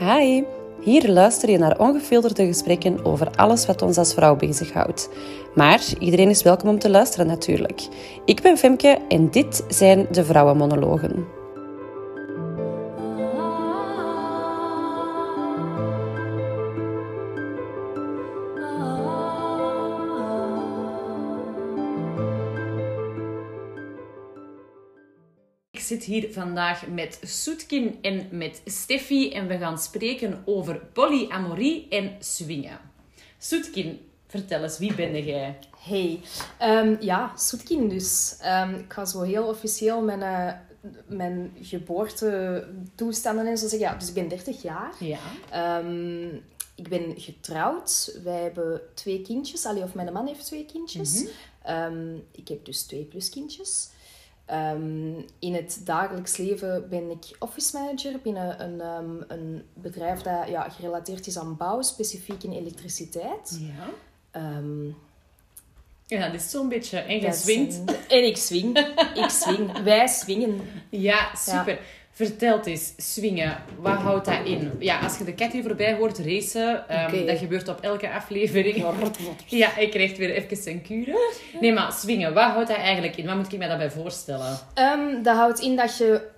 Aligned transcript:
Hi, 0.00 0.42
hier 0.80 1.10
luister 1.10 1.50
je 1.50 1.58
naar 1.58 1.78
ongefilterde 1.78 2.46
gesprekken 2.46 3.04
over 3.04 3.30
alles 3.36 3.66
wat 3.66 3.82
ons 3.82 3.98
als 3.98 4.14
vrouw 4.14 4.36
bezighoudt. 4.36 5.08
Maar 5.54 5.82
iedereen 5.98 6.28
is 6.28 6.42
welkom 6.42 6.68
om 6.68 6.78
te 6.78 6.90
luisteren 6.90 7.26
natuurlijk. 7.26 7.80
Ik 8.24 8.42
ben 8.42 8.56
Femke 8.56 8.98
en 9.08 9.30
dit 9.30 9.64
zijn 9.68 10.06
de 10.10 10.24
Vrouwenmonologen. 10.24 11.39
Hier 26.10 26.32
vandaag 26.32 26.86
met 26.86 27.20
Soetkin 27.22 27.98
en 28.02 28.28
met 28.30 28.62
Steffi 28.64 29.32
en 29.32 29.46
we 29.46 29.58
gaan 29.58 29.78
spreken 29.78 30.42
over 30.44 30.80
polyamorie 30.92 31.88
en 31.88 32.16
swingen. 32.18 32.78
Soetkin, 33.38 34.00
vertel 34.26 34.62
eens, 34.62 34.78
wie 34.78 34.94
ben 34.94 35.24
jij? 35.24 35.58
Hey, 35.78 36.20
Ehm, 36.58 36.96
ja, 37.00 37.32
Soetkin 37.36 37.88
dus. 37.88 38.36
Ehm, 38.40 38.74
ik 38.74 38.92
ga 38.92 39.04
zo 39.04 39.20
heel 39.22 39.44
officieel 39.44 40.00
mijn, 40.02 40.22
eh, 40.22 40.52
mijn 41.06 41.52
geboortetoestanden 41.60 43.46
en 43.46 43.58
zo 43.58 43.68
zeggen. 43.68 43.88
Ja, 43.88 43.94
dus 43.94 44.08
ik 44.08 44.14
ben 44.14 44.28
30 44.28 44.62
jaar. 44.62 44.94
Ja. 44.98 45.18
Ehm, 45.50 46.26
ik 46.74 46.88
ben 46.88 47.14
getrouwd. 47.16 48.18
Wij 48.24 48.42
hebben 48.42 48.80
twee 48.94 49.22
kindjes. 49.22 49.66
Allee, 49.66 49.82
of 49.82 49.94
mijn 49.94 50.12
man 50.12 50.26
heeft 50.26 50.44
twee 50.46 50.66
kindjes. 50.66 51.26
Ehm, 51.62 52.14
ik 52.32 52.48
heb 52.48 52.64
dus 52.64 52.82
twee 52.82 53.04
pluskindjes. 53.04 53.88
Ehm, 54.50 55.12
in 55.38 55.54
het 55.54 55.80
dagelijks 55.84 56.36
leven 56.36 56.88
ben 56.88 57.10
ik 57.10 57.36
office 57.38 57.78
manager 57.78 58.20
binnen 58.22 58.62
een, 58.62 58.80
ehm, 58.80 59.22
een 59.28 59.62
bedrijf 59.74 60.20
dat 60.20 60.48
ja, 60.48 60.68
gerelateerd 60.68 61.26
is 61.26 61.38
aan 61.38 61.56
bouw, 61.56 61.82
specifiek 61.82 62.42
in 62.42 62.52
elektriciteit. 62.52 63.58
Ja. 63.60 63.88
Ehm, 64.30 64.86
Ja, 66.06 66.26
dat 66.26 66.34
is 66.40 66.50
zo'n 66.50 66.68
beetje. 66.68 66.98
En 66.98 67.14
je 67.14 67.20
dat 67.20 67.36
swingt. 67.36 68.06
En 68.08 68.24
ik 68.26 68.36
swing. 68.36 68.78
Ik 69.14 69.28
swing. 69.28 69.82
Wij 69.82 70.06
swingen. 70.06 70.60
Ja, 70.88 71.34
super. 71.34 71.78
Het 72.26 72.66
eens, 72.66 72.92
swingen, 72.96 73.56
wat 73.78 73.96
houdt 73.96 74.24
dat 74.24 74.44
in? 74.44 74.72
Ja, 74.78 74.98
als 74.98 75.18
je 75.18 75.24
de 75.24 75.34
cat 75.34 75.52
hier 75.52 75.62
voorbij 75.62 75.94
hoort 75.94 76.18
racen, 76.18 76.88
ehm, 76.88 77.26
dat 77.26 77.38
gebeurt 77.38 77.68
op 77.68 77.80
elke 77.80 78.10
aflevering. 78.10 78.84
Ja, 79.46 79.76
ik 79.76 79.90
krijg 79.90 80.16
weer 80.16 80.30
even 80.30 80.56
zijn 80.56 80.82
kuren. 80.82 81.16
Nee, 81.60 81.72
maar 81.72 81.92
swingen, 81.92 82.34
wat 82.34 82.50
houdt 82.50 82.68
dat 82.68 82.76
eigenlijk 82.76 83.16
in? 83.16 83.26
Wat 83.26 83.36
moet 83.36 83.52
ik 83.52 83.58
mij 83.58 83.68
daarbij 83.68 83.90
voorstellen? 83.90 84.58
Ehm, 84.74 85.22
dat 85.22 85.36
houdt 85.36 85.60
in 85.60 85.76
dat 85.76 85.96
je 85.96 86.28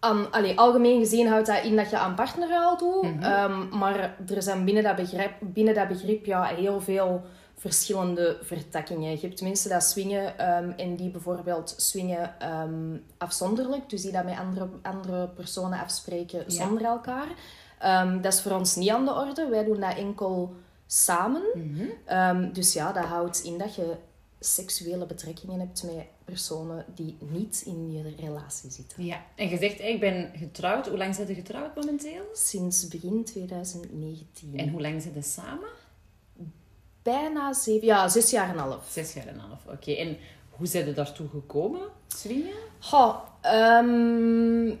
aan, 0.00 0.30
allee, 0.30 0.58
algemeen 0.58 0.98
gezien 0.98 1.26
houdt 1.26 1.46
dat 1.46 1.64
in 1.64 1.76
dat 1.76 1.90
je 1.90 1.98
aan 1.98 2.14
partnerruil 2.14 2.76
doet. 2.76 3.06
Ehm, 3.20 3.78
maar 3.78 4.14
er 4.34 4.42
zijn 4.42 4.64
binnen 4.64 4.82
dat 4.82 4.96
begrip, 4.96 5.32
binnen 5.40 5.74
dat 5.74 5.88
begrip 5.88 6.24
ja, 6.24 6.44
heel 6.44 6.80
veel 6.80 7.22
verschillende 7.62 8.38
vertakkingen. 8.42 9.10
Je 9.10 9.26
hebt 9.26 9.42
mensen 9.42 9.70
dat 9.70 9.82
swingen 9.82 10.38
ehm, 10.38 10.70
en 10.70 10.96
die 10.96 11.10
bijvoorbeeld 11.10 11.74
swingen 11.76 12.40
ehm, 12.40 12.96
afzonderlijk. 13.18 13.90
Dus 13.90 14.02
die 14.02 14.12
dat 14.12 14.24
met 14.24 14.38
andere, 14.38 14.68
andere 14.82 15.28
personen 15.28 15.78
afspreken 15.78 16.44
zonder 16.46 16.84
elkaar. 16.84 17.28
Ehm, 17.78 18.20
dat 18.20 18.32
is 18.32 18.40
voor 18.40 18.52
ons 18.52 18.74
niet 18.74 18.90
aan 18.90 19.04
de 19.04 19.14
orde. 19.14 19.48
Wij 19.48 19.64
doen 19.64 19.80
dat 19.80 19.96
enkel 19.96 20.54
samen. 20.86 21.42
Ehm, 22.04 22.52
dus 22.52 22.72
ja, 22.72 22.92
dat 22.92 23.04
houdt 23.04 23.42
in 23.42 23.58
dat 23.58 23.74
je 23.74 23.96
seksuele 24.40 25.06
betrekkingen 25.06 25.60
hebt 25.60 25.82
met 25.82 26.04
personen 26.24 26.84
die 26.94 27.16
niet 27.18 27.62
in 27.66 27.92
je 27.92 28.14
relatie 28.18 28.70
zitten. 28.70 29.04
Ja, 29.04 29.24
en 29.36 29.48
je 29.48 29.58
zegt, 29.58 29.80
ik 29.80 30.00
ben 30.00 30.30
getrouwd. 30.34 30.88
Hoe 30.88 30.98
lang 30.98 31.14
zijn 31.14 31.28
je 31.28 31.34
getrouwd 31.34 31.76
momenteel? 31.76 32.24
Sinds 32.32 32.88
begin 32.88 33.24
2019. 33.24 34.58
En 34.58 34.68
hoe 34.68 34.80
lang 34.80 35.02
zijn 35.02 35.14
je 35.14 35.22
samen? 35.22 35.68
Bijna 37.02 37.52
zeven, 37.52 37.86
ja, 37.86 38.08
zes 38.08 38.30
jaar 38.30 38.48
en 38.48 38.54
een 38.54 38.58
half. 38.58 38.86
Zes 38.90 39.12
jaar 39.12 39.26
en 39.26 39.34
een 39.34 39.40
half, 39.40 39.66
oké. 39.66 39.92
En 39.92 40.16
hoe 40.50 40.66
zijn 40.66 40.86
je 40.86 40.92
daartoe 40.92 41.28
gekomen? 41.28 41.80
Goh, 42.80 43.16
ehm, 43.40 44.74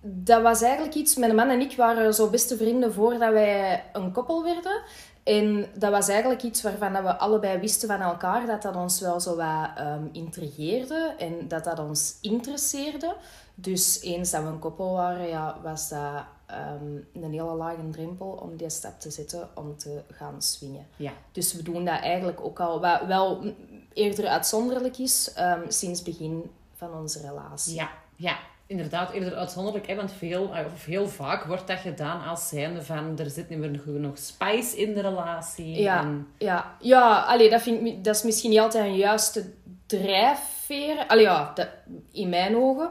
dat 0.00 0.42
was 0.42 0.62
eigenlijk 0.62 0.94
iets... 0.94 1.16
Mijn 1.16 1.34
man 1.34 1.48
en 1.48 1.60
ik 1.60 1.76
waren 1.76 2.14
zo 2.14 2.30
beste 2.30 2.56
vrienden 2.56 2.92
voordat 2.92 3.32
wij 3.32 3.84
een 3.92 4.12
koppel 4.12 4.42
werden. 4.42 4.82
En 5.22 5.66
dat 5.74 5.90
was 5.90 6.08
eigenlijk 6.08 6.42
iets 6.42 6.62
waarvan 6.62 6.92
dat 6.92 7.02
we 7.02 7.16
allebei 7.16 7.58
wisten 7.58 7.88
van 7.88 8.00
elkaar 8.00 8.46
dat 8.46 8.62
dat 8.62 8.76
ons 8.76 9.00
wel 9.00 9.20
zo 9.20 9.36
wat 9.36 9.68
ehm, 9.76 10.06
intrigeerde 10.12 11.14
en 11.18 11.48
dat 11.48 11.64
dat 11.64 11.78
ons 11.78 12.18
interesseerde. 12.20 13.16
Dus 13.54 14.00
eens 14.00 14.30
dat 14.30 14.42
we 14.42 14.48
een 14.48 14.58
koppel 14.58 14.92
waren, 14.92 15.28
ja, 15.28 15.56
was 15.62 15.88
dat 15.88 16.24
ehm, 16.48 17.24
een 17.24 17.32
hele 17.32 17.54
lage 17.54 17.90
drempel 17.90 18.26
om 18.26 18.56
die 18.56 18.70
stap 18.70 19.00
te 19.00 19.10
zetten 19.10 19.48
om 19.54 19.76
te 19.76 20.02
gaan 20.10 20.42
swingen. 20.42 20.86
Ja. 20.96 21.12
Dus 21.32 21.54
we 21.54 21.62
doen 21.62 21.84
dat 21.84 22.00
eigenlijk 22.00 22.40
ook 22.40 22.60
al, 22.60 22.80
wat 22.80 23.06
wel 23.06 23.54
eerder 23.92 24.26
uitzonderlijk 24.26 24.98
is, 24.98 25.32
ehm, 25.32 25.60
sinds 25.68 26.02
begin 26.02 26.50
van 26.74 26.94
onze 26.94 27.20
relatie. 27.20 27.74
Ja, 27.74 27.90
ja. 28.16 28.38
Inderdaad, 28.66 29.10
eerder 29.10 29.34
uitzonderlijk, 29.34 29.86
hè, 29.86 29.94
want 29.94 30.12
veel, 30.12 30.54
eh, 30.54 30.64
of 30.74 30.84
heel 30.84 31.08
vaak 31.08 31.44
wordt 31.44 31.66
dat 31.66 31.78
gedaan 31.78 32.24
als 32.24 32.48
zijnde 32.48 32.82
van 32.82 33.18
er 33.18 33.30
zit 33.30 33.48
niet 33.48 33.58
meer 33.58 33.80
genoeg 33.84 34.18
spice 34.18 34.76
in 34.76 34.94
de 34.94 35.00
relatie. 35.00 35.80
Ja, 35.80 36.00
En, 36.00 36.28
ja. 36.38 36.76
ja 36.80 37.20
allee, 37.20 37.50
dat, 37.50 37.62
vind 37.62 37.86
ik, 37.86 38.04
dat 38.04 38.16
is 38.16 38.22
misschien 38.22 38.50
niet 38.50 38.58
altijd 38.58 38.84
een 38.84 38.96
juiste 38.96 39.52
drijfveer. 39.86 41.06
Allee, 41.06 41.22
ja, 41.22 41.50
dat, 41.54 41.68
in 42.12 42.28
mijn 42.28 42.56
ogen. 42.56 42.90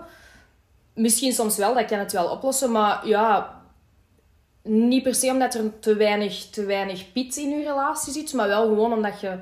Misschien 0.97 1.33
soms 1.33 1.57
wel, 1.57 1.73
dat 1.73 1.85
kan 1.85 1.99
het 1.99 2.11
wel 2.11 2.29
oplossen, 2.29 2.71
maar 2.71 3.07
ja, 3.07 3.61
niet 4.63 5.03
per 5.03 5.15
se 5.15 5.29
omdat 5.29 5.53
er 5.53 5.79
te 5.79 5.95
weinig, 5.95 6.49
te 6.49 6.65
weinig 6.65 7.11
piet 7.11 7.37
in 7.37 7.49
je 7.49 7.63
relatie 7.63 8.13
zit, 8.13 8.33
maar 8.33 8.47
wel 8.47 8.67
gewoon 8.67 8.93
omdat 8.93 9.19
je... 9.19 9.39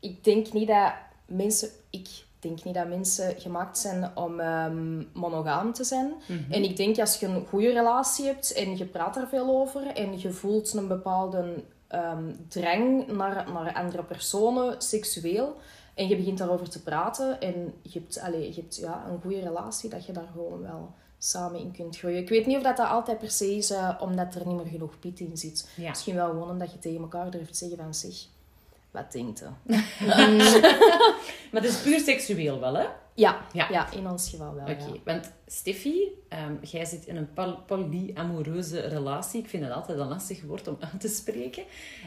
Ik 0.00 0.24
denk 0.24 0.52
niet 0.52 0.68
dat 0.68 0.92
mensen... 1.26 1.68
Ik 1.90 2.08
denk 2.38 2.64
niet 2.64 2.74
dat 2.74 2.88
mensen 2.88 3.40
gemaakt 3.40 3.78
zijn 3.78 4.10
om 4.14 4.40
ehm, 4.40 5.02
monogaam 5.12 5.72
te 5.72 5.84
zijn. 5.84 6.12
En 6.50 6.62
ik 6.62 6.76
denk 6.76 6.98
als 6.98 7.16
je 7.16 7.26
een 7.26 7.46
goede 7.46 7.72
relatie 7.72 8.24
hebt 8.24 8.52
en 8.52 8.76
je 8.76 8.84
praat 8.84 9.16
er 9.16 9.28
veel 9.28 9.48
over 9.48 9.86
en 9.86 10.20
je 10.20 10.30
voelt 10.30 10.72
een 10.74 10.88
bepaalde 10.88 11.64
ehm, 11.88 12.32
drang 12.48 13.06
naar, 13.06 13.52
naar 13.52 13.74
andere 13.74 14.02
personen, 14.02 14.74
seksueel, 14.82 15.56
en 15.96 16.08
je 16.08 16.16
begint 16.16 16.38
daarover 16.38 16.68
te 16.68 16.82
praten 16.82 17.40
en 17.40 17.74
je 17.82 17.98
hebt, 17.98 18.20
allee, 18.20 18.54
je 18.54 18.60
hebt 18.60 18.76
ja, 18.76 19.06
een 19.08 19.20
goede 19.20 19.40
relatie, 19.40 19.90
dat 19.90 20.06
je 20.06 20.12
daar 20.12 20.28
gewoon 20.32 20.62
wel 20.62 20.94
samen 21.18 21.60
in 21.60 21.72
kunt 21.72 21.98
groeien. 21.98 22.18
Ik 22.18 22.28
weet 22.28 22.46
niet 22.46 22.56
of 22.56 22.62
dat, 22.62 22.76
dat 22.76 22.88
altijd 22.88 23.18
per 23.18 23.30
se 23.30 23.56
is 23.56 23.70
eh, 23.70 23.96
omdat 24.00 24.34
er 24.34 24.46
niet 24.46 24.56
meer 24.56 24.66
genoeg 24.66 24.98
piet 24.98 25.20
in 25.20 25.36
zit. 25.36 25.68
Ja. 25.76 25.88
Misschien 25.88 26.14
wel 26.14 26.28
gewoon 26.28 26.50
omdat 26.50 26.72
je 26.72 26.78
tegen 26.78 27.00
elkaar 27.00 27.30
durft 27.30 27.56
zeggen 27.56 27.76
van 27.76 27.94
zich. 27.94 28.26
Wat 28.90 29.12
denkt 29.12 29.38
je? 29.38 29.48
Maar 31.52 31.62
het 31.62 31.70
is 31.70 31.80
puur 31.80 32.00
seksueel 32.00 32.60
wel, 32.60 32.74
hè? 32.74 32.86
Ja, 33.16 33.46
Ja. 33.52 33.68
ja. 33.70 33.92
in 33.92 34.08
ons 34.10 34.30
geval 34.30 34.54
wel. 34.54 34.62
Oké, 34.64 34.84
ja. 34.84 35.00
want 35.04 35.32
Steffi, 35.46 36.08
ehm, 36.28 36.52
jij 36.62 36.84
zit 36.84 37.06
in 37.06 37.16
een 37.16 37.32
poly- 37.32 37.58
polyamoreuze 37.66 38.80
relatie. 38.80 39.40
Ik 39.42 39.48
vind 39.48 39.62
het 39.64 39.72
altijd 39.72 39.98
een 39.98 40.08
lastig 40.08 40.42
woord 40.42 40.68
om 40.68 40.76
uit 40.80 41.00
te 41.00 41.08
spreken. 41.08 41.62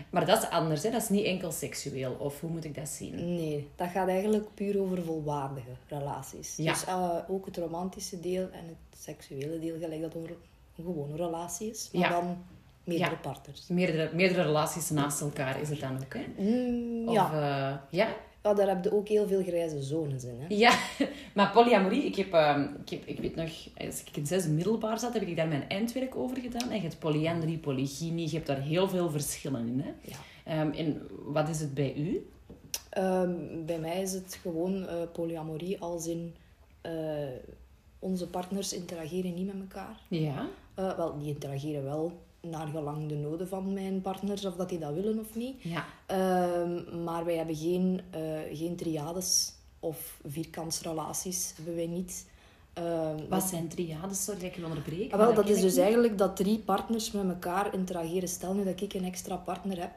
Maar 0.09 0.25
dat 0.25 0.43
is 0.43 0.49
anders, 0.49 0.83
hè? 0.83 0.91
Dat 0.91 1.01
is 1.01 1.09
niet 1.09 1.25
enkel 1.25 1.51
seksueel. 1.51 2.11
Of 2.19 2.39
hoe 2.39 2.49
moet 2.49 2.63
ik 2.65 2.75
dat 2.75 2.87
zien? 2.89 3.35
Nee, 3.35 3.67
dat 3.75 3.89
gaat 3.89 4.07
eigenlijk 4.07 4.53
puur 4.53 4.81
over 4.81 5.03
volwaardige 5.03 5.69
relaties. 5.87 6.55
Ja. 6.57 6.71
Dus 6.73 6.85
eh, 6.85 7.09
ook 7.27 7.45
het 7.45 7.57
romantische 7.57 8.19
deel 8.19 8.43
en 8.51 8.65
het 8.67 8.99
seksuele 8.99 9.59
deel, 9.59 9.77
gelijk 9.79 10.01
dat 10.01 10.15
over 10.15 10.29
een 10.29 10.83
gewone 10.83 11.15
relatie 11.15 11.69
is. 11.69 11.89
Maar 11.93 12.01
Ja. 12.01 12.09
dan 12.09 12.37
meerdere 12.83 13.11
Ja. 13.11 13.17
partners. 13.17 13.67
Meerdere, 13.67 14.09
meerdere 14.13 14.41
relaties 14.41 14.89
naast 14.89 15.21
elkaar 15.21 15.61
is 15.61 15.69
het 15.69 15.79
dan 15.79 15.95
ook, 16.03 16.13
hè? 16.13 16.25
Mm, 16.43 17.07
Of, 17.07 17.13
ja. 17.13 17.31
eh, 17.33 17.97
ja? 17.99 18.07
Ja, 18.49 18.55
daar 18.55 18.67
heb 18.67 18.83
je 18.83 18.93
ook 18.93 19.07
heel 19.07 19.27
veel 19.27 19.43
grijze 19.43 19.81
zones 19.81 20.23
in. 20.23 20.35
Hè? 20.39 20.45
Ja, 20.55 20.79
maar 21.35 21.51
polyamorie, 21.51 22.03
ik, 22.03 22.15
heb, 22.15 22.33
ehm, 22.33 22.63
ik, 22.85 22.89
heb, 22.89 23.05
ik 23.05 23.19
weet 23.19 23.35
nog, 23.35 23.49
als 23.77 24.01
ik 24.01 24.17
in 24.17 24.25
zes 24.27 24.47
middelbaar 24.47 24.99
zat, 24.99 25.13
heb 25.13 25.21
ik 25.21 25.35
daar 25.35 25.47
mijn 25.47 25.69
eindwerk 25.69 26.15
over 26.15 26.37
gedaan. 26.37 26.69
En 26.69 26.75
je 26.75 26.81
hebt 26.81 26.99
polyandrie, 26.99 27.57
polygynie, 27.57 28.27
je 28.29 28.35
hebt 28.35 28.47
daar 28.47 28.61
heel 28.61 28.87
veel 28.89 29.09
verschillen 29.09 29.67
in. 29.67 29.79
Hè? 29.79 29.91
Ja. 30.01 30.17
Ehm, 30.43 30.71
en 30.71 31.07
wat 31.25 31.49
is 31.49 31.59
het 31.59 31.73
bij 31.73 31.95
u? 31.95 32.27
Ehm, 32.89 33.31
bij 33.65 33.79
mij 33.79 34.01
is 34.01 34.11
het 34.13 34.39
gewoon 34.41 34.87
eh, 34.87 34.95
polyamorie 35.13 35.79
als 35.81 36.07
in... 36.07 36.35
eh, 36.81 36.91
onze 37.99 38.27
partners 38.27 38.73
interageren 38.73 39.33
niet 39.33 39.45
met 39.45 39.55
elkaar. 39.59 39.99
Ja. 40.07 40.47
Eh, 40.75 40.97
wel, 40.97 41.17
die 41.19 41.27
interageren 41.33 41.83
wel 41.83 42.11
naar 42.41 42.67
gelang 42.67 43.07
de 43.07 43.15
noden 43.15 43.47
van 43.47 43.73
mijn 43.73 44.01
partners, 44.01 44.45
of 44.45 44.55
dat 44.55 44.69
die 44.69 44.79
dat 44.79 44.93
willen 44.93 45.19
of 45.19 45.35
niet. 45.35 45.61
Ja. 45.61 45.85
Ehm, 46.05 47.03
maar 47.03 47.25
wij 47.25 47.35
hebben 47.35 47.55
geen, 47.55 48.01
eh, 48.09 48.21
geen 48.53 48.75
triades 48.75 49.53
of 49.79 50.19
vierkantsrelaties. 50.27 51.53
Hebben 51.55 51.75
wij 51.75 51.87
niet. 51.87 52.25
Ehm, 52.73 53.17
Wat 53.29 53.43
zijn 53.43 53.67
triades? 53.67 54.23
Sorry 54.23 54.39
dat 54.39 54.49
ik 54.49 54.55
je 54.55 54.65
onderbreek. 54.65 55.11
Ah, 55.11 55.19
wel, 55.19 55.33
dat 55.33 55.49
is 55.49 55.61
dus 55.61 55.71
niet. 55.73 55.81
eigenlijk 55.81 56.17
dat 56.17 56.35
drie 56.35 56.59
partners 56.59 57.11
met 57.11 57.29
elkaar 57.29 57.73
interageren. 57.73 58.27
Stel 58.29 58.53
nu 58.53 58.63
dat 58.63 58.81
ik 58.81 58.93
een 58.93 59.05
extra 59.05 59.35
partner 59.35 59.79
heb, 59.79 59.91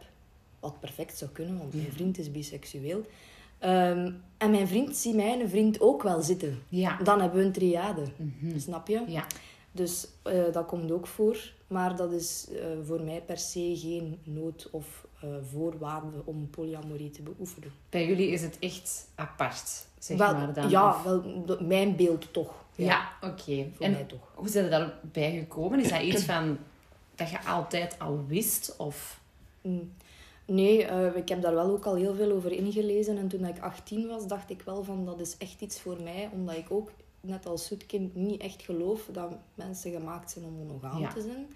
wat 0.61 0.81
perfect 0.81 1.19
zou 1.19 1.31
kunnen, 1.31 1.59
want 1.59 1.75
mijn 1.75 1.93
vriend 1.93 2.19
is 2.19 2.31
biseksueel. 2.31 3.05
Ehm, 3.59 4.13
en 4.39 4.51
mijn 4.51 4.69
vriend 4.69 4.97
ziet 4.97 5.15
mij 5.15 5.33
en 5.33 5.41
een 5.41 5.49
vriend 5.49 5.81
ook 5.81 6.03
wel 6.03 6.23
zitten. 6.23 6.63
Ja. 6.69 6.97
Dan 7.03 7.21
hebben 7.21 7.39
we 7.41 7.47
een 7.47 7.53
triade. 7.53 8.03
Snap 8.57 8.89
je? 8.89 9.03
Ja. 9.07 9.27
Dus 9.73 10.09
eh, 10.23 10.43
dat 10.53 10.67
komt 10.67 10.91
ook 10.91 11.07
voor. 11.07 11.53
Maar 11.73 11.97
dat 11.97 12.13
is 12.13 12.47
eh, 12.51 12.65
voor 12.87 13.01
mij 13.03 13.23
per 13.27 13.39
se 13.39 13.73
geen 13.77 14.19
nood 14.25 14.69
of 14.71 15.07
eh, 15.21 15.29
voorwaarde 15.53 16.17
om 16.25 16.51
polyamorie 16.51 17.11
te 17.11 17.23
beoefenen. 17.23 17.73
Bij 17.89 18.07
jullie 18.07 18.29
is 18.29 18.43
het 18.43 18.57
echt 18.59 19.09
apart, 19.15 19.87
zeg 19.99 20.17
Wel, 20.19 20.33
maar 20.35 20.53
dan. 20.53 20.71
ja, 20.71 20.89
Of- 20.89 21.03
wel, 21.03 21.23
mijn 21.61 21.97
beeld 21.97 22.33
toch. 22.33 22.55
Ja, 22.75 23.09
oké. 23.21 23.67
Voor 23.75 23.87
En 23.87 23.93
mij 23.93 24.05
toch. 24.05 24.33
hoe 24.35 24.49
zijn 24.49 24.65
er 24.65 24.71
daarbij 24.71 25.39
gekomen? 25.39 25.81
Is 25.81 25.89
dat 25.91 26.01
iets 26.03 26.25
van 26.25 26.59
dat 27.15 27.31
je 27.31 27.45
altijd 27.45 27.99
al 27.99 28.25
wist? 28.27 28.75
Of... 28.79 29.21
Mm. 29.61 29.93
Nee, 30.45 30.85
eh, 30.85 31.17
ik 31.17 31.29
heb 31.29 31.43
daar 31.43 31.55
wel 31.55 31.71
ook 31.71 31.85
al 31.85 31.95
heel 31.95 32.15
veel 32.15 32.33
over 32.33 32.53
ingelezen. 32.53 33.19
En 33.19 33.29
toen 33.29 33.45
ik 33.45 33.59
18 33.61 34.07
was, 34.09 34.27
dacht 34.27 34.51
ik 34.51 34.63
wel 34.63 34.85
van 34.85 35.05
dat 35.05 35.21
is 35.21 35.37
echt 35.39 35.61
iets 35.61 35.81
voor 35.81 35.97
mij. 36.03 36.29
Omdat 36.33 36.57
ik 36.57 36.67
ook, 36.71 36.91
net 37.23 37.47
als 37.47 37.67
zoetkind, 37.67 38.15
niet 38.15 38.41
echt 38.41 38.63
geloof 38.63 39.09
dat 39.13 39.31
mensen 39.55 39.91
gemaakt 39.93 40.31
zijn 40.31 40.45
om 40.45 40.53
monogaam 40.53 41.01
Ja. 41.01 41.13
te 41.13 41.21
zijn. 41.21 41.47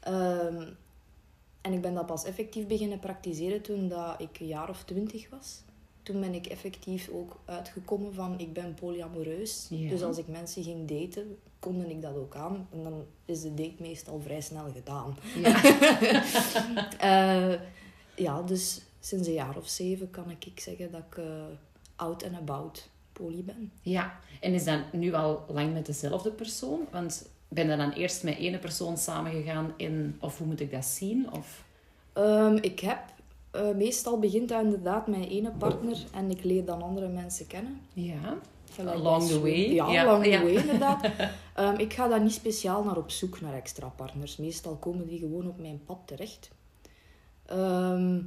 Ehm, 0.00 0.68
en 1.60 1.72
ik 1.72 1.80
ben 1.80 1.94
dat 1.94 2.06
pas 2.06 2.24
effectief 2.24 2.66
beginnen 2.66 2.98
praktiseren 2.98 3.62
toen 3.62 3.88
dat 3.88 4.20
ik 4.20 4.40
een 4.40 4.46
jaar 4.46 4.68
of 4.68 4.82
twintig 4.84 5.30
was. 5.30 5.62
Toen 6.02 6.20
ben 6.20 6.34
ik 6.34 6.46
effectief 6.46 7.08
ook 7.08 7.36
uitgekomen 7.44 8.14
van 8.14 8.38
ik 8.38 8.52
ben 8.52 8.74
polyamoreus. 8.74 9.66
Ja. 9.70 9.88
Dus 9.88 10.02
als 10.02 10.18
ik 10.18 10.28
mensen 10.28 10.62
ging 10.62 10.88
daten, 10.88 11.38
konde 11.58 11.90
ik 11.90 12.02
dat 12.02 12.16
ook 12.16 12.34
aan. 12.36 12.68
En 12.72 12.82
dan 12.82 13.04
is 13.24 13.42
de 13.42 13.54
date 13.54 13.74
meestal 13.78 14.20
vrij 14.20 14.40
snel 14.40 14.72
gedaan. 14.72 15.16
Ja. 15.42 15.62
Eh, 16.98 17.60
ja, 18.16 18.42
dus 18.42 18.80
sinds 19.00 19.28
een 19.28 19.34
jaar 19.34 19.56
of 19.56 19.68
zeven 19.68 20.10
kan 20.10 20.30
ik 20.30 20.44
ik 20.44 20.60
zeggen 20.60 20.90
dat 20.90 21.00
ik 21.10 21.16
eh, 21.18 21.44
out 21.96 22.24
and 22.24 22.36
about 22.36 22.88
poly 23.14 23.42
ben. 23.44 23.72
ja. 23.82 24.18
En 24.40 24.54
is 24.54 24.64
dat 24.64 24.92
nu 24.92 25.12
al 25.12 25.44
lang 25.48 25.72
met 25.72 25.86
dezelfde 25.86 26.30
persoon? 26.30 26.80
Want 26.90 27.28
ben 27.48 27.70
je 27.70 27.76
dan 27.76 27.90
eerst 27.90 28.22
met 28.22 28.36
ene 28.36 28.58
persoon 28.58 28.98
samengegaan 28.98 29.72
in... 29.76 30.16
Of 30.20 30.38
hoe 30.38 30.46
moet 30.46 30.60
ik 30.60 30.70
dat 30.70 30.84
zien? 30.84 31.32
Of... 31.32 31.64
Ehm, 32.12 32.56
ik 32.60 32.80
heb 32.80 32.98
eh, 33.50 33.70
meestal 33.74 34.18
begint 34.18 34.48
dat 34.48 34.62
inderdaad 34.62 35.06
met 35.06 35.28
ene 35.28 35.50
partner 35.50 35.96
en 36.12 36.30
ik 36.30 36.44
leer 36.44 36.64
dan 36.64 36.82
andere 36.82 37.08
mensen 37.08 37.46
kennen. 37.46 37.80
Ja. 37.92 38.38
Gelijk 38.72 38.96
Along 38.96 39.26
the 39.26 39.40
way. 39.40 39.72
Ja, 39.72 39.90
Ja, 39.90 40.04
along 40.04 40.26
ja. 40.26 40.38
the 40.38 40.44
way 40.44 40.54
inderdaad. 40.54 41.10
Ehm, 41.54 41.78
ik 41.78 41.92
ga 41.92 42.08
daar 42.08 42.22
niet 42.22 42.32
speciaal 42.32 42.84
naar 42.84 42.96
op 42.96 43.10
zoek 43.10 43.40
naar 43.40 43.54
extra 43.54 43.88
partners. 43.88 44.36
Meestal 44.36 44.76
komen 44.76 45.06
die 45.06 45.18
gewoon 45.18 45.48
op 45.48 45.60
mijn 45.60 45.80
pad 45.86 45.98
terecht. 46.04 46.50
Ehm, 47.46 48.20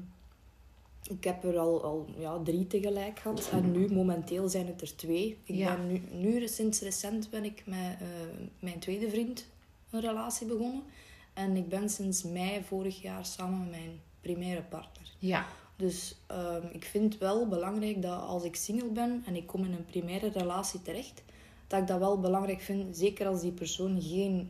ik 1.10 1.24
heb 1.24 1.44
er 1.44 1.58
al, 1.58 1.84
al 1.84 2.06
ja, 2.18 2.40
drie 2.44 2.68
tegelijk 2.68 3.20
gehad. 3.20 3.50
En 3.52 3.72
nu, 3.72 3.94
momenteel, 3.94 4.50
zijn 4.50 4.68
het 4.68 4.82
er 4.82 4.96
twee. 4.96 5.38
Ik 5.44 5.56
Ja. 5.56 5.76
ben 5.76 5.88
nu, 5.88 6.02
nu, 6.12 6.48
sinds 6.48 6.80
recent, 6.82 7.30
ben 7.30 7.44
ik 7.44 7.64
met 7.66 7.78
eh, 8.00 8.08
mijn 8.60 8.80
tweede 8.80 9.10
vriend 9.10 9.46
een 9.90 10.02
relatie 10.02 10.48
begonnen. 10.48 10.84
En 11.34 11.56
ik 11.56 11.70
ben 11.70 11.90
sinds 11.90 12.24
mei 12.24 12.64
vorig 12.64 13.02
jaar 13.02 13.26
samen 13.26 13.60
met 13.60 13.70
mijn 13.70 14.00
primaire 14.22 14.62
partner. 14.62 15.12
Ja. 15.20 15.46
Dus 15.76 16.16
ehm, 16.28 16.66
ik 16.72 16.84
vind 16.86 17.18
wel 17.18 17.48
belangrijk 17.48 18.02
dat 18.02 18.22
als 18.22 18.44
ik 18.44 18.56
single 18.56 18.90
ben 18.90 19.24
en 19.26 19.36
ik 19.36 19.48
kom 19.48 19.64
in 19.66 19.74
een 19.74 19.86
primaire 19.86 20.30
relatie 20.30 20.82
terecht, 20.82 21.24
dat 21.68 21.82
ik 21.82 21.88
dat 21.88 22.00
wel 22.00 22.20
belangrijk 22.20 22.62
vind, 22.62 22.98
zeker 22.98 23.28
als 23.28 23.42
die 23.42 23.52
persoon 23.52 24.02
geen 24.02 24.50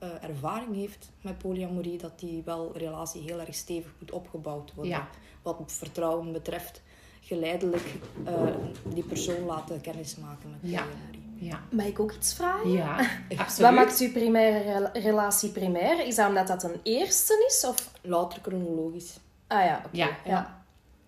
eh, 0.00 0.08
ervaring 0.28 0.74
heeft 0.74 1.10
met 1.20 1.38
polyamorie, 1.38 1.98
dat 1.98 2.18
die 2.18 2.42
wel 2.44 2.72
relatie 2.76 3.22
heel 3.22 3.40
erg 3.40 3.54
stevig 3.54 3.90
moet 3.98 4.10
opgebouwd 4.10 4.74
worden. 4.74 4.92
Ja. 4.92 5.08
Wat 5.42 5.62
vertrouwen 5.66 6.32
betreft, 6.32 6.82
geleidelijk 7.20 7.84
eh, 8.24 8.32
die 8.94 9.02
persoon 9.04 9.44
laten 9.44 9.80
kennismaken 9.80 10.50
met 10.50 10.70
Ja. 10.70 10.82
polyamorie. 10.82 11.18
Ja. 11.48 11.60
Mag 11.70 11.86
ik 11.86 12.00
ook 12.00 12.12
iets 12.12 12.34
vragen? 12.34 12.70
Ja. 12.70 12.96
Wat 13.28 13.38
Absoluut. 13.38 13.70
maakt 13.70 13.98
uw 14.00 14.12
primaire 14.12 14.58
rela- 14.72 14.90
relatie 14.92 15.50
primair? 15.50 16.06
Is 16.06 16.14
dat 16.14 16.28
omdat 16.28 16.46
dat 16.46 16.62
een 16.62 16.80
eerste 16.82 17.44
is? 17.48 17.64
Of... 17.68 17.92
Louter 18.02 18.38
chronologisch. 18.42 19.18
Ah 19.46 19.64
ja, 19.64 19.76
oké. 19.86 19.96
Ja. 19.96 20.08
ja. 20.24 20.59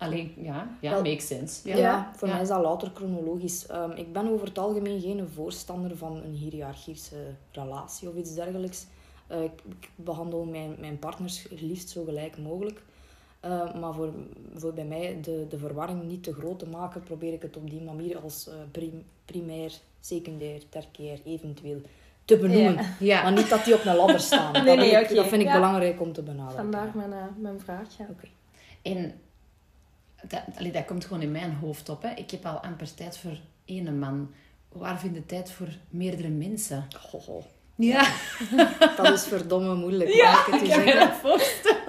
Alleen, 0.05 0.33
ja. 0.37 0.67
Ja, 0.81 0.91
Wel- 0.91 1.01
makes 1.01 1.27
sense. 1.27 1.69
Ja, 1.69 1.77
Ja. 1.77 2.11
voor 2.15 2.27
Ja. 2.27 2.33
mij 2.33 2.43
is 2.43 2.49
dat 2.49 2.61
louter 2.61 2.91
chronologisch. 2.93 3.65
Ehm, 3.67 3.91
ik 3.91 4.13
ben 4.13 4.27
over 4.29 4.47
het 4.47 4.57
algemeen 4.57 5.01
geen 5.01 5.27
voorstander 5.33 5.97
van 5.97 6.15
een 6.23 6.33
hiërarchische 6.33 7.15
relatie 7.51 8.09
of 8.09 8.15
iets 8.15 8.33
dergelijks. 8.35 8.85
Eh, 9.27 9.43
ik, 9.43 9.51
ik 9.79 9.89
behandel 9.95 10.43
mijn, 10.45 10.75
mijn 10.79 10.99
partners 10.99 11.47
liefst 11.49 11.89
zo 11.89 12.03
gelijk 12.03 12.37
mogelijk. 12.37 12.81
Eh, 13.39 13.73
maar 13.75 13.93
voor, 13.93 14.09
voor 14.55 14.73
bij 14.73 14.85
mij 14.85 15.17
de, 15.21 15.45
de 15.49 15.57
verwarring 15.57 16.03
niet 16.03 16.23
te 16.23 16.33
groot 16.33 16.59
te 16.59 16.67
maken, 16.67 17.03
probeer 17.03 17.33
ik 17.33 17.41
het 17.41 17.57
op 17.57 17.69
die 17.69 17.81
manier 17.81 18.17
als 18.19 18.47
eh, 18.47 18.53
prim- 18.71 19.03
primair, 19.25 19.71
secundair, 19.99 20.61
tertiair 20.69 21.19
eventueel 21.25 21.81
te 22.25 22.37
benoemen. 22.37 22.73
Ja. 22.75 22.95
Ja. 22.99 23.23
Maar 23.23 23.31
niet 23.31 23.49
dat 23.49 23.65
die 23.65 23.73
op 23.73 23.85
een 23.85 23.95
ladder 23.95 24.19
staan. 24.19 24.51
Nee, 24.53 24.63
dat, 24.65 24.75
nee, 24.75 24.89
vind 24.89 25.01
ik, 25.01 25.05
oké. 25.05 25.15
dat 25.15 25.27
vind 25.27 25.41
ik 25.41 25.47
Ja. 25.47 25.53
belangrijk 25.53 26.01
om 26.01 26.13
te 26.13 26.21
benadrukken. 26.21 26.61
Vandaar 26.71 26.91
mijn, 26.95 27.13
eh, 27.13 27.25
mijn 27.37 27.59
vraag. 27.59 27.97
Ja. 27.97 28.05
Oké. 28.09 28.27
En 28.81 29.13
dat, 30.27 30.41
allee, 30.57 30.71
dat 30.71 30.85
komt 30.85 31.05
gewoon 31.05 31.21
in 31.21 31.31
mijn 31.31 31.53
hoofd 31.61 31.89
op. 31.89 32.01
Hè. 32.01 32.09
Ik 32.09 32.31
heb 32.31 32.45
al 32.45 32.57
amper 32.57 32.93
tijd 32.93 33.17
voor 33.17 33.37
één 33.65 33.99
man. 33.99 34.31
Waar 34.71 34.99
vind 34.99 35.15
je 35.15 35.25
tijd 35.25 35.51
voor 35.51 35.67
meerdere 35.89 36.29
mensen? 36.29 36.87
Ho, 37.11 37.19
ho. 37.25 37.43
Ja, 37.75 38.07
Dat 38.97 39.13
is 39.13 39.23
verdomme 39.23 39.75
moeilijk. 39.75 40.09
mag 40.09 40.17
ja 40.17 40.31
ik 40.39 40.45
het 40.45 40.55
kan 40.57 40.65
zeggen. 40.65 40.99
dat 40.99 41.09
voorstellen. 41.21 41.81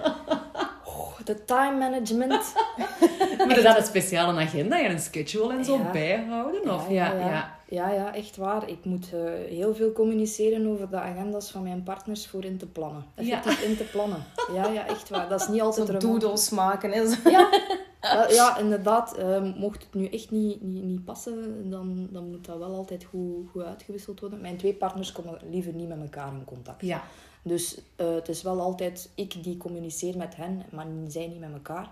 De 1.25 1.45
time 1.45 1.79
management. 1.79 2.53
Maar 3.47 3.57
is 3.57 3.63
dat 3.63 3.77
een 3.77 3.85
speciale 3.85 4.41
agenda 4.41 4.85
en 4.85 4.91
een 4.91 5.01
schedule 5.01 5.53
en 5.57 5.65
zo 5.65 5.77
Ja. 5.77 5.91
bijhouden? 5.91 6.75
Of? 6.75 6.89
ja, 6.91 7.13
Ja, 7.13 7.19
ja, 7.19 7.27
ja. 7.29 7.57
ja. 7.69 7.91
ja, 7.93 8.15
echt 8.15 8.37
waar. 8.37 8.69
Ik 8.69 8.85
moet 8.85 9.11
eh, 9.13 9.21
heel 9.49 9.75
veel 9.75 9.93
communiceren 9.93 10.67
over 10.67 10.91
de 10.91 10.97
agenda's 10.97 11.51
van 11.51 11.63
mijn 11.63 11.83
partners 11.83 12.27
voor 12.27 12.45
in 12.45 12.57
te 12.59 12.67
plannen. 12.67 13.05
Ja. 13.17 13.37
Effectief 13.39 13.63
in 13.69 13.77
te 13.77 13.85
plannen. 13.85 14.25
Ja, 14.55 14.69
ja, 14.69 14.87
echt 14.87 15.09
waar. 15.09 15.29
Dat 15.29 15.41
is 15.41 15.49
niet 15.49 15.61
altijd 15.61 15.87
Zo 15.89 15.99
doodles 15.99 16.51
maken 16.51 16.93
en 16.93 17.09
zo. 17.11 17.31
Ja, 17.31 17.49
wel, 18.13 18.33
ja 18.33 18.59
inderdaad. 18.59 19.17
Ehm, 19.17 19.53
mocht 19.57 19.83
het 19.83 19.95
nu 19.95 20.07
echt 20.07 20.31
niet, 20.31 20.63
niet, 20.63 20.85
niet 20.85 21.05
passen, 21.05 21.71
dan, 21.71 22.09
dan 22.11 22.31
moet 22.31 22.45
dat 22.45 22.59
wel 22.59 22.75
altijd 22.75 23.05
goed, 23.05 23.51
goed 23.51 23.63
uitgewisseld 23.63 24.21
worden. 24.21 24.41
Mijn 24.41 24.57
twee 24.57 24.75
partners 24.75 25.13
komen 25.13 25.39
liever 25.51 25.73
niet 25.73 25.89
met 25.89 26.01
elkaar 26.01 26.33
in 26.33 26.45
contact. 26.45 26.83
Ja. 26.83 27.03
Dus 27.43 27.79
eh, 27.97 28.15
het 28.15 28.29
is 28.29 28.43
wel 28.43 28.61
altijd 28.61 29.11
ik 29.15 29.45
die 29.45 29.57
communiceer 29.57 30.17
met 30.17 30.37
hen, 30.37 30.63
maar 30.71 30.87
zij 31.09 31.27
niet 31.27 31.41
met 31.41 31.53
elkaar. 31.53 31.91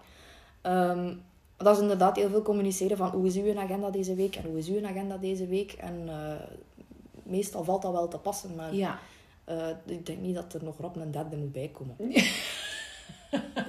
Ehm, 0.60 1.14
dat 1.56 1.76
is 1.76 1.82
inderdaad 1.82 2.16
heel 2.16 2.28
veel 2.28 2.42
communiceren 2.42 2.96
van 2.96 3.10
hoe 3.10 3.26
is 3.26 3.36
uw 3.36 3.58
agenda 3.58 3.90
deze 3.90 4.14
week 4.14 4.36
en 4.36 4.44
hoe 4.44 4.58
is 4.58 4.68
uw 4.68 4.86
agenda 4.86 5.16
deze 5.16 5.46
week. 5.46 5.72
En 5.72 6.02
eh, 6.08 6.34
meestal 7.22 7.64
valt 7.64 7.82
dat 7.82 7.92
wel 7.92 8.08
te 8.08 8.18
passen, 8.18 8.54
maar 8.54 8.74
ja. 8.74 8.98
eh, 9.44 9.68
ik 9.84 10.06
denk 10.06 10.20
niet 10.20 10.34
dat 10.34 10.54
er 10.54 10.64
nog 10.64 10.78
rap 10.78 10.96
een 10.96 11.10
derde 11.10 11.36
moet 11.36 11.52
bijkomen. 11.52 11.96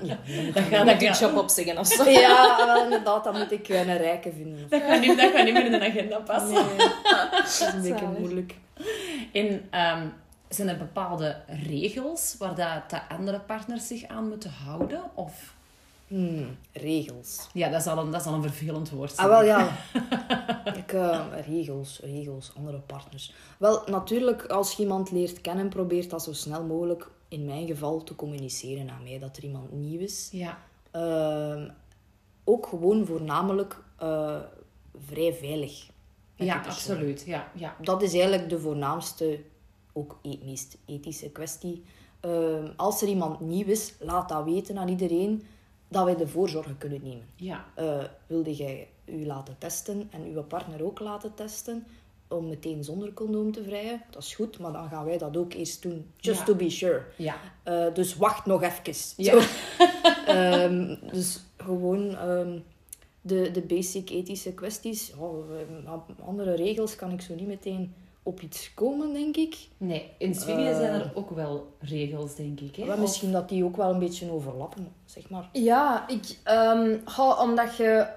Ja, 0.04 0.18
Dat 0.54 0.56
ik- 0.66 0.74
gaat, 0.74 0.86
dat, 0.86 1.02
ik 1.02 1.08
gaat, 1.08 1.20
job 1.20 1.38
opzeggen 1.38 1.78
of 1.78 1.88
zo. 1.88 2.10
ja, 2.10 2.66
wel 2.66 2.84
inderdaad, 2.84 3.24
dan 3.24 3.38
moet 3.38 3.52
ik 3.52 3.70
eh, 3.70 3.80
een 3.88 3.98
rijke 3.98 4.32
vinden. 4.32 4.70
dat, 4.70 4.82
gaat 4.82 5.00
niet, 5.00 5.18
dat 5.18 5.32
gaat 5.32 5.44
niet 5.46 5.54
meer 5.54 5.66
in 5.66 5.72
de 5.72 5.86
agenda 5.86 6.18
passen. 6.20 6.54
Nee, 6.54 6.88
dat 7.32 7.46
is 7.46 7.60
een 7.74 7.82
beetje 7.82 8.08
moeilijk. 8.20 8.56
En 9.34 9.68
ehm, 9.70 10.08
zijn 10.50 10.68
er 10.68 10.78
bepaalde 10.78 11.36
regels 11.68 12.36
waar 12.40 12.56
dat, 12.56 12.90
dat 12.90 13.02
andere 13.18 13.40
partners 13.40 13.88
zich 13.88 14.08
aan 14.08 14.28
moeten 14.30 14.52
houden? 14.66 15.02
Of... 15.14 15.54
Hmm, 16.08 16.58
regels. 16.74 17.48
Ja, 17.54 17.70
dat 17.70 17.82
is, 17.82 17.88
al 17.88 17.98
een, 17.98 18.12
dat 18.12 18.22
is 18.22 18.28
al 18.28 18.34
een 18.34 18.42
vervelend 18.42 18.90
woord. 18.90 19.12
zijn. 19.16 19.28
Ah, 19.28 19.34
wel 19.34 19.44
ja. 19.46 19.68
Ik, 20.84 20.94
eh, 20.94 21.20
regels, 21.48 22.00
regels, 22.04 22.52
andere 22.58 22.78
partners. 22.78 23.34
Wel, 23.58 23.84
natuurlijk, 23.86 24.46
als 24.46 24.74
je 24.74 24.82
iemand 24.84 25.12
leert 25.12 25.42
kennen, 25.42 25.70
probeert 25.70 26.10
dat 26.10 26.24
zo 26.24 26.34
snel 26.34 26.64
mogelijk, 26.64 27.08
in 27.34 27.46
mijn 27.46 27.68
geval, 27.68 28.04
te 28.04 28.16
communiceren 28.16 28.90
aan 28.90 29.04
mij 29.04 29.20
dat 29.20 29.38
er 29.38 29.44
iemand 29.44 29.72
nieuw 29.72 30.00
is. 30.00 30.30
Ja. 30.32 30.58
Ehm, 30.92 31.70
ook 32.44 32.68
gewoon 32.68 33.06
voornamelijk 33.06 33.84
eh, 33.98 34.40
vrij 35.06 35.34
veilig. 35.34 35.90
Ja, 36.36 36.62
absoluut. 36.66 37.24
Ja, 37.26 37.52
ja. 37.56 37.76
Dat 37.82 38.02
is 38.02 38.14
eigenlijk 38.14 38.50
de 38.50 38.60
voornaamste, 38.60 39.40
ook 39.94 40.20
e- 40.22 40.38
meest 40.44 40.78
ethische 40.86 41.30
kwestie. 41.30 41.84
Ehm, 42.20 42.68
als 42.76 43.02
er 43.02 43.08
iemand 43.08 43.40
nieuw 43.40 43.66
is, 43.66 43.94
laat 44.00 44.30
dat 44.30 44.44
weten 44.44 44.78
aan 44.78 44.88
iedereen 44.88 45.44
dat 45.88 46.06
wij 46.06 46.16
de 46.16 46.28
voorzorgen 46.28 46.78
kunnen 46.78 47.02
nemen. 47.04 47.26
ja. 47.36 47.66
Eh, 47.76 48.04
wilde 48.28 48.56
jij 48.56 48.88
u 49.06 49.26
laten 49.26 49.56
testen 49.58 50.08
en 50.12 50.24
uw 50.24 50.44
partner 50.44 50.84
ook 50.84 51.00
laten 51.00 51.34
testen 51.34 51.86
om 52.34 52.48
meteen 52.50 52.84
zonder 52.84 53.14
condoom 53.14 53.52
te 53.52 53.64
vrijen? 53.64 54.02
Dat 54.10 54.24
is 54.24 54.36
goed, 54.36 54.60
maar 54.60 54.72
dan 54.72 54.90
gaan 54.90 55.06
wij 55.06 55.18
dat 55.18 55.38
ook 55.38 55.54
eerst 55.54 55.82
doen. 55.82 56.06
Just 56.18 56.40
Ja. 56.40 56.46
to 56.46 56.56
be 56.56 56.70
sure. 56.70 57.02
ja. 57.18 57.36
Eh, 57.64 57.86
dus 57.94 58.16
wacht 58.16 58.46
nog 58.46 58.62
even. 58.64 59.14
Ja. 59.18 59.34
Ehm, 60.28 60.96
dus 61.12 61.40
gewoon 61.58 62.16
ehm, 62.16 62.60
de, 63.22 63.52
de 63.52 63.62
basic 63.62 64.10
ethische 64.10 64.54
kwesties. 64.54 65.08
Ja, 65.08 65.16
eh, 65.86 66.28
andere 66.28 66.54
regels 66.56 66.96
kan 66.96 67.12
ik 67.12 67.22
zo 67.22 67.36
niet 67.36 67.48
meteen 67.48 67.94
op 68.24 68.42
iets 68.42 68.74
komen, 68.74 69.14
denk 69.14 69.38
ik. 69.38 69.56
Nee, 69.78 70.10
in 70.18 70.36
Zwingen 70.36 70.72
Eh. 70.72 70.78
zijn 70.78 70.94
er 70.94 71.12
ook 71.14 71.30
wel 71.30 71.68
regels, 71.80 72.36
denk 72.36 72.60
ik. 72.60 72.76
Hè? 72.76 72.92
Of- 72.94 73.00
misschien 73.00 73.32
dat 73.32 73.50
die 73.50 73.64
ook 73.64 73.76
wel 73.78 73.90
een 73.90 74.00
beetje 74.00 74.32
overlappen, 74.32 74.88
zeg 75.06 75.30
maar. 75.30 75.50
Ja, 75.54 76.08
ik, 76.10 76.38
ehm, 76.44 76.98
goh, 77.06 77.40
omdat 77.42 77.78
je. 77.78 78.08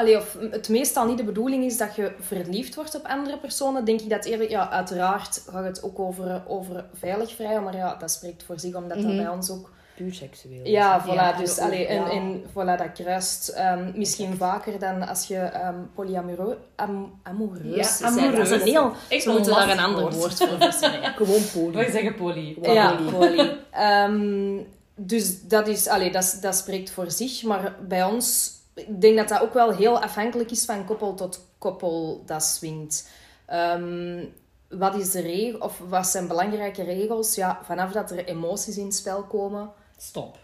Allee, 0.00 0.16
of 0.16 0.36
het 0.50 0.68
meestal 0.68 1.06
niet 1.06 1.16
de 1.18 1.24
bedoeling 1.24 1.64
is 1.64 1.76
dat 1.78 1.94
je 1.94 2.12
verliefd 2.20 2.74
wordt 2.74 2.94
op 2.94 3.04
andere 3.06 3.38
personen, 3.38 3.84
denk 3.84 4.00
ik 4.00 4.10
dat 4.10 4.24
eerder, 4.24 4.50
ja, 4.50 4.70
uiteraard 4.70 5.42
gaat 5.50 5.64
het 5.64 5.82
ook 5.82 5.98
over, 5.98 6.42
over 6.46 6.84
veilig 6.94 7.34
vrijen, 7.34 7.62
maar 7.62 7.76
ja, 7.76 7.94
dat 7.94 8.10
spreekt 8.10 8.42
voor 8.42 8.58
zich, 8.58 8.74
omdat 8.74 8.98
dat 8.98 9.06
Mhm. 9.06 9.16
bij 9.16 9.28
ons 9.28 9.50
ook 9.50 9.70
Puur 9.96 10.14
seksueel. 10.14 10.66
Ja, 10.66 10.96
is, 10.96 11.02
voilà. 11.02 11.14
Ja, 11.14 11.32
dus 11.32 11.58
allee, 11.58 11.86
en, 11.86 12.02
ja. 12.02 12.10
en 12.10 12.42
voilà, 12.50 12.78
dat 12.78 12.92
kruist 12.94 13.48
ehm, 13.48 13.90
misschien 13.94 14.36
vaker 14.36 14.78
dan 14.78 15.08
als 15.08 15.26
je 15.26 15.36
ehm 15.36 15.74
polyamoureus 15.94 16.56
am, 16.76 17.20
amoureus 17.22 17.98
Ja, 17.98 18.14
bent. 18.14 18.36
Dat 18.36 18.46
is 18.46 18.50
een 18.50 18.60
heel... 18.60 18.92
Ze 19.20 19.30
moeten 19.30 19.54
daar 19.54 19.70
een 19.70 19.78
ander 19.78 20.10
woord 20.12 20.34
voor 20.34 20.58
verzinnen. 20.58 21.02
Gewoon 21.16 21.42
poly. 21.52 21.70
Wil 21.72 21.82
je 21.82 21.90
zeggen 21.90 22.14
poly? 22.14 22.56
Ja, 22.62 22.98
poly. 23.10 23.56
Ehm, 23.70 24.58
dus 24.94 25.42
dat, 25.42 25.68
is, 25.68 25.88
allee, 25.88 26.12
dat, 26.12 26.38
dat 26.40 26.54
spreekt 26.56 26.90
voor 26.90 27.10
zich. 27.10 27.42
Maar 27.42 27.74
bij 27.88 28.04
ons, 28.04 28.52
ik 28.88 29.00
denk 29.00 29.16
dat 29.16 29.28
dat 29.28 29.40
ook 29.40 29.54
wel 29.54 29.70
heel 29.70 30.00
afhankelijk 30.02 30.50
is 30.50 30.64
van 30.64 30.84
koppel 30.86 31.14
tot 31.14 31.40
koppel 31.58 32.22
dat 32.26 32.42
swingt. 32.44 33.08
Ehm, 33.46 34.24
wat 34.68 34.94
is 34.94 35.10
de 35.10 35.20
regel, 35.20 35.58
of 35.60 35.78
wat 35.88 36.06
zijn 36.06 36.28
belangrijke 36.28 36.82
regels? 36.82 37.34
Ja, 37.34 37.60
vanaf 37.64 37.92
dat 37.92 38.10
er 38.10 38.24
emoties 38.24 38.76
in 38.76 38.84
het 38.84 38.94
spel 38.94 39.22
komen, 39.22 39.70
Stop. 39.96 40.38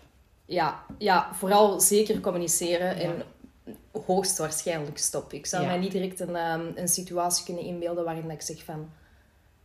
ja, 0.45 0.85
ja, 0.99 1.28
vooral 1.35 1.81
zeker 1.81 2.21
communiceren 2.21 2.97
en 2.97 3.23
hoogstwaarschijnlijk 4.07 4.99
stop. 4.99 5.33
Ik 5.33 5.47
zou 5.47 5.62
Ja. 5.62 5.69
mij 5.69 5.78
niet 5.78 5.93
direct 5.93 6.21
een, 6.21 6.37
ehm, 6.37 6.66
een 6.75 6.88
situatie 6.88 7.45
kunnen 7.45 7.62
inbeelden 7.64 8.05
waarin 8.05 8.31
ik 8.31 8.43
zeg 8.43 8.64
van... 8.64 8.90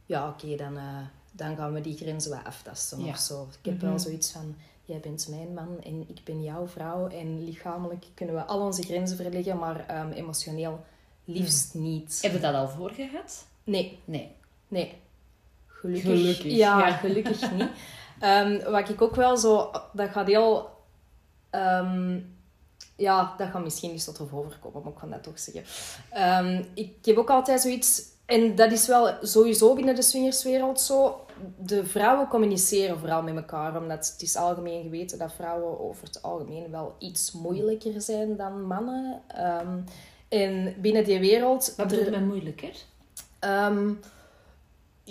Ja, 0.05 0.27
oké, 0.29 0.55
dan, 0.55 0.77
eh, 0.77 0.97
dan 1.31 1.55
gaan 1.55 1.73
we 1.73 1.81
die 1.81 1.97
grenzen 1.97 2.31
wat 2.31 2.43
aftasten 2.45 3.03
Ja. 3.05 3.11
of 3.11 3.17
zo. 3.19 3.47
Ik 3.61 3.71
heb 3.71 3.81
wel 3.81 3.99
zoiets 3.99 4.31
van... 4.31 4.55
Jij 4.91 4.99
bent 4.99 5.27
mijn 5.29 5.53
man 5.53 5.77
en 5.83 6.05
ik 6.07 6.23
ben 6.23 6.43
jouw 6.43 6.67
vrouw. 6.67 7.07
En 7.07 7.43
lichamelijk 7.43 8.05
kunnen 8.13 8.35
we 8.35 8.43
al 8.43 8.59
onze 8.59 8.83
grenzen 8.83 9.17
verleggen, 9.17 9.57
maar 9.57 9.85
ehm, 9.87 10.11
emotioneel 10.11 10.79
liefst 11.25 11.73
niet. 11.73 12.19
Heb 12.21 12.31
je 12.31 12.39
dat 12.39 12.53
al 12.53 12.69
voor 12.69 12.89
gehad? 12.89 13.45
Nee, 13.63 13.99
Nee. 14.05 14.35
Nee. 14.67 14.97
Gelukkig. 15.67 16.11
Gelukkig, 16.11 16.51
Ja, 16.51 16.87
ja. 16.87 16.91
gelukkig 16.91 17.51
niet. 17.51 17.69
Ehm, 18.19 18.71
wat 18.71 18.89
ik 18.89 19.01
ook 19.01 19.15
wel 19.15 19.37
zo... 19.37 19.71
Dat 19.93 20.09
gaat 20.09 20.27
heel... 20.27 20.69
ehm, 21.49 22.19
ja, 22.95 23.33
dat 23.37 23.49
gaat 23.49 23.63
misschien 23.63 23.91
niet 23.91 24.03
tot 24.03 24.19
of 24.19 24.33
overkomen, 24.33 24.81
maar 24.83 24.91
ik 24.91 24.97
kan 24.97 25.09
dat 25.09 25.23
toch 25.23 25.39
zeggen. 25.39 26.65
Ik 26.73 27.05
heb 27.05 27.17
ook 27.17 27.29
altijd 27.29 27.61
zoiets... 27.61 28.03
En 28.25 28.55
dat 28.55 28.71
is 28.71 28.87
wel 28.87 29.17
sowieso 29.21 29.75
binnen 29.75 29.95
de 29.95 30.01
swingerswereld 30.01 30.79
zo. 30.79 31.25
De 31.57 31.85
vrouwen 31.85 32.27
communiceren 32.27 32.99
vooral 32.99 33.23
met 33.23 33.35
elkaar. 33.35 33.77
Omdat 33.77 34.11
het 34.11 34.21
is 34.21 34.35
algemeen 34.35 34.83
geweten 34.83 35.17
dat 35.17 35.33
vrouwen 35.33 35.79
over 35.79 36.03
het 36.03 36.21
algemeen 36.21 36.71
wel 36.71 36.95
iets 36.99 37.31
moeilijker 37.31 38.01
zijn 38.01 38.35
dan 38.35 38.61
mannen. 38.61 39.21
Ehm, 39.27 39.79
en 40.29 40.75
binnen 40.81 41.03
die 41.03 41.19
wereld... 41.19 41.73
Wat 41.77 41.87
bedoel 41.87 42.05
je 42.05 42.11
met 42.11 42.25
moeilijker? 42.25 42.75
Ehm 43.39 43.89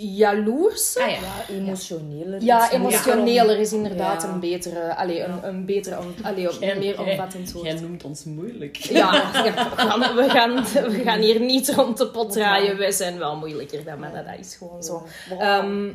jaloers. 0.01 0.97
Ah 0.97 1.09
ja. 1.09 1.17
Ja, 1.19 1.45
emotioneler. 1.49 2.41
Ja, 2.43 2.71
emotioneler 2.71 3.59
is 3.59 3.73
inderdaad 3.73 4.21
Ja. 4.21 4.29
een 4.29 4.39
betere, 4.39 4.95
allee, 4.95 5.23
een, 5.23 5.47
een 5.47 5.65
betere, 5.65 5.97
allee, 6.23 6.47
een 6.61 6.79
meer 6.79 6.99
omvattend 6.99 7.51
woord. 7.51 7.65
Jij 7.65 7.79
noemt 7.79 8.03
ons 8.03 8.23
moeilijk. 8.23 8.75
Ja, 9.01 9.11
we, 9.43 9.51
gaan, 9.75 10.15
we, 10.15 10.29
gaan, 10.29 10.63
we 10.91 11.01
gaan 11.03 11.19
hier 11.19 11.39
niet 11.39 11.69
rond 11.69 11.97
de 11.97 12.07
pot 12.07 12.31
draaien. 12.31 12.77
Wij 12.77 12.91
zijn 12.91 13.17
wel 13.17 13.35
moeilijker 13.35 13.83
dan 13.83 13.99
mannen, 13.99 14.25
dat 14.25 14.39
is 14.39 14.55
gewoon 14.55 14.83
zo. 14.83 15.07
Ja. 15.29 15.59
Ehm, 15.59 15.89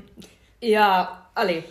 ja, 0.58 1.22
allee, 1.32 1.64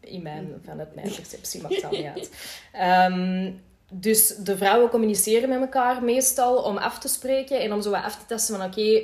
in 0.00 0.22
mijn, 0.22 0.60
vanuit 0.64 0.94
mijn 0.94 1.12
perceptie 1.14 1.62
maakt 1.62 1.82
dat 1.82 1.90
niet 1.90 2.06
uit. 2.14 2.30
Ehm, 2.72 3.50
dus 3.94 4.26
de 4.28 4.56
vrouwen 4.56 4.90
communiceren 4.90 5.48
met 5.48 5.60
elkaar 5.60 6.02
meestal 6.02 6.56
om 6.62 6.76
af 6.76 6.98
te 6.98 7.08
spreken 7.08 7.60
en 7.60 7.72
om 7.72 7.82
zo 7.82 7.90
wat 7.90 8.04
af 8.04 8.16
te 8.18 8.26
testen 8.26 8.56
van 8.56 8.66
oké, 8.66 9.02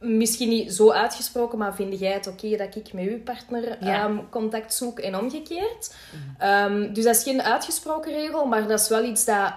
misschien 0.00 0.48
niet 0.48 0.72
zo 0.72 0.90
uitgesproken, 0.90 1.58
maar 1.58 1.74
vind 1.74 1.98
jij 1.98 2.12
het 2.12 2.26
oké 2.26 2.56
dat 2.56 2.74
ik 2.76 2.92
met 2.92 3.04
uw 3.08 3.22
partner 3.22 3.84
Ja. 3.84 4.04
ehm, 4.04 4.18
contact 4.30 4.74
zoek 4.74 4.98
en 4.98 5.16
omgekeerd? 5.18 5.94
Ehm, 6.38 6.92
dus 6.92 7.04
dat 7.04 7.16
is 7.16 7.22
geen 7.22 7.42
uitgesproken 7.42 8.12
regel, 8.12 8.44
maar 8.46 8.66
dat 8.68 8.80
is 8.80 8.88
wel 8.88 9.04
iets 9.04 9.24
dat 9.24 9.52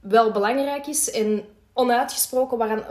wel 0.00 0.30
belangrijk 0.30 0.86
is 0.86 1.10
en 1.10 1.44
onuitgesproken 1.72 2.58
waaraan, 2.58 2.84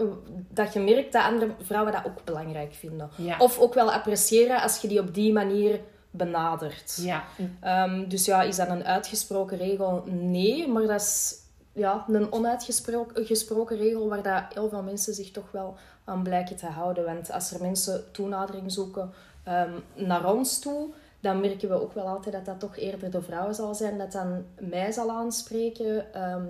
dat 0.49 0.73
je 0.73 0.79
merkt 0.79 1.11
dat 1.13 1.23
andere 1.23 1.51
vrouwen 1.61 1.93
dat 1.93 2.05
ook 2.05 2.23
belangrijk 2.23 2.73
vinden. 2.73 3.09
Ja. 3.15 3.35
Of 3.37 3.59
ook 3.59 3.73
wel 3.73 3.91
appreciëren 3.91 4.61
als 4.61 4.77
je 4.81 4.87
die 4.87 4.99
op 4.99 5.13
die 5.13 5.33
manier 5.33 5.79
benadert. 6.11 6.97
Ja. 7.01 7.23
Ehm, 7.61 8.07
dus 8.07 8.25
ja, 8.25 8.41
is 8.41 8.55
dat 8.55 8.69
een 8.69 8.85
uitgesproken 8.85 9.57
regel? 9.57 10.03
Nee, 10.05 10.67
maar 10.67 10.85
dat 10.87 11.01
is 11.01 11.35
ja, 11.73 12.05
een 12.07 12.31
onuitgesproken 12.31 13.25
gesproken 13.25 13.77
regel 13.77 14.09
waar 14.09 14.23
dat 14.23 14.43
heel 14.53 14.69
veel 14.69 14.83
mensen 14.83 15.13
zich 15.13 15.31
toch 15.31 15.51
wel 15.51 15.75
aan 16.03 16.23
blijken 16.23 16.55
te 16.55 16.65
houden. 16.65 17.05
Want 17.05 17.31
als 17.31 17.51
er 17.51 17.61
mensen 17.61 18.11
toenadering 18.11 18.71
zoeken 18.71 19.13
ehm, 19.43 19.73
naar 19.95 20.33
ons 20.33 20.59
toe, 20.59 20.89
dan 21.19 21.39
merken 21.39 21.69
we 21.69 21.81
ook 21.81 21.93
wel 21.93 22.07
altijd 22.07 22.35
dat 22.35 22.45
dat 22.45 22.59
toch 22.59 22.77
eerder 22.77 23.11
de 23.11 23.21
vrouw 23.21 23.53
zal 23.53 23.75
zijn 23.75 23.97
dat 23.97 24.11
dan 24.11 24.45
mij 24.59 24.91
zal 24.91 25.09
aanspreken. 25.11 26.13
ehm 26.13 26.45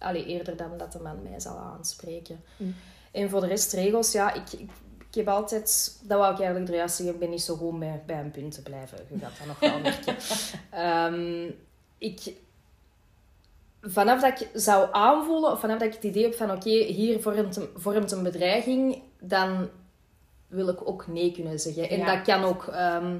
allee, 0.00 0.26
eerder 0.26 0.56
dan 0.56 0.78
dat 0.78 0.92
de 0.92 1.00
man 1.00 1.22
mij 1.22 1.40
zal 1.40 1.56
aanspreken. 1.58 2.40
En 3.10 3.30
voor 3.30 3.40
de 3.40 3.46
rest 3.46 3.72
regels, 3.72 4.12
ja, 4.12 4.32
ik, 4.32 4.52
ik, 4.52 4.70
ik 5.08 5.14
heb 5.14 5.28
altijd... 5.28 5.98
Dat 6.02 6.18
wou 6.18 6.32
ik 6.32 6.40
eigenlijk 6.40 6.70
er 6.70 6.76
juist 6.76 6.96
zeggen, 6.96 7.14
ik 7.14 7.20
ben 7.20 7.30
niet 7.30 7.42
zo 7.42 7.56
goed 7.56 7.78
met 7.78 8.06
bij 8.06 8.20
een 8.20 8.30
punt 8.30 8.52
te 8.54 8.62
blijven. 8.62 8.98
Je 9.08 9.18
gaat 9.18 9.32
dat 9.38 9.46
nog 9.46 9.60
wel 9.60 9.80
merken. 9.80 10.16
Ehm, 10.70 11.50
ik... 11.98 12.32
Vanaf 13.82 14.20
dat 14.20 14.40
ik 14.40 14.48
zou 14.54 14.88
aanvoelen, 14.92 15.52
of 15.52 15.60
vanaf 15.60 15.78
dat 15.78 15.88
ik 15.88 15.94
het 15.94 16.04
idee 16.04 16.22
heb 16.22 16.34
van 16.34 16.50
oké, 16.50 16.70
hier 16.70 17.20
vormt 17.20 17.56
een, 17.56 17.68
vormt 17.76 18.12
een 18.12 18.22
bedreiging, 18.22 19.02
dan 19.20 19.68
wil 20.48 20.68
ik 20.68 20.88
ook 20.88 21.06
nee 21.06 21.32
kunnen 21.32 21.58
zeggen. 21.60 21.88
En 21.90 21.98
Ja. 21.98 22.14
dat 22.14 22.22
kan 22.24 22.44
ook... 22.44 22.66
ehm, 22.66 23.16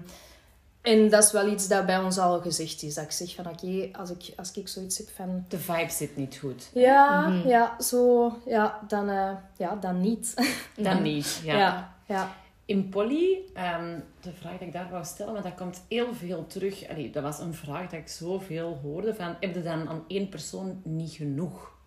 en 0.83 1.09
dat 1.11 1.25
is 1.25 1.33
wel 1.33 1.47
iets 1.49 1.69
dat 1.69 1.87
bij 1.87 1.99
ons 1.99 2.19
al 2.19 2.40
gezegd 2.40 2.83
is. 2.83 2.95
Dat 2.95 3.05
ik 3.05 3.11
zeg 3.11 3.35
van 3.35 3.47
oké, 3.49 3.88
als, 3.93 4.11
ik, 4.11 4.33
als 4.37 4.52
ik 4.52 4.69
zoiets 4.69 4.99
heb 4.99 5.09
van... 5.17 5.45
De 5.49 5.59
vibe 5.59 5.90
zit 5.90 6.17
niet 6.17 6.37
goed. 6.37 6.71
Ja, 6.75 7.33
ja, 7.45 7.76
zo... 7.81 8.33
Ja, 8.47 8.81
dan, 8.88 9.09
eh, 9.09 9.31
ja, 9.57 9.75
dan 9.81 10.00
niet. 10.00 10.35
Dan 10.76 11.02
niet. 11.12 11.40
Ja. 11.45 11.57
ja. 11.59 11.95
ja. 12.07 12.35
In 12.71 12.89
Polly, 12.89 13.39
ehm, 13.55 14.00
de 14.21 14.33
vraag 14.33 14.59
die 14.59 14.67
ik 14.67 14.73
daar 14.73 14.91
wou 14.91 15.05
stellen, 15.05 15.33
want 15.33 15.45
dat 15.45 15.55
komt 15.55 15.83
heel 15.89 16.15
veel 16.15 16.47
terug. 16.47 16.89
Allee, 16.89 17.11
dat 17.11 17.23
was 17.23 17.39
een 17.39 17.55
vraag 17.55 17.91
dat 17.91 18.00
ik 18.00 18.09
zoveel 18.09 18.79
hoorde 18.83 19.15
van, 19.15 19.37
heb 19.41 19.55
je 19.55 19.62
dan 19.62 19.89
aan 19.89 20.05
één 20.07 20.29
persoon 20.29 20.81
niet 20.85 21.12
genoeg? 21.12 21.79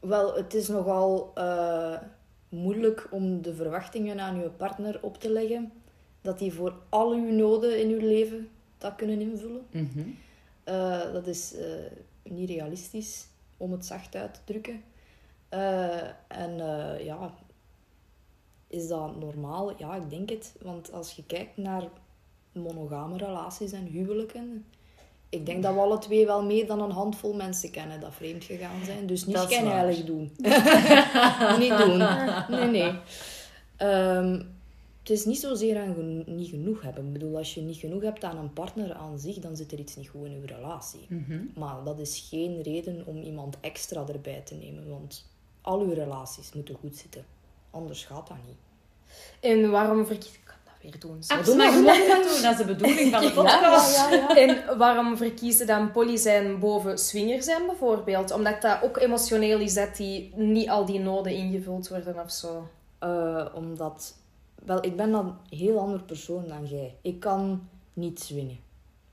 Wel, 0.00 0.34
het 0.34 0.54
is 0.54 0.68
nogal 0.68 1.30
eh, 1.34 1.98
moeilijk 2.48 3.08
om 3.10 3.42
de 3.42 3.54
verwachtingen 3.54 4.20
aan 4.20 4.40
je 4.40 4.48
partner 4.48 4.98
op 5.02 5.20
te 5.20 5.30
leggen. 5.30 5.72
Dat 6.20 6.38
die 6.38 6.52
voor 6.52 6.74
al 6.88 7.12
uw 7.12 7.32
noden 7.32 7.80
in 7.80 7.90
uw 7.90 8.06
leven 8.06 8.48
dat 8.78 8.94
kunnen 8.96 9.20
invullen. 9.20 9.66
Mhm. 9.70 10.08
Eh, 10.64 11.12
dat 11.12 11.26
is 11.26 11.54
eh, 11.54 11.66
niet 12.22 12.50
realistisch, 12.50 13.26
om 13.56 13.72
het 13.72 13.86
zacht 13.86 14.14
uit 14.14 14.34
te 14.34 14.40
drukken. 14.44 14.82
En 16.28 16.56
ja, 16.98 17.34
is 18.76 18.88
dat 18.88 19.20
normaal? 19.20 19.72
Ja, 19.78 19.94
ik 19.94 20.10
denk 20.10 20.30
het. 20.30 20.54
Want 20.62 20.92
als 20.92 21.12
je 21.12 21.24
kijkt 21.26 21.56
naar 21.56 21.82
monogame 22.52 23.16
relaties 23.16 23.72
en 23.72 23.84
huwelijken, 23.84 24.64
ik 25.28 25.46
denk 25.46 25.62
dat 25.62 25.74
we 25.74 25.80
alle 25.80 25.98
twee 25.98 26.26
wel 26.26 26.44
meer 26.44 26.66
dan 26.66 26.80
een 26.80 26.90
handvol 26.90 27.34
mensen 27.34 27.70
kennen 27.70 28.00
dat 28.00 28.14
vreemd 28.14 28.44
gegaan 28.44 28.84
zijn. 28.84 29.06
Dus 29.06 29.26
niet 29.26 29.36
schijnheilig 29.38 30.04
doen. 30.04 30.30
niet 31.62 31.78
doen. 31.78 31.98
Nee, 32.48 32.68
nee. 32.70 32.92
Ehm, 33.76 34.42
het 35.00 35.10
is 35.10 35.24
niet 35.24 35.38
zozeer 35.40 35.78
aan 35.78 35.94
geno- 35.94 36.22
niet 36.26 36.48
genoeg 36.48 36.82
hebben. 36.82 37.06
Ik 37.06 37.12
bedoel, 37.12 37.36
als 37.36 37.54
je 37.54 37.60
niet 37.60 37.76
genoeg 37.76 38.02
hebt 38.02 38.24
aan 38.24 38.36
een 38.38 38.52
partner 38.52 38.94
aan 38.94 39.18
zich, 39.18 39.38
dan 39.38 39.56
zit 39.56 39.72
er 39.72 39.78
iets 39.78 39.96
niet 39.96 40.08
goed 40.08 40.24
in 40.26 40.32
uw 40.32 40.46
relatie. 40.46 41.06
Maar 41.54 41.84
dat 41.84 41.98
is 41.98 42.26
geen 42.30 42.62
reden 42.62 43.02
om 43.06 43.22
iemand 43.22 43.56
extra 43.60 44.04
erbij 44.08 44.40
te 44.44 44.54
nemen, 44.54 44.88
want 44.88 45.26
al 45.60 45.80
uw 45.80 45.92
relaties 45.92 46.52
moeten 46.52 46.74
goed 46.74 46.96
zitten. 46.96 47.24
Anders 47.70 48.04
gaat 48.04 48.26
dat 48.28 48.36
niet. 48.46 48.56
En 49.40 49.70
waarom 49.70 50.06
verkies 50.06 50.34
ik... 50.34 50.40
kan 50.44 50.54
dat 50.64 50.74
weer 50.82 51.00
doen. 51.00 51.22
Zo. 51.22 51.34
Absoluut. 51.34 51.84
Maar 51.84 52.06
dat 52.06 52.22
doen, 52.22 52.42
dat 52.42 52.52
is 52.52 52.56
de 52.56 52.64
bedoeling 52.64 53.10
van 53.12 53.20
de 53.26 53.32
podcast. 53.32 53.98
En 54.28 54.78
waarom 54.78 55.16
verkiezen 55.16 55.66
dan 55.66 55.90
poly 55.90 56.16
zijn 56.16 56.58
boven 56.58 56.98
swinger 56.98 57.42
zijn 57.42 57.66
bijvoorbeeld? 57.66 58.30
Omdat 58.30 58.62
dat 58.62 58.82
ook 58.82 58.96
emotioneel 58.96 59.58
is 59.58 59.74
dat 59.74 59.96
die 59.96 60.32
niet 60.34 60.68
al 60.68 60.84
die 60.84 61.00
noden 61.00 61.32
ingevuld 61.32 61.88
worden 61.88 62.18
of 62.18 62.30
zo. 62.30 62.68
Eh, 62.98 63.46
omdat, 63.54 64.14
wel, 64.64 64.84
ik 64.84 64.96
ben 64.96 65.10
dan 65.10 65.26
een 65.26 65.58
heel 65.58 65.78
ander 65.78 66.02
persoon 66.02 66.48
dan 66.48 66.66
jij. 66.66 66.96
Ik 67.02 67.20
kan 67.20 67.68
niet 67.92 68.20
swingen. 68.20 68.58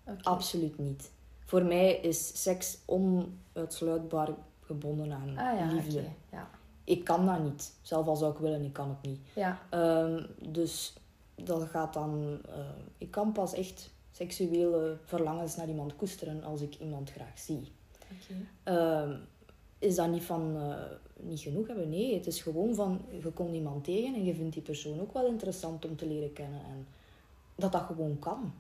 Oké. 0.08 0.24
Absoluut 0.24 0.78
niet. 0.78 1.12
Voor 1.46 1.64
mij 1.64 1.96
is 1.96 2.42
seks 2.42 2.78
onuitsluitbaar 2.86 4.30
gebonden 4.62 5.12
aan 5.12 5.38
Ah 5.38 5.60
ja, 5.60 5.74
liefde. 5.74 6.04
Ja. 6.32 6.50
Ik 6.84 7.04
kan 7.04 7.26
dat 7.26 7.44
niet. 7.44 7.74
Zelf 7.82 8.08
al 8.08 8.16
zou 8.16 8.32
ik 8.34 8.38
willen, 8.38 8.64
ik 8.64 8.74
kan 8.74 8.90
het 8.90 9.02
niet. 9.02 9.20
Ja. 9.36 9.60
Ehm, 9.70 10.24
dus 10.50 10.94
dat 11.36 11.64
gaat 11.64 11.94
dan... 11.94 12.40
eh, 12.50 12.56
ik 12.98 13.12
kan 13.12 13.32
pas 13.32 13.54
echt 13.54 13.92
seksuele 14.12 14.98
verlangens 15.04 15.56
naar 15.56 15.68
iemand 15.68 15.96
koesteren 15.96 16.44
als 16.44 16.62
ik 16.62 16.76
iemand 16.80 17.12
graag 17.12 17.40
zie. 17.40 17.72
Ehm, 18.64 19.16
is 19.80 19.96
dat 19.96 20.10
niet 20.10 20.24
van 20.24 20.56
eh, 20.58 20.76
niet 21.16 21.40
genoeg 21.40 21.68
hebben. 21.68 21.90
Nee, 21.90 22.14
het 22.14 22.28
is 22.28 22.42
gewoon 22.42 22.76
van 22.76 23.02
je 23.22 23.32
komt 23.32 23.54
iemand 23.54 23.84
tegen 23.84 24.16
en 24.16 24.24
je 24.24 24.36
vindt 24.36 24.54
die 24.54 24.62
persoon 24.62 25.00
ook 25.02 25.14
wel 25.14 25.28
interessant 25.28 25.86
om 25.86 25.96
te 25.96 26.08
leren 26.08 26.34
kennen. 26.34 26.60
En 26.60 26.88
dat 27.56 27.72
dat 27.72 27.82
gewoon 27.82 28.20
kan. 28.20 28.54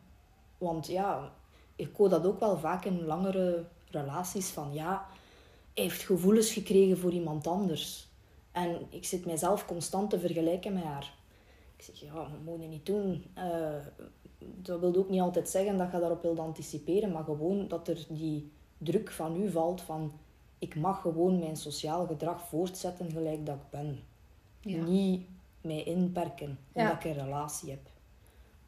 Want 0.58 0.88
ja, 0.88 1.32
ik 1.76 1.96
hoor 1.96 2.10
dat 2.10 2.26
ook 2.26 2.40
wel 2.40 2.58
vaak 2.58 2.86
in 2.86 3.06
langere 3.06 3.64
relaties 3.90 4.50
van 4.50 4.74
ja, 4.74 5.06
hij 5.74 5.84
heeft 5.84 6.02
gevoelens 6.02 6.52
gekregen 6.52 6.98
voor 6.98 7.12
iemand 7.12 7.48
anders. 7.48 8.08
En 8.54 8.82
ik 8.90 9.06
zit 9.06 9.26
mijzelf 9.26 9.66
constant 9.66 10.10
te 10.10 10.20
vergelijken 10.20 10.74
met 10.74 10.84
haar. 10.84 11.14
Ik 11.78 11.84
zeg, 11.84 12.00
ja, 12.00 12.14
dat 12.14 12.44
moet 12.46 12.62
je 12.62 12.68
niet 12.68 12.86
doen. 12.86 13.26
Eh, 13.34 13.76
dat 14.40 14.80
wil 14.80 14.96
ook 14.96 15.10
niet 15.10 15.22
altijd 15.22 15.50
zeggen 15.50 15.78
dat 15.78 15.92
je 15.92 16.00
daarop 16.00 16.22
wilt 16.22 16.40
anticiperen, 16.40 17.12
maar 17.12 17.24
gewoon 17.24 17.68
dat 17.68 17.88
er 17.88 18.06
die 18.10 18.52
druk 18.78 19.12
van 19.12 19.42
u 19.42 19.52
valt 19.52 19.82
van 19.82 20.12
ik 20.60 20.76
mag 20.76 21.02
gewoon 21.02 21.40
mijn 21.40 21.56
sociaal 21.58 22.06
gedrag 22.06 22.48
voortzetten 22.48 23.12
gelijk 23.12 23.46
dat 23.46 23.56
ik 23.56 23.70
ben. 23.70 24.00
Ja. 24.62 24.84
Niet 24.84 25.26
mij 25.62 25.84
inperken 25.84 26.58
omdat 26.74 26.92
Ja. 26.92 26.98
ik 27.00 27.04
een 27.04 27.24
relatie 27.24 27.70
heb. 27.70 27.90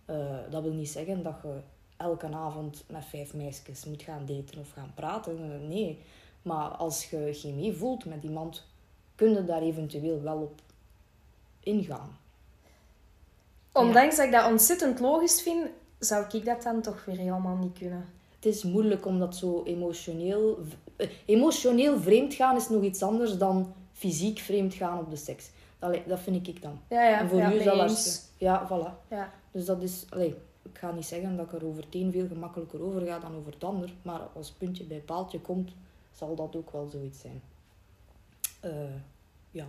Eh, 0.05 0.51
dat 0.51 0.63
wil 0.63 0.73
niet 0.73 0.89
zeggen 0.89 1.23
dat 1.23 1.35
je 1.43 1.59
elke 1.97 2.27
avond 2.27 2.83
met 2.87 3.05
vijf 3.05 3.33
meisjes 3.33 3.85
moet 3.85 4.01
gaan 4.01 4.25
daten 4.25 4.59
of 4.59 4.71
gaan 4.71 4.91
praten. 4.95 5.37
Eh, 5.61 5.67
Nee. 5.67 5.99
Maar 6.41 6.67
als 6.69 7.09
je 7.09 7.29
chemie 7.33 7.73
voelt 7.73 8.05
met 8.05 8.23
iemand, 8.23 8.65
kun 9.15 9.33
je 9.33 9.45
daar 9.45 9.61
eventueel 9.61 10.21
wel 10.21 10.37
op 10.37 10.61
ingaan. 11.59 12.17
Ondanks 13.71 14.15
dat 14.15 14.25
ik 14.25 14.31
dat 14.31 14.49
ontzettend 14.49 14.99
logisch 14.99 15.41
vind, 15.41 15.67
zou 15.99 16.25
ik 16.31 16.45
dat 16.45 16.63
dan 16.63 16.81
toch 16.81 17.05
weer 17.05 17.17
helemaal 17.17 17.55
niet 17.55 17.77
kunnen. 17.77 18.05
Het 18.35 18.45
is 18.45 18.63
moeilijk 18.63 19.05
om 19.05 19.19
dat 19.19 19.35
zo 19.35 19.63
emotioneel... 19.63 20.59
eh, 20.95 21.09
Emotioneel 21.25 21.99
vreemd 21.99 22.33
gaan 22.33 22.55
is 22.55 22.69
nog 22.69 22.83
iets 22.83 23.03
anders 23.03 23.37
dan 23.37 23.73
fysiek 23.93 24.39
vreemd 24.39 24.73
gaan 24.73 24.99
op 24.99 25.09
de 25.09 25.15
seks. 25.15 25.49
Allee, 25.79 26.03
dat 26.07 26.19
vind 26.19 26.47
ik 26.47 26.61
dan. 26.61 26.79
Ja, 26.87 27.09
ja, 27.09 27.19
en 27.19 27.29
voor 27.29 27.37
ja, 27.37 27.53
u 27.53 27.55
mee 27.55 27.65
dat 27.65 28.31
Ja, 28.37 28.67
voilà. 28.67 29.07
Ja. 29.09 29.33
Dus 29.51 29.65
dat 29.65 29.81
is... 29.81 30.05
Allee, 30.09 30.35
ik 30.61 30.77
ga 30.77 30.91
niet 30.91 31.05
zeggen 31.05 31.37
dat 31.37 31.45
ik 31.45 31.53
er 31.61 31.65
over 31.65 31.83
het 31.83 31.95
een 31.95 32.11
veel 32.11 32.27
gemakkelijker 32.27 32.83
over 32.83 33.01
ga 33.01 33.19
dan 33.19 33.35
over 33.35 33.53
het 33.53 33.63
ander. 33.63 33.93
Maar 34.01 34.19
als 34.35 34.51
puntje 34.51 34.83
bij 34.83 34.99
paaltje 34.99 35.39
komt, 35.39 35.71
zal 36.11 36.35
dat 36.35 36.55
ook 36.55 36.71
wel 36.71 36.87
zoiets 36.91 37.19
zijn. 37.19 37.41
Eh, 38.65 38.71
ja. 39.51 39.65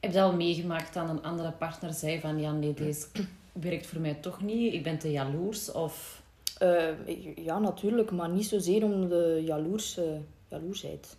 Heb 0.00 0.12
je 0.12 0.18
dat 0.18 0.30
al 0.30 0.36
meegemaakt 0.36 0.94
dat 0.94 1.08
een 1.08 1.22
andere 1.22 1.50
partner 1.52 1.92
zei 1.92 2.20
van 2.20 2.40
ja, 2.40 2.52
nee, 2.52 2.74
deze 2.74 3.06
werkt 3.52 3.86
voor 3.86 4.00
mij 4.00 4.14
toch 4.14 4.42
niet, 4.42 4.72
ik 4.72 4.82
ben 4.82 4.98
te 4.98 5.10
jaloers 5.10 5.72
of... 5.72 6.22
Eh, 6.58 7.36
ja, 7.36 7.58
natuurlijk. 7.58 8.10
Maar 8.10 8.28
niet 8.30 8.46
zozeer 8.46 8.84
om 8.84 9.08
de 9.08 9.42
jaloers, 9.44 9.96
eh, 9.96 10.04
jaloersheid. 10.48 11.16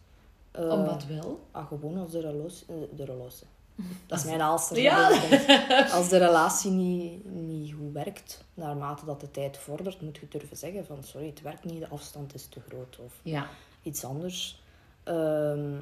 Om 0.58 0.86
wat 0.86 1.06
wel? 1.06 1.40
Ah, 1.52 1.68
gewoon 1.68 1.98
als 1.98 2.12
de 2.12 2.20
relatie... 2.20 2.66
eh, 2.68 2.76
De 2.98 3.06
relatie. 3.06 3.48
Dat 4.08 4.20
is 4.20 4.26
mijn 4.26 4.42
aalster. 4.42 4.80
Ja. 4.80 5.10
Als 5.98 6.10
de 6.10 6.18
relatie 6.18 6.72
niet, 6.72 7.26
niet 7.32 7.74
goed 7.74 7.94
werkt, 7.94 8.44
naarmate 8.54 9.06
dat 9.06 9.20
de 9.20 9.32
tijd 9.32 9.58
vordert, 9.58 10.02
moet 10.02 10.18
je 10.18 10.28
durven 10.30 10.58
zeggen 10.58 10.86
van 10.86 11.04
sorry, 11.04 11.28
het 11.28 11.42
werkt 11.42 11.64
niet, 11.66 11.80
de 11.80 11.88
afstand 11.88 12.34
is 12.34 12.46
te 12.48 12.60
groot 12.68 13.00
of 13.06 13.14
Ja. 13.24 13.48
iets 13.84 14.04
anders. 14.04 14.62
Ehm, 15.04 15.74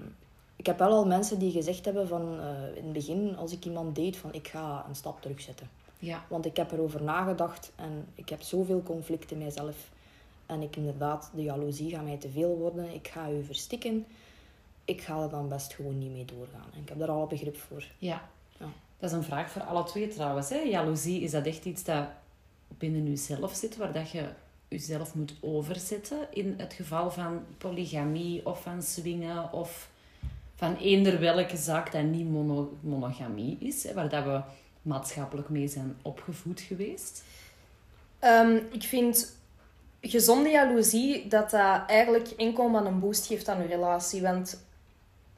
ik 0.56 0.66
heb 0.66 0.78
wel 0.78 0.92
al 0.92 1.06
mensen 1.06 1.40
die 1.40 1.52
gezegd 1.52 1.86
hebben 1.86 2.08
van 2.08 2.40
eh, 2.40 2.76
in 2.76 2.84
het 2.84 2.94
begin, 2.94 3.38
als 3.38 3.52
ik 3.52 3.66
iemand 3.66 3.96
deed, 3.96 4.18
van 4.18 4.34
ik 4.34 4.48
ga 4.48 4.86
een 4.88 4.96
stap 4.96 5.22
terugzetten. 5.22 5.70
Ja. 6.00 6.26
Want 6.28 6.46
ik 6.46 6.58
heb 6.58 6.72
erover 6.72 7.04
nagedacht 7.04 7.72
en 7.76 8.08
ik 8.16 8.30
heb 8.30 8.42
zoveel 8.42 8.84
conflict 8.84 9.32
in 9.32 9.38
mijzelf. 9.38 9.76
En 10.46 10.62
ik 10.62 10.76
inderdaad, 10.76 11.32
de 11.36 11.44
jaloezie 11.44 11.90
gaat 11.90 12.04
mij 12.04 12.18
te 12.18 12.30
veel 12.30 12.58
worden. 12.58 12.94
Ik 12.94 13.08
ga 13.08 13.30
u 13.30 13.44
verstikken. 13.44 14.06
Ik 14.86 15.02
ga 15.02 15.22
er 15.22 15.30
dan 15.30 15.48
best 15.48 15.74
gewoon 15.74 16.00
niet 16.00 16.12
mee 16.12 16.26
doorgaan. 16.26 16.68
En 16.74 16.82
ik 16.82 16.90
heb 16.90 17.00
daar 17.00 17.10
al 17.10 17.28
begrip 17.28 17.58
voor. 17.58 17.84
Ja. 17.98 18.30
Ja. 18.60 18.66
Dat 19.00 19.10
is 19.10 19.16
een 19.16 19.24
vraag 19.24 19.52
voor 19.52 19.62
alle 19.62 19.84
twee 19.84 20.08
trouwens. 20.08 20.50
Hè? 20.50 20.58
Jaloezie, 20.58 21.22
is 21.22 21.32
dat 21.32 21.46
echt 21.46 21.66
iets 21.66 21.84
dat 21.84 22.08
binnen 22.68 23.10
jezelf 23.10 23.54
zit, 23.54 23.78
waar 23.78 23.94
dat 23.94 24.10
je 24.10 24.30
jezelf 24.68 25.16
moet 25.16 25.36
overzetten 25.42 26.28
in 26.32 26.54
het 26.58 26.74
geval 26.74 27.12
van 27.12 27.46
polygamie 27.58 28.46
of 28.46 28.62
van 28.62 28.82
swingen 28.82 29.54
of 29.54 29.90
van 30.64 30.76
eender 30.76 31.20
welke 31.20 31.58
zaak 31.58 31.92
dat 31.92 32.04
niet 32.04 32.30
mono 32.30 32.78
monogamie 32.82 33.58
is, 33.60 33.84
hè? 33.84 33.94
waar 33.94 34.10
dat 34.10 34.24
we 34.24 34.42
maatschappelijk 34.82 35.50
mee 35.50 35.68
zijn 35.68 35.96
opgevoed 36.02 36.62
geweest? 36.62 37.24
Ehm, 38.20 38.60
ik 38.72 38.84
vind 38.84 39.38
gezonde 40.02 40.50
jaloezie 40.50 41.28
dat 41.28 41.50
dat 41.50 41.84
eigenlijk 41.88 42.28
enkel 42.28 42.70
maar 42.70 42.86
een 42.86 43.00
boost 43.00 43.26
geeft 43.26 43.48
aan 43.48 43.62
je 43.62 43.68
relatie. 43.68 44.22
Want 44.22 44.66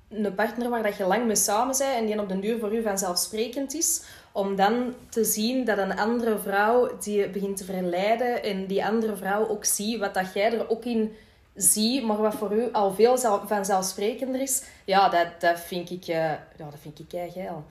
een 0.10 0.36
partner 0.36 0.70
waar 0.70 0.84
dat 0.84 0.98
je 0.98 1.06
lang 1.06 1.26
mee 1.26 1.36
samen 1.36 1.76
bent 1.78 1.96
en 1.96 2.06
die 2.06 2.20
op 2.20 2.30
den 2.30 2.40
duur 2.40 2.60
voor 2.60 2.76
u 2.76 2.82
vanzelfsprekend 2.82 3.74
is, 3.74 4.04
om 4.32 4.56
dan 4.56 4.94
te 5.10 5.24
zien 5.24 5.66
dat 5.66 5.78
een 5.78 5.98
andere 5.98 6.38
vrouw 6.38 6.98
die 6.98 7.30
begint 7.30 7.58
te 7.58 7.64
verleiden 7.64 8.44
en 8.44 8.66
die 8.66 8.86
andere 8.86 9.16
vrouw 9.16 9.48
ook 9.48 9.66
ziet 9.66 10.00
wat 10.00 10.14
dat 10.14 10.34
jij 10.34 10.54
er 10.54 10.70
ook 10.70 10.86
in 10.86 11.16
ziet, 11.56 12.04
maar 12.04 12.18
wat 12.18 12.36
voor 12.36 12.54
u 12.54 12.72
al 12.72 12.94
veel 12.94 13.18
zel- 13.18 13.48
vanzelfsprekender 13.48 14.42
is, 14.42 14.64
ja, 14.86 15.10
dat, 15.10 15.28
dat 15.40 15.60
vind 15.60 15.90
ik, 15.90 16.08
eh, 16.08 16.16
ja, 16.16 16.40
dat 16.58 16.80
vind 16.82 17.00
ik 17.00 17.08
kei 17.08 17.32
geil. 17.32 17.64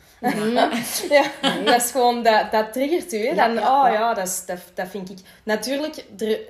ja, 1.11 1.31
dat 1.65 1.83
is 1.83 1.91
gewoon, 1.91 2.23
dat, 2.23 2.53
dat 2.53 2.73
triggert 2.73 3.13
u. 3.13 3.27
Hè? 3.27 3.35
Dan, 3.35 3.51
oh 3.59 3.89
ja. 3.93 4.15
dat, 4.15 4.27
is, 4.27 4.47
dat, 4.47 4.59
dat 4.75 4.89
vind 4.89 5.11
ik... 5.11 5.19
Natuurlijk, 5.43 6.05
er, 6.19 6.41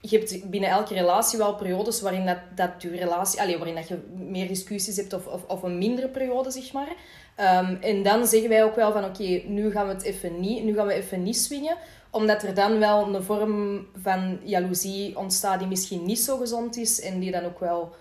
je 0.00 0.18
hebt 0.18 0.50
binnen 0.50 0.70
elke 0.70 0.94
relatie 0.94 1.38
wel 1.38 1.54
periodes 1.54 2.00
waarin 2.00 2.26
dat, 2.26 2.38
dat 2.54 2.70
je 2.78 2.90
relatie... 2.90 3.40
Allee, 3.40 3.56
waarin 3.56 3.74
dat 3.74 3.88
je 3.88 3.98
meer 4.14 4.48
discussies 4.48 4.96
hebt 4.96 5.12
of, 5.12 5.26
of, 5.26 5.44
of 5.46 5.62
een 5.62 5.78
mindere 5.78 6.08
periode, 6.08 6.50
zeg 6.50 6.72
maar. 6.72 6.92
Ehm, 7.34 7.74
en 7.80 8.02
dan 8.02 8.26
zeggen 8.26 8.48
wij 8.48 8.64
ook 8.64 8.76
wel 8.76 8.92
van, 8.92 9.04
oké, 9.04 9.42
nu 9.46 9.70
gaan 9.70 9.86
we 9.86 9.92
het 9.92 10.02
even 10.02 10.40
niet, 10.40 10.64
nu 10.64 10.74
gaan 10.74 10.86
we 10.86 10.92
even 10.92 11.22
niet 11.22 11.36
swingen. 11.36 11.76
Omdat 12.10 12.42
er 12.42 12.54
dan 12.54 12.78
wel 12.78 13.14
een 13.14 13.22
vorm 13.22 13.86
van 14.02 14.38
jaloezie 14.44 15.18
ontstaat 15.18 15.58
die 15.58 15.68
misschien 15.68 16.04
niet 16.04 16.18
zo 16.18 16.36
gezond 16.36 16.76
is 16.76 17.00
en 17.00 17.18
die 17.18 17.30
dan 17.30 17.44
ook 17.44 17.60
wel 17.60 17.94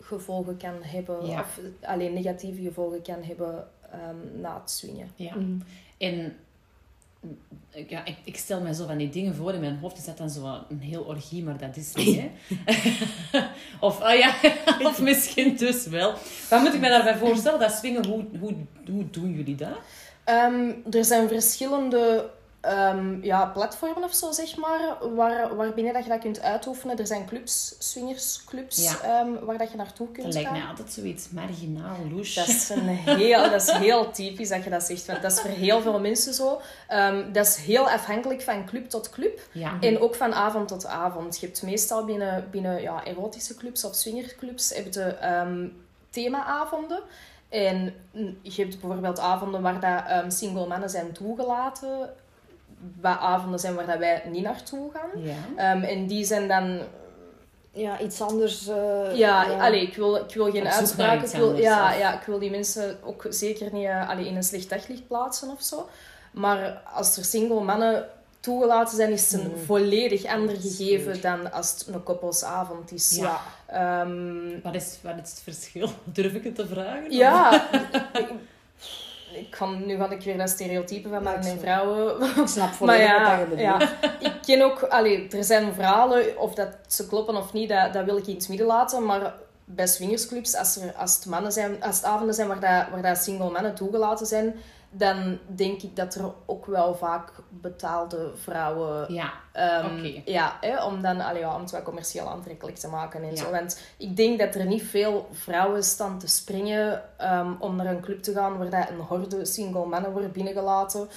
gevolgen 0.00 0.56
kan 0.56 0.74
hebben, 0.82 1.26
Ja. 1.26 1.40
of 1.40 1.58
alleen 1.82 2.12
negatieve 2.12 2.62
gevolgen 2.62 3.02
kan 3.02 3.22
hebben 3.22 3.66
ehm, 3.92 4.40
na 4.40 4.60
het 4.60 4.70
swingen. 4.70 5.10
Ja. 5.16 5.34
Mhm. 5.34 5.58
En 5.98 6.36
ja, 7.88 8.04
ik, 8.04 8.16
ik 8.24 8.36
stel 8.36 8.60
me 8.60 8.74
zo 8.74 8.86
van 8.86 8.96
die 8.96 9.08
dingen 9.08 9.34
voor 9.34 9.52
in 9.54 9.60
mijn 9.60 9.78
hoofd. 9.78 9.98
Is 9.98 10.04
dat 10.04 10.16
dan 10.18 10.30
zo 10.30 10.58
een 10.68 10.80
heel 10.80 11.02
orgie, 11.02 11.44
maar 11.44 11.58
dat 11.58 11.76
is 11.76 11.94
niet, 11.94 12.20
hè? 12.20 12.30
of, 13.86 14.00
ah 14.00 14.18
ja, 14.18 14.34
of 14.88 15.00
misschien 15.00 15.56
dus 15.56 15.86
wel. 15.86 16.14
Wat 16.50 16.60
moet 16.60 16.74
ik 16.74 16.80
me 16.80 16.88
daarbij 16.88 17.16
voorstellen? 17.16 17.60
Dat 17.60 17.72
swingen, 17.72 18.06
hoe, 18.06 18.24
hoe, 18.40 18.54
hoe 18.90 19.10
doen 19.10 19.32
jullie 19.32 19.54
dat? 19.54 19.78
Ehm, 20.24 20.70
er 20.90 21.04
zijn 21.04 21.28
verschillende 21.28 22.30
ehm, 22.68 23.24
ja, 23.24 23.46
platformen 23.46 24.04
of 24.04 24.14
zo, 24.14 24.32
zeg 24.32 24.56
maar, 24.56 24.80
waar, 25.14 25.56
waarbinnen 25.56 25.92
dat 25.92 26.02
je 26.02 26.08
dat 26.10 26.20
kunt 26.20 26.42
uitoefenen. 26.42 26.98
Er 26.98 27.06
zijn 27.06 27.26
clubs, 27.26 27.74
swingersclubs, 27.78 28.82
Ja. 28.82 29.00
ehm, 29.02 29.44
waar 29.44 29.58
dat 29.58 29.70
je 29.70 29.76
naartoe 29.76 30.06
kunt 30.12 30.24
Dat 30.24 30.34
lijkt 30.34 30.48
gaan. 30.48 30.58
mij 30.58 30.68
altijd 30.68 30.92
zoiets 30.92 31.28
marginaal, 31.30 31.96
louche. 32.10 32.34
Dat 32.40 32.48
is, 32.48 32.68
een 32.68 32.88
heel, 32.88 33.50
dat 33.50 33.62
is 33.62 33.70
heel 33.70 34.10
typisch 34.10 34.48
dat 34.48 34.64
je 34.64 34.70
dat 34.70 34.82
zegt, 34.82 35.06
want 35.06 35.22
dat 35.22 35.32
is 35.32 35.40
voor 35.40 35.50
heel 35.50 35.80
veel 35.80 36.00
mensen 36.00 36.34
zo. 36.34 36.60
Ehm, 36.88 37.32
dat 37.32 37.46
is 37.46 37.56
heel 37.56 37.90
afhankelijk 37.90 38.42
van 38.42 38.66
club 38.66 38.88
tot 38.88 39.10
club. 39.10 39.40
Ja. 39.52 39.76
En 39.80 40.00
ook 40.00 40.14
van 40.14 40.34
avond 40.34 40.68
tot 40.68 40.86
avond. 40.86 41.40
Je 41.40 41.46
hebt 41.46 41.62
meestal 41.62 42.04
binnen, 42.04 42.48
binnen 42.50 42.82
ja, 42.82 43.04
erotische 43.04 43.56
clubs 43.56 43.84
of 43.84 43.94
swingerclubs 43.94 44.74
heb 44.74 44.92
je 44.94 45.70
themaavonden. 46.10 47.00
En 47.48 47.94
mm, 48.12 48.38
je 48.42 48.62
hebt 48.62 48.80
bijvoorbeeld 48.80 49.18
avonden 49.18 49.62
waar 49.62 49.80
dat, 49.80 50.32
single 50.32 50.66
mannen 50.66 50.90
zijn 50.90 51.12
toegelaten. 51.12 52.10
Wat 53.00 53.18
avonden 53.18 53.60
zijn 53.60 53.74
waar 53.74 53.86
dat 53.86 53.98
wij 53.98 54.22
niet 54.30 54.42
naartoe 54.42 54.90
gaan. 54.92 55.22
Ja. 55.22 55.34
Ehm, 55.56 55.82
en 55.82 56.06
die 56.06 56.24
zijn 56.24 56.48
dan... 56.48 56.78
Ja, 57.72 58.00
iets 58.00 58.20
anders. 58.20 58.66
eh, 58.68 59.16
Ja, 59.16 59.44
allee, 59.58 59.82
ik, 59.82 59.96
wil, 59.96 60.16
ik 60.16 60.34
wil 60.34 60.50
geen 60.50 60.68
uitspraken. 60.68 61.24
Ik 61.28 61.34
wil, 61.36 61.56
ja, 61.56 61.92
ja, 61.92 62.20
ik 62.20 62.26
wil 62.26 62.38
die 62.38 62.50
mensen 62.50 62.98
ook 63.04 63.26
zeker 63.28 63.72
niet 63.72 63.86
eh, 63.86 64.08
allee, 64.08 64.26
in 64.26 64.36
een 64.36 64.42
slecht 64.42 64.68
daglicht 64.70 65.06
plaatsen 65.06 65.48
of 65.50 65.62
zo. 65.62 65.88
Maar 66.32 66.82
als 66.94 67.16
er 67.16 67.24
single 67.24 67.60
mannen 67.60 68.06
toegelaten 68.40 68.96
zijn, 68.96 69.10
is 69.12 69.32
het 69.32 69.40
een 69.40 69.48
Mm. 69.50 69.64
volledig 69.64 70.24
ander 70.24 70.56
gegeven 70.60 71.20
dan 71.20 71.52
als 71.52 71.70
het 71.70 71.86
een 71.94 72.02
koppelsavond 72.02 72.92
is. 72.92 73.16
Ja. 73.16 73.40
Ehm, 73.66 74.60
Wat, 74.62 74.74
is, 74.74 74.98
wat 75.02 75.14
is 75.22 75.30
het 75.30 75.40
verschil? 75.44 75.88
Durf 76.04 76.32
ik 76.32 76.44
het 76.44 76.54
te 76.54 76.66
vragen? 76.66 77.10
ja. 77.12 77.68
ik, 79.38 79.44
ik 79.44 79.50
kan, 79.50 79.86
nu 79.86 79.96
ga 79.96 80.10
ik 80.10 80.22
weer 80.22 80.38
dat 80.38 80.48
stereotype 80.48 81.08
van 81.08 81.22
mannen 81.22 81.50
en 81.50 81.58
vrouwen 81.58 82.22
Ik 82.36 82.46
snap 82.46 82.72
volledig 82.72 83.06
ja, 83.06 83.30
wat 83.30 83.38
je 83.38 83.44
bedoelt. 83.44 83.60
ja, 83.60 83.80
ik 84.20 84.32
ken 84.46 84.62
ook... 84.62 84.82
Allee, 84.82 85.28
er 85.28 85.44
zijn 85.44 85.74
verhalen, 85.74 86.38
of 86.38 86.54
dat 86.54 86.68
ze 86.86 87.06
kloppen 87.06 87.36
of 87.36 87.52
niet, 87.52 87.68
dat, 87.68 87.92
dat 87.92 88.04
wil 88.04 88.16
ik 88.16 88.26
in 88.26 88.34
het 88.34 88.48
midden 88.48 88.66
laten. 88.66 89.04
Maar 89.04 89.34
bij 89.64 89.86
swingersclubs, 89.86 90.56
als, 90.56 90.76
er, 90.76 90.92
als, 90.94 91.14
het, 91.14 91.26
mannen 91.26 91.52
zijn, 91.52 91.82
als 91.82 91.96
het 91.96 92.04
avonden 92.04 92.34
zijn 92.34 92.48
waar, 92.48 92.60
dat, 92.60 92.92
waar 92.92 93.02
dat 93.02 93.22
single 93.22 93.50
mannen 93.50 93.74
toegelaten 93.74 94.26
zijn, 94.26 94.54
dan 94.90 95.38
denk 95.46 95.82
ik 95.82 95.96
dat 95.96 96.14
er 96.14 96.32
ook 96.46 96.66
wel 96.66 96.94
vaak 96.94 97.32
betaalde 97.48 98.30
vrouwen 98.42 99.14
Ja, 99.14 99.32
Ehm. 99.52 100.20
Ja, 100.24 100.56
hè, 100.60 100.84
om, 100.84 101.02
dan, 101.02 101.20
allee, 101.20 101.40
ja, 101.40 101.54
om 101.54 101.60
het 101.60 101.70
wel 101.70 101.82
commercieel 101.82 102.28
aantrekkelijk 102.28 102.76
te 102.76 102.88
maken 102.88 103.22
en 103.22 103.30
Ja. 103.30 103.36
zo. 103.36 103.50
Want 103.50 103.80
ik 103.96 104.16
denk 104.16 104.38
dat 104.38 104.54
er 104.54 104.66
niet 104.66 104.82
veel 104.82 105.28
vrouwen 105.32 105.82
staan 105.82 106.18
te 106.18 106.28
springen 106.28 107.02
ehm, 107.16 107.52
om 107.58 107.76
naar 107.76 107.86
een 107.86 108.00
club 108.00 108.22
te 108.22 108.32
gaan 108.32 108.58
waar 108.58 108.70
dat 108.70 108.88
een 108.90 109.00
horde 109.00 109.44
single 109.44 109.86
mannen 109.86 110.12
wordt 110.12 110.32
binnengelaten. 110.32 111.08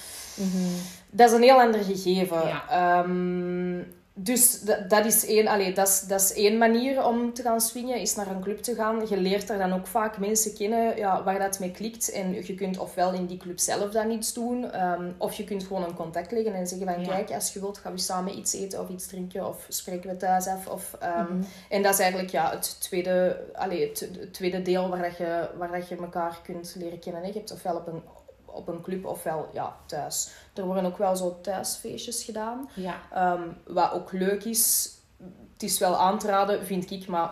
Dat 1.10 1.28
is 1.28 1.34
een 1.36 1.42
heel 1.42 1.60
ander 1.60 1.84
gegeven. 1.84 2.46
Ja. 2.46 2.68
Ehm, 2.68 3.78
dus 4.14 4.60
dat, 4.60 4.90
dat, 4.90 5.04
is 5.06 5.26
één, 5.26 5.46
allee, 5.48 5.72
dat, 5.72 5.88
is, 5.88 6.00
dat 6.00 6.20
is 6.20 6.32
één 6.32 6.58
manier 6.58 7.04
om 7.06 7.32
te 7.34 7.42
gaan 7.42 7.60
swingen, 7.60 8.00
is 8.00 8.14
naar 8.14 8.26
een 8.30 8.40
club 8.42 8.58
te 8.58 8.74
gaan. 8.74 9.06
Je 9.08 9.16
leert 9.16 9.50
er 9.50 9.58
dan 9.58 9.72
ook 9.72 9.86
vaak 9.86 10.18
mensen 10.18 10.54
kennen 10.54 10.96
ja, 10.96 11.22
waar 11.22 11.38
dat 11.38 11.58
mee 11.58 11.70
klikt. 11.70 12.10
En 12.10 12.32
je 12.46 12.54
kunt 12.54 12.78
ofwel 12.78 13.12
in 13.12 13.26
die 13.26 13.36
club 13.36 13.58
zelf 13.58 13.90
dan 13.90 14.10
iets 14.10 14.32
doen, 14.32 14.70
ehm, 14.70 15.10
of 15.18 15.34
je 15.34 15.44
kunt 15.44 15.62
gewoon 15.64 15.84
een 15.84 15.94
contact 15.94 16.30
leggen 16.32 16.54
en 16.54 16.66
zeggen 16.66 16.86
van 16.86 17.00
Ja. 17.00 17.08
kijk, 17.08 17.30
als 17.30 17.52
je 17.52 17.60
wilt 17.60 17.78
gaan 17.78 17.92
we 17.92 17.98
samen 17.98 18.38
iets 18.38 18.54
eten 18.54 18.80
of 18.80 18.88
iets 18.88 19.06
drinken, 19.06 19.48
of 19.48 19.66
spreken 19.68 20.10
we 20.10 20.16
thuis 20.16 20.46
af. 20.46 20.66
Of, 20.66 20.96
ehm, 21.00 21.20
Mhm. 21.22 21.42
En 21.68 21.82
dat 21.82 21.92
is 21.92 21.98
eigenlijk 21.98 22.30
ja, 22.30 22.50
het, 22.50 22.80
tweede, 22.80 23.36
allee, 23.54 23.88
het, 23.88 24.00
het 24.00 24.32
tweede 24.34 24.62
deel 24.62 24.88
waar, 24.88 25.02
dat 25.02 25.16
je, 25.16 25.48
waar 25.58 25.72
dat 25.72 25.88
je 25.88 25.96
elkaar 25.96 26.40
kunt 26.42 26.74
leren 26.78 26.98
kennen. 26.98 27.22
hè. 27.22 27.26
Je 27.28 27.34
hebt 27.34 27.52
ofwel 27.52 27.76
op 27.76 27.86
een, 27.86 28.02
op 28.52 28.68
een 28.68 28.82
club 28.82 29.04
ofwel 29.06 29.48
ja, 29.52 29.76
thuis. 29.86 30.30
Er 30.54 30.64
worden 30.64 30.84
ook 30.86 30.98
wel 30.98 31.16
zo 31.16 31.38
thuisfeestjes 31.42 32.24
gedaan. 32.24 32.68
ja. 32.74 33.00
Ehm, 33.12 33.42
wat 33.66 33.92
ook 33.92 34.12
leuk 34.12 34.44
is, 34.44 34.90
het 35.52 35.62
is 35.62 35.78
wel 35.78 35.96
aan 35.96 36.18
te 36.18 36.26
raden, 36.26 36.66
vind 36.66 36.90
ik, 36.90 37.06
maar 37.06 37.30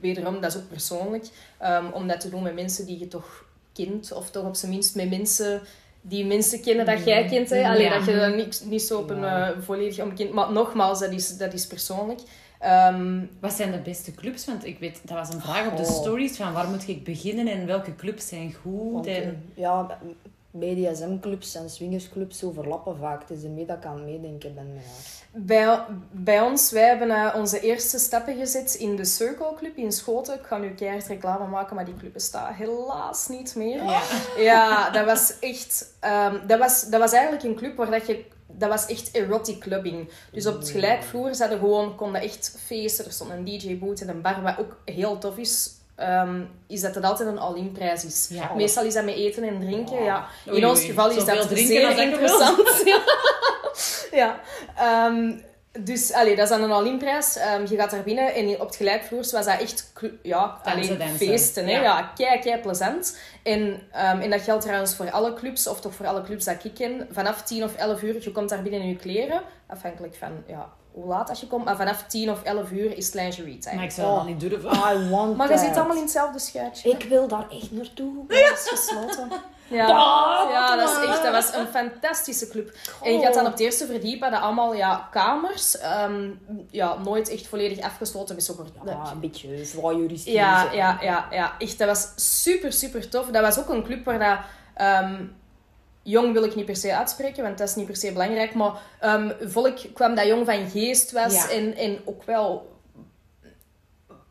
wederom, 0.00 0.40
dat 0.40 0.54
is 0.54 0.60
ook 0.60 0.68
persoonlijk, 0.68 1.26
ehm, 1.58 1.86
om 1.92 2.08
dat 2.08 2.20
te 2.20 2.28
doen 2.30 2.42
met 2.42 2.54
mensen 2.54 2.86
die 2.86 2.98
je 2.98 3.08
toch 3.08 3.44
kent, 3.72 4.12
of 4.12 4.30
toch 4.30 4.44
op 4.46 4.54
zijn 4.56 4.70
minst 4.72 4.94
met 4.94 5.10
mensen 5.10 5.60
die 6.00 6.26
mensen 6.26 6.60
kennen 6.60 6.86
dat 6.86 7.04
jij 7.04 7.24
kent. 7.26 7.50
Hè? 7.50 7.68
Alleen 7.68 7.82
Ja. 7.90 7.98
dat 7.98 8.04
je 8.06 8.16
dat 8.16 8.34
niet, 8.34 8.62
niet 8.66 8.82
zo 8.82 8.98
op 8.98 9.10
een 9.10 9.20
Ja. 9.20 9.50
eh, 9.50 9.58
volledig 9.60 10.00
onbekend... 10.02 10.32
Maar 10.32 10.52
nogmaals, 10.52 10.98
dat 11.00 11.10
is, 11.10 11.36
dat 11.36 11.52
is 11.52 11.66
persoonlijk. 11.66 12.20
Ehm, 12.58 13.20
Wat 13.40 13.52
zijn 13.52 13.72
de 13.72 13.78
beste 13.78 14.12
clubs? 14.14 14.44
Want 14.44 14.64
ik 14.64 14.78
weet, 14.78 15.00
dat 15.04 15.16
was 15.16 15.34
een 15.34 15.40
vraag 15.40 15.66
op 15.70 15.76
de 15.76 15.84
stories 15.84 16.36
van 16.36 16.52
waar 16.52 16.68
moet 16.68 16.88
ik 16.88 17.04
beginnen 17.04 17.46
en 17.48 17.66
welke 17.66 17.94
clubs 17.96 18.28
zijn 18.28 18.54
goed. 18.62 19.06
En... 19.06 19.22
eh, 19.22 19.30
ja, 19.54 19.98
BDSM-clubs 20.58 21.54
en 21.54 21.70
swingersclubs 21.70 22.44
overlappen 22.44 22.96
vaak. 22.96 23.20
Het 23.20 23.30
is 23.38 23.44
ermee 23.44 23.66
dat 23.66 23.76
ik 23.76 23.84
aan 23.84 23.94
het 23.94 24.04
meedenken 24.04 24.54
ben 24.54 24.74
met 24.74 24.84
haar. 24.84 25.18
Bij, 25.32 25.78
bij 26.10 26.40
ons, 26.40 26.70
wij 26.70 26.88
hebben 26.88 27.10
eh, 27.10 27.34
onze 27.36 27.60
eerste 27.60 27.98
stappen 27.98 28.36
gezet 28.36 28.74
in 28.74 28.96
de 28.96 29.04
Circle 29.04 29.54
Club 29.56 29.76
in 29.76 29.92
Schoten. 29.92 30.34
Ik 30.34 30.46
ga 30.46 30.58
nu 30.58 30.74
keihard 30.74 31.06
reclame 31.06 31.46
maken, 31.46 31.76
maar 31.76 31.84
die 31.84 31.96
club 31.96 32.12
bestaat 32.12 32.54
helaas 32.54 33.28
niet 33.28 33.54
meer. 33.56 33.82
Ja. 33.84 34.02
Ja, 34.36 34.90
dat 34.90 35.04
was 35.04 35.38
echt... 35.40 35.94
ehm, 36.00 36.46
dat, 36.46 36.58
was, 36.58 36.88
dat 36.88 37.00
was 37.00 37.12
eigenlijk 37.12 37.44
een 37.44 37.54
club 37.56 37.76
waar 37.76 37.90
dat 37.90 38.06
je... 38.06 38.24
Dat 38.46 38.68
was 38.68 38.86
echt 38.86 39.14
erotic 39.14 39.58
clubbing. 39.58 40.10
Dus 40.32 40.46
op 40.46 40.58
het 40.58 40.70
gelijkvloer 40.70 41.34
zaten 41.34 41.58
gewoon, 41.58 41.94
konden 41.96 42.20
echt 42.20 42.56
feesten. 42.66 43.04
Er 43.04 43.12
stond 43.12 43.30
een 43.30 43.44
DJ-boot 43.44 44.00
en 44.00 44.08
een 44.08 44.22
bar. 44.22 44.42
Wat 44.42 44.58
ook 44.58 44.76
heel 44.84 45.18
tof 45.18 45.36
is, 45.36 45.77
ehm, 45.98 46.42
is 46.66 46.80
dat 46.80 46.94
het 46.94 47.04
altijd 47.04 47.28
een 47.28 47.38
all-in 47.38 47.72
prijs 47.72 48.04
is. 48.04 48.28
Ja. 48.30 48.54
Meestal 48.54 48.84
is 48.84 48.94
dat 48.94 49.04
met 49.04 49.14
eten 49.14 49.42
en 49.42 49.60
drinken. 49.60 50.02
Ja. 50.02 50.26
In 50.44 50.52
Oei, 50.52 50.66
ons 50.66 50.78
oei. 50.78 50.88
geval 50.88 51.08
is 51.08 51.14
Zoveel 51.14 51.48
dat 51.48 51.58
zeer 51.58 51.98
interessant. 51.98 52.82
Ja. 54.10 54.40
Ehm, 54.76 55.32
dus 55.78 56.12
allee, 56.12 56.36
dat 56.36 56.44
is 56.44 56.50
dan 56.50 56.62
een 56.62 56.70
all-in-prijs. 56.70 57.36
Ehm, 57.36 57.66
je 57.68 57.76
gaat 57.76 57.90
daar 57.90 58.02
binnen 58.02 58.34
en 58.34 58.60
op 58.60 58.66
het 58.66 58.76
gelijkvloers 58.76 59.32
was 59.32 59.44
dat 59.44 59.60
echt 59.60 59.92
ja, 60.22 60.60
alleen 60.64 61.00
feesten. 61.16 61.66
Hè? 61.66 61.72
Ja. 61.72 61.82
Ja, 61.82 62.12
kei, 62.14 62.38
kei 62.38 62.60
plezant. 62.60 63.18
En, 63.42 63.80
en 63.92 64.30
dat 64.30 64.40
geldt 64.40 64.62
trouwens 64.64 64.94
voor 64.94 65.10
alle 65.10 65.34
clubs, 65.34 65.66
of 65.66 65.80
toch 65.80 65.94
voor 65.94 66.06
alle 66.06 66.22
clubs 66.22 66.44
dat 66.44 66.64
ik 66.64 66.74
ken. 66.74 67.08
Vanaf 67.10 67.42
10 67.42 67.64
of 67.64 67.74
11 67.74 68.02
uur, 68.02 68.22
je 68.22 68.32
komt 68.32 68.48
daar 68.48 68.62
binnen 68.62 68.80
in 68.80 68.88
je 68.88 68.96
kleren. 68.96 69.42
Afhankelijk 69.66 70.14
van 70.14 70.44
ja, 70.46 70.72
hoe 71.00 71.06
laat 71.08 71.26
dat 71.28 71.40
je 71.40 71.46
komt. 71.46 71.64
Maar 71.64 71.76
vanaf 71.76 72.02
10 72.02 72.30
of 72.30 72.42
11 72.42 72.70
uur 72.70 72.96
is 72.96 73.04
het 73.06 73.14
lingerie 73.14 73.58
time. 73.58 73.74
Maar 73.76 73.84
ik 73.84 73.90
zou 73.90 74.06
dat 74.08 74.16
Oh. 74.20 74.24
niet 74.26 74.40
durven. 74.40 74.70
I 74.72 75.08
want 75.10 75.36
Maar 75.36 75.50
je 75.52 75.58
zit 75.58 75.76
allemaal 75.76 75.96
in 75.96 76.02
hetzelfde 76.02 76.38
schuitje. 76.38 76.90
Ik 76.90 77.02
wil 77.08 77.28
daar 77.28 77.46
echt 77.50 77.70
naartoe. 77.72 78.14
Dat 78.26 78.38
is 78.38 78.68
gesloten. 78.68 79.30
Ja, 79.70 79.86
ja 80.50 80.76
dat, 80.76 80.90
is 80.90 81.08
echt, 81.08 81.22
dat 81.22 81.32
was 81.32 81.54
een 81.54 81.66
fantastische 81.66 82.48
club. 82.48 82.72
En 83.02 83.12
je 83.12 83.20
gaat 83.24 83.34
dan 83.34 83.44
op 83.46 83.50
het 83.50 83.60
eerste 83.60 83.86
verdiep, 83.86 84.20
hadden 84.20 84.40
allemaal 84.40 84.74
ja, 84.74 85.08
kamers. 85.10 85.78
ehm, 85.78 86.30
ja, 86.70 86.96
nooit 87.04 87.28
echt 87.30 87.46
volledig 87.46 87.80
afgesloten. 87.80 88.34
Met 88.34 88.44
zo'n 88.44 88.56
Ja, 88.84 89.10
een 89.12 89.20
beetje 89.20 89.66
voyeuristisch. 89.66 90.32
ja, 90.32 90.72
ja, 90.72 90.98
ja, 91.00 91.26
ja, 91.30 91.52
echt. 91.58 91.78
Dat 91.78 91.88
was 91.88 92.08
super, 92.42 92.72
super 92.72 93.08
tof. 93.08 93.26
Dat 93.26 93.42
was 93.42 93.58
ook 93.58 93.68
een 93.68 93.84
club 93.84 94.04
waar 94.04 94.18
dat... 94.18 94.38
ehm, 94.74 95.24
jong 96.10 96.32
wil 96.32 96.44
ik 96.44 96.54
niet 96.54 96.64
per 96.64 96.76
se 96.76 96.94
uitspreken, 96.96 97.42
want 97.42 97.58
dat 97.58 97.68
is 97.68 97.74
niet 97.74 97.86
per 97.86 97.96
se 97.96 98.12
belangrijk. 98.12 98.54
Maar 98.54 98.72
ehm, 99.00 99.30
volk 99.40 99.78
kwam 99.94 100.14
dat 100.14 100.26
jong 100.26 100.46
van 100.46 100.70
geest 100.70 101.12
was. 101.12 101.34
Ja. 101.34 101.50
En, 101.50 101.76
en 101.76 101.98
ook 102.04 102.24
wel... 102.24 102.76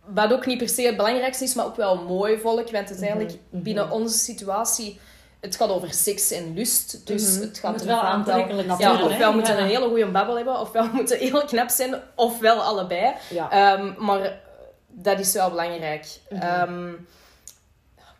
Wat 0.05 0.33
ook 0.33 0.45
niet 0.45 0.57
per 0.57 0.69
se 0.69 0.81
het 0.81 0.97
belangrijkste 0.97 1.43
is, 1.43 1.53
maar 1.53 1.65
ook 1.65 1.75
wel 1.75 2.01
mooi 2.01 2.37
volk. 2.39 2.71
Want 2.71 2.89
uiteindelijk, 2.89 3.33
binnen 3.49 3.91
onze 3.91 4.17
situatie... 4.17 4.99
Het 5.39 5.55
gaat 5.55 5.69
over 5.69 5.93
seks 5.93 6.31
en 6.31 6.53
lust. 6.53 7.07
Dus 7.07 7.35
het 7.35 7.59
gaat 7.59 7.71
Moet 7.71 7.81
er 7.81 7.87
wel 7.87 7.99
aantrekkelijk 7.99 8.67
Ja, 8.67 8.75
zijn, 8.77 9.03
ofwel 9.03 9.33
moeten 9.33 9.55
Ja. 9.55 9.61
een 9.61 9.67
hele 9.67 9.87
goede 9.87 10.05
babbel 10.11 10.35
hebben, 10.35 10.59
ofwel 10.59 10.87
moeten 10.93 11.17
heel 11.17 11.45
knap 11.45 11.69
zijn, 11.69 11.95
ofwel 12.15 12.61
allebei. 12.61 13.13
Ja. 13.29 13.51
Ehm, 13.51 13.93
maar 13.97 14.39
dat 14.87 15.19
is 15.19 15.33
wel 15.33 15.49
belangrijk. 15.49 16.05
Mhm. 16.29 16.41
Ehm, 16.41 16.89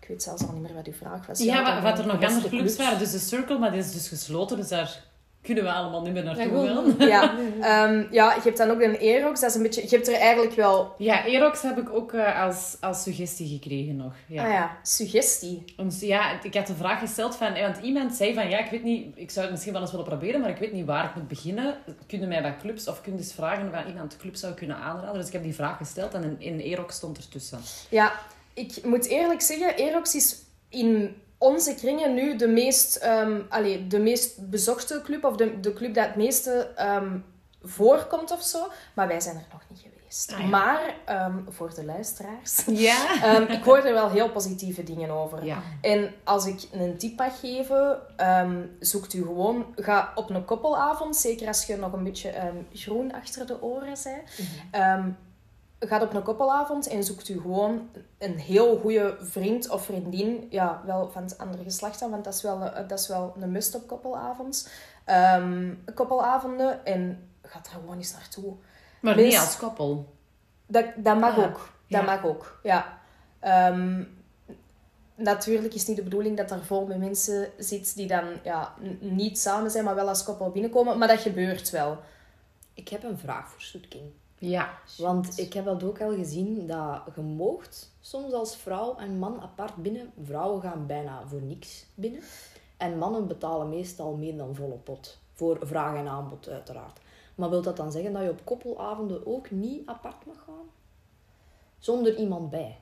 ik 0.07 0.13
weet 0.13 0.23
zelfs 0.23 0.41
al 0.47 0.53
niet 0.53 0.61
meer 0.61 0.73
wat 0.73 0.87
uw 0.87 0.93
vraag 0.93 1.27
was. 1.27 1.39
Ja, 1.39 1.73
wat, 1.73 1.83
wat 1.83 1.99
er 1.99 2.05
nog 2.05 2.13
andere 2.23 2.49
clubs 2.49 2.49
clubs. 2.49 2.75
waren. 2.77 2.99
Dus 2.99 3.11
de 3.11 3.19
Circle, 3.19 3.57
maar 3.59 3.71
die 3.71 3.79
is 3.79 3.93
dus 3.93 4.07
gesloten. 4.07 4.57
Dus 4.57 4.67
daar 4.67 5.03
kunnen 5.41 5.63
we 5.63 5.71
allemaal 5.71 6.01
niet 6.01 6.13
meer 6.13 6.23
naartoe 6.23 6.63
Ja, 6.63 6.73
gaan. 6.73 7.07
Ja, 7.07 7.35
ehm, 7.61 8.05
ja, 8.11 8.33
je 8.33 8.41
hebt 8.43 8.57
dan 8.57 8.69
ook 8.69 8.81
een 8.81 8.97
Aerox. 8.99 9.39
Dat 9.39 9.49
is 9.49 9.55
een 9.55 9.61
beetje... 9.61 9.81
Je 9.81 9.95
hebt 9.95 10.07
er 10.07 10.13
eigenlijk 10.13 10.53
wel... 10.55 10.93
Ja, 10.97 11.25
Erox 11.25 11.61
heb 11.61 11.77
ik 11.77 11.89
ook 11.89 12.13
eh, 12.13 12.43
als, 12.43 12.77
als 12.79 13.03
suggestie 13.03 13.47
gekregen 13.47 13.95
nog. 13.95 14.13
Ja. 14.27 14.43
Ah 14.45 14.51
ja, 14.51 14.77
suggestie. 14.83 15.63
Ons- 15.77 15.99
ja, 15.99 16.41
ik 16.41 16.53
had 16.53 16.67
de 16.67 16.75
vraag 16.75 16.99
gesteld 16.99 17.35
van... 17.35 17.53
eh, 17.53 17.61
Want 17.63 17.77
iemand 17.77 18.13
zei 18.13 18.33
van... 18.33 18.49
Ja, 18.49 18.57
ik 18.59 18.71
weet 18.71 18.83
niet... 18.83 19.17
Ik 19.17 19.29
zou 19.31 19.41
het 19.41 19.51
misschien 19.51 19.73
wel 19.73 19.81
eens 19.81 19.91
willen 19.91 20.05
proberen, 20.05 20.41
maar 20.41 20.49
ik 20.49 20.57
weet 20.57 20.73
niet 20.73 20.85
waar 20.85 21.05
ik 21.05 21.15
moet 21.15 21.27
beginnen. 21.27 21.75
Kunnen 22.07 22.27
mij 22.27 22.41
wat 22.41 22.57
clubs... 22.61 22.87
Of 22.87 23.01
kun 23.01 23.11
je 23.11 23.17
eens 23.17 23.33
vragen 23.33 23.71
of 23.73 23.85
iemand 23.87 24.11
de 24.11 24.17
club 24.17 24.35
zou 24.35 24.53
kunnen 24.53 24.77
aanraden? 24.77 25.13
Dus 25.17 25.27
ik 25.27 25.33
heb 25.33 25.43
die 25.43 25.55
vraag 25.55 25.77
gesteld 25.77 26.13
en 26.13 26.23
in, 26.23 26.39
in 26.39 26.59
Erox 26.59 26.95
stond 26.95 27.17
ertussen. 27.17 27.59
Ja, 27.89 28.11
ik 28.57 28.83
moet 28.83 29.05
eerlijk 29.05 29.41
zeggen, 29.41 29.75
Aerox 29.75 30.15
is 30.15 30.35
in 30.69 31.21
onze 31.37 31.75
kringen 31.75 32.13
nu 32.13 32.35
de 32.35 32.47
meest, 32.47 32.95
ehm, 32.95 33.41
allee, 33.49 33.87
de 33.87 33.99
meest 33.99 34.49
bezochte 34.49 35.01
club, 35.03 35.23
of 35.23 35.35
de, 35.35 35.59
de 35.59 35.73
club 35.73 35.93
dat 35.93 36.05
het 36.05 36.15
meeste 36.15 36.71
ehm, 36.75 37.17
voorkomt 37.61 38.31
of 38.31 38.41
zo. 38.41 38.67
Maar 38.93 39.07
wij 39.07 39.19
zijn 39.19 39.35
er 39.35 39.45
nog 39.51 39.61
niet 39.69 39.79
geweest. 39.79 40.33
Ah, 40.33 40.39
ja. 40.39 40.45
Maar 40.45 40.95
ehm, 41.05 41.37
voor 41.49 41.73
de 41.75 41.85
luisteraars, 41.85 42.63
Ja. 42.65 43.19
ik 43.57 43.63
hoor 43.63 43.77
er 43.77 43.93
wel 43.93 44.09
heel 44.09 44.29
positieve 44.29 44.83
dingen 44.83 45.09
over. 45.09 45.45
Ja. 45.45 45.61
En 45.81 46.13
als 46.23 46.45
ik 46.45 46.67
een 46.71 46.97
tip 46.97 47.17
mag 47.17 47.39
geven, 47.39 47.99
zoekt 48.79 49.13
u 49.13 49.21
gewoon, 49.21 49.65
ga 49.75 50.11
op 50.15 50.29
een 50.29 50.45
koppelavond, 50.45 51.15
zeker 51.15 51.47
als 51.47 51.65
je 51.65 51.77
nog 51.77 51.93
een 51.93 52.03
beetje 52.03 52.33
groen 52.73 53.13
achter 53.13 53.45
de 53.47 53.61
oren 53.61 53.95
bent. 54.03 54.29
Ehm, 54.71 55.09
gaat 55.79 56.01
op 56.01 56.13
een 56.13 56.23
koppelavond 56.23 56.87
en 56.87 57.03
zoekt 57.03 57.29
u 57.29 57.41
gewoon 57.41 57.89
een 58.17 58.39
heel 58.39 58.77
goede 58.77 59.17
vriend 59.19 59.69
of 59.69 59.85
vriendin. 59.85 60.47
Ja, 60.49 60.81
wel 60.85 61.09
van 61.11 61.23
het 61.23 61.37
andere 61.37 61.63
geslacht 61.63 61.99
dan, 61.99 62.09
want 62.09 62.23
dat 62.23 62.33
is 62.33 62.41
wel, 62.41 62.63
eh, 62.63 62.87
dat 62.87 62.99
is 62.99 63.07
wel 63.07 63.35
een 63.39 63.51
must 63.51 63.75
op 63.75 63.87
koppelavond. 63.87 64.69
Ehm, 65.05 65.73
koppelavonden 65.93 66.85
en 66.85 67.29
gaat 67.41 67.65
er 67.65 67.71
gewoon 67.71 67.97
eens 67.97 68.13
naartoe. 68.13 68.53
Maar 69.01 69.15
niet 69.15 69.37
als 69.37 69.57
koppel. 69.57 70.15
Dat, 70.65 70.85
dat 70.95 71.19
mag 71.19 71.37
Ah, 71.37 71.43
ook. 71.43 71.55
Dat 71.87 72.01
ja. 72.01 72.01
mag 72.01 72.25
ook, 72.25 72.59
ja. 72.63 72.99
Ehm, 73.39 74.03
natuurlijk 75.15 75.73
is 75.73 75.79
het 75.79 75.87
niet 75.87 75.97
de 75.97 76.03
bedoeling 76.03 76.37
dat 76.37 76.51
er 76.51 76.65
vol 76.65 76.85
met 76.85 76.97
mensen 76.97 77.49
zit 77.57 77.95
die 77.95 78.07
dan 78.07 78.25
ja, 78.43 78.73
niet 78.99 79.39
samen 79.39 79.71
zijn, 79.71 79.83
maar 79.83 79.95
wel 79.95 80.07
als 80.07 80.23
koppel 80.23 80.51
binnenkomen. 80.51 80.97
Maar 80.97 81.07
dat 81.07 81.19
gebeurt 81.19 81.69
wel. 81.69 81.97
Ik 82.73 82.87
heb 82.89 83.03
een 83.03 83.17
vraag 83.17 83.49
voor 83.49 83.61
Soetkin. 83.61 84.13
Ja. 84.39 84.69
Want 84.97 85.37
ik 85.39 85.53
heb 85.53 85.65
dat 85.65 85.83
ook 85.83 86.01
al 86.01 86.15
gezien, 86.15 86.67
dat 86.67 87.01
je 87.15 87.21
moogt 87.21 87.91
soms 88.01 88.33
als 88.33 88.55
vrouw 88.55 88.95
en 88.97 89.19
man 89.19 89.41
apart 89.41 89.75
binnen. 89.75 90.11
Vrouwen 90.23 90.61
gaan 90.61 90.85
bijna 90.87 91.21
voor 91.27 91.41
niks 91.41 91.85
binnen. 91.95 92.21
En 92.77 92.97
mannen 92.97 93.27
betalen 93.27 93.69
meestal 93.69 94.13
meer 94.15 94.37
dan 94.37 94.55
volle 94.55 94.75
pot. 94.75 95.17
Voor 95.33 95.57
vraag 95.61 95.95
en 95.95 96.07
aanbod 96.07 96.47
uiteraard. 96.49 96.99
Maar 97.35 97.49
wil 97.49 97.61
dat 97.61 97.77
dan 97.77 97.91
zeggen 97.91 98.13
dat 98.13 98.21
je 98.23 98.29
op 98.29 98.39
koppelavonden 98.43 99.25
ook 99.27 99.51
niet 99.51 99.87
apart 99.87 100.25
mag 100.25 100.35
gaan? 100.45 100.65
Zonder 101.79 102.15
iemand 102.15 102.49
bij? 102.49 102.77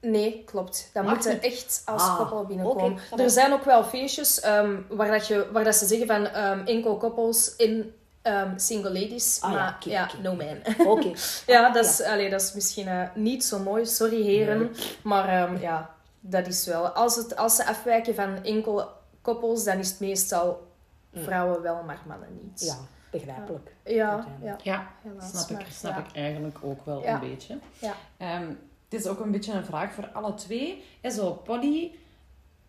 Nee, 0.00 0.42
klopt. 0.44 0.90
Dat 0.92 1.04
Mag 1.04 1.14
moet 1.14 1.24
je 1.24 1.30
echt 1.38 1.82
als 1.84 2.02
Ah, 2.02 2.16
koppel 2.16 2.44
binnenkomen. 2.44 2.98
er 3.16 3.30
zijn 3.30 3.52
ook 3.52 3.64
wel 3.64 3.84
feestjes 3.84 4.40
ehm, 4.40 4.76
waar, 4.88 5.10
dat 5.10 5.26
je, 5.26 5.48
waar 5.52 5.64
dat 5.64 5.74
ze 5.74 5.86
zeggen 5.86 6.06
van 6.06 6.26
ehm, 6.26 6.66
enkel 6.66 6.96
koppels 6.96 7.56
in 7.56 7.94
ehm, 8.22 8.58
single 8.58 8.92
ladies. 8.92 9.38
Ah 9.40 9.50
ja, 9.52 9.56
maar 9.56 9.78
ja, 9.84 10.08
no 10.22 10.34
man. 10.34 10.86
Oké. 10.86 11.12
ja, 11.52 11.70
dat 11.72 11.84
is, 11.84 12.02
allee, 12.02 12.30
dat 12.30 12.40
is 12.42 12.52
misschien 12.52 12.88
eh, 12.88 13.08
niet 13.14 13.44
zo 13.44 13.58
mooi. 13.58 13.86
Sorry 13.86 14.22
heren. 14.22 14.70
Maar 15.02 15.28
ehm, 15.28 15.60
ja, 15.60 15.94
dat 16.20 16.46
is 16.46 16.66
wel. 16.66 16.88
Als, 16.88 17.16
het, 17.16 17.36
als 17.36 17.56
ze 17.56 17.66
afwijken 17.66 18.14
van 18.14 18.44
enkel 18.44 18.88
koppels, 19.22 19.64
dan 19.64 19.78
is 19.78 19.90
het 19.90 20.00
meestal 20.00 20.68
vrouwen 21.14 21.62
wel, 21.62 21.82
maar 21.82 21.98
mannen 22.06 22.28
niet. 22.42 22.60
Ja, 22.64 22.76
begrijpelijk. 23.10 23.74
Ja, 23.84 24.26
ja. 24.42 24.56
Ja, 24.62 24.90
Helaas, 25.02 25.30
snap, 25.46 25.60
ik, 25.60 25.66
snap 25.70 25.92
ja. 25.96 26.04
ik 26.08 26.16
eigenlijk 26.16 26.58
ook 26.62 26.84
wel 26.84 27.02
Ja. 27.02 27.14
een 27.14 27.28
beetje. 27.30 27.58
Ja. 27.78 27.94
Ehm, 28.16 28.46
het 28.88 29.00
is 29.00 29.06
ook 29.06 29.20
een 29.20 29.30
beetje 29.30 29.52
een 29.52 29.64
vraag 29.64 29.92
voor 29.92 30.08
alle 30.12 30.34
twee. 30.34 30.84
Zo, 31.10 31.32
Polly, 31.32 31.94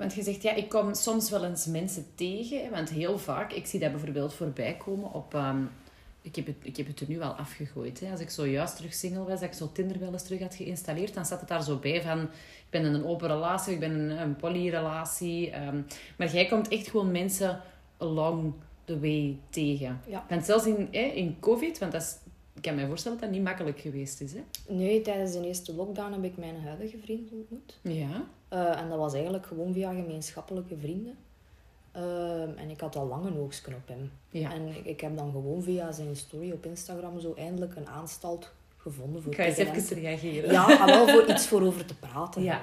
want 0.02 0.14
je 0.14 0.24
zegt, 0.24 0.42
ja, 0.42 0.54
ik 0.54 0.70
kom 0.70 0.94
soms 0.94 1.30
wel 1.30 1.46
eens 1.46 1.66
mensen 1.66 2.06
tegen. 2.16 2.70
Want 2.70 2.90
heel 2.90 3.20
vaak, 3.20 3.54
ik 3.54 3.66
zie 3.66 3.80
dat 3.80 3.92
bijvoorbeeld 3.92 4.34
voorbij 4.34 4.78
komen 4.78 5.14
op... 5.14 5.34
ehm, 5.34 5.64
ik, 6.22 6.36
heb 6.36 6.46
het, 6.46 6.56
ik 6.62 6.78
heb 6.78 6.88
het 6.88 7.00
er 7.00 7.10
nu 7.10 7.22
al 7.22 7.32
afgegooid. 7.32 8.00
Hè. 8.00 8.12
Als 8.12 8.20
ik 8.20 8.30
zojuist 8.30 8.76
terug 8.76 8.94
single 8.94 9.24
was, 9.24 9.40
dat 9.40 9.50
ik 9.50 9.54
zo 9.54 9.70
Tinder 9.72 10.00
wel 10.00 10.12
eens 10.12 10.24
terug 10.24 10.40
had 10.40 10.56
geïnstalleerd, 10.56 11.14
dan 11.14 11.26
staat 11.26 11.40
het 11.40 11.50
daar 11.50 11.64
zo 11.64 11.78
bij 11.78 12.02
van... 12.02 12.22
Ik 12.22 12.78
ben 12.80 12.86
in 12.86 12.94
een 12.94 13.06
open 13.06 13.28
relatie, 13.28 13.74
ik 13.74 13.80
ben 13.80 13.92
in 13.92 14.00
een, 14.00 14.22
een 14.22 14.36
polyrelatie. 14.36 15.50
ehm, 15.50 15.82
maar 16.18 16.34
jij 16.34 16.46
komt 16.46 16.68
echt 16.68 16.88
gewoon 16.88 17.12
mensen 17.12 17.62
along 17.98 18.54
the 18.86 19.00
way 19.00 19.38
tegen. 19.50 20.02
Ja. 20.08 20.26
Want 20.30 20.46
zelfs 20.46 20.66
in, 20.66 20.88
hè, 20.92 21.02
in 21.02 21.40
COVID, 21.40 21.80
want 21.80 21.92
dat 21.92 22.02
is, 22.02 22.16
ik 22.56 22.62
kan 22.62 22.76
me 22.76 22.88
voorstellen 22.88 23.18
dat 23.18 23.28
dat 23.28 23.38
niet 23.38 23.48
makkelijk 23.48 23.80
geweest 23.80 24.22
is. 24.22 24.34
Hè? 24.34 24.44
Nee, 24.68 25.02
tijdens 25.02 25.32
de 25.32 25.48
eerste 25.48 25.76
lockdown 25.76 26.12
heb 26.14 26.24
ik 26.24 26.38
mijn 26.38 26.62
huidige 26.62 26.98
vriend 26.98 27.32
ontmoet. 27.32 27.80
Ja. 27.82 28.28
Eh, 28.52 28.80
en 28.80 28.90
dat 28.90 28.98
was 28.98 29.14
eigenlijk 29.14 29.46
gewoon 29.46 29.74
via 29.74 29.94
gemeenschappelijke 29.94 30.78
vrienden. 30.78 31.16
Ehm, 31.92 32.50
en 32.58 32.70
ik 32.70 32.80
had 32.80 32.96
al 32.96 33.08
lang 33.08 33.26
een 33.26 33.38
oogstje 33.38 33.76
op 33.76 33.88
hem. 33.88 34.12
Ja. 34.30 34.54
En 34.54 34.86
ik, 34.86 35.02
heb 35.02 35.18
dan 35.18 35.32
gewoon 35.32 35.64
via 35.64 35.92
zijn 35.92 36.16
story 36.16 36.52
op 36.52 36.66
Instagram 36.66 37.20
zo 37.20 37.34
eindelijk 37.34 37.76
een 37.76 37.88
aanstalt 37.88 38.52
gevonden 38.78 39.22
voor 39.22 39.32
Ik 39.32 39.38
ga 39.38 39.44
eens 39.46 39.58
even 39.58 39.86
te- 39.86 39.94
reageren. 39.94 40.52
Ja, 40.52 40.68
maar 40.68 40.86
wel 40.86 41.08
voor 41.08 41.30
iets 41.30 41.48
voor 41.48 41.62
over 41.62 41.86
te 41.86 41.96
praten. 41.96 42.44
Ja. 42.44 42.62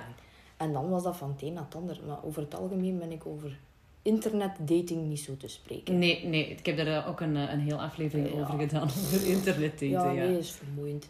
En 0.56 0.72
dan 0.72 0.88
was 0.88 1.02
dat 1.02 1.16
van 1.16 1.30
het 1.30 1.42
een 1.42 1.52
naar 1.52 1.64
het 1.64 1.74
ander. 1.74 1.98
Maar 2.06 2.24
over 2.24 2.42
het 2.42 2.54
algemeen 2.54 2.98
ben 2.98 3.12
ik 3.12 3.26
over 3.26 3.58
internetdating 4.02 5.06
niet 5.08 5.20
zo 5.20 5.36
te 5.36 5.48
spreken. 5.48 5.98
Nee, 5.98 6.26
nee, 6.26 6.46
ik 6.50 6.66
heb 6.66 6.78
er 6.78 6.92
eh, 6.96 7.08
ook 7.08 7.20
een, 7.20 7.36
eh, 7.36 7.52
een 7.52 7.60
heel 7.60 7.80
aflevering 7.80 8.34
Ja. 8.34 8.40
over 8.40 8.58
gedaan, 8.58 8.82
over 8.82 9.26
internetdaten. 9.26 9.88
Ja, 9.88 10.04
Ja, 10.04 10.12
nee, 10.12 10.30
dat 10.32 10.38
is 10.40 10.50
vermoeiend. 10.50 11.08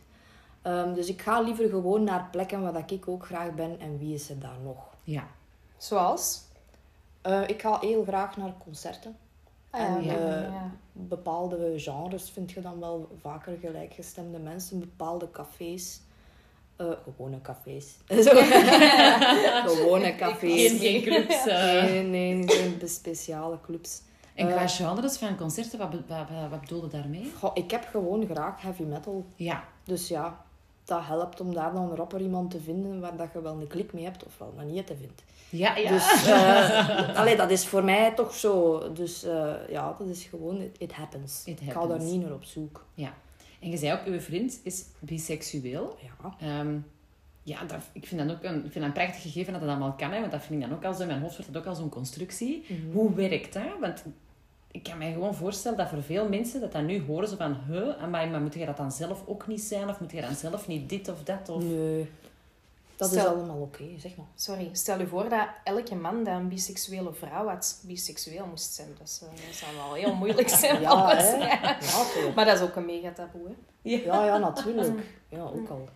Ehm, 0.63 0.95
dus 0.95 1.09
ik 1.09 1.23
ga 1.23 1.41
liever 1.41 1.69
gewoon 1.69 2.05
naar 2.05 2.29
plekken 2.31 2.63
waar 2.63 2.73
dat 2.73 2.91
ik 2.91 3.09
ook 3.09 3.27
graag 3.27 3.55
ben. 3.55 3.81
En 3.81 3.99
wie 3.99 4.15
is 4.15 4.31
er 4.31 4.39
daar 4.39 4.59
nog? 4.65 4.77
ja. 5.05 5.27
Zoals? 5.77 6.41
Eh, 7.23 7.49
ik 7.49 7.61
ga 7.61 7.79
heel 7.81 8.03
graag 8.05 8.37
naar 8.37 8.55
concerten. 8.65 9.17
Ah, 9.71 9.81
En, 9.81 10.05
ja, 10.05 10.15
eh, 10.15 10.43
ja. 10.43 10.71
Bepaalde 10.93 11.73
genres 11.77 12.31
vind 12.31 12.51
je 12.51 12.61
dan 12.61 12.81
wel 12.81 13.09
vaker 13.21 13.59
gelijkgestemde 13.61 14.39
mensen. 14.39 14.81
Bepaalde 14.81 15.31
cafés. 15.31 16.01
Eh, 16.77 16.87
gewone 17.05 17.41
cafés. 17.41 17.97
Zo. 18.25 18.31
gewone 19.69 20.15
cafés. 20.17 20.69
Geen, 20.71 20.79
geen 20.79 21.03
clubs. 21.03 21.45
Nee, 21.45 22.03
nee, 22.03 22.49
geen 22.49 22.89
speciale 22.89 23.61
clubs. 23.61 24.03
En 24.35 24.47
qua 24.49 24.67
genres 24.69 25.17
van 25.17 25.37
concerten, 25.37 25.79
wat, 25.79 25.93
wat, 25.93 26.01
wat, 26.09 26.51
wat 26.51 26.61
bedoelde 26.61 26.89
daarmee? 26.89 27.33
Goh, 27.39 27.51
ik 27.55 27.71
heb 27.71 27.89
gewoon 27.91 28.27
graag 28.27 28.63
heavy 28.63 28.83
metal. 28.83 29.25
Ja. 29.37 29.65
Dus 29.85 30.09
ja, 30.09 30.45
dat 30.89 31.05
helpt 31.05 31.41
om 31.41 31.55
daar 31.55 31.73
dan 31.73 31.95
rapper 31.95 32.21
iemand 32.21 32.51
te 32.51 32.61
vinden 32.61 33.01
waar 33.01 33.17
dat 33.17 33.33
je 33.33 33.43
wel 33.43 33.61
een 33.61 33.67
klik 33.67 33.93
mee 33.93 34.05
hebt 34.05 34.25
of 34.25 34.39
wel 34.39 34.53
een 34.57 34.67
niet 34.73 34.87
te 34.87 34.97
vindt. 34.97 35.23
Ja, 35.49 35.77
ja. 35.77 35.91
Dus 35.91 36.27
eh, 36.27 37.17
allee, 37.21 37.37
dat 37.37 37.51
is 37.51 37.67
voor 37.67 37.85
mij 37.85 38.15
toch 38.15 38.35
zo. 38.35 38.83
Dus 38.93 39.25
eh, 39.25 39.55
ja, 39.69 39.95
dat 39.99 40.09
is 40.09 40.25
gewoon, 40.25 40.61
it, 40.61 40.77
it 40.79 40.93
happens. 40.93 41.43
It 41.45 41.61
Ik 41.61 41.67
ga 41.67 41.73
daar 41.73 41.89
happens. 41.89 42.11
niet 42.11 42.21
naar 42.23 42.33
op 42.33 42.45
zoek. 42.45 42.85
ja. 42.95 43.15
En 43.61 43.71
je 43.71 43.77
zei 43.77 43.93
ook, 43.93 44.05
uw 44.07 44.21
vriend 44.21 44.61
is 44.63 44.85
biseksueel. 44.99 45.97
Ja. 46.03 46.35
Ehm, 46.41 46.77
ja, 47.43 47.65
dat, 47.65 47.81
ik 47.93 48.07
vind 48.07 48.29
dat 48.29 48.37
ook 48.37 48.43
een, 48.45 48.57
ik 48.57 48.61
vind 48.73 48.75
dat 48.75 48.85
een 48.85 48.93
prachtig 48.93 49.23
gegeven 49.23 49.53
dat 49.53 49.61
dat 49.63 49.71
allemaal 49.71 49.93
kan. 49.93 50.11
Hè, 50.13 50.21
want 50.21 50.33
dat 50.33 50.43
vind 50.43 50.63
ik 50.63 50.69
dan 50.69 50.79
ook 50.79 50.85
al 50.85 50.95
zo, 50.95 51.07
mijn 51.07 51.21
hoofd 51.21 51.37
wordt 51.37 51.53
dat 51.53 51.63
ook 51.63 51.69
al 51.69 51.75
zo'n 51.75 51.89
constructie. 51.89 52.65
Mhm. 52.69 52.93
Hoe 52.93 53.15
werkt 53.15 53.53
dat? 53.53 53.63
Want 53.81 54.05
ik 54.79 54.85
kan 54.91 54.99
mij 54.99 55.13
gewoon 55.13 55.35
voorstellen 55.35 55.79
dat 55.79 55.89
voor 55.89 56.03
veel 56.03 56.29
mensen 56.29 56.61
dat 56.61 56.73
dat 56.73 56.83
nu 56.83 57.03
horen, 57.03 57.29
zo 57.29 57.37
van, 57.37 57.57
huh, 57.69 58.03
amai, 58.03 58.31
maar 58.31 58.41
moet 58.41 58.55
je 58.55 58.67
dat 58.67 58.77
dan 58.77 58.93
zelf 58.93 59.23
ook 59.27 59.47
niet 59.47 59.61
zijn? 59.61 59.89
Of 59.89 60.01
moet 60.01 60.13
je 60.13 60.21
dan 60.21 60.35
zelf 60.35 60.67
niet 60.67 60.89
dit 60.89 61.09
of 61.09 61.23
dat? 61.23 61.49
Of... 61.49 61.63
Nee, 61.63 62.11
dat 62.97 63.09
Stel- 63.11 63.27
is 63.27 63.33
allemaal 63.39 63.61
oké, 63.61 63.85
zeg 63.99 64.17
maar. 64.17 64.27
Sorry, 64.35 64.69
stel 64.73 64.99
je 64.99 65.07
voor 65.07 65.29
dat 65.29 65.47
elke 65.65 65.95
man 65.95 66.25
dat 66.25 66.35
een 66.35 66.49
biseksuele 66.49 67.13
vrouw 67.13 67.47
had, 67.49 67.81
biseksueel 67.87 68.47
moest 68.47 68.73
zijn. 68.75 68.89
Dat, 68.99 69.09
is, 69.09 69.21
eh, 69.23 69.47
dat 69.47 69.55
zou 69.55 69.75
wel 69.77 69.95
heel 69.95 70.15
moeilijk 70.15 70.49
zijn. 70.63 70.81
Ja, 70.81 70.89
alles. 70.89 71.37
Maar 72.35 72.45
dat 72.45 72.57
is 72.57 72.63
ook 72.63 72.77
een 72.77 72.85
mega 72.85 73.11
taboe. 73.13 73.47
Hè? 73.83 73.91
ja, 73.91 74.25
ja, 74.25 74.39
natuurlijk. 74.39 74.99
Ja, 75.29 75.43
ook 75.43 75.69
al. 75.69 75.89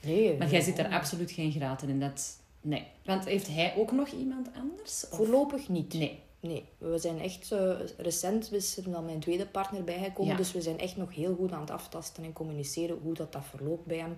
Nee. 0.00 0.36
Maar 0.38 0.48
jij 0.48 0.60
zit 0.60 0.78
er 0.78 0.88
absoluut 0.92 1.30
geen 1.30 1.52
graten 1.52 1.88
in. 1.88 2.00
Dat... 2.00 2.36
Nee. 2.60 2.86
Want 3.04 3.24
heeft 3.24 3.46
hij 3.48 3.74
ook 3.76 3.92
nog 3.92 4.08
iemand 4.08 4.48
anders? 4.60 5.06
Of- 5.10 5.16
Voorlopig 5.16 5.68
niet. 5.68 5.94
Nee. 5.94 6.22
Nee, 6.46 6.64
we 6.78 6.98
zijn 6.98 7.20
echt 7.20 7.54
recent 7.96 8.52
is 8.52 8.76
er 8.76 8.90
dan 8.90 9.04
mijn 9.04 9.20
tweede 9.20 9.46
partner 9.46 9.84
bijgekomen. 9.84 10.30
Ja. 10.32 10.36
Dus 10.36 10.52
we 10.52 10.60
zijn 10.62 10.78
echt 10.78 10.96
nog 10.96 11.14
heel 11.14 11.34
goed 11.34 11.52
aan 11.52 11.60
het 11.60 11.70
aftasten 11.70 12.24
en 12.24 12.32
communiceren 12.32 12.98
hoe 13.02 13.14
dat, 13.14 13.32
dat 13.32 13.44
verloopt 13.44 13.86
bij 13.86 13.98
hem. 13.98 14.16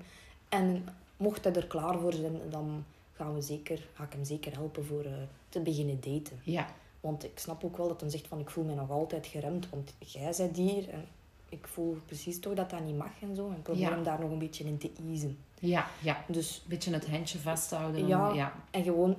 En 0.48 0.88
mocht 1.16 1.44
hij 1.44 1.52
er 1.52 1.66
klaar 1.66 1.98
voor 1.98 2.12
zijn, 2.12 2.40
dan 2.50 2.84
gaan 3.12 3.34
we 3.34 3.40
zeker, 3.40 3.86
ga 3.94 4.04
ik 4.04 4.12
hem 4.12 4.24
zeker 4.24 4.52
helpen 4.52 4.84
voor 4.84 5.04
eh, 5.04 5.12
te 5.48 5.60
beginnen 5.60 6.00
daten. 6.00 6.40
Ja. 6.42 6.66
Want 7.00 7.24
ik 7.24 7.38
snap 7.38 7.64
ook 7.64 7.76
wel 7.76 7.88
dat 7.88 8.00
hij 8.00 8.10
zegt 8.10 8.26
van 8.26 8.38
ik 8.40 8.50
voel 8.50 8.64
me 8.64 8.74
nog 8.74 8.90
altijd 8.90 9.26
geremd, 9.26 9.68
want 9.70 9.94
jij 9.98 10.34
bent 10.36 10.56
hier 10.56 10.88
en 10.88 11.04
ik 11.48 11.66
voel 11.66 11.98
precies 12.06 12.40
toch 12.40 12.54
dat 12.54 12.70
dat 12.70 12.84
niet 12.84 12.96
mag 12.96 13.12
en 13.20 13.36
zo. 13.36 13.48
En 13.48 13.56
ik 13.56 13.62
probeer 13.62 13.82
Ja. 13.82 13.90
hem 13.90 14.02
daar 14.04 14.20
nog 14.20 14.30
een 14.30 14.38
beetje 14.38 14.64
in 14.64 14.78
te 14.78 14.90
easen. 15.10 15.38
Ja, 15.60 15.86
ja. 16.02 16.24
Dus, 16.28 16.56
Een 16.62 16.68
beetje 16.68 16.92
het 16.92 17.08
handje 17.08 17.38
vasthouden. 17.38 18.06
Ja. 18.06 18.32
ja. 18.32 18.54
en 18.70 18.82
gewoon 18.82 19.16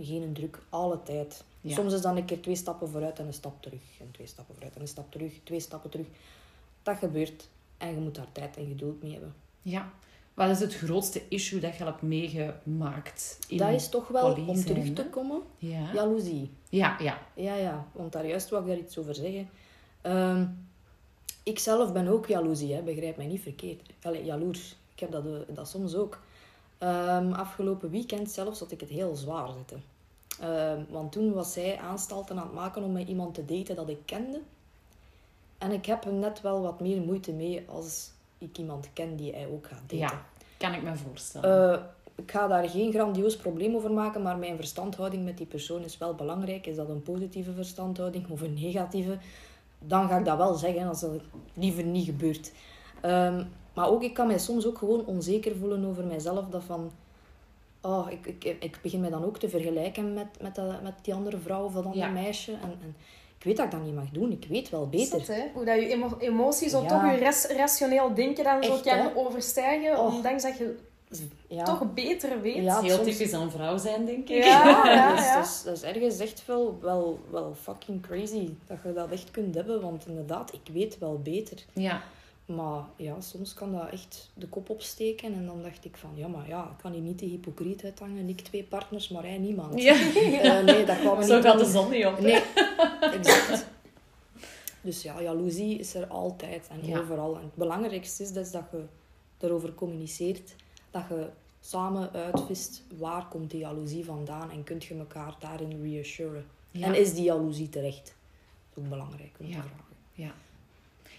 geen 0.00 0.32
druk, 0.32 0.58
alle 0.68 1.02
tijd. 1.02 1.44
Ja. 1.62 1.74
Soms 1.74 1.92
is 1.92 2.00
dan 2.00 2.16
een 2.16 2.24
keer 2.24 2.40
twee 2.42 2.54
stappen 2.56 2.88
vooruit 2.88 3.18
en 3.18 3.26
een 3.26 3.32
stap 3.32 3.62
terug. 3.62 3.80
En 4.00 4.10
twee 4.10 4.26
stappen 4.26 4.54
vooruit 4.54 4.74
en 4.74 4.80
een 4.80 4.88
stap 4.88 5.12
terug. 5.12 5.32
Twee 5.44 5.60
stappen 5.60 5.90
terug. 5.90 6.06
Dat 6.82 6.96
gebeurt. 6.96 7.48
En 7.78 7.88
je 7.94 8.00
moet 8.00 8.14
daar 8.14 8.32
tijd 8.32 8.56
en 8.56 8.66
geduld 8.66 9.02
mee 9.02 9.12
hebben. 9.12 9.34
Ja. 9.62 9.92
Wat 10.34 10.48
is 10.50 10.60
het 10.60 10.74
grootste 10.74 11.22
issue 11.28 11.60
dat 11.60 11.76
je 11.76 11.84
hebt 11.84 12.02
meegemaakt? 12.02 13.38
In... 13.48 13.56
dat 13.56 13.68
is 13.68 13.88
toch 13.88 14.08
wel, 14.08 14.34
om 14.46 14.64
terug 14.64 14.92
te 14.92 15.04
komen, 15.10 15.42
Ja. 15.58 15.92
jaloezie. 15.94 16.50
Ja, 16.68 16.96
ja. 17.00 17.18
Ja, 17.34 17.54
ja. 17.54 17.86
Want 17.92 18.12
daar 18.12 18.26
juist 18.26 18.48
wou 18.50 18.62
ik 18.62 18.68
daar 18.68 18.78
iets 18.78 18.98
over 18.98 19.14
zeggen. 19.14 19.48
Ehm 20.00 20.44
ik 21.42 21.58
zelf 21.58 21.92
ben 21.92 22.08
ook 22.08 22.26
jaloezie, 22.26 22.74
hè. 22.74 22.82
begrijp 22.82 23.16
mij 23.16 23.26
niet 23.26 23.40
verkeerd. 23.40 23.90
Allee, 24.02 24.24
jaloers. 24.24 24.76
Ik 24.94 25.00
heb 25.00 25.10
dat, 25.12 25.24
eh, 25.26 25.54
dat 25.54 25.68
soms 25.68 25.94
ook. 25.94 26.18
Ehm, 26.78 27.32
afgelopen 27.32 27.90
weekend 27.90 28.30
zelfs 28.30 28.58
had 28.58 28.70
ik 28.72 28.80
het 28.80 28.88
heel 28.88 29.14
zwaar 29.14 29.52
zitten. 29.52 29.82
Ehm, 30.42 30.80
want 30.90 31.12
toen 31.12 31.32
was 31.32 31.52
zij 31.52 31.78
aanstalten 31.78 32.38
aan 32.38 32.46
het 32.46 32.54
maken 32.54 32.82
om 32.82 32.92
met 32.92 33.08
iemand 33.08 33.34
te 33.34 33.44
daten 33.44 33.76
dat 33.76 33.88
ik 33.88 33.98
kende. 34.04 34.40
En 35.58 35.72
ik 35.72 35.86
heb 35.86 36.04
er 36.04 36.12
net 36.12 36.40
wel 36.40 36.60
wat 36.60 36.80
meer 36.80 37.00
moeite 37.00 37.32
mee 37.32 37.64
als 37.68 38.10
ik 38.38 38.58
iemand 38.58 38.88
ken 38.92 39.16
die 39.16 39.32
hij 39.32 39.46
ook 39.46 39.66
gaat 39.66 39.80
daten. 39.80 39.98
Ja. 39.98 40.24
Kan 40.56 40.74
ik 40.74 40.82
me 40.82 40.96
voorstellen. 40.96 41.72
Eh, 41.72 41.82
ik 42.14 42.30
ga 42.30 42.46
daar 42.46 42.68
geen 42.68 42.92
grandioos 42.92 43.36
probleem 43.36 43.74
over 43.74 43.92
maken, 43.92 44.22
maar 44.22 44.36
mijn 44.36 44.56
verstandhouding 44.56 45.24
met 45.24 45.36
die 45.36 45.46
persoon 45.46 45.82
is 45.82 45.98
wel 45.98 46.14
belangrijk. 46.14 46.66
Is 46.66 46.76
dat 46.76 46.88
een 46.88 47.02
positieve 47.02 47.52
verstandhouding 47.52 48.28
of 48.28 48.40
een 48.40 48.54
negatieve? 48.54 49.18
Dan 49.78 50.08
ga 50.08 50.18
ik 50.18 50.24
dat 50.24 50.36
wel 50.36 50.54
zeggen, 50.54 50.88
als 50.88 51.00
dat 51.00 51.20
liever 51.54 51.84
niet 51.84 52.04
gebeurt. 52.04 52.52
Ehm, 53.00 53.44
maar 53.74 53.88
ook, 53.88 54.02
ik 54.02 54.14
kan 54.14 54.26
mij 54.26 54.38
soms 54.38 54.66
ook 54.66 54.78
gewoon 54.78 55.06
onzeker 55.06 55.56
voelen 55.56 55.84
over 55.84 56.04
mijzelf. 56.04 56.48
Dat 56.48 56.62
van, 56.62 56.90
oh, 57.82 58.06
ik, 58.10 58.26
ik, 58.26 58.56
ik 58.60 58.78
begin 58.82 59.00
mij 59.00 59.10
dan 59.10 59.24
ook 59.24 59.38
te 59.38 59.48
vergelijken 59.48 60.14
met, 60.14 60.26
met, 60.40 60.54
dat, 60.54 60.82
met 60.82 60.94
die 61.02 61.14
andere 61.14 61.38
vrouw 61.38 61.64
of 61.64 61.72
dat 61.72 61.84
andere 61.84 62.04
Ja. 62.06 62.10
meisje. 62.12 62.52
En, 62.52 62.78
en 62.82 62.96
ik 63.38 63.44
weet 63.44 63.56
dat 63.56 63.64
ik 63.66 63.70
dat 63.72 63.82
niet 63.84 63.94
mag 63.94 64.08
doen. 64.12 64.32
Ik 64.32 64.46
weet 64.48 64.70
wel 64.70 64.88
beter. 64.88 65.18
Zot, 65.18 65.26
hè? 65.26 65.42
Hoe 65.54 65.64
dat 65.64 65.74
je 65.80 65.86
emo- 65.88 66.16
emoties 66.18 66.70
zo 66.70 66.82
Ja. 66.82 66.88
toch 66.88 67.10
je 67.12 67.18
ras- 67.24 67.46
rationeel 67.46 68.14
denken 68.14 68.44
dan 68.44 68.62
zo 68.64 68.78
kan 68.84 68.98
hè? 68.98 69.16
overstijgen. 69.16 69.98
Ondanks 69.98 70.42
dat 70.42 70.56
je 70.58 70.76
Ja. 71.48 71.64
toch 71.64 71.92
beter 71.94 72.40
weet. 72.40 72.54
Ja, 72.64 72.80
Heel 72.80 72.96
soms- 72.96 73.08
typisch 73.16 73.32
een 73.32 73.50
vrouw 73.50 73.78
zijn, 73.78 74.04
denk 74.04 74.28
ik. 74.28 74.44
Ja, 74.44 74.84
ja, 74.84 75.10
dus, 75.16 75.24
ja. 75.24 75.40
Dus, 75.40 75.62
dat 75.62 75.76
is 75.76 75.82
ergens 75.82 76.18
echt 76.18 76.46
wel, 76.46 76.78
wel, 76.80 77.18
wel 77.30 77.54
fucking 77.62 78.02
crazy 78.02 78.48
dat 78.66 78.78
je 78.84 78.92
dat 78.92 79.10
echt 79.10 79.30
kunt 79.30 79.54
hebben. 79.54 79.80
Want 79.80 80.06
inderdaad, 80.06 80.52
ik 80.52 80.72
weet 80.72 80.98
wel 80.98 81.20
beter. 81.22 81.58
Ja. 81.72 82.02
Maar 82.46 82.84
ja, 82.96 83.20
soms 83.20 83.54
kan 83.54 83.72
dat 83.72 83.88
echt 83.90 84.30
de 84.34 84.46
kop 84.48 84.70
opsteken. 84.70 85.34
En 85.34 85.46
dan 85.46 85.62
dacht 85.62 85.84
ik 85.84 85.96
van, 85.96 86.10
ja, 86.14 86.28
maar 86.28 86.48
ja, 86.48 86.62
ik 86.70 86.82
kan 86.82 86.92
hier 86.92 87.00
niet 87.00 87.18
de 87.18 87.26
hypocriet 87.26 87.84
uithangen. 87.84 88.28
Ik 88.28 88.40
twee 88.40 88.64
partners, 88.64 89.08
maar 89.08 89.22
hij 89.22 89.38
niemand. 89.38 89.82
ja. 89.82 89.94
Eh, 90.42 90.64
nee, 90.64 90.84
dat 90.84 90.98
kwam 90.98 91.18
me 91.18 91.24
Zo 91.24 91.34
niet 91.36 91.44
gaat 91.44 91.58
de 91.58 91.64
zon 91.70 91.90
niet 91.90 92.06
op. 92.06 92.16
hè? 92.16 92.22
Nee, 92.22 92.42
exact. 93.00 93.66
Dus 94.80 95.02
ja, 95.02 95.22
jaloezie 95.22 95.78
is 95.78 95.94
er 95.94 96.06
altijd 96.06 96.68
en 96.68 96.86
Ja. 96.86 96.98
overal. 96.98 97.36
En 97.36 97.42
het 97.42 97.54
belangrijkste 97.54 98.22
is 98.22 98.32
dus 98.32 98.50
dat 98.50 98.64
je 98.72 98.84
erover 99.38 99.74
communiceert. 99.74 100.54
Dat 100.90 101.04
je 101.08 101.28
samen 101.60 102.12
uitvist 102.12 102.82
waar 102.98 103.26
komt 103.28 103.50
die 103.50 103.60
jaloezie 103.60 104.04
vandaan 104.04 104.50
en 104.50 104.64
kunt 104.64 104.84
je 104.84 104.94
elkaar 104.98 105.34
daarin 105.38 105.82
reassuren. 105.82 106.46
Ja. 106.70 106.86
En 106.86 106.94
is 106.94 107.14
die 107.14 107.24
jaloezie 107.24 107.68
terecht? 107.68 108.04
Dat 108.04 108.14
is 108.76 108.82
ook 108.82 108.88
belangrijk 108.88 109.36
om 109.40 109.46
Ja. 109.46 109.52
te 109.52 109.68
vragen. 109.68 109.94
Ja. 110.12 110.32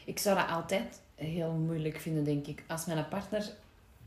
Ik 0.06 0.20
zou 0.20 0.38
dat 0.38 0.50
altijd 0.50 1.02
heel 1.16 1.52
moeilijk 1.52 2.00
vinden, 2.00 2.24
denk 2.24 2.48
ik. 2.48 2.64
Als 2.68 2.86
mijn 2.86 3.08
partner, 3.08 3.50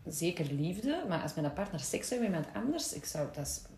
zeker 0.06 0.46
liefde, 0.52 1.04
maar 1.08 1.22
als 1.22 1.34
mijn 1.34 1.52
partner 1.52 1.80
seks 1.80 2.10
heeft 2.10 2.22
met 2.22 2.30
iemand 2.30 2.46
anders, 2.54 2.92
ik 2.92 3.04
zou 3.04 3.28
dat 3.32 3.68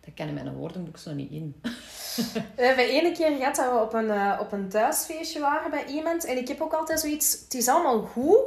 Dat 0.00 0.14
kan 0.14 0.34
mijn 0.34 0.54
woordenboek 0.54 0.98
zo 0.98 1.12
niet 1.12 1.30
in. 1.30 1.54
We 2.56 2.62
hebben 2.62 2.88
ene 2.88 3.12
keer 3.12 3.36
gehad 3.36 3.56
dat 3.56 3.72
we 3.72 3.80
op 3.80 3.92
een, 3.92 4.10
eh, 4.10 4.38
op 4.40 4.52
een 4.52 4.68
thuisfeestje 4.68 5.40
waren 5.40 5.70
bij 5.70 5.86
iemand. 5.86 6.24
En 6.24 6.36
ik 6.36 6.48
heb 6.48 6.60
ook 6.60 6.72
altijd 6.72 7.00
zoiets... 7.00 7.32
Het 7.32 7.54
is 7.54 7.68
allemaal 7.68 8.02
goed 8.02 8.40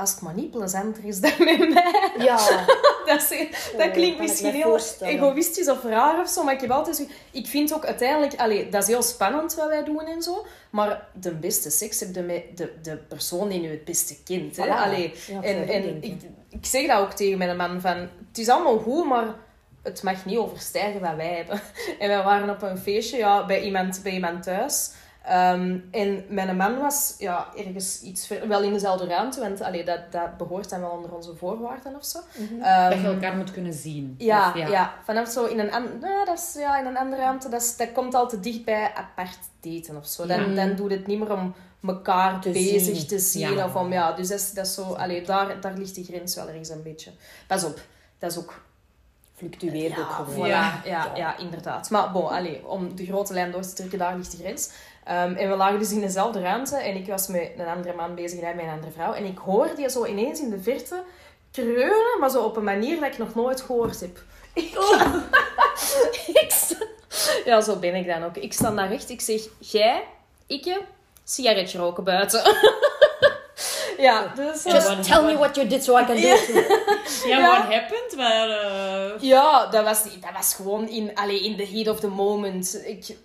als 0.00 0.10
het 0.10 0.20
maar 0.20 0.34
niet 0.34 0.50
plezanter 0.50 1.04
is 1.04 1.20
dan 1.20 1.32
met 1.38 1.58
mij. 1.58 2.12
Ja, 2.18 2.36
Dat, 3.06 3.30
is, 3.30 3.48
dat 3.76 3.80
kan 3.80 3.90
klinkt 3.90 4.18
misschien 4.18 4.52
heel 4.52 4.78
egoïstisch 5.00 5.68
of 5.68 5.82
raar 5.82 6.20
of 6.20 6.28
zo, 6.28 6.44
maar 6.44 6.54
ik 6.54 6.60
heb 6.60 6.70
altijd. 6.70 7.08
Ik 7.30 7.46
vind 7.46 7.74
ook 7.74 7.84
uiteindelijk... 7.84 8.40
Allee, 8.40 8.68
dat 8.68 8.82
is 8.82 8.88
heel 8.88 9.02
spannend 9.02 9.54
wat 9.54 9.68
wij 9.68 9.84
doen 9.84 10.06
en 10.06 10.22
zo. 10.22 10.46
Maar 10.70 11.06
de 11.12 11.34
beste 11.34 11.70
seks 11.70 12.00
heb 12.00 12.14
je 12.14 12.20
met 12.22 12.56
de, 12.56 12.72
de 12.82 12.96
persoon 12.96 13.48
die 13.48 13.60
je 13.60 13.68
het 13.68 13.84
beste 13.84 14.22
kent. 14.22 14.56
Hè? 14.56 14.66
Voilà. 14.66 14.84
Allee, 14.84 15.14
Ja, 15.26 15.42
en 15.42 15.68
en 15.68 16.02
ik. 16.02 16.22
ik 16.48 16.66
zeg 16.66 16.86
dat 16.86 17.00
ook 17.00 17.12
tegen 17.12 17.38
mijn 17.38 17.56
man. 17.56 17.80
Van, 17.80 17.96
het 18.28 18.38
is 18.38 18.48
allemaal 18.48 18.78
goed, 18.78 19.06
maar 19.06 19.34
het 19.82 20.02
mag 20.02 20.24
niet 20.24 20.38
overstijgen 20.38 21.00
wat 21.00 21.14
wij 21.16 21.34
hebben. 21.34 21.60
En 21.98 22.08
wij 22.08 22.22
waren 22.22 22.50
op 22.50 22.62
een 22.62 22.78
feestje 22.78 23.16
ja, 23.16 23.46
bij, 23.46 23.62
iemand, 23.62 24.00
bij 24.02 24.12
iemand 24.12 24.42
thuis. 24.42 24.90
Ehm, 25.24 25.78
en 25.90 26.24
mijn 26.28 26.56
man 26.56 26.78
was 26.78 27.14
ja, 27.18 27.46
ergens 27.56 28.00
iets 28.02 28.26
ver- 28.26 28.48
wel 28.48 28.62
in 28.62 28.72
dezelfde 28.72 29.06
ruimte, 29.06 29.40
want 29.40 29.60
allee, 29.60 29.84
dat, 29.84 30.00
dat 30.10 30.36
behoort 30.36 30.70
dan 30.70 30.80
wel 30.80 30.90
onder 30.90 31.14
onze 31.14 31.36
voorwaarden 31.36 31.94
of 31.96 32.04
zo. 32.04 32.18
Ehm, 32.62 32.90
Dat 32.90 33.00
je 33.00 33.06
elkaar 33.06 33.36
moet 33.36 33.50
kunnen 33.52 33.72
zien. 33.72 34.14
ja, 34.18 34.48
Of 34.48 34.68
ja. 34.68 34.94
vanaf 35.04 35.28
zo 35.28 35.44
in 35.44 35.58
een, 35.58 35.72
an- 35.72 35.98
nou, 36.00 36.24
dat 36.24 36.38
is, 36.38 36.54
ja, 36.60 36.78
in 36.78 36.86
een 36.86 36.96
andere 36.98 37.22
ruimte, 37.22 37.48
dat, 37.48 37.60
is, 37.62 37.76
dat 37.76 37.92
komt 37.92 38.14
al 38.14 38.28
te 38.28 38.40
dicht 38.40 38.64
bij 38.64 38.92
apart 38.94 39.38
daten 39.60 39.96
of 39.96 40.06
zo. 40.06 40.26
Dan, 40.26 40.54
dan 40.54 40.74
doet 40.76 40.90
het 40.90 41.06
niet 41.06 41.18
meer 41.18 41.32
om 41.32 41.54
elkaar 41.86 42.40
Te 42.40 42.50
bezig 42.50 42.96
zien. 42.96 43.06
te 43.06 43.18
zien. 43.18 43.52
Ja. 43.54 43.64
Of 43.64 43.74
om, 43.74 43.92
ja, 43.92 44.12
dus 44.12 44.28
dat 44.28 44.38
is, 44.38 44.52
dat 44.52 44.66
is 44.66 44.74
zo, 44.74 44.82
allee, 44.82 45.22
daar, 45.22 45.60
daar 45.60 45.74
ligt 45.74 45.94
die 45.94 46.04
grens 46.04 46.34
wel 46.34 46.48
ergens 46.48 46.68
een 46.68 46.82
beetje. 46.82 47.10
Pas 47.46 47.64
op, 47.64 47.80
dat 48.18 48.30
is 48.30 48.38
ook 48.38 48.62
fluctueert 49.34 49.98
ook 49.98 50.06
Voilà, 50.10 50.14
gewoon. 50.24 50.48
ja. 50.48 50.80
Ja. 50.84 51.10
Ja, 51.14 51.36
inderdaad. 51.38 51.90
Maar 51.90 52.10
bon, 52.12 52.28
allee, 52.28 52.66
om 52.68 52.94
de 52.96 53.04
grote 53.06 53.32
lijn 53.32 53.50
door 53.50 53.62
te 53.62 53.72
trekken, 53.72 53.98
daar 53.98 54.16
ligt 54.16 54.30
de 54.30 54.36
grens. 54.36 54.70
Ehm, 55.04 55.34
en 55.34 55.50
we 55.50 55.56
lagen 55.56 55.78
dus 55.78 55.92
in 55.92 56.00
dezelfde 56.00 56.40
ruimte 56.40 56.76
en 56.76 56.96
ik 56.96 57.06
was 57.06 57.26
met 57.26 57.50
een 57.56 57.66
andere 57.66 57.94
man 57.94 58.14
bezig 58.14 58.38
en 58.38 58.44
hij 58.44 58.54
met 58.54 58.64
een 58.64 58.70
andere 58.70 58.92
vrouw. 58.92 59.12
En 59.12 59.24
ik 59.24 59.38
hoorde 59.38 59.74
die 59.74 59.88
zo 59.90 60.04
ineens 60.04 60.40
in 60.40 60.50
de 60.50 60.60
verte 60.62 61.02
kreunen, 61.52 62.18
maar 62.20 62.30
zo 62.30 62.42
op 62.42 62.56
een 62.56 62.64
manier 62.64 63.00
dat 63.00 63.08
ik 63.12 63.18
nog 63.18 63.34
nooit 63.34 63.60
gehoord 63.60 64.00
heb. 64.00 64.18
Ik, 64.54 64.72
ik 66.42 66.50
sta- 66.50 66.86
Ja, 67.44 67.60
zo 67.60 67.76
ben 67.76 67.94
ik 67.94 68.06
dan 68.06 68.24
ook. 68.24 68.36
Ik 68.36 68.52
sta 68.52 68.70
daar 68.70 68.88
recht, 68.88 69.10
ik 69.10 69.20
zeg, 69.20 69.40
jij, 69.58 70.02
ikke, 70.46 70.80
sigaretje 71.24 71.78
roken 71.78 72.04
buiten. 72.04 72.42
ja, 73.98 74.32
dus... 74.34 74.64
eh, 74.64 74.72
Just 74.72 75.02
tell 75.02 75.22
me 75.22 75.36
what 75.36 75.54
you 75.56 75.66
did 75.68 75.84
so 75.84 75.98
I 75.98 76.04
can 76.04 76.16
do 76.20 76.28
it. 76.28 76.48
Ja, 77.26 77.38
Ja. 77.38 77.48
what 77.50 77.72
happened? 77.74 78.16
Maar, 78.16 78.48
eh, 78.50 79.20
Ja, 79.20 79.66
dat 79.66 79.84
was, 79.84 80.02
dat 80.02 80.32
was 80.34 80.54
gewoon 80.54 80.88
in, 80.88 81.14
allee, 81.14 81.44
in 81.44 81.56
the 81.56 81.66
heat 81.66 81.88
of 81.88 82.00
the 82.00 82.08
moment. 82.08 82.82
Ik 82.86 83.16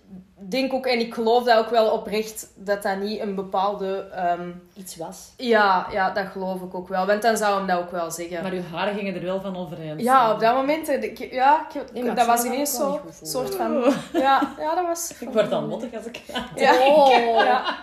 denk 0.50 0.72
ook, 0.72 0.86
en 0.86 0.98
ik 1.00 1.14
geloof 1.14 1.44
dat 1.44 1.58
ook 1.58 1.70
wel 1.70 1.90
oprecht, 1.90 2.46
dat 2.54 2.82
dat 2.82 2.96
niet 2.98 3.20
een 3.20 3.34
bepaalde... 3.34 4.08
ehm, 4.14 4.50
Iets 4.74 4.96
was. 4.96 5.32
ja, 5.36 5.86
ja, 5.90 6.10
dat 6.10 6.26
geloof 6.26 6.60
ik 6.62 6.74
ook 6.74 6.88
wel. 6.88 7.06
Want 7.06 7.22
dan 7.22 7.36
zou 7.36 7.56
hem 7.56 7.66
dat 7.66 7.78
ook 7.78 7.90
wel 7.90 8.10
zeggen. 8.10 8.42
maar 8.42 8.52
uw 8.52 8.62
haren 8.72 8.94
gingen 8.94 9.14
er 9.14 9.22
wel 9.22 9.40
van 9.40 9.56
overeen. 9.56 9.98
ja, 9.98 10.32
op 10.32 10.40
dat 10.40 10.54
moment... 10.54 10.88
eh, 10.88 11.02
ik- 11.02 11.32
ja, 11.32 11.66
ik- 11.72 11.92
Nee, 11.92 12.12
dat 12.12 12.26
was 12.26 12.44
ineens 12.44 12.76
zo... 12.76 13.00
soort 13.22 13.54
van... 13.54 13.92
Ja, 14.12 14.54
ja, 14.58 14.74
dat 14.74 14.86
was... 14.86 15.12
Ik 15.20 15.28
word 15.30 15.50
dan 15.50 15.68
mottig 15.68 15.94
als 15.94 16.04
ik 16.06 16.20
ga. 16.30 16.44
Ja. 16.54 16.72
Oh. 16.86 17.44
ja. 17.44 17.76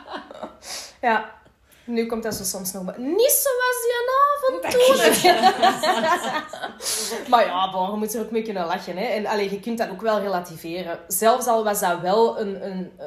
ja. 1.02 1.26
Nu 1.86 2.06
komt 2.06 2.24
dat 2.24 2.36
zo 2.36 2.44
soms 2.44 2.72
nog 2.72 2.84
bij. 2.84 2.96
Niet 2.98 3.46
zoals 3.46 3.82
die 3.84 3.94
avond 4.24 4.62
toen. 4.72 4.98
maar 7.32 7.46
ja, 7.46 7.72
bon, 7.72 7.92
je 7.92 7.98
moet 7.98 8.14
er 8.14 8.22
ook 8.22 8.32
mee 8.32 8.42
kunnen 8.42 8.66
lachen. 8.66 8.98
Hè. 8.98 9.06
En 9.06 9.26
allee, 9.26 9.52
je 9.52 9.60
kunt 9.60 9.78
dat 9.78 9.90
ook 9.90 10.02
wel 10.02 10.20
relativeren. 10.20 11.00
Zelfs 11.08 11.46
al 11.46 11.64
was 11.64 11.80
dat 11.80 12.00
wel 12.00 12.40
een, 12.40 12.66
een, 12.66 12.92
eh, 12.98 13.06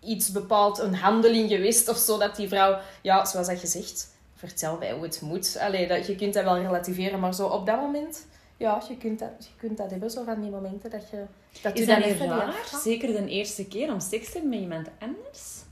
iets 0.00 0.32
bepaald, 0.32 0.78
een 0.78 0.94
handeling 0.94 1.50
geweest 1.50 1.88
of 1.88 1.96
zo, 1.96 2.18
dat 2.18 2.36
die 2.36 2.48
vrouw, 2.48 2.78
ja, 3.02 3.24
zoals 3.24 3.46
dat 3.46 3.58
gezegd, 3.58 4.08
vertel 4.34 4.76
mij 4.78 4.92
hoe 4.92 5.02
het 5.02 5.20
moet. 5.20 5.56
Allee, 5.60 5.86
dat, 5.86 6.06
je 6.06 6.16
kunt 6.16 6.34
dat 6.34 6.44
wel 6.44 6.58
relativeren, 6.58 7.20
maar 7.20 7.34
zo 7.34 7.46
op 7.46 7.66
dat 7.66 7.80
moment, 7.80 8.26
ja, 8.56 8.82
je 8.88 8.96
kunt 8.96 9.18
dat, 9.18 9.30
je 9.38 9.50
kunt 9.56 9.76
dat 9.76 9.90
hebben, 9.90 10.10
zo 10.10 10.24
van 10.24 10.40
die 10.40 10.50
momenten 10.50 10.90
dat 10.90 11.10
je... 11.10 11.24
Dat 11.62 11.74
Is 11.74 11.80
je 11.80 11.86
dat 11.86 12.00
dan 12.00 12.08
niet 12.08 12.20
raar? 12.20 12.54
Zeker 12.82 13.08
de 13.08 13.26
eerste 13.26 13.66
keer 13.66 13.92
om 13.92 14.00
seks 14.00 14.26
te 14.26 14.32
hebben 14.32 14.50
met 14.50 14.60
iemand 14.60 14.88
anders? 14.98 15.65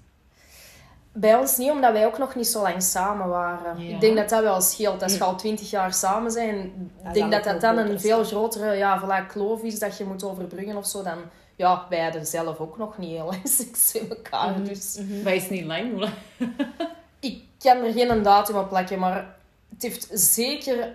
Bij 1.16 1.36
ons 1.36 1.56
niet, 1.56 1.70
omdat 1.70 1.92
wij 1.92 2.06
ook 2.06 2.18
nog 2.18 2.34
niet 2.34 2.46
zo 2.46 2.62
lang 2.62 2.82
samen 2.82 3.28
waren. 3.28 3.82
Ja. 3.82 3.94
Ik 3.94 4.00
denk 4.00 4.16
dat 4.16 4.28
dat 4.28 4.42
wel 4.42 4.60
scheelt. 4.60 5.02
Als 5.02 5.16
je 5.16 5.24
al 5.24 5.36
twintig 5.36 5.70
jaar 5.70 5.92
samen 5.92 6.30
zijn, 6.30 6.58
ik 7.04 7.14
denk 7.14 7.32
dat 7.32 7.44
dat 7.44 7.60
dan 7.60 7.78
een 7.78 8.00
veel 8.00 8.24
grotere 8.24 8.74
ja, 8.74 9.02
voilà, 9.02 9.26
kloof 9.26 9.62
is 9.62 9.78
dat 9.78 9.98
je 9.98 10.04
moet 10.04 10.24
overbruggen 10.24 10.76
of 10.76 10.86
zo. 10.86 11.02
Dan, 11.02 11.18
ja, 11.56 11.86
wij 11.88 12.02
hadden 12.02 12.26
zelf 12.26 12.58
ook 12.58 12.78
nog 12.78 12.98
niet 12.98 13.10
heel 13.10 13.24
lang 13.30 13.48
seks 13.48 13.92
met 13.92 14.16
elkaar. 14.16 14.62
Dus 14.64 14.98
Maar 15.24 15.34
is 15.34 15.48
niet 15.48 15.64
lang? 15.64 16.08
ik 17.20 17.42
kan 17.58 17.76
er 17.76 17.92
geen 17.92 18.22
datum 18.22 18.56
op 18.56 18.68
plakken, 18.68 18.98
maar 18.98 19.36
het 19.70 19.82
heeft 19.82 20.08
zeker... 20.12 20.90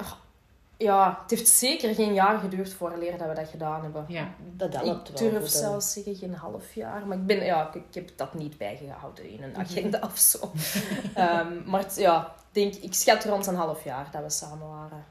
Ja, 0.81 1.19
het 1.21 1.29
heeft 1.29 1.47
zeker 1.47 1.95
geen 1.95 2.13
jaar 2.13 2.39
geduurd 2.39 2.73
vooraleer 2.73 3.17
dat 3.17 3.27
we 3.27 3.33
dat 3.33 3.47
gedaan 3.49 3.81
hebben. 3.81 4.05
Ja. 4.07 4.33
Dat 4.55 4.73
helpt 4.73 5.09
Ik 5.09 5.17
wel. 5.17 5.29
durf 5.29 5.41
voor 5.41 5.51
de- 5.51 5.57
zelfs 5.57 5.91
zeggen 5.93 6.15
geen 6.15 6.33
half 6.33 6.73
jaar. 6.73 7.05
Maar 7.07 7.17
ik, 7.17 7.25
ben, 7.25 7.45
ja, 7.45 7.67
ik, 7.67 7.75
ik 7.75 7.93
heb 7.93 8.09
dat 8.15 8.33
niet 8.33 8.57
bijgehouden 8.57 9.29
in 9.29 9.43
een 9.43 9.55
agenda 9.57 9.99
of 10.03 10.17
zo. 10.17 10.39
Ehm, 11.13 11.69
maar 11.69 11.81
het- 11.81 11.95
ja, 11.95 12.25
ik 12.37 12.41
denk, 12.51 12.75
ik 12.75 12.93
schat 12.93 13.25
rond 13.25 13.47
een 13.47 13.55
half 13.55 13.83
jaar 13.83 14.07
dat 14.11 14.23
we 14.23 14.29
samen 14.29 14.67
waren. 14.69 15.05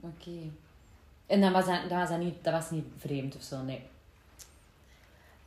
Oké. 0.00 0.30
En 1.26 1.40
dan 1.40 1.52
was 1.52 1.64
dat, 1.66 1.80
dat, 1.88 1.98
was 1.98 2.08
dat, 2.08 2.18
niet, 2.18 2.44
dat 2.44 2.52
was 2.52 2.70
niet 2.70 2.84
vreemd 2.98 3.36
of 3.36 3.42
zo, 3.42 3.62
nee. 3.62 3.82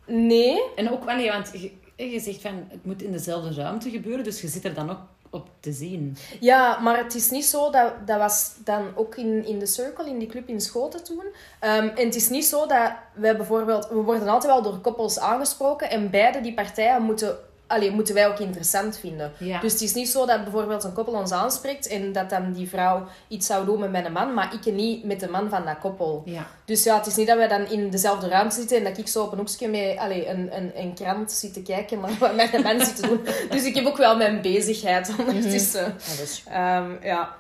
Nee. 0.05 0.73
En 0.75 0.91
ook, 0.91 1.05
allee, 1.07 1.31
want 1.31 1.51
je, 1.53 1.71
je 2.11 2.19
zegt 2.19 2.41
van, 2.41 2.65
het 2.69 2.85
moet 2.85 3.01
in 3.01 3.11
dezelfde 3.11 3.53
ruimte 3.53 3.89
gebeuren, 3.89 4.23
dus 4.23 4.41
je 4.41 4.47
zit 4.47 4.65
er 4.65 4.73
dan 4.73 4.89
ook 4.89 4.99
op 5.29 5.49
te 5.59 5.71
zien. 5.71 6.17
Ja, 6.39 6.79
maar 6.79 6.97
het 6.97 7.15
is 7.15 7.29
niet 7.29 7.45
zo, 7.45 7.71
dat, 7.71 7.93
dat 8.05 8.17
was 8.17 8.53
dan 8.63 8.87
ook 8.95 9.15
in, 9.15 9.45
in 9.45 9.59
de 9.59 9.65
Circle, 9.65 10.09
in 10.09 10.19
die 10.19 10.27
club 10.27 10.47
in 10.47 10.61
Schoten 10.61 11.03
toen. 11.03 11.23
Ehm, 11.59 11.87
en 11.87 12.05
het 12.05 12.15
is 12.15 12.29
niet 12.29 12.45
zo 12.45 12.65
dat 12.65 12.91
wij 13.13 13.35
bijvoorbeeld... 13.35 13.87
We 13.87 13.95
worden 13.95 14.27
altijd 14.27 14.53
wel 14.53 14.61
door 14.61 14.77
koppels 14.77 15.19
aangesproken 15.19 15.89
en 15.89 16.09
beide 16.09 16.41
die 16.41 16.53
partijen 16.53 17.01
moeten... 17.01 17.37
Allee, 17.69 17.91
moeten 17.91 18.13
wij 18.13 18.27
ook 18.27 18.39
interessant 18.39 18.97
vinden. 18.97 19.31
Ja. 19.37 19.59
Dus 19.59 19.71
het 19.71 19.81
is 19.81 19.93
niet 19.93 20.09
zo 20.09 20.25
dat 20.25 20.43
bijvoorbeeld 20.43 20.83
een 20.83 20.93
koppel 20.93 21.13
ons 21.13 21.31
aanspreekt 21.31 21.87
en 21.87 22.11
dat 22.11 22.29
dan 22.29 22.51
die 22.51 22.69
vrouw 22.69 23.05
iets 23.27 23.47
zou 23.47 23.65
doen 23.65 23.79
met 23.79 23.91
mijn 23.91 24.11
man, 24.11 24.33
maar 24.33 24.53
ik 24.53 24.73
niet 24.73 25.03
met 25.03 25.19
de 25.19 25.29
man 25.29 25.49
van 25.49 25.65
dat 25.65 25.79
koppel. 25.79 26.21
Ja. 26.25 26.47
Dus 26.65 26.83
ja, 26.83 26.97
het 26.97 27.05
is 27.05 27.15
niet 27.15 27.27
dat 27.27 27.37
wij 27.37 27.47
dan 27.47 27.67
in 27.67 27.89
dezelfde 27.89 28.27
ruimte 28.27 28.55
zitten 28.55 28.77
en 28.77 28.83
dat 28.83 28.97
ik 28.97 29.07
zo 29.07 29.23
op 29.23 29.31
een 29.31 29.37
hoekje 29.37 29.67
met 29.67 29.97
allee, 29.97 30.27
een, 30.29 30.57
een, 30.57 30.71
een 30.75 30.93
krant 30.93 31.31
zit 31.31 31.53
te 31.53 31.61
kijken 31.61 31.99
naar 31.99 32.15
wat 32.19 32.35
mijn 32.35 32.61
man 32.61 32.85
zit 32.85 32.95
te 32.95 33.07
doen. 33.07 33.21
Dus 33.51 33.63
ik 33.65 33.75
heb 33.75 33.85
ook 33.85 33.97
wel 33.97 34.17
mijn 34.17 34.41
bezigheid 34.41 35.13
ondertussen. 35.19 35.95
Is- 36.21 36.43
Ehm, 36.47 36.91
ja. 37.03 37.35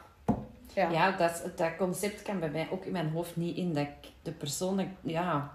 Ja. 0.73 0.89
Ja, 0.91 1.11
dat, 1.17 1.41
dat 1.55 1.69
concept 1.77 2.21
kan 2.21 2.39
bij 2.39 2.49
mij 2.49 2.67
ook 2.71 2.85
in 2.85 2.91
mijn 2.91 3.09
hoofd 3.09 3.35
niet 3.35 3.57
in. 3.57 3.73
Dat 3.73 3.83
ik 3.83 4.09
de 4.21 4.31
persoon, 4.31 4.87
ja, 5.01 5.51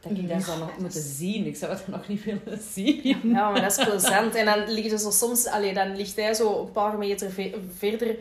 dat 0.00 0.12
ik 0.18 0.28
dat 0.28 0.42
zou 0.42 0.58
nog 0.58 0.78
moeten 0.78 1.02
zien. 1.02 1.46
Ik 1.46 1.56
zou 1.56 1.72
het 1.72 1.88
nog 1.88 2.08
niet 2.08 2.24
willen 2.24 2.62
zien. 2.74 3.20
Ja, 3.22 3.50
maar 3.50 3.60
dat 3.60 3.78
is 3.78 3.84
plezant. 3.84 4.34
En 4.34 4.44
dan 4.44 4.70
ligt 4.72 4.92
er 4.92 4.98
zo 4.98 5.10
soms, 5.10 5.46
allee, 5.46 5.74
dan 5.74 5.96
ligt 5.96 6.16
hij 6.16 6.34
zo 6.34 6.60
een 6.60 6.72
paar 6.72 6.98
meter 6.98 7.30
ve- 7.30 7.54
verder 7.78 8.16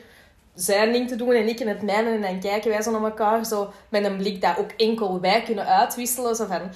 zijn 0.55 0.91
ding 0.91 1.07
te 1.07 1.15
doen 1.15 1.33
en 1.33 1.47
ik 1.47 1.59
in 1.59 1.67
het 1.67 1.81
mijne. 1.81 2.09
En 2.09 2.21
dan 2.21 2.39
kijken 2.39 2.69
wij 2.69 2.81
zo 2.81 2.91
naar 2.91 3.03
elkaar 3.03 3.45
zo 3.45 3.73
met 3.89 4.03
een 4.05 4.17
blik 4.17 4.41
dat 4.41 4.57
ook 4.57 4.71
enkel 4.77 5.19
wij 5.19 5.41
kunnen 5.43 5.65
uitwisselen. 5.65 6.35
Zo 6.35 6.45
van... 6.45 6.61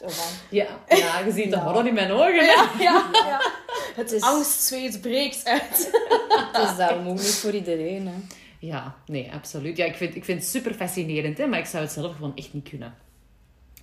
Zo 0.00 0.08
van. 0.08 0.32
Ja, 0.50 0.66
ja 0.88 1.18
je 1.18 1.32
ziet 1.32 1.50
de 1.50 1.56
Ja. 1.56 1.62
horror 1.62 1.86
in 1.86 1.94
mijn 1.94 2.10
ogen. 2.10 2.44
Ja, 2.44 2.70
ja, 2.78 3.04
ja. 3.12 3.40
Het 3.94 4.12
is, 4.12 4.20
Angstzweet 4.22 5.00
breekt 5.00 5.44
uit. 5.44 5.90
het 6.52 6.70
is 6.70 6.76
daarom 6.76 7.08
ook 7.08 7.14
niet 7.16 7.34
voor 7.34 7.50
iedereen. 7.52 8.06
Hè. 8.06 8.12
Ja, 8.58 8.94
nee, 9.06 9.32
absoluut. 9.32 9.76
Ja, 9.76 9.84
ik 9.84 9.94
vind, 9.94 10.14
ik 10.14 10.24
vind 10.24 10.40
het 10.40 10.48
super 10.48 10.74
fascinerend, 10.74 11.38
hè, 11.38 11.46
maar 11.46 11.58
ik 11.58 11.64
zou 11.66 11.82
het 11.82 11.92
zelf 11.92 12.14
gewoon 12.14 12.36
echt 12.36 12.52
niet 12.52 12.68
kunnen. 12.68 12.94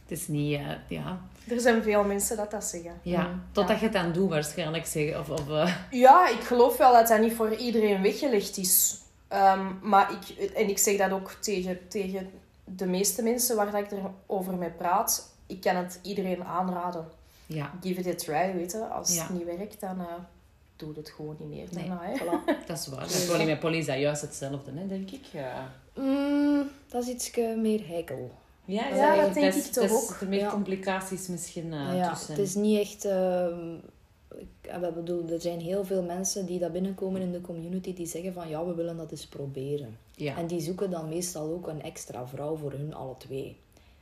Het 0.01 0.12
is 0.19 0.27
niet, 0.27 0.53
eh, 0.59 0.67
ja. 0.88 1.21
Er 1.47 1.59
zijn 1.59 1.83
veel 1.83 2.03
mensen 2.03 2.38
dat 2.38 2.51
dat 2.51 2.63
zeggen. 2.63 2.99
ja. 3.03 3.21
Mm, 3.27 3.43
Totdat 3.51 3.77
je 3.79 3.83
het 3.83 3.93
dan 3.93 4.12
doet, 4.12 4.29
waarschijnlijk 4.29 4.86
zeggen. 4.86 5.19
Of, 5.19 5.29
of, 5.29 5.49
eh, 5.49 5.75
Ja, 5.91 6.27
ik 6.29 6.39
geloof 6.39 6.77
wel 6.77 6.93
dat 6.93 7.07
dat 7.07 7.19
niet 7.19 7.33
voor 7.33 7.55
iedereen 7.55 8.01
weggelegd 8.01 8.57
is. 8.57 8.97
Ehm, 9.27 9.65
maar 9.81 10.12
ik, 10.12 10.50
en 10.52 10.69
ik 10.69 10.77
zeg 10.77 10.98
dat 10.98 11.12
ook 11.12 11.31
tegen, 11.31 11.87
tegen 11.87 12.29
de 12.63 12.85
meeste 12.85 13.23
mensen 13.23 13.56
waar 13.56 13.71
dat 13.71 13.81
ik 13.81 13.91
erover 13.91 14.54
mee 14.56 14.69
praat. 14.69 15.33
Ik 15.48 15.62
kan 15.62 15.75
het 15.75 16.00
iedereen 16.04 16.43
aanraden. 16.43 17.06
ja, 17.45 17.71
Give 17.81 18.00
it 18.00 18.08
a 18.08 18.15
try, 18.15 18.54
weet 18.56 18.71
je. 18.71 18.77
Als 18.85 19.15
Ja. 19.15 19.21
het 19.21 19.29
niet 19.29 19.45
werkt, 19.58 19.79
dan 19.79 20.00
eh 20.00 20.06
doe 20.76 20.94
het 20.96 21.10
gewoon 21.10 21.36
niet 21.40 21.50
meer. 21.50 21.67
Nee. 21.71 22.19
Voilà. 22.19 22.58
dat 22.67 22.78
is 22.78 22.88
waar. 22.88 23.00
Met 23.02 23.26
Polly, 23.30 23.46
met 23.46 23.60
Polly 23.60 23.78
is 23.78 23.86
dat 23.86 23.98
juist 24.00 24.21
hetzelfde, 24.21 24.71
hè, 24.76 24.88
denk 24.88 25.12
ik. 25.12 25.26
Ja, 25.32 25.71
Mm, 25.96 26.69
dat 26.88 27.04
is 27.04 27.10
iets 27.10 27.32
meer 27.58 27.88
heikel. 27.88 28.32
ja, 28.65 28.74
Ja, 28.88 28.90
eigenlijk 28.90 29.24
dat 29.26 29.34
denk 29.34 29.54
best- 29.54 29.65
ik 29.78 29.84
toch 29.90 29.92
ook. 30.12 30.17
Er 30.21 30.28
meer 30.28 30.40
Ja. 30.40 30.50
complicaties 30.50 31.28
misschien 31.28 31.74
eh, 31.74 31.98
ja, 31.98 32.10
tussen. 32.13 32.34
het 32.34 32.42
is 32.44 32.56
niet 32.56 32.80
echt 32.80 33.06
ehm, 33.06 33.74
ik, 34.38 34.71
we 34.82 34.92
bedoel, 34.96 35.30
er 35.30 35.42
zijn 35.42 35.60
heel 35.60 35.86
veel 35.86 36.04
mensen 36.04 36.46
die 36.46 36.60
dat 36.60 36.71
binnenkomen 36.71 37.21
in 37.21 37.32
de 37.32 37.42
community 37.42 37.94
die 37.94 38.06
zeggen 38.06 38.34
van 38.34 38.50
ja, 38.50 38.65
we 38.65 38.74
willen 38.76 38.98
dat 38.98 39.12
eens 39.12 39.28
proberen. 39.28 39.98
Ja. 40.15 40.38
En 40.38 40.48
die 40.48 40.62
zoeken 40.62 40.90
dan 40.90 41.10
meestal 41.10 41.52
ook 41.54 41.67
een 41.67 41.82
extra 41.82 42.28
vrouw 42.28 42.56
voor 42.56 42.71
hun 42.71 42.94
alle 42.94 43.15
twee. 43.17 43.58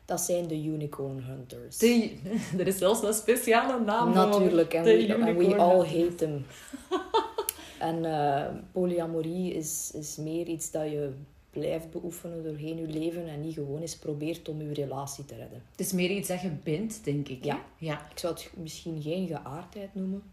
Dat 0.06 0.22
zijn 0.22 0.48
de 0.48 0.64
unicorn 0.64 1.24
hunters. 1.24 1.78
De- 1.78 2.18
er 2.60 2.68
is 2.68 2.78
zelfs 2.78 3.04
een 3.04 3.14
speciale 3.14 3.80
naam 3.84 4.14
voor. 4.14 4.26
Natuurlijk, 4.26 4.74
en 4.74 4.84
we, 4.84 5.16
and 5.26 5.38
we 5.38 5.56
all 5.56 5.86
hate 5.86 6.16
them. 6.16 6.46
en 7.80 8.06
eh, 8.06 8.46
polyamorie 8.72 9.54
is, 9.54 9.92
is 9.94 10.16
meer 10.18 10.48
iets 10.48 10.72
dat 10.72 10.84
je 10.84 11.12
blijft 11.50 11.92
beoefenen 11.92 12.44
doorheen 12.44 12.78
je 12.78 12.88
leven 12.88 13.28
en 13.28 13.42
niet 13.42 13.54
gewoon 13.54 13.82
eens 13.82 13.98
probeert 13.98 14.50
om 14.50 14.62
je 14.62 14.74
relatie 14.74 15.26
te 15.26 15.36
redden. 15.36 15.64
Het 15.72 15.80
is 15.80 15.92
meer 15.92 16.10
iets 16.10 16.28
dat 16.28 16.42
je 16.42 16.50
bent, 16.64 17.04
denk 17.04 17.28
ik. 17.28 17.44
hè? 17.44 17.50
Ja. 17.50 17.60
ja. 17.78 18.08
Ik 18.12 18.20
zou 18.20 18.34
het 18.34 18.52
misschien 18.56 19.02
geen 19.02 19.28
geaardheid 19.28 19.96
noemen. 19.96 20.24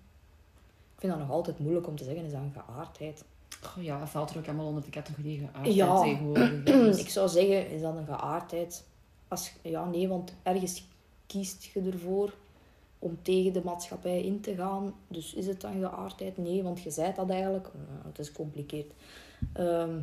Ik 0.95 1.01
vind 1.05 1.13
dat 1.13 1.21
nog 1.23 1.31
altijd 1.31 1.59
moeilijk 1.59 1.87
om 1.87 1.97
te 1.97 2.05
zeggen, 2.05 2.25
is 2.25 2.33
dat 2.33 2.41
een 2.41 2.63
geaardheid? 2.67 3.25
Goh, 3.63 3.85
ja, 3.85 3.99
dat 3.99 4.09
valt 4.09 4.31
er 4.31 4.39
ook 4.39 4.47
allemaal 4.47 4.67
onder 4.67 4.83
de 4.85 4.91
categorie 4.91 5.39
geaardheid 5.39 5.75
Ja. 5.75 6.03
tegenwoordig. 6.03 6.63
Dus- 6.63 6.99
Ik 7.05 7.09
zou 7.09 7.29
zeggen, 7.29 7.71
is 7.71 7.81
dat 7.81 7.97
een 7.97 8.07
geaardheid? 8.07 8.85
Als, 9.29 9.53
ja, 9.63 9.85
nee, 9.85 10.09
want 10.09 10.35
ergens 10.43 10.85
kiest 11.27 11.65
je 11.65 11.81
ervoor 11.81 12.35
om 12.99 13.19
tegen 13.23 13.53
de 13.53 13.63
maatschappij 13.65 14.23
in 14.23 14.41
te 14.41 14.55
gaan. 14.55 14.95
Dus 15.09 15.35
is 15.35 15.47
het 15.47 15.61
dan 15.61 15.81
geaardheid? 15.81 16.37
Nee, 16.37 16.63
want 16.63 16.83
je 16.83 16.91
zei 16.91 17.13
dat 17.15 17.31
eigenlijk. 17.31 17.69
Nou, 17.75 18.07
het 18.07 18.19
is 18.19 18.29
gecompliceerd. 18.29 18.93
Ehm, 19.53 20.01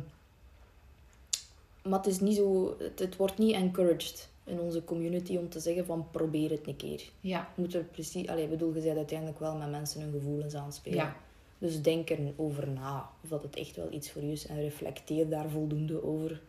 maar 1.82 1.98
het 1.98 2.06
is 2.06 2.20
niet 2.20 2.36
zo... 2.36 2.76
Het, 2.78 2.98
het 2.98 3.16
wordt 3.16 3.38
niet 3.38 3.54
encouraged 3.54 4.28
in 4.44 4.60
onze 4.60 4.84
community 4.84 5.36
om 5.36 5.48
te 5.48 5.60
zeggen 5.60 5.86
van 5.86 6.06
probeer 6.10 6.50
het 6.50 6.66
een 6.66 6.76
keer. 6.76 7.10
ja. 7.20 7.48
Je 7.54 7.62
moet 7.62 7.74
er 7.74 7.84
precies... 7.84 8.28
Allee, 8.28 8.44
ik 8.44 8.50
bedoel, 8.50 8.74
je 8.74 8.80
bent 8.80 8.96
uiteindelijk 8.96 9.38
wel 9.38 9.56
met 9.56 9.70
mensen 9.70 10.00
hun 10.00 10.12
gevoelens 10.12 10.54
aan 10.54 10.64
het 10.64 10.74
spelen. 10.74 10.98
Ja. 10.98 11.16
Dus 11.58 11.82
denk 11.82 12.10
erover 12.10 12.68
na 12.68 13.10
of 13.22 13.28
dat 13.28 13.42
het 13.42 13.56
echt 13.56 13.76
wel 13.76 13.92
iets 13.92 14.10
voor 14.10 14.22
je 14.22 14.32
is 14.32 14.46
en 14.46 14.60
reflecteer 14.60 15.28
daar 15.28 15.50
voldoende 15.50 16.04
over 16.04 16.40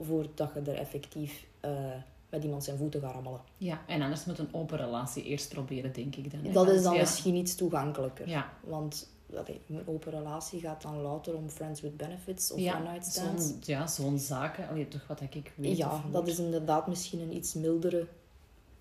voordat 0.00 0.50
je 0.54 0.70
er 0.70 0.78
effectief 0.78 1.46
eh, 1.64 1.92
met 2.28 2.44
iemand 2.44 2.64
zijn 2.64 2.76
voeten 2.76 3.00
gaat 3.00 3.14
rammelen. 3.14 3.40
ja, 3.56 3.82
en 3.86 4.02
anders 4.02 4.24
moet 4.24 4.38
een 4.38 4.54
open 4.54 4.78
relatie 4.78 5.22
eerst 5.24 5.48
proberen, 5.48 5.92
denk 5.92 6.16
ik 6.16 6.30
dan. 6.30 6.52
Dat 6.52 6.68
is 6.68 6.82
dan 6.82 6.94
ja. 6.94 7.00
misschien 7.00 7.34
iets 7.34 7.54
toegankelijker. 7.54 8.28
Ja, 8.28 8.52
Want 8.60 9.12
allee, 9.36 9.60
een 9.68 9.82
open 9.86 10.12
relatie 10.12 10.60
gaat 10.60 10.82
dan 10.82 11.00
louter 11.00 11.34
om 11.36 11.48
friends 11.48 11.80
with 11.80 11.96
benefits 11.96 12.52
of 12.52 12.58
ja 12.58 13.00
zo'n 13.00 13.58
ja, 13.60 13.86
zo'n 13.86 14.18
zaken. 14.18 14.68
Allee, 14.68 14.88
toch 14.88 15.06
wat 15.06 15.20
ik 15.20 15.52
weet. 15.56 15.76
Ja, 15.76 16.02
dat 16.12 16.28
is 16.28 16.38
inderdaad 16.38 16.86
misschien 16.86 17.20
een 17.20 17.36
iets 17.36 17.54
mildere 17.54 18.06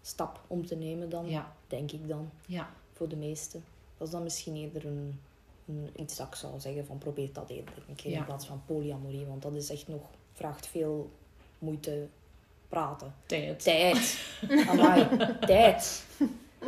stap 0.02 0.42
om 0.48 0.66
te 0.66 0.76
nemen 0.76 1.10
dan, 1.10 1.30
Ja, 1.30 1.56
denk 1.68 1.92
ik 1.92 2.08
dan, 2.08 2.30
ja. 2.46 2.70
voor 2.94 3.08
de 3.10 3.16
meesten. 3.16 3.64
Dat 3.98 4.08
is 4.08 4.14
dan 4.14 4.24
misschien 4.24 4.56
eerder 4.56 4.86
een, 4.86 5.20
een, 5.68 5.90
iets 5.96 6.16
dat 6.16 6.28
ik 6.28 6.36
zou 6.36 6.60
zeggen 6.60 6.86
van 6.86 6.98
probeer 6.98 7.30
dat 7.34 7.50
eerder 7.50 7.74
Ja. 7.96 8.18
in 8.18 8.26
plaats 8.26 8.46
van 8.46 8.62
polyamorie. 8.66 9.26
Want 9.26 9.42
dat 9.42 9.54
is 9.54 9.70
echt 9.70 9.88
nog, 9.88 10.02
vraagt 10.34 10.68
veel 10.68 11.12
moeite 11.60 12.08
praten. 12.74 13.14
Tijd. 13.26 13.64
Tijd. 13.64 14.18
Amai, 14.70 15.08
tijd. 15.40 16.04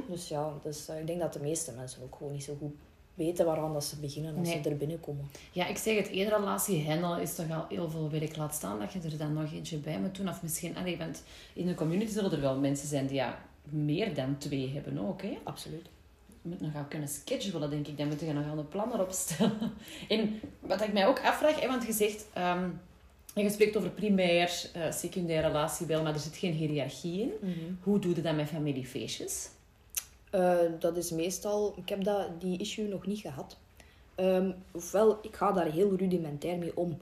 Dus 0.08 0.28
ja, 0.28 0.52
dus, 0.64 0.88
eh, 0.88 1.00
ik 1.00 1.08
denk 1.08 1.20
dat 1.20 1.34
de 1.34 1.40
meeste 1.40 1.72
mensen 1.72 2.04
ook 2.04 2.16
gewoon 2.16 2.34
niet 2.34 2.44
zo 2.44 2.56
goed 2.60 2.74
weten 3.14 3.46
waaraan 3.46 3.74
dat 3.74 3.84
ze 3.84 4.00
beginnen 4.00 4.38
als 4.38 4.48
Nee. 4.48 4.62
ze 4.64 4.70
er 4.70 4.78
binnenkomen. 4.78 5.30
Ja, 5.52 5.66
ik 5.68 5.78
zeg 5.78 5.98
het, 5.98 6.10
één 6.10 6.30
relatie 6.30 6.86
handelen 6.90 7.22
is 7.22 7.36
toch 7.36 7.52
al 7.52 7.66
heel 7.70 7.90
veel 7.90 8.10
werk. 8.10 8.36
Laat 8.36 8.54
staan 8.56 8.80
dat 8.80 8.94
je 8.94 9.00
er 9.00 9.18
dan 9.18 9.34
nog 9.34 9.54
eentje 9.54 9.78
bij 9.78 10.00
moet 10.00 10.16
doen. 10.16 10.30
Of 10.30 10.42
misschien, 10.42 10.78
allee, 10.78 10.98
want 10.98 11.24
in 11.54 11.68
de 11.68 11.74
community 11.76 12.12
zullen 12.12 12.32
er 12.32 12.42
wel 12.42 12.58
mensen 12.60 12.88
zijn 12.88 13.06
die 13.08 13.16
ja, 13.16 13.38
meer 13.64 14.14
dan 14.14 14.38
twee 14.38 14.72
hebben 14.74 14.98
ook. 15.08 15.22
Hè? 15.22 15.38
Absoluut. 15.44 15.86
Je 16.42 16.50
moet 16.50 16.62
nog 16.62 16.72
gaan 16.72 16.88
kunnen 16.88 17.08
schedulen, 17.08 17.70
denk 17.70 17.88
ik. 17.88 17.98
Dan 17.98 18.08
moet 18.08 18.20
je 18.20 18.34
nog 18.34 18.58
een 18.58 18.68
plan 18.68 18.94
erop 18.94 19.12
stellen. 19.12 19.74
En 20.08 20.40
wat 20.60 20.82
ik 20.82 20.94
mij 20.94 21.08
ook 21.08 21.20
afvraag, 21.24 21.60
hè, 21.60 21.68
want 21.68 21.86
je 21.86 21.94
zegt... 21.94 22.26
ehm, 23.36 23.46
je 23.46 23.54
spreekt 23.54 23.78
over 23.78 23.90
primair, 23.90 24.70
eh 24.74 24.92
secundair 24.92 25.42
relatie 25.42 25.86
wel, 25.86 26.04
maar 26.04 26.14
er 26.14 26.20
zit 26.20 26.38
geen 26.38 26.54
hiërarchie 26.54 27.22
in. 27.22 27.32
Hoe 27.84 28.00
doe 28.00 28.16
je 28.16 28.22
dat 28.22 28.36
met 28.36 28.48
familiefeestjes? 28.48 29.50
Eh, 30.36 30.58
dat 30.80 30.98
is 30.98 31.12
meestal... 31.12 31.74
Ik 31.78 31.90
heb 31.90 32.04
dat, 32.04 32.42
die 32.42 32.60
issue 32.60 32.88
nog 32.88 33.06
niet 33.06 33.20
gehad. 33.20 33.58
Ehm, 34.16 34.52
ofwel, 34.72 35.20
ik 35.22 35.36
ga 35.36 35.52
daar 35.52 35.72
heel 35.72 35.96
rudimentair 35.96 36.58
mee 36.58 36.78
om. 36.78 36.98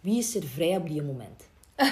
Wie 0.00 0.18
is 0.18 0.34
er 0.34 0.42
vrij 0.42 0.76
op 0.76 0.88
die 0.88 1.02
moment? 1.02 1.48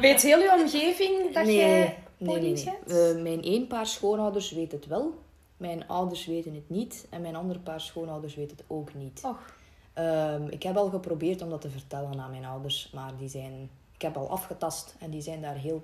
Weet 0.00 0.22
heel 0.22 0.38
je 0.38 0.56
omgeving 0.60 1.32
dat 1.32 1.46
jij 1.46 1.98
nee, 2.18 2.38
nee, 2.38 2.52
nee. 2.52 2.74
Eh, 2.86 3.22
mijn 3.22 3.42
één 3.42 3.66
paar 3.66 3.86
schoonouders 3.86 4.50
weet 4.50 4.72
het 4.72 4.86
wel. 4.86 5.14
Mijn 5.56 5.88
ouders 5.88 6.26
weten 6.26 6.54
het 6.54 6.70
niet. 6.70 7.06
En 7.10 7.20
mijn 7.20 7.36
andere 7.36 7.58
paar 7.58 7.80
schoonouders 7.80 8.34
weten 8.34 8.56
het 8.56 8.66
ook 8.68 8.94
niet. 8.94 9.20
Och, 9.24 9.55
Ehm, 9.96 10.46
ik 10.48 10.62
heb 10.62 10.76
al 10.76 10.88
geprobeerd 10.88 11.42
om 11.42 11.50
dat 11.50 11.60
te 11.60 11.70
vertellen 11.70 12.20
aan 12.20 12.30
mijn 12.30 12.44
ouders. 12.44 12.90
Maar 12.94 13.12
die 13.18 13.28
zijn... 13.28 13.70
Ik 13.94 14.02
heb 14.02 14.16
al 14.16 14.30
afgetast. 14.30 14.94
En 14.98 15.10
die 15.10 15.20
zijn 15.20 15.40
daar 15.40 15.54
heel 15.54 15.82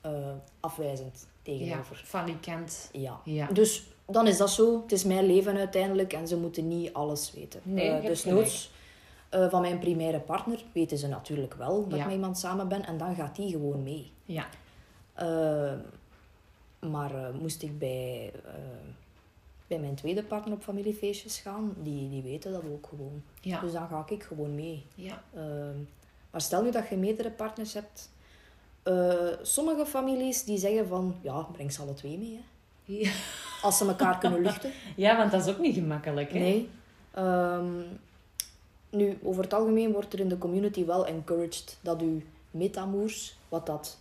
eh, 0.00 0.12
afwijzend 0.60 1.26
Ja, 1.42 1.54
tegenover. 1.54 2.02
falikant. 2.04 2.88
Ja. 2.92 3.20
Ja. 3.24 3.46
Dus 3.46 3.82
dan 4.06 4.26
is 4.26 4.36
dat 4.36 4.50
zo. 4.50 4.82
Het 4.82 4.92
is 4.92 5.04
mijn 5.04 5.26
leven 5.26 5.56
uiteindelijk. 5.56 6.12
En 6.12 6.28
ze 6.28 6.36
moeten 6.36 6.68
niet 6.68 6.92
alles 6.92 7.32
weten. 7.32 7.60
Nee, 7.62 7.90
hebt 7.90 8.06
dus 8.06 8.24
noods... 8.24 8.70
eh, 9.28 9.48
van 9.50 9.60
mijn 9.60 9.78
primaire 9.78 10.20
partner 10.20 10.64
weten 10.72 10.98
ze 10.98 11.06
natuurlijk 11.08 11.54
wel 11.54 11.82
dat 11.82 11.90
Ja. 11.92 11.98
ik 11.98 12.04
met 12.04 12.14
iemand 12.14 12.38
samen 12.38 12.68
ben. 12.68 12.86
En 12.86 12.98
dan 12.98 13.14
gaat 13.14 13.36
die 13.36 13.50
gewoon 13.50 13.82
mee. 13.82 14.12
Ja. 14.24 14.46
Eh, 15.14 15.72
maar 16.90 17.34
moest 17.40 17.62
ik 17.62 17.78
bij, 17.78 18.32
bij 19.68 19.78
mijn 19.78 19.94
tweede 19.94 20.22
partner 20.22 20.54
op 20.54 20.62
familiefeestjes 20.62 21.38
gaan, 21.38 21.74
die, 21.82 22.10
die 22.10 22.22
weten 22.22 22.52
dat 22.52 22.62
ook 22.72 22.86
gewoon. 22.88 23.22
Ja. 23.40 23.60
Dus 23.60 23.72
dan 23.72 23.88
ga 23.88 24.04
ik 24.08 24.22
gewoon 24.22 24.54
mee. 24.54 24.86
Ja. 24.94 25.22
Eh, 25.34 25.42
maar 26.30 26.40
stel 26.40 26.62
nu 26.62 26.70
dat 26.70 26.88
je 26.88 26.96
meerdere 26.96 27.30
partners 27.30 27.74
hebt. 27.74 28.10
eh, 28.82 29.26
sommige 29.42 29.86
families 29.86 30.44
die 30.44 30.58
zeggen 30.58 30.88
van, 30.88 31.16
ja, 31.22 31.42
breng 31.42 31.72
ze 31.72 31.80
alle 31.82 31.94
twee 31.94 32.18
mee. 32.18 32.34
Hè. 32.34 32.42
Ja. 32.92 33.10
Als 33.62 33.78
ze 33.78 33.86
elkaar 33.86 34.18
kunnen 34.22 34.40
luchten. 34.42 34.70
Ja, 34.96 35.16
want 35.16 35.30
dat 35.30 35.46
is 35.46 35.52
ook 35.54 35.58
niet 35.60 35.74
gemakkelijk. 35.74 36.32
Hè? 36.32 36.38
Nee. 36.38 36.68
Ehm, 37.10 37.66
nu, 38.90 39.18
over 39.22 39.42
het 39.42 39.54
algemeen 39.54 39.92
wordt 39.92 40.12
er 40.12 40.20
in 40.20 40.28
de 40.28 40.38
community 40.38 40.84
wel 40.84 41.06
encouraged 41.06 41.78
dat 41.80 42.00
uw 42.02 42.20
metamoers, 42.50 43.36
wat 43.48 43.66
dat 43.66 43.98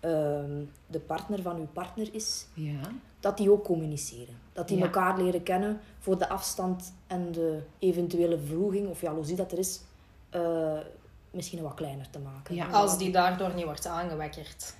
ehm, 0.00 0.62
de 0.86 0.98
partner 0.98 1.42
van 1.42 1.56
uw 1.56 1.68
partner 1.72 2.08
is, 2.14 2.46
Ja. 2.54 2.80
Dat 3.26 3.36
die 3.36 3.50
ook 3.50 3.64
communiceren. 3.64 4.38
Dat 4.52 4.68
die 4.68 4.76
Ja. 4.78 4.84
elkaar 4.84 5.18
leren 5.18 5.42
kennen 5.42 5.80
voor 5.98 6.18
de 6.18 6.28
afstand 6.28 6.92
en 7.06 7.32
de 7.32 7.62
eventuele 7.78 8.38
vroeging 8.38 8.88
of 8.88 9.00
jaloezie 9.00 9.36
dat 9.36 9.52
er 9.52 9.58
is, 9.58 9.80
eh, 10.30 10.78
misschien 11.30 11.62
wat 11.62 11.74
kleiner 11.74 12.10
te 12.10 12.18
maken. 12.18 12.54
Ja. 12.54 12.66
als 12.70 12.98
die 12.98 13.10
daardoor 13.12 13.54
niet 13.54 13.64
wordt 13.64 13.86
aangewakkerd. 13.86 14.74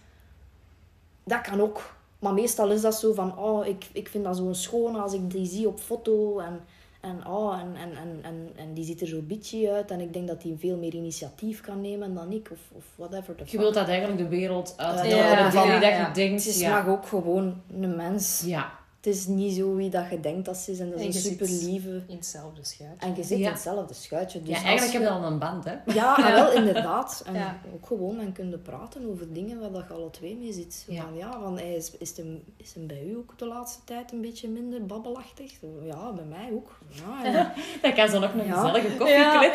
Dat 1.24 1.40
kan 1.40 1.60
ook. 1.60 1.94
Maar 2.18 2.34
meestal 2.34 2.70
is 2.70 2.80
dat 2.80 2.94
zo 2.94 3.12
van, 3.12 3.38
oh, 3.38 3.66
ik, 3.66 3.88
ik 3.92 4.08
vind 4.08 4.24
dat 4.24 4.36
zo 4.36 4.52
schoon 4.52 4.96
als 4.96 5.12
ik 5.12 5.30
die 5.30 5.46
zie 5.46 5.68
op 5.68 5.80
foto 5.80 6.38
en, 6.38 6.60
en, 7.06 7.26
oh, 7.26 7.60
en, 7.60 7.76
en, 7.76 7.96
en, 7.96 8.18
en, 8.22 8.50
en 8.56 8.74
die 8.74 8.84
ziet 8.84 9.00
er 9.00 9.06
zo 9.06 9.20
bitchy 9.22 9.68
uit 9.68 9.90
en 9.90 10.00
ik 10.00 10.12
denk 10.12 10.28
dat 10.28 10.42
hij 10.42 10.56
veel 10.58 10.76
meer 10.76 10.94
initiatief 10.94 11.60
kan 11.60 11.80
nemen 11.80 12.14
dan 12.14 12.32
ik 12.32 12.48
of, 12.52 12.58
of 12.72 12.84
whatever. 12.96 13.34
Je 13.38 13.44
fuck. 13.44 13.60
wilt 13.60 13.74
dat 13.74 13.88
eigenlijk 13.88 14.18
de 14.18 14.28
wereld 14.28 14.74
uit 14.76 14.98
Ja, 14.98 15.16
ja, 15.16 15.38
ja, 15.38 15.50
dat 15.50 15.64
je 15.64 16.10
denkt. 16.14 16.44
Het 16.44 16.54
is 16.54 16.60
ja. 16.60 16.70
maar 16.70 16.88
ook 16.88 17.06
gewoon 17.06 17.62
een 17.80 17.96
mens. 17.96 18.42
ja. 18.46 18.72
Het 19.06 19.14
is 19.14 19.26
niet 19.26 19.54
zo 19.56 19.74
wie 19.74 19.90
dat 19.90 20.04
je 20.10 20.20
denkt 20.20 20.44
dat 20.44 20.56
ze 20.56 20.70
is 20.70 20.78
en 20.78 20.90
dat 20.90 20.94
is 20.98 21.00
En 21.00 21.06
een 21.06 21.12
je 21.12 21.18
zit- 21.18 21.32
super 21.32 21.48
lieve. 21.68 22.02
In 22.06 22.16
hetzelfde 22.16 22.64
schuit. 22.64 22.90
En 23.02 23.14
je 23.16 23.22
zit 23.22 23.38
Ja. 23.38 23.46
in 23.46 23.52
hetzelfde 23.52 23.94
schuitje. 23.94 24.42
Dus 24.42 24.48
ja, 24.48 24.62
eigenlijk 24.64 24.92
je- 24.92 24.98
heb 24.98 25.08
je 25.08 25.14
al 25.14 25.24
een 25.32 25.38
band, 25.38 25.64
hè? 25.64 25.74
Ja, 25.94 26.26
en 26.28 26.34
wel 26.34 26.52
inderdaad. 26.52 27.22
En 27.26 27.34
Ja. 27.34 27.60
ook 27.74 27.86
gewoon, 27.86 28.16
dan 28.16 28.32
kun 28.32 28.50
je 28.50 28.58
praten 28.58 29.08
over 29.10 29.32
dingen 29.32 29.60
waar 29.60 29.72
dat 29.72 29.84
je 29.88 29.94
alle 29.94 30.10
twee 30.10 30.36
mee 30.36 30.52
zit. 30.52 30.84
Ja. 30.88 31.02
Van, 31.02 31.16
ja, 31.16 31.40
van, 31.40 31.58
hey, 31.58 31.74
is, 31.74 31.90
is, 31.98 32.16
hem, 32.16 32.42
is 32.56 32.74
hem 32.74 32.86
bij 32.86 33.04
u 33.06 33.16
ook 33.16 33.38
de 33.38 33.46
laatste 33.46 33.84
tijd 33.84 34.12
een 34.12 34.20
beetje 34.20 34.48
minder 34.48 34.86
babbelachtig? 34.86 35.52
Ja, 35.84 36.12
bij 36.12 36.24
mij 36.24 36.48
ook. 36.52 36.78
Ja, 36.88 37.24
en- 37.24 37.52
Dat 37.82 37.94
kan 37.94 38.08
zo 38.08 38.18
nog 38.18 38.32
een 38.32 38.44
Ja. 38.46 38.54
gezellige 38.68 39.08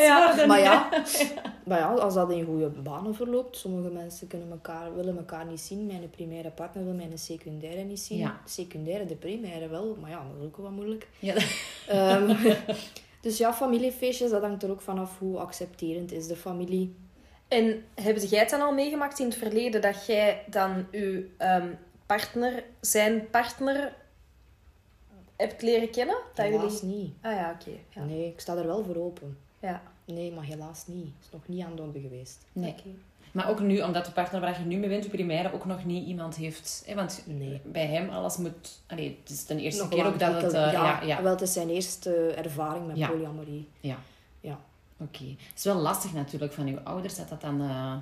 ja. 0.03 0.27
worden. 0.27 0.47
maar, 0.47 0.59
ja, 0.59 0.89
maar 1.67 1.77
ja, 1.79 1.93
als 1.93 2.13
dat 2.13 2.31
in 2.31 2.45
goede 2.45 2.69
banen 2.69 3.15
verloopt, 3.15 3.57
sommige 3.57 3.89
mensen 3.89 4.27
kunnen 4.27 4.51
elkaar, 4.51 4.95
willen 4.95 5.17
elkaar 5.17 5.45
niet 5.45 5.59
zien. 5.61 5.85
Mijn 5.85 6.09
primaire 6.09 6.49
partner 6.49 6.83
wil 6.83 6.93
mijn 6.93 7.17
secundaire 7.17 7.81
niet 7.83 7.99
zien. 7.99 8.17
Ja. 8.17 8.39
Secundaire, 8.45 9.05
de 9.05 9.15
primaire 9.15 9.39
wel, 9.69 9.97
maar 10.01 10.09
ja, 10.09 10.23
dat 10.31 10.39
is 10.39 10.45
ook 10.45 10.57
wel 10.57 10.71
moeilijk. 10.71 11.07
Ja, 11.19 11.35
Ehm, 11.87 12.53
dus 13.21 13.37
ja, 13.37 13.53
familiefeestjes, 13.53 14.29
dat 14.29 14.41
hangt 14.41 14.63
er 14.63 14.71
ook 14.71 14.81
vanaf 14.81 15.19
hoe 15.19 15.37
accepterend 15.37 16.11
is 16.11 16.27
de 16.27 16.35
familie. 16.35 16.95
En 17.47 17.83
heb 17.95 18.17
jij 18.17 18.39
het 18.39 18.49
dan 18.49 18.61
al 18.61 18.73
meegemaakt 18.73 19.19
in 19.19 19.25
het 19.25 19.35
verleden 19.35 19.81
dat 19.81 20.05
jij 20.05 20.43
dan 20.49 20.87
je 20.91 21.29
ehm, 21.37 21.67
partner, 22.05 22.63
zijn 22.81 23.29
partner, 23.29 23.93
hebt 25.35 25.61
leren 25.61 25.89
kennen? 25.89 26.17
Dat 26.33 26.45
Helaas 26.45 26.79
jullie... 26.81 26.95
niet. 26.95 27.13
Ah 27.21 27.31
ja, 27.31 27.57
oké. 27.59 27.71
Ja. 27.89 28.03
Nee, 28.03 28.27
ik 28.27 28.39
sta 28.39 28.55
er 28.55 28.67
wel 28.67 28.83
voor 28.83 28.95
open. 28.95 29.37
Ja. 29.61 29.81
Nee, 30.05 30.31
maar 30.31 30.43
helaas 30.43 30.83
niet. 30.87 31.13
is 31.21 31.27
nog 31.31 31.41
niet 31.47 31.63
aan 31.65 31.75
de 31.75 31.81
orde 31.81 31.99
geweest. 31.99 32.45
Nee. 32.53 32.75
Maar 33.31 33.49
ook 33.49 33.59
nu, 33.59 33.81
omdat 33.81 34.05
de 34.05 34.11
partner 34.11 34.41
waar 34.41 34.59
je 34.59 34.65
nu 34.65 34.77
mee 34.77 34.89
bent, 34.89 35.09
primaire, 35.09 35.53
ook 35.53 35.65
nog 35.65 35.85
niet 35.85 36.07
iemand 36.07 36.35
heeft. 36.35 36.83
Hè? 36.85 36.95
Want 36.95 37.23
Nee. 37.25 37.61
bij 37.65 37.85
hem 37.87 38.09
alles 38.09 38.37
moet... 38.37 38.81
Allee, 38.87 39.17
het 39.21 39.29
is 39.29 39.45
de 39.45 39.61
eerste 39.61 39.81
Nog 39.81 39.89
keer 39.91 40.05
ook 40.05 40.19
dat 40.19 40.33
het... 40.33 40.43
ontwikkeld. 40.43 40.65
eh, 40.73 40.79
ja, 40.81 41.01
ja, 41.01 41.21
Wel, 41.21 41.31
het 41.31 41.41
is 41.41 41.53
zijn 41.53 41.69
eerste 41.69 42.13
ervaring 42.33 42.87
met 42.87 42.97
Ja. 42.97 43.07
polyamorie. 43.07 43.67
Ja. 43.79 43.97
Ja. 44.39 44.59
Oké. 44.97 45.23
Het 45.23 45.57
is 45.57 45.63
wel 45.63 45.75
lastig 45.75 46.13
natuurlijk 46.13 46.53
van 46.53 46.67
uw 46.67 46.79
ouders 46.83 47.15
dat 47.15 47.29
dat 47.29 47.41
dan... 47.41 47.61
eh, 47.61 47.95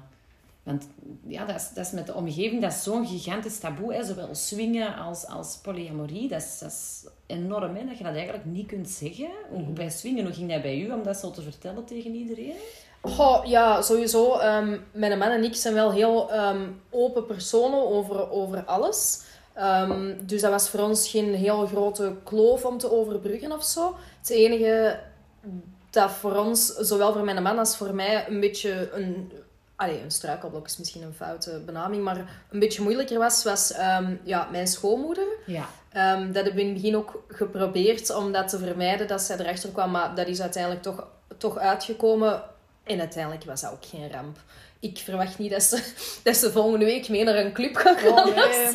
want 0.64 0.88
ja, 1.28 1.46
dat 1.46 1.56
is, 1.56 1.70
dat 1.74 1.86
is 1.86 1.92
met 1.92 2.06
de 2.06 2.14
omgeving, 2.14 2.62
dat 2.62 2.72
is 2.72 2.84
zo'n 2.84 3.08
gigantisch 3.08 3.60
taboe. 3.60 3.94
Hè? 3.94 4.04
Zowel 4.04 4.36
swingen 4.36 4.96
als, 4.96 5.26
als 5.26 5.58
polyamorie. 5.62 6.28
Dat 6.28 6.42
is, 6.42 6.60
dat 6.60 6.72
is 6.72 7.06
enorm, 7.26 7.76
hè? 7.76 7.86
dat 7.86 7.98
je 7.98 8.04
dat 8.04 8.14
eigenlijk 8.14 8.46
niet 8.46 8.68
kunt 8.68 8.90
zeggen. 8.90 9.30
Mhm. 9.52 9.74
Bij 9.74 9.90
swingen, 9.90 10.24
hoe 10.26 10.34
ging 10.34 10.52
dat 10.52 10.62
bij 10.62 10.80
u 10.80 10.92
om 10.92 11.04
dat 11.04 11.18
zo 11.18 11.32
te 11.32 11.42
vertellen 11.42 11.86
tegen 11.86 12.14
iedereen? 12.14 12.56
Goh, 13.02 13.46
ja, 13.46 13.82
sowieso. 13.82 14.38
ehm, 14.38 14.78
mijn 14.92 15.18
man 15.18 15.30
en 15.30 15.44
ik 15.44 15.56
zijn 15.56 15.74
wel 15.74 15.92
heel 15.92 16.32
ehm, 16.32 16.68
open 16.90 17.26
personen 17.26 17.88
over, 17.90 18.32
over 18.32 18.64
alles. 18.64 19.22
Ehm, 19.54 20.14
dus 20.26 20.42
dat 20.42 20.52
was 20.52 20.70
voor 20.70 20.80
ons 20.80 21.10
geen 21.10 21.34
heel 21.34 21.66
grote 21.66 22.16
kloof 22.24 22.66
om 22.66 22.78
te 22.78 22.92
overbruggen 22.92 23.52
of 23.52 23.64
zo. 23.64 23.96
Het 24.20 24.30
enige 24.30 25.00
dat 25.90 26.12
voor 26.12 26.36
ons, 26.36 26.66
zowel 26.76 27.14
voor 27.14 27.24
mijn 27.24 27.44
man 27.44 27.60
als 27.60 27.78
voor 27.78 27.96
mij, 27.96 28.28
een 28.28 28.40
beetje 28.40 28.90
een... 28.94 29.32
Allee, 29.80 30.02
een 30.02 30.12
struikelblok 30.12 30.66
is 30.66 30.78
misschien 30.78 31.02
een 31.02 31.14
foute 31.14 31.62
benaming, 31.66 32.04
maar 32.04 32.18
een 32.50 32.60
beetje 32.60 32.82
moeilijker 32.82 33.20
was, 33.20 33.44
was 33.44 33.72
ehm, 33.72 34.16
ja, 34.24 34.48
mijn 34.52 34.68
schoonmoeder. 34.68 35.28
Ja. 35.46 35.70
Ehm, 35.92 36.26
dat 36.26 36.36
hebben 36.36 36.56
we 36.56 36.62
in 36.62 36.68
het 36.68 36.76
begin 36.76 36.96
ook 36.96 37.24
geprobeerd 37.28 38.16
om 38.16 38.32
dat 38.32 38.48
te 38.48 38.58
vermijden, 38.58 39.08
dat 39.08 39.22
zij 39.22 39.38
erachter 39.38 39.70
kwam. 39.70 39.92
Maar 39.92 40.16
dat 40.16 40.28
is 40.28 40.42
uiteindelijk 40.42 40.84
toch, 40.84 41.08
toch 41.38 41.58
uitgekomen. 41.58 42.44
En 42.84 43.00
uiteindelijk 43.00 43.44
was 43.44 43.62
dat 43.62 43.72
ook 43.72 43.86
geen 43.86 44.12
ramp. 44.12 44.38
Ik 44.80 44.98
verwacht 44.98 45.38
niet 45.38 45.52
dat 45.52 45.64
ze, 45.64 45.94
dat 46.24 46.36
ze 46.36 46.52
volgende 46.52 46.86
week 46.86 47.10
mee 47.10 47.24
naar 47.24 47.36
een 47.36 47.54
club 47.54 47.76
gaan 47.76 47.98
gaan. 47.98 48.30
Oh, 48.30 48.36
nee. 48.36 48.72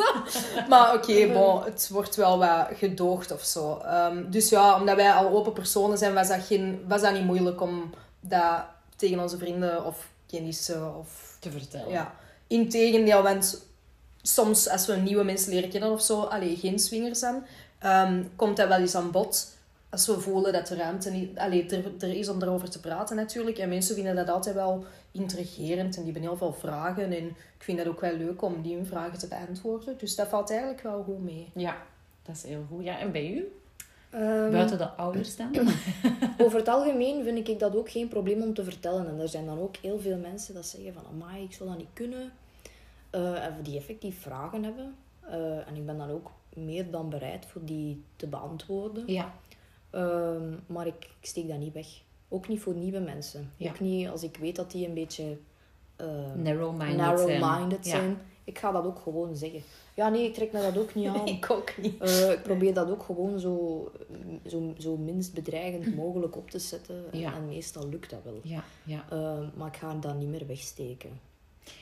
Maar 0.68 0.94
oké, 0.94 1.26
bon, 1.38 1.64
het 1.64 1.88
wordt 1.92 2.16
wel 2.16 2.38
wat 2.38 2.66
gedoogd 2.74 3.32
of 3.32 3.42
zo. 3.42 3.80
Ehm, 3.84 4.30
dus 4.30 4.48
ja, 4.48 4.78
omdat 4.80 4.96
wij 4.96 5.12
al 5.12 5.28
open 5.28 5.52
personen 5.52 5.98
zijn, 5.98 6.14
was 6.14 6.28
dat, 6.28 6.44
geen, 6.46 6.84
was 6.88 7.00
dat 7.00 7.12
niet 7.12 7.24
moeilijk 7.24 7.60
om 7.60 7.94
dat 8.20 8.64
tegen 8.96 9.20
onze 9.20 9.38
vrienden 9.38 9.84
of 9.84 10.12
kennissen 10.34 10.96
of 10.96 11.36
Te 11.40 11.50
vertellen. 11.50 11.90
ja, 11.90 12.14
integendeel, 12.46 13.22
want 13.22 13.66
soms 14.22 14.68
als 14.68 14.86
we 14.86 14.96
nieuwe 14.96 15.24
mensen 15.24 15.52
leren 15.52 15.70
kennen 15.70 15.90
of 15.90 16.02
zo, 16.02 16.20
allee, 16.20 16.56
geen 16.56 16.78
swingers 16.78 17.18
zijn, 17.18 17.46
ehm, 17.78 18.22
komt 18.36 18.56
dat 18.56 18.68
wel 18.68 18.78
eens 18.78 18.94
aan 18.94 19.10
bod. 19.10 19.52
Als 19.90 20.06
we 20.06 20.20
voelen 20.20 20.52
dat 20.52 20.66
de 20.66 20.74
ruimte 20.74 21.10
niet, 21.10 21.38
allee, 21.38 21.66
er, 21.66 21.84
er 21.98 22.14
is 22.14 22.28
om 22.28 22.42
erover 22.42 22.70
te 22.70 22.80
praten 22.80 23.16
natuurlijk. 23.16 23.58
En 23.58 23.68
mensen 23.68 23.94
vinden 23.94 24.16
dat 24.16 24.28
altijd 24.28 24.54
wel 24.54 24.84
intrigerend 25.10 25.96
en 25.96 26.02
die 26.02 26.12
hebben 26.12 26.30
heel 26.30 26.36
veel 26.36 26.52
vragen. 26.52 27.04
En 27.04 27.26
ik 27.28 27.34
vind 27.58 27.78
dat 27.78 27.86
ook 27.86 28.00
wel 28.00 28.16
leuk 28.16 28.42
om 28.42 28.62
die 28.62 28.76
hun 28.76 28.86
vragen 28.86 29.18
te 29.18 29.28
beantwoorden. 29.28 29.98
Dus 29.98 30.14
dat 30.14 30.28
valt 30.28 30.50
eigenlijk 30.50 30.82
wel 30.82 31.02
goed 31.02 31.22
mee. 31.22 31.50
Ja, 31.54 31.76
dat 32.22 32.36
is 32.36 32.42
heel 32.42 32.66
goed. 32.68 32.84
Ja, 32.84 32.98
en 32.98 33.12
bij 33.12 33.30
u? 33.30 33.52
Ehm, 34.14 34.50
Buiten 34.50 34.78
de 34.78 34.88
ouders 34.90 35.36
dan? 35.36 35.50
Over 36.44 36.58
het 36.58 36.68
algemeen 36.68 37.24
vind 37.24 37.48
ik 37.48 37.58
dat 37.58 37.76
ook 37.76 37.90
geen 37.90 38.08
probleem 38.08 38.42
om 38.42 38.54
te 38.54 38.64
vertellen. 38.64 39.08
En 39.08 39.20
er 39.20 39.28
zijn 39.28 39.46
dan 39.46 39.58
ook 39.58 39.76
heel 39.76 39.98
veel 40.00 40.16
mensen 40.18 40.54
dat 40.54 40.66
zeggen 40.66 40.92
van... 40.94 41.02
Amai, 41.12 41.44
ik 41.44 41.52
zou 41.52 41.68
dat 41.68 41.78
niet 41.78 41.88
kunnen. 41.92 42.32
Eh, 43.10 43.44
en 43.44 43.54
die 43.62 43.76
effectief 43.78 44.20
vragen 44.20 44.64
hebben. 44.64 44.94
Eh, 45.20 45.68
en 45.68 45.76
ik 45.76 45.86
ben 45.86 45.98
dan 45.98 46.10
ook 46.10 46.30
meer 46.54 46.90
dan 46.90 47.10
bereid 47.10 47.46
voor 47.46 47.64
die 47.64 48.04
te 48.16 48.26
beantwoorden. 48.26 49.04
Ja. 49.06 49.34
Ehm, 49.90 50.52
maar 50.66 50.86
ik, 50.86 50.94
ik 51.20 51.26
steek 51.26 51.48
dat 51.48 51.58
niet 51.58 51.72
weg. 51.72 51.86
Ook 52.28 52.48
niet 52.48 52.60
voor 52.60 52.74
nieuwe 52.74 53.00
mensen. 53.00 53.50
Ja. 53.56 53.70
Ook 53.70 53.80
niet 53.80 54.08
als 54.08 54.22
ik 54.22 54.36
weet 54.36 54.56
dat 54.56 54.70
die 54.70 54.86
een 54.86 54.94
beetje... 54.94 55.36
eh, 55.96 56.06
Narrow-minded 56.96 57.86
zijn. 57.86 58.00
zijn. 58.02 58.18
Ik 58.54 58.60
ga 58.60 58.72
dat 58.72 58.84
ook 58.84 58.98
gewoon 58.98 59.36
zeggen. 59.36 59.62
Ja, 59.94 60.08
nee, 60.08 60.24
ik 60.26 60.34
trek 60.34 60.52
me 60.52 60.60
dat 60.60 60.78
ook 60.78 60.94
niet 60.94 61.06
aan. 61.14 61.26
Ik 61.26 61.50
ook 61.50 61.76
niet. 61.76 62.00
Eh, 62.00 62.30
ik 62.30 62.42
probeer 62.42 62.74
dat 62.74 62.90
ook 62.90 63.02
gewoon 63.02 63.38
zo, 63.40 63.90
zo, 64.46 64.74
zo 64.78 64.96
minst 64.96 65.32
bedreigend 65.34 65.94
mogelijk 65.96 66.36
op 66.36 66.50
te 66.50 66.58
zetten. 66.58 67.04
En, 67.12 67.18
Ja. 67.18 67.34
en 67.34 67.46
meestal 67.46 67.88
lukt 67.88 68.10
dat 68.10 68.20
wel. 68.24 68.40
Ja, 68.42 68.64
ja. 68.84 69.04
Eh, 69.10 69.38
maar 69.54 69.68
ik 69.68 69.76
ga 69.76 69.94
dat 69.94 70.14
niet 70.18 70.28
meer 70.28 70.46
wegsteken. 70.46 71.20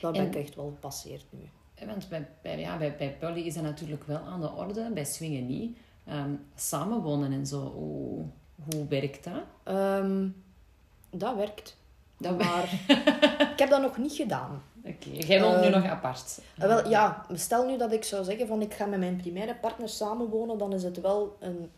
Daar 0.00 0.12
ben 0.12 0.20
En- 0.20 0.26
ik 0.26 0.34
echt 0.34 0.54
wel 0.54 0.64
gepasseerd 0.74 1.24
nu. 1.30 1.40
Eh, 1.74 1.86
Want 1.86 2.08
bij, 2.08 2.28
bij, 2.42 2.58
ja, 2.58 2.78
bij, 2.78 2.96
bij 2.96 3.16
Polly 3.20 3.40
is 3.40 3.54
dat 3.54 3.62
natuurlijk 3.62 4.04
wel 4.04 4.18
aan 4.20 4.40
de 4.40 4.50
orde, 4.52 4.90
bij 4.94 5.04
swingen 5.04 5.46
niet. 5.46 5.76
Ehm, 6.06 6.30
samenwonen 6.54 7.32
en 7.32 7.46
zo, 7.46 7.60
hoe, 7.60 8.24
hoe 8.72 8.86
werkt 8.88 9.24
dat? 9.24 9.42
Ehm, 9.62 10.28
dat 11.10 11.36
werkt. 11.36 11.76
Dat 12.16 12.38
maar 12.38 12.72
ik 13.52 13.58
heb 13.58 13.70
dat 13.70 13.82
nog 13.82 13.96
niet 13.98 14.12
gedaan. 14.12 14.62
Oké, 14.84 15.08
jij 15.10 15.40
woont 15.42 15.60
nu 15.60 15.66
Ehm, 15.66 15.72
nog 15.80 15.84
apart. 15.90 16.40
Eh, 16.58 16.66
wel, 16.66 16.88
ja, 16.88 17.26
stel 17.32 17.66
nu 17.66 17.76
dat 17.78 17.92
ik 17.92 18.04
zou 18.04 18.24
zeggen 18.24 18.46
van 18.46 18.62
ik 18.62 18.74
ga 18.74 18.86
met 18.86 18.98
mijn 18.98 19.16
primaire 19.16 19.54
partner 19.54 19.88
samenwonen, 19.88 20.58
dan 20.58 20.72
is 20.72 20.82
het 20.82 21.00
wel 21.00 21.36
een... 21.40 21.70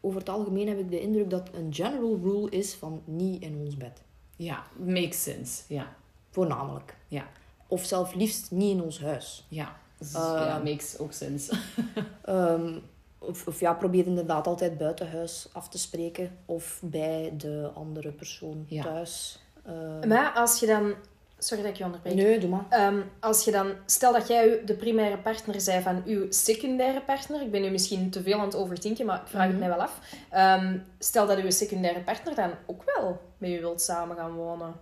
Over 0.00 0.18
het 0.18 0.28
algemeen 0.28 0.68
heb 0.68 0.78
ik 0.78 0.90
de 0.90 1.00
indruk 1.00 1.30
dat 1.30 1.48
een 1.54 1.74
general 1.74 2.18
rule 2.22 2.50
is 2.50 2.74
van 2.74 3.02
niet 3.04 3.42
in 3.42 3.56
ons 3.64 3.76
bed. 3.76 4.02
Ja, 4.36 4.62
makes 4.78 5.22
sense. 5.22 5.62
Ja, 5.68 5.94
Voornamelijk. 6.30 6.96
ja, 7.08 7.24
Of 7.66 7.84
zelf 7.84 8.14
liefst 8.14 8.50
niet 8.50 8.70
in 8.76 8.82
ons 8.82 9.00
huis. 9.00 9.46
ja. 9.48 9.76
Dus, 9.98 10.12
ja, 10.12 10.58
makes 10.64 10.98
ook 10.98 11.12
sense. 11.12 11.52
Ehm, 12.24 12.78
of, 13.18 13.46
of 13.46 13.60
ja, 13.60 13.74
probeer 13.74 14.06
inderdaad 14.06 14.46
altijd 14.46 14.78
buiten 14.78 15.10
huis 15.10 15.48
af 15.52 15.68
te 15.68 15.78
spreken. 15.78 16.38
Of 16.46 16.80
bij 16.84 17.32
de 17.36 17.70
andere 17.74 18.12
persoon 18.12 18.64
Ja. 18.68 18.82
thuis. 18.82 19.42
Ehm, 19.64 20.08
Maar 20.08 20.32
als 20.32 20.60
je 20.60 20.66
dan... 20.66 20.94
Sorry 21.42 21.62
dat 21.62 21.72
ik 21.72 21.78
je 21.78 21.84
onderbreek. 21.84 22.14
nee, 22.14 22.38
doe 22.38 22.50
maar. 22.50 22.66
Ehm, 22.68 23.00
als 23.20 23.44
je 23.44 23.50
dan, 23.50 23.72
stel 23.86 24.12
dat 24.12 24.28
jij 24.28 24.62
de 24.64 24.74
primaire 24.74 25.18
partner 25.18 25.60
zij 25.60 25.82
van 25.82 26.02
uw 26.06 26.26
secundaire 26.30 27.00
partner, 27.00 27.40
ik 27.42 27.50
ben 27.50 27.62
nu 27.62 27.70
misschien 27.70 28.10
te 28.10 28.22
veel 28.22 28.38
aan 28.38 28.44
het 28.44 28.54
overdenken, 28.54 29.06
maar 29.06 29.20
ik 29.20 29.26
vraag 29.26 29.42
het 29.42 29.50
Mhm. 29.50 29.58
mij 29.60 29.68
wel 29.68 29.82
af. 29.82 29.98
Ehm, 30.30 30.78
stel 30.98 31.26
dat 31.26 31.38
uw 31.38 31.50
secundaire 31.50 32.00
partner 32.00 32.34
dan 32.34 32.50
ook 32.66 32.82
wel 32.96 33.20
met 33.38 33.50
u 33.50 33.60
wilt 33.60 33.80
samen 33.80 34.16
gaan 34.16 34.32
wonen, 34.34 34.74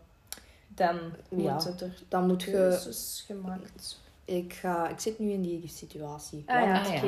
dan 0.68 0.96
Ja. 1.28 1.52
moet 1.52 1.64
het 1.64 1.80
er 1.80 2.02
Dan 2.08 2.26
moet 2.26 2.42
je... 2.42 3.22
gemaakt. 3.26 3.98
Ik, 4.24 4.52
ga, 4.52 4.88
ik 4.88 4.98
zit 5.00 5.18
nu 5.18 5.30
in 5.30 5.42
die 5.42 5.68
situatie. 5.68 6.42
Ah 6.46 6.62
ja. 6.62 7.00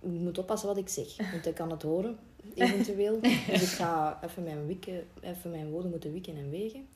Ik 0.00 0.12
moet 0.20 0.38
oppassen 0.38 0.68
wat 0.68 0.76
ik 0.76 0.88
zeg, 0.88 1.30
want 1.32 1.46
ik 1.46 1.54
kan 1.54 1.70
het 1.70 1.82
horen, 1.82 2.18
eventueel. 2.54 3.20
dus 3.50 3.62
ik 3.62 3.68
ga 3.68 4.18
even 4.24 4.42
mijn, 4.42 4.66
wikken, 4.66 5.06
even 5.20 5.50
mijn 5.50 5.70
woorden 5.70 5.90
moeten 5.90 6.12
wikken 6.12 6.36
en 6.36 6.50
wegen. 6.50 6.86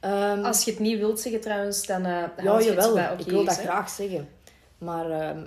Ehm, 0.00 0.44
Als 0.44 0.64
je 0.64 0.70
het 0.70 0.80
niet 0.80 0.98
wilt 0.98 1.20
zeggen 1.20 1.40
trouwens, 1.40 1.86
dan 1.86 2.00
uh, 2.06 2.24
ja, 2.42 2.60
jawel, 2.62 2.94
bij 2.94 3.14
ik 3.18 3.26
wil 3.30 3.44
dat 3.44 3.58
graag 3.58 3.88
zeggen. 3.88 4.28
Maar 4.78 5.10
ehm, 5.10 5.46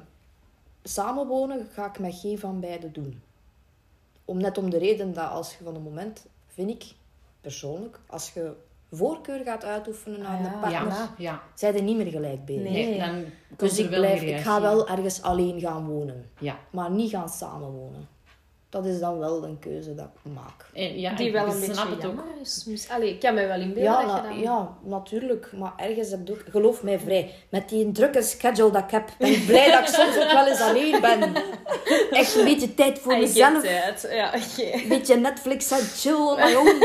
samenwonen 0.83 1.67
ga 1.73 1.85
ik 1.85 1.99
met 1.99 2.15
geen 2.19 2.39
van 2.39 2.59
beiden 2.59 2.93
doen. 2.93 3.21
Om, 4.25 4.37
net 4.37 4.57
om 4.57 4.69
de 4.69 4.77
reden 4.77 5.13
dat 5.13 5.29
als 5.29 5.55
je 5.57 5.63
van 5.63 5.75
een 5.75 5.81
moment, 5.81 6.25
vind 6.47 6.69
ik 6.69 6.83
persoonlijk, 7.41 7.99
als 8.07 8.31
je 8.33 8.53
voorkeur 8.91 9.43
gaat 9.43 9.63
uitoefenen 9.63 10.25
aan 10.25 10.45
Ah, 10.45 10.51
de 10.51 10.57
partner, 10.59 10.91
Ja, 10.93 11.13
ja. 11.17 11.41
zijn 11.55 11.75
er 11.75 11.81
niet 11.81 11.97
meer 11.97 12.11
gelijk 12.11 12.45
bezig. 12.45 12.61
Nee. 12.63 12.85
Nee, 12.89 12.99
dan 12.99 13.23
komt 13.47 13.59
Dus 13.59 13.77
ik, 13.79 13.89
wel 13.89 13.99
blijf, 13.99 14.21
ik 14.21 14.37
ga 14.39 14.61
wel 14.61 14.87
ergens 14.87 15.21
alleen 15.21 15.59
gaan 15.59 15.87
wonen, 15.87 16.29
Ja. 16.39 16.57
maar 16.69 16.91
niet 16.91 17.09
gaan 17.09 17.29
samenwonen. 17.29 18.07
Dat 18.71 18.85
is 18.85 18.99
dan 18.99 19.17
wel 19.19 19.43
een 19.43 19.59
keuze 19.59 19.95
dat 19.95 20.05
ik 20.05 20.31
maak. 20.33 20.65
En, 20.73 20.99
ja, 20.99 21.13
Die 21.13 21.27
ik 21.27 21.33
wel 21.33 21.45
een 21.45 21.51
snap 21.51 21.67
beetje 21.67 21.81
het 21.81 21.95
ook. 21.95 22.01
jammer 22.01 22.25
is. 22.41 22.87
Allee, 22.89 23.09
ik 23.09 23.19
kan 23.19 23.33
me 23.33 23.47
wel 23.47 23.59
inbeelden 23.59 23.83
Ja, 23.83 24.05
dat 24.05 24.15
je 24.15 24.29
dan... 24.29 24.39
ja, 24.39 24.77
natuurlijk. 24.83 25.51
Maar 25.57 25.73
ergens 25.77 26.11
heb 26.11 26.29
ik 26.29 26.35
ook... 26.35 26.43
Geloof 26.49 26.83
mij 26.83 26.99
vrij. 26.99 27.33
Met 27.49 27.69
die 27.69 27.91
drukke 27.91 28.21
schedule 28.21 28.71
dat 28.71 28.83
ik 28.83 28.91
heb, 28.91 29.09
ben 29.17 29.31
ik 29.31 29.45
blij 29.45 29.71
dat 29.71 29.79
ik 29.79 29.87
soms 29.95 30.17
ook 30.17 30.31
wel 30.31 30.47
eens 30.47 30.61
alleen 30.61 31.01
ben. 31.01 31.33
Echt 32.11 32.35
een 32.35 32.43
beetje 32.43 32.73
tijd 32.73 32.99
voor 32.99 33.13
I 33.13 33.19
mezelf. 33.19 33.63
Ja. 34.11 34.33
Een 34.57 34.87
beetje 34.87 35.15
Netflix 35.15 35.71
en 35.71 35.77
chill 35.79 36.13
on 36.15 36.35
my 36.35 36.53
own. 36.55 36.83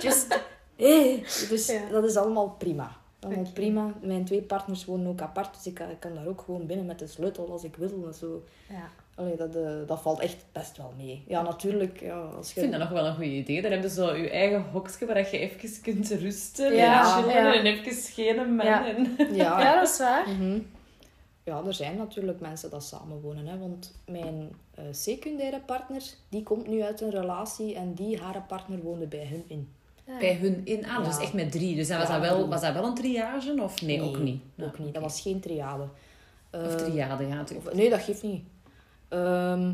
Just... 0.00 0.38
Hey. 0.76 1.22
Dus 1.48 1.66
Ja. 1.66 1.80
dat 1.90 2.04
is 2.04 2.16
allemaal 2.16 2.54
prima. 2.58 2.96
Allemaal 3.20 3.50
prima. 3.54 3.92
Mijn 4.02 4.24
twee 4.24 4.42
partners 4.42 4.84
wonen 4.84 5.06
ook 5.06 5.20
apart, 5.20 5.54
dus 5.54 5.66
ik 5.66 5.74
kan, 5.74 5.90
ik 5.90 6.00
kan 6.00 6.14
daar 6.14 6.26
ook 6.26 6.40
gewoon 6.40 6.66
binnen 6.66 6.86
met 6.86 6.98
de 6.98 7.06
sleutel 7.06 7.48
als 7.50 7.64
ik 7.64 7.76
wil. 7.76 8.04
En 8.06 8.14
zo. 8.14 8.42
Ja. 8.68 8.88
Allee, 9.20 9.36
dat, 9.36 9.54
eh, 9.56 9.70
dat 9.86 10.00
valt 10.00 10.20
echt 10.20 10.44
best 10.52 10.76
wel 10.76 10.92
mee. 10.96 11.24
Ja, 11.28 11.42
natuurlijk. 11.42 12.00
Ja, 12.00 12.18
als 12.20 12.48
Ik 12.48 12.54
je... 12.54 12.60
vind 12.60 12.72
dat 12.72 12.80
nog 12.80 12.90
wel 12.90 13.06
een 13.06 13.14
goed 13.14 13.24
idee. 13.24 13.62
Dan 13.62 13.70
heb 13.70 13.82
je 13.82 13.88
zo 13.90 14.14
je 14.14 14.30
eigen 14.30 14.64
hokje 14.72 15.06
waar 15.06 15.18
je 15.18 15.38
even 15.38 15.80
kunt 15.82 16.10
rusten 16.10 16.74
Ja, 16.74 17.16
en 17.16 17.22
chillen 17.22 17.42
ja. 17.42 17.54
en 17.54 17.64
even 17.66 17.92
geen 18.12 18.54
man. 18.54 18.66
Ja. 18.66 18.88
En... 18.88 19.16
Ja, 19.34 19.60
ja, 19.62 19.74
dat 19.80 19.88
is 19.88 19.98
waar. 19.98 20.28
Mhm. 20.28 20.58
Ja, 21.44 21.62
er 21.66 21.74
zijn 21.74 21.96
natuurlijk 21.96 22.40
mensen 22.40 22.70
dat 22.70 22.84
samenwonen. 22.84 23.46
Hè? 23.46 23.58
Want 23.58 23.94
mijn 24.06 24.50
eh, 24.74 24.84
secundaire 24.90 25.60
partner, 25.66 26.02
die 26.28 26.42
komt 26.42 26.66
nu 26.66 26.82
uit 26.82 27.00
een 27.00 27.10
relatie 27.10 27.74
en 27.74 27.94
die, 27.94 28.18
haar 28.20 28.44
partner, 28.48 28.82
woonde 28.82 29.06
bij 29.06 29.26
hun 29.26 29.44
in. 29.46 29.68
Bij 30.18 30.34
hun 30.34 30.60
in 30.64 30.86
aan, 30.86 31.02
Ja. 31.02 31.08
dus 31.08 31.18
echt 31.18 31.32
met 31.32 31.52
drie. 31.52 31.76
Dus 31.76 31.88
was, 31.88 32.08
Ja, 32.08 32.18
dat 32.18 32.28
wel, 32.28 32.48
was 32.48 32.60
dat 32.60 32.72
wel 32.74 32.84
een 32.84 32.94
triage? 32.94 33.54
Of 33.62 33.82
nee, 33.82 34.02
ook 34.02 34.18
niet? 34.18 34.42
Ook 34.62 34.78
niet. 34.78 34.94
Dat 34.94 35.02
was 35.02 35.20
geen 35.20 35.40
triade. 35.40 35.82
Of 36.52 36.60
Eh, 36.60 36.74
triade, 36.74 37.26
ja. 37.26 37.44
of- 37.56 37.72
nee, 37.74 37.90
dat 37.90 38.00
geeft 38.00 38.22
niet. 38.22 38.44
Ehm, 39.10 39.72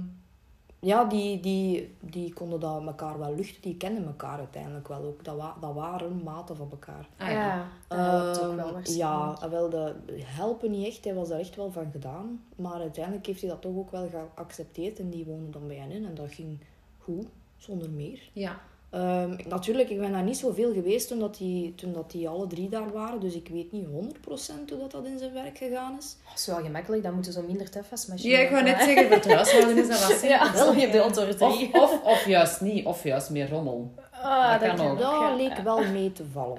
ja, 0.81 1.05
die, 1.05 1.41
die, 1.41 1.95
die 2.01 2.33
konden 2.33 2.61
dat 2.61 2.87
elkaar 2.87 3.19
wel 3.19 3.35
luchten. 3.35 3.63
Die 3.63 3.77
kenden 3.77 4.07
elkaar 4.07 4.39
uiteindelijk 4.39 4.89
wel 4.89 5.03
ook. 5.05 5.25
Dat, 5.25 5.37
wa- 5.37 5.57
dat 5.61 5.75
waren 5.75 6.23
maten 6.23 6.57
van 6.57 6.69
elkaar. 6.71 7.09
Ah, 7.19 7.31
ja. 7.31 7.69
dat 7.89 7.99
helpt 7.99 8.39
ook 8.43 8.45
Ehm, 8.45 8.57
wel. 8.57 8.81
Ja, 8.97 9.49
wel, 9.51 9.69
de 9.71 9.95
helpen 10.25 10.71
niet 10.71 10.87
echt. 10.87 11.05
Hij 11.05 11.15
was 11.15 11.29
daar 11.29 11.39
echt 11.39 11.57
wel 11.57 11.71
van 11.73 11.91
gedaan. 11.93 12.45
Maar 12.57 12.81
uiteindelijk 12.81 13.27
heeft 13.27 13.41
hij 13.41 13.51
dat 13.51 13.61
toch 13.63 13.77
ook 13.77 13.91
wel 13.91 14.09
geaccepteerd. 14.35 14.99
En 14.99 15.11
die 15.11 15.25
woonde 15.25 15.51
dan 15.51 15.67
bij 15.67 15.77
hen 15.77 15.91
in. 15.91 16.05
En 16.07 16.15
dat 16.15 16.33
ging 16.33 16.59
goed, 16.99 17.27
zonder 17.57 17.91
meer. 17.91 18.31
ja. 18.33 18.61
Ehm, 18.97 19.33
ik- 19.33 19.47
natuurlijk, 19.47 19.91
ik 19.91 19.99
ben 19.99 20.13
daar 20.13 20.23
niet 20.23 20.37
zoveel 20.37 20.73
geweest 20.73 21.09
toen, 21.09 21.19
dat 21.19 21.37
die, 21.37 21.75
toen 21.75 21.93
dat 21.93 22.11
die 22.11 22.29
alle 22.29 22.47
drie 22.47 22.69
daar 22.69 22.93
waren. 22.93 23.21
Dus 23.21 23.35
ik 23.35 23.49
weet 23.49 23.73
niet 23.73 23.87
100% 23.87 24.71
hoe 24.71 24.79
dat, 24.79 24.91
dat 24.91 25.05
in 25.05 25.19
zijn 25.19 25.33
werk 25.33 25.59
gegaan 25.59 25.97
is. 25.99 26.17
Dat 26.29 26.39
is 26.39 26.47
wel 26.47 26.57
gemakkelijk, 26.63 27.03
dan 27.03 27.15
moeten 27.15 27.33
ze 27.33 27.43
minder 27.43 27.71
tefasmachine 27.71 28.33
Ja, 28.33 28.39
ik 28.39 28.51
wou 28.51 28.63
net 28.63 28.81
zeggen, 28.81 29.07
voor 29.07 29.17
het 29.17 29.27
huishouden 29.33 29.79
is 29.83 29.89
dat 29.89 29.99
wel 29.99 30.09
simpel. 30.09 30.29
Ja, 30.29 30.53
wel, 30.53 30.73
je 30.75 30.81
hebt 30.81 30.93
de 30.93 30.99
auto 30.99 31.23
er 31.23 31.41
Of, 31.45 31.73
of, 31.73 32.03
of 32.05 32.27
juist 32.27 32.61
niet, 32.61 32.87
of 32.87 33.03
juist 33.05 33.31
meer 33.31 33.51
rommel. 33.51 33.95
Ah, 34.23 34.61
dat 34.61 34.75
kan 34.75 34.87
ook. 34.91 34.99
Dat 34.99 35.11
ja. 35.11 35.35
leek 35.37 35.57
wel 35.59 35.85
mee 35.85 36.13
te 36.13 36.25
vallen. 36.33 36.59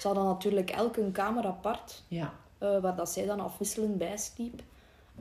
Ze 0.00 0.06
hadden 0.06 0.24
natuurlijk 0.24 0.70
elk 0.70 0.96
een 0.96 1.12
kamer 1.12 1.44
apart, 1.44 2.02
Ja. 2.08 2.32
eh, 2.58 2.80
waar 2.80 2.96
dat 2.96 3.10
zij 3.10 3.26
dan 3.26 3.40
afwisselend 3.40 3.98
bij 3.98 4.16
sliep. 4.16 4.62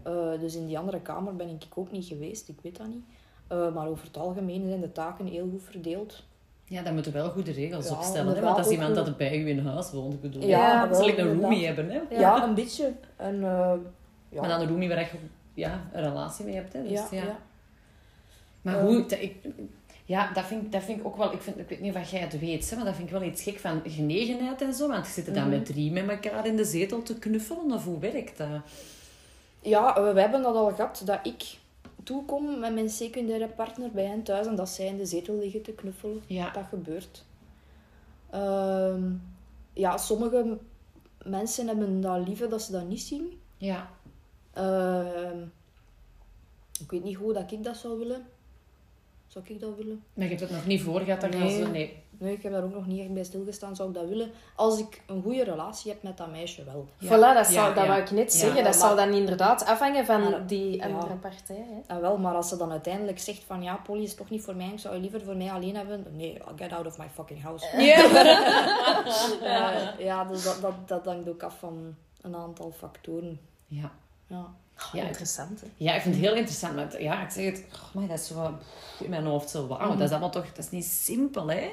Eh, 0.04 0.14
dus 0.40 0.56
in 0.56 0.68
die 0.68 0.78
andere 0.78 1.00
kamer 1.02 1.36
ben 1.36 1.50
ik 1.50 1.64
ook 1.76 1.92
niet 1.92 2.06
geweest, 2.06 2.48
ik 2.50 2.60
weet 2.62 2.78
dat 2.78 2.88
niet. 2.88 3.04
Eh, 3.48 3.74
maar 3.74 3.88
over 3.88 4.06
het 4.08 4.18
algemeen 4.18 4.68
zijn 4.68 4.82
de 4.82 4.92
taken 4.92 5.26
heel 5.26 5.48
goed 5.52 5.64
verdeeld. 5.64 6.24
Ja, 6.70 6.82
daar 6.82 6.94
moeten 6.94 7.12
we 7.12 7.18
wel 7.20 7.30
goede 7.30 7.52
regels 7.52 7.88
Ja, 7.90 7.96
op 7.96 8.02
stellen. 8.04 8.36
Hè? 8.36 8.42
Want 8.42 8.58
als 8.58 8.68
iemand 8.70 8.96
dat 8.96 9.18
bij 9.18 9.38
u 9.40 9.50
in 9.50 9.60
huis 9.66 9.92
woont, 9.92 10.14
ik 10.14 10.22
bedoel, 10.22 10.44
Ja, 10.48 10.86
dan 10.86 10.96
zal 10.96 11.08
ik 11.08 11.18
een 11.18 11.42
roomie 11.42 11.64
inderdaad. 11.66 11.92
hebben. 11.92 12.08
Hè? 12.18 12.20
Ja, 12.20 12.44
een 12.44 12.54
beetje. 12.54 12.92
En, 13.16 13.36
eh, 13.44 13.74
ja. 14.30 14.40
Maar 14.40 14.50
dan 14.50 14.62
een 14.62 14.68
roomie 14.68 14.88
waar 14.90 15.00
je 15.00 15.08
ja, 15.54 15.82
een 15.94 16.04
relatie 16.04 16.46
mee 16.46 16.56
hebt. 16.56 16.74
Hè? 16.74 16.82
Dus, 16.84 16.92
ja, 16.92 17.08
ja. 17.12 17.24
ja. 17.24 17.38
Maar 18.62 18.82
hoe... 18.82 19.02
dat- 19.06 19.20
ik, 19.22 19.36
ja, 20.06 20.32
dat 20.34 20.46
vind, 20.46 20.72
dat 20.72 20.84
vind 20.84 21.00
ik 21.00 21.06
ook 21.06 21.18
wel... 21.18 21.34
Ik, 21.34 21.42
vind, 21.42 21.58
ik 21.60 21.70
weet 21.70 21.80
niet 21.82 21.96
of 21.96 22.12
jij 22.12 22.20
het 22.20 22.40
weet, 22.40 22.70
hè, 22.70 22.76
maar 22.76 22.86
dat 22.86 22.96
vind 22.96 23.08
ik 23.08 23.14
wel 23.14 23.24
iets 23.24 23.44
gek 23.44 23.60
van 23.60 23.82
genegenheid 23.86 24.62
en 24.62 24.74
zo. 24.74 24.88
Want 24.88 25.06
je 25.06 25.12
zit 25.12 25.26
dan 25.34 25.44
Mhm. 25.44 25.50
met 25.50 25.66
drie 25.66 25.92
met 25.92 26.10
elkaar 26.10 26.46
in 26.46 26.56
de 26.56 26.66
zetel 26.66 27.02
te 27.04 27.20
knuffelen. 27.20 27.72
Of 27.72 27.84
hoe 27.84 28.00
werkt 28.00 28.38
dat? 28.38 28.48
Ja, 29.62 29.96
eh, 29.98 30.14
we 30.14 30.20
hebben 30.22 30.42
dat 30.42 30.56
al 30.56 30.72
gehad, 30.72 31.02
dat 31.06 31.20
ik 31.24 31.44
toekom 32.04 32.60
met 32.60 32.74
mijn 32.74 32.90
secundaire 32.90 33.48
partner 33.48 33.92
bij 33.92 34.06
hen 34.06 34.24
thuis 34.24 34.48
en 34.48 34.56
dat 34.56 34.70
zij 34.70 34.86
in 34.86 34.98
de 34.98 35.06
zetel 35.06 35.38
liggen 35.38 35.62
te 35.62 35.72
knuffelen. 35.72 36.22
Ja. 36.28 36.52
Dat 36.52 36.64
gebeurt. 36.70 37.26
Ehm, 38.30 39.12
ja, 39.74 39.98
sommige 39.98 40.58
mensen 41.26 41.68
hebben 41.68 42.02
dat 42.02 42.28
liever 42.28 42.50
dat 42.50 42.62
ze 42.62 42.72
dat 42.72 42.88
niet 42.88 43.02
zien. 43.02 43.40
Ja. 43.58 43.90
Ehm, 44.54 45.42
ik 46.82 46.92
weet 46.92 47.04
niet 47.04 47.16
hoe 47.16 47.34
dat 47.34 47.52
ik 47.52 47.64
dat 47.64 47.78
zou 47.78 47.98
willen. 47.98 48.26
Zou 49.28 49.46
ik 49.48 49.60
dat 49.60 49.76
willen? 49.76 50.04
Maar 50.14 50.24
je 50.24 50.30
hebt 50.30 50.42
het 50.42 50.52
nog 50.52 50.66
niet 50.66 50.82
voor 50.82 51.00
gehad 51.02 51.30
Nee. 51.30 51.64
zo... 51.64 51.72
Nee. 51.72 52.04
Nee, 52.20 52.34
ik 52.34 52.44
heb 52.44 52.52
daar 52.52 52.64
ook 52.64 52.74
nog 52.74 52.86
niet 52.88 53.00
echt 53.00 53.14
bij 53.14 53.24
stilgestaan. 53.24 53.76
Zou 53.76 53.90
ik 53.90 53.96
dat 53.96 54.08
willen? 54.08 54.32
Als 54.56 54.80
ik 54.80 55.02
een 55.08 55.22
goede 55.22 55.44
relatie 55.44 55.92
heb 55.92 56.04
met 56.04 56.18
dat 56.18 56.32
meisje 56.32 56.64
wel. 56.64 56.88
Ja. 56.98 57.08
Voilà, 57.08 57.36
dat, 57.36 57.46
zou, 57.48 57.68
Ja, 57.68 57.74
dat 57.74 57.84
ja. 57.84 57.90
wou 57.90 58.02
ik 58.02 58.12
net 58.12 58.34
Ja. 58.34 58.40
zeggen. 58.40 58.64
Dat 58.64 58.76
zou 58.76 58.96
dan 58.96 59.10
inderdaad 59.14 59.66
afhangen 59.66 60.06
van 60.06 60.22
Maar- 60.22 60.48
die 60.48 60.76
ja. 60.78 60.84
andere 60.86 61.16
partij. 61.16 61.56
Hè? 61.56 61.94
En 61.96 62.02
wel, 62.02 62.18
maar 62.18 62.36
als 62.36 62.50
ze 62.50 62.58
dan 62.58 62.72
uiteindelijk 62.72 63.20
zegt 63.20 63.44
van 63.44 63.64
ja, 63.64 63.76
Polly 63.76 64.04
is 64.04 64.16
toch 64.16 64.30
niet 64.30 64.44
voor 64.44 64.56
mij, 64.56 64.68
ik 64.68 64.80
zou 64.80 64.96
je 64.96 65.02
liever 65.02 65.22
voor 65.24 65.36
mij 65.36 65.52
alleen 65.52 65.76
hebben. 65.76 66.06
Nee, 66.12 66.42
get 66.56 66.72
out 66.72 66.86
of 66.86 66.98
my 66.98 67.10
fucking 67.14 67.42
house. 67.44 67.66
Eh, 69.44 70.00
ja, 70.00 70.24
dus 70.26 70.44
dat, 70.44 70.62
dat, 70.62 70.74
dat 70.88 71.06
hangt 71.06 71.30
ook 71.30 71.44
af 71.44 71.58
van 71.60 71.96
een 72.22 72.36
aantal 72.36 72.72
factoren. 72.72 73.40
Ja. 73.68 73.92
Ja. 74.28 74.46
Oh, 74.88 74.94
Ja, 74.94 75.04
interessant. 75.08 75.62
Hè? 75.62 75.68
Ja, 75.78 75.94
ik 75.96 76.02
vind 76.02 76.16
het 76.16 76.24
heel 76.24 76.36
interessant. 76.36 76.76
Maar 76.76 77.02
ja, 77.02 77.24
ik 77.24 77.30
zeg 77.30 77.46
het, 77.46 77.64
oh, 77.74 77.96
maar 77.96 78.08
dat 78.08 78.20
is 78.20 78.28
zo 78.28 78.58
pff, 78.60 79.02
in 79.02 79.10
mijn 79.10 79.26
hoofd 79.26 79.50
zo 79.50 79.68
wauw. 79.68 79.90
Dat 79.90 80.02
is 80.02 80.10
allemaal 80.10 80.30
toch, 80.32 80.46
dat 80.46 80.66
is 80.66 80.70
niet 80.70 80.86
simpel, 80.86 81.48
hè? 81.52 81.72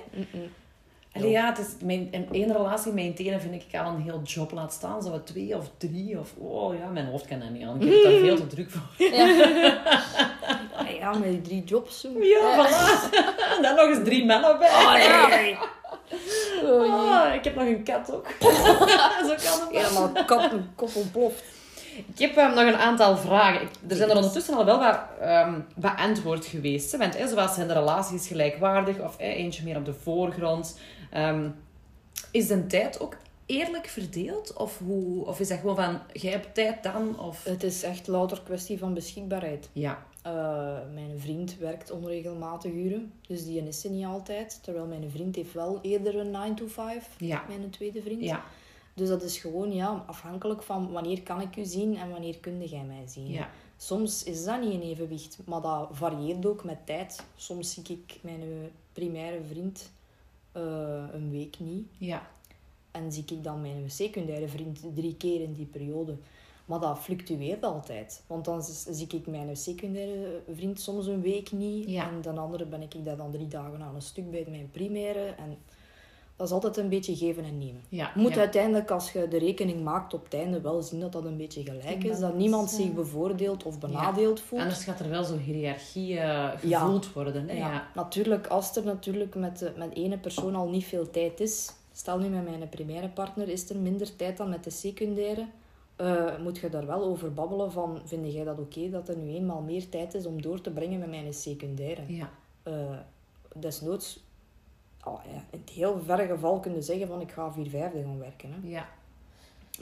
Allee, 1.13 1.31
ja, 1.31 1.47
het 1.49 1.59
is, 1.59 1.67
mijn, 1.85 2.09
in 2.13 2.29
één 2.33 2.53
relatie 2.53 2.93
maintainen 2.93 3.41
vind 3.41 3.55
ik 3.55 3.81
al 3.81 3.91
een 3.91 4.03
heel 4.03 4.23
job 4.23 4.53
laat 4.53 4.73
staan. 4.73 5.03
Zo 5.03 5.11
wat 5.11 5.27
twee 5.27 5.57
of 5.57 5.71
drie 5.77 6.19
of, 6.19 6.33
oh 6.39 6.75
ja, 6.79 6.87
mijn 6.89 7.07
hoofd 7.07 7.27
kan 7.27 7.39
dat 7.41 7.51
niet 7.51 7.65
aan. 7.67 7.81
Ik 7.83 7.93
heb 7.93 8.03
daar 8.03 8.21
veel 8.21 8.37
te 8.37 8.47
druk 8.47 8.71
voor. 8.71 8.83
Ja, 10.99 11.13
met 11.13 11.31
die 11.31 11.41
drie 11.43 11.65
jobs. 11.65 12.01
zo. 12.01 12.09
Ja, 12.21 12.55
voilà. 12.55 13.15
En 13.57 13.63
dan 13.63 13.75
nog 13.75 13.89
eens 13.89 14.05
drie 14.05 14.25
mannen 14.25 14.59
bij. 14.59 14.71
Allee. 14.71 15.57
Ah, 16.91 17.35
ik 17.39 17.45
heb 17.45 17.55
nog 17.55 17.65
een 17.65 17.83
kat 17.85 18.13
ook. 18.15 18.27
Zo 18.41 18.49
kan 18.49 19.31
het 19.31 19.43
wel. 19.43 19.83
Helemaal 19.83 20.13
kop, 20.27 20.51
kop 20.75 20.95
ontploft. 20.95 21.43
Ik 21.97 22.19
heb 22.19 22.37
ehm, 22.37 22.55
nog 22.55 22.65
een 22.67 22.77
aantal 22.77 23.17
vragen. 23.17 23.63
Ik- 23.63 23.91
er 23.91 23.97
zijn 23.97 24.11
er 24.11 24.17
ondertussen 24.17 24.55
al 24.57 24.65
wel 24.65 24.79
wat, 24.79 24.99
ehm 25.21 25.61
wat 25.77 25.93
antwoord 25.97 26.47
geweest. 26.47 26.93
Hè? 26.93 26.99
Want 26.99 27.19
hè, 27.19 27.29
zoals 27.29 27.55
zijn 27.55 27.69
de 27.69 27.73
relaties 27.75 28.27
gelijkwaardig 28.27 28.99
of 29.01 29.17
hè, 29.17 29.27
eentje 29.29 29.65
meer 29.65 29.77
op 29.77 29.85
de 29.85 29.95
voorgrond. 29.95 30.79
Ehm, 31.11 31.49
is 32.31 32.47
de 32.47 32.67
tijd 32.67 33.01
ook 33.01 33.17
eerlijk 33.47 33.87
verdeeld? 33.87 34.53
Of, 34.57 34.79
hoe, 34.79 35.27
of 35.27 35.41
is 35.41 35.49
dat 35.49 35.59
gewoon 35.59 35.77
van, 35.77 35.99
jij 36.13 36.31
hebt 36.33 36.55
tijd 36.55 36.83
dan? 36.83 37.21
Of... 37.21 37.45
Het 37.45 37.63
is 37.63 37.83
echt 37.83 38.07
louter 38.07 38.41
kwestie 38.45 38.79
van 38.79 38.95
beschikbaarheid. 38.95 39.69
Ja, 39.73 40.05
Eh, 40.23 40.33
mijn 40.95 41.11
vriend 41.19 41.57
werkt 41.59 41.91
onregelmatig 41.91 42.73
uren, 42.73 43.13
dus 43.29 43.45
die 43.45 43.67
is 43.67 43.85
er 43.85 43.91
niet 43.91 44.05
altijd. 44.07 44.59
Terwijl 44.63 44.87
mijn 44.87 45.11
vriend 45.11 45.37
heeft 45.37 45.53
wel 45.53 45.79
eerder 45.83 46.19
een 46.19 46.31
9 46.31 46.55
to 46.55 46.67
5, 46.67 47.09
ja, 47.19 47.43
mijn 47.49 47.71
tweede 47.71 48.03
vriend. 48.03 48.23
ja, 48.23 48.43
Dus 48.97 49.09
dat 49.09 49.23
is 49.23 49.39
gewoon 49.39 49.73
ja, 49.73 50.05
afhankelijk 50.07 50.63
van 50.63 50.93
wanneer 50.93 51.23
kan 51.23 51.41
ik 51.41 51.57
u 51.57 51.65
zien 51.65 51.97
en 51.97 52.11
wanneer 52.11 52.39
kun 52.39 52.65
jij 52.65 52.85
mij 52.85 53.03
zien. 53.07 53.29
ja. 53.29 53.51
Soms 53.77 54.25
is 54.25 54.45
dat 54.45 54.61
niet 54.61 54.73
in 54.73 54.81
evenwicht, 54.81 55.39
maar 55.45 55.61
dat 55.61 55.89
varieert 55.93 56.47
ook 56.47 56.65
met 56.65 56.87
tijd. 56.87 57.25
Soms 57.37 57.75
zie 57.75 57.83
ik 57.83 58.19
mijn 58.23 58.43
primaire 58.93 59.41
vriend 59.45 59.93
eh, 60.53 60.63
een 61.13 61.31
week 61.31 61.59
niet. 61.59 61.87
ja. 61.99 62.31
En 62.91 63.13
zie 63.13 63.25
ik 63.27 63.45
dan 63.45 63.61
mijn 63.61 63.91
secundaire 63.91 64.49
vriend 64.49 64.81
drie 64.95 65.17
keer 65.17 65.41
in 65.41 65.53
die 65.53 65.67
periode. 65.67 66.17
Maar 66.65 66.81
dat 66.81 66.99
fluctueert 66.99 67.63
altijd. 67.65 68.23
Want 68.27 68.45
dan 68.45 68.63
zie 68.91 69.07
ik 69.09 69.27
mijn 69.27 69.57
secundaire 69.57 70.43
vriend 70.53 70.81
soms 70.81 71.07
een 71.07 71.21
week 71.23 71.53
niet. 71.53 71.91
Ja. 71.91 72.09
En 72.09 72.23
dan 72.23 72.39
andere 72.39 72.67
ben 72.67 72.83
ik 72.83 73.05
daar 73.05 73.17
dan 73.17 73.31
drie 73.31 73.49
dagen 73.49 73.83
aan 73.83 73.95
een 73.95 74.03
stuk 74.03 74.31
bij 74.31 74.47
mijn 74.49 74.71
primaire. 74.71 75.21
En 75.27 75.59
dat 76.37 76.47
is 76.47 76.53
altijd 76.53 76.77
een 76.77 76.89
beetje 76.89 77.17
geven 77.17 77.45
en 77.45 77.59
nemen. 77.59 77.83
ja. 77.89 78.11
Je 78.15 78.21
moet 78.21 78.35
ja. 78.35 78.39
uiteindelijk, 78.41 78.91
als 78.91 79.13
je 79.13 79.29
de 79.29 79.39
rekening 79.39 79.83
maakt 79.85 80.15
op 80.15 80.25
het 80.25 80.35
einde, 80.35 80.61
wel 80.61 80.83
zien 80.83 81.01
dat 81.01 81.13
dat 81.13 81.25
een 81.25 81.37
beetje 81.37 81.63
gelijk 81.63 82.05
is. 82.05 82.19
Dat 82.19 82.37
niemand 82.37 82.71
zich 82.71 82.93
bevoordeeld 82.93 83.63
of 83.65 83.79
benadeeld 83.79 84.41
voelt. 84.41 84.61
Anders 84.63 84.85
gaat 84.85 85.01
er 85.01 85.09
wel 85.09 85.25
zo'n 85.25 85.39
hiërarchie 85.39 86.19
eh, 86.19 86.53
Ja. 86.63 86.79
gevoeld 86.81 87.13
worden. 87.13 87.49
Hè? 87.49 87.55
Ja, 87.57 87.73
Ja. 87.73 87.89
natuurlijk, 87.95 88.47
als 88.47 88.77
er 88.77 88.85
natuurlijk 88.85 89.35
met, 89.35 89.59
de- 89.59 89.73
met 89.77 89.95
ene 89.95 90.19
persoon 90.19 90.55
al 90.55 90.69
niet 90.69 90.85
veel 90.85 91.11
tijd 91.11 91.41
is, 91.41 91.71
stel 91.93 92.19
nu 92.19 92.29
met 92.29 92.45
mijn 92.45 92.69
primaire 92.69 93.09
partner, 93.09 93.49
is 93.49 93.71
er 93.71 93.77
minder 93.77 94.17
tijd 94.17 94.37
dan 94.37 94.49
met 94.49 94.65
de 94.65 94.71
secundaire, 94.71 95.47
eh, 95.97 96.39
moet 96.43 96.59
je 96.59 96.69
daar 96.69 96.87
wel 96.87 97.03
over 97.03 97.33
babbelen 97.35 97.73
van, 97.73 98.01
vind 98.05 98.33
jij 98.33 98.45
dat 98.45 98.59
oké 98.59 98.91
dat 98.91 99.09
er 99.09 99.17
nu 99.17 99.29
eenmaal 99.35 99.61
meer 99.61 99.89
tijd 99.89 100.15
is 100.15 100.27
om 100.27 100.43
door 100.43 100.61
te 100.61 100.71
brengen 100.71 100.99
met 100.99 101.09
mijn 101.09 101.35
secundaire? 101.35 102.03
Ja. 102.09 102.31
Eh, 102.63 102.73
desnoods, 103.55 104.25
oh 105.07 105.21
ja, 105.25 105.43
in 105.51 105.61
het 105.61 105.71
heel 105.71 106.01
verre 106.05 106.27
geval 106.27 106.61
kunnen 106.61 106.83
zeggen 106.83 107.07
van, 107.07 107.21
ik 107.21 107.33
ga 107.33 107.53
vier 107.53 107.71
vijfde 107.71 108.03
gaan 108.03 108.19
werken. 108.19 108.53
Hè. 108.53 108.69
ja. 108.69 108.89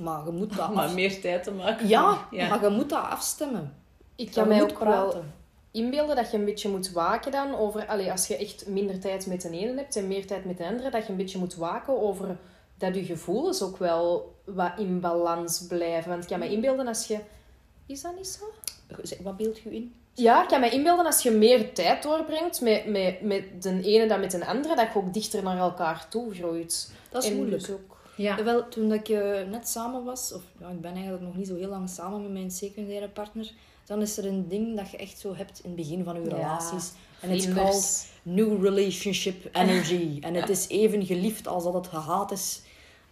Maar 0.01 0.25
je 0.25 0.31
moet 0.31 0.57
dat 0.57 0.68
Om 0.68 0.75
maar 0.77 0.85
af- 0.85 0.95
meer 0.95 1.20
tijd 1.20 1.43
te 1.43 1.51
maken. 1.53 1.89
Ja, 1.89 2.27
ja. 2.31 2.49
maar 2.49 2.62
je 2.62 2.68
moet 2.68 2.91
dat 2.91 3.03
afstemmen. 3.03 3.75
Ik 4.16 4.31
kan 4.31 4.49
mij 4.49 4.62
ook 4.62 4.79
wel 4.79 5.22
inbeelden 5.70 6.16
dat 6.16 6.31
je 6.31 6.37
een 6.37 6.45
beetje 6.45 6.68
moet 6.68 6.93
waken 6.93 7.33
dan 7.33 7.55
over... 7.55 7.87
Allee, 7.87 8.11
als 8.11 8.27
je 8.27 8.37
echt 8.37 8.66
minder 8.66 9.01
tijd 9.01 9.27
met 9.27 9.41
de 9.43 9.51
ene 9.51 9.77
hebt 9.77 9.97
en 9.97 10.09
meer 10.09 10.27
tijd 10.27 10.45
met 10.45 10.59
de 10.59 10.66
andere, 10.66 10.91
dat 10.91 11.05
je 11.05 11.11
een 11.11 11.16
beetje 11.16 11.39
moet 11.39 11.55
waken 11.55 12.01
over 12.01 12.37
dat 12.79 12.95
je 12.95 13.05
gevoelens 13.05 13.62
ook 13.62 13.77
wel 13.77 14.35
wat 14.45 14.72
in 14.79 15.01
balans 15.01 15.66
blijven. 15.66 16.11
Want 16.11 16.22
ik 16.22 16.29
kan 16.29 16.39
me 16.39 16.51
inbeelden 16.51 16.87
als 16.87 17.07
je... 17.07 17.18
Is 17.87 18.03
dat 18.03 18.16
niet 18.16 18.27
zo? 18.27 18.45
Wat 19.22 19.37
beeld 19.37 19.59
je 19.59 19.75
in? 19.75 19.95
Ja, 20.14 20.42
ik 20.42 20.48
kan 20.48 20.60
me 20.60 20.70
inbeelden 20.70 21.06
als 21.06 21.22
je 21.22 21.30
meer 21.30 21.72
tijd 21.72 22.02
doorbrengt 22.02 22.60
met, 22.60 22.86
met, 22.86 23.20
met 23.20 23.62
de 23.62 23.82
ene 23.82 24.06
dan 24.06 24.20
met 24.20 24.30
de 24.30 24.46
andere, 24.46 24.76
dat 24.76 24.92
je 24.92 24.98
ook 24.98 25.14
dichter 25.14 25.42
naar 25.42 25.58
elkaar 25.58 26.08
toe 26.08 26.34
groeit. 26.34 26.92
Dat 27.10 27.24
is 27.24 27.30
En 27.30 27.36
moeilijk. 27.36 27.60
dus 27.60 27.70
ook... 27.70 27.96
Ja. 28.16 28.44
Wel, 28.44 28.68
toen 28.68 28.88
dat 28.88 28.98
ik 28.98 29.08
eh, 29.08 29.48
net 29.50 29.68
samen 29.68 30.04
was, 30.04 30.32
of 30.32 30.42
ja, 30.60 30.68
ik 30.68 30.80
ben 30.80 30.92
eigenlijk 30.92 31.22
nog 31.22 31.36
niet 31.36 31.46
zo 31.46 31.56
heel 31.56 31.68
lang 31.68 31.88
samen 31.88 32.22
met 32.22 32.32
mijn 32.32 32.50
secundaire 32.50 33.08
partner, 33.08 33.50
dan 33.84 34.02
is 34.02 34.18
er 34.18 34.26
een 34.26 34.48
ding 34.48 34.76
dat 34.76 34.90
je 34.90 34.96
echt 34.96 35.18
zo 35.18 35.34
hebt 35.34 35.60
in 35.62 35.70
het 35.70 35.76
begin 35.76 36.04
van 36.04 36.22
je 36.22 36.28
Ja, 36.28 36.36
relaties. 36.36 36.92
En 37.20 37.30
het 37.30 37.38
is 37.38 37.52
called 37.54 38.06
new 38.22 38.64
relationship 38.64 39.48
energy. 39.52 40.18
En 40.20 40.34
het 40.34 40.48
is 40.48 40.68
even 40.68 41.06
geliefd 41.06 41.46
als 41.48 41.64
dat 41.64 41.74
het 41.74 41.86
gehaat 41.86 42.32
is. 42.32 42.62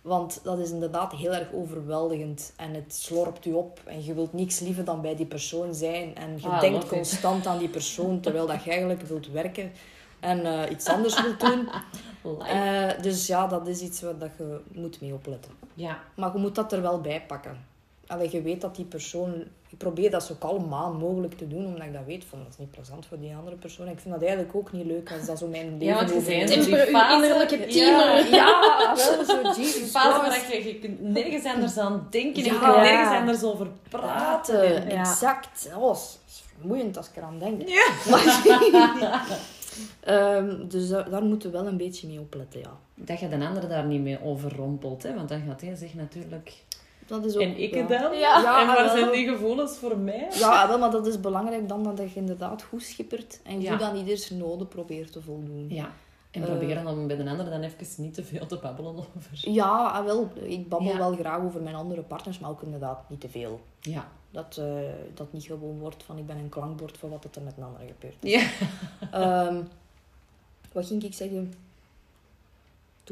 Want 0.03 0.41
dat 0.43 0.59
is 0.59 0.71
inderdaad 0.71 1.13
heel 1.13 1.35
erg 1.35 1.53
overweldigend. 1.53 2.53
En 2.57 2.75
het 2.75 2.95
slorpt 2.95 3.47
u 3.47 3.53
op. 3.53 3.81
En 3.85 4.05
je 4.05 4.15
wilt 4.15 4.33
niks 4.33 4.61
liever 4.61 4.85
dan 4.85 5.01
bij 5.01 5.17
die 5.17 5.27
persoon 5.27 5.75
zijn. 5.75 6.15
En 6.17 6.39
je 6.41 6.49
Ah, 6.49 6.61
denkt 6.61 6.83
it. 6.85 6.89
constant 6.89 7.47
aan 7.47 7.59
die 7.59 7.69
persoon, 7.69 8.21
terwijl 8.21 8.47
dat 8.47 8.65
je 8.65 8.71
eigenlijk 8.71 9.03
wilt 9.03 9.31
werken. 9.31 9.73
En 10.21 10.47
eh, 10.47 10.71
iets 10.71 10.87
anders 10.89 11.23
wilt 11.23 11.41
doen. 11.41 11.69
Eh, 12.49 12.89
dus 13.01 13.27
ja, 13.27 13.47
dat 13.47 13.67
is 13.67 13.81
iets 13.81 14.01
waar 14.03 14.19
dat 14.19 14.31
je 14.39 14.61
moet 14.73 15.01
mee 15.01 15.13
opletten. 15.15 15.53
ja. 15.75 15.99
Maar 16.17 16.33
je 16.33 16.39
moet 16.39 16.55
dat 16.55 16.73
er 16.73 16.83
wel 16.83 17.01
bij 17.01 17.23
pakken. 17.27 17.65
Allee, 18.13 18.29
je 18.31 18.43
weet 18.43 18.61
dat 18.61 18.77
die 18.77 18.85
persoon... 18.85 19.35
Ik 19.69 19.79
probeer 19.79 20.11
dat 20.11 20.25
zo 20.25 20.35
kalm 20.39 20.69
mogelijk 20.99 21.37
te 21.39 21.49
doen, 21.49 21.67
omdat 21.67 21.83
ik 21.87 21.93
dat 21.93 22.05
weet 22.07 22.25
van 22.25 22.39
dat 22.39 22.49
is 22.49 22.57
niet 22.59 22.71
plezant 22.71 23.07
voor 23.07 23.19
die 23.21 23.35
andere 23.35 23.57
persoon. 23.57 23.89
Ik 23.89 24.01
vind 24.01 24.15
dat 24.15 24.23
eigenlijk 24.23 24.55
ook 24.57 24.73
niet 24.73 24.87
leuk 24.87 25.13
als 25.13 25.27
dat 25.27 25.39
zo 25.39 25.47
mijn 25.47 25.65
leven 25.79 25.87
Ja, 25.87 25.95
want 25.95 26.09
je 26.09 26.15
uw 26.15 26.21
fase- 26.21 27.15
innerlijke 27.15 27.59
Ja. 27.59 27.67
teamer. 27.67 28.35
Ja, 28.35 28.95
wel 28.97 29.25
zo, 29.25 29.61
Jesus 29.61 29.91
fase 29.91 30.21
waar 30.21 30.53
je, 30.57 30.65
je 30.65 30.79
kunt 30.79 31.01
nergens 31.01 31.45
anders 31.45 31.79
aan 31.79 32.07
denken. 32.11 32.43
en 32.45 32.49
je 32.49 32.53
Ja. 32.53 32.59
kunt 32.73 32.77
nergens 32.77 33.19
anders 33.19 33.43
over 33.43 33.67
praten. 33.89 34.73
Ja. 34.73 34.85
exact. 35.01 35.69
Oh, 35.77 35.89
dat 35.89 36.19
is 36.27 36.43
vermoeiend 36.59 36.97
als 36.97 37.09
ik 37.09 37.17
eraan 37.17 37.39
denk. 37.39 37.59
Maar- 38.11 39.27
Ehm, 40.01 40.69
dus 40.69 40.89
daar, 40.89 41.11
daar 41.11 41.23
moeten 41.23 41.51
we 41.51 41.59
wel 41.59 41.67
een 41.67 41.77
beetje 41.77 42.07
mee 42.07 42.21
opletten, 42.21 42.61
ja. 42.61 42.71
Dat 42.95 43.21
je 43.21 43.29
de 43.29 43.47
andere 43.47 43.67
daar 43.67 43.85
niet 43.85 44.01
mee 44.03 44.23
overrompelt. 44.25 45.03
Hè? 45.03 45.15
Want 45.15 45.29
dan 45.29 45.43
gaat 45.49 45.61
hij 45.61 45.75
zich 45.75 45.95
natuurlijk... 45.95 46.53
Dat 47.07 47.25
is 47.25 47.35
ook, 47.37 47.43
En 47.43 47.59
ik 47.61 47.75
ja. 47.75 47.81
het 47.81 47.89
dan? 47.89 48.13
Ja. 48.19 48.41
Ja, 48.43 48.61
en 48.61 48.67
waar 48.67 48.91
zijn 48.99 49.11
die 49.11 49.29
gevoelens 49.29 49.77
voor 49.79 49.99
mij? 49.99 50.29
Ja, 50.39 50.69
wel, 50.69 50.79
maar 50.79 50.91
dat 50.91 51.07
is 51.07 51.21
belangrijk 51.21 51.69
dan 51.69 51.83
dat 51.83 51.99
je 51.99 52.21
inderdaad 52.21 52.63
goed 52.63 52.83
schippert 52.83 53.41
en 53.43 53.61
Ja. 53.61 53.73
goed 53.73 53.83
aan 53.83 53.97
ieders 53.97 54.31
noden 54.31 54.69
probeert 54.69 55.13
te 55.13 55.23
voldoen. 55.23 55.67
Ja. 55.69 55.91
En 56.31 56.43
Eh. 56.43 56.49
proberen 56.49 56.87
om 56.87 57.07
bij 57.07 57.17
de 57.17 57.29
ander 57.31 57.51
dan 57.51 57.63
even 57.63 57.87
niet 58.03 58.15
te 58.15 58.25
veel 58.25 58.47
te 58.47 58.57
babbelen 58.63 58.97
over. 58.97 59.31
Ja, 59.33 59.87
ah, 59.89 60.05
wel. 60.05 60.31
Ik 60.43 60.69
babbel 60.69 60.93
Ja. 60.93 60.99
wel 60.99 61.15
graag 61.15 61.41
over 61.45 61.63
mijn 61.63 61.75
andere 61.75 62.03
partners, 62.03 62.39
maar 62.39 62.51
ook 62.51 62.63
inderdaad 62.63 63.11
niet 63.11 63.21
te 63.21 63.29
veel. 63.29 63.61
Ja. 63.81 64.09
Dat 64.31 64.57
eh, 64.57 64.67
dat 65.15 65.33
niet 65.33 65.45
gewoon 65.45 65.79
wordt 65.79 66.03
van 66.03 66.19
ik 66.19 66.27
ben 66.27 66.37
een 66.37 66.49
klankbord 66.49 66.99
voor 66.99 67.09
wat 67.11 67.25
er 67.37 67.43
met 67.43 67.55
een 67.57 67.65
ander 67.65 67.81
gebeurt. 67.87 68.17
Ja. 68.21 68.43
Ehm, 69.11 69.63
wat 70.73 70.87
ging 70.87 71.03
ik 71.03 71.15
zeggen? 71.15 71.55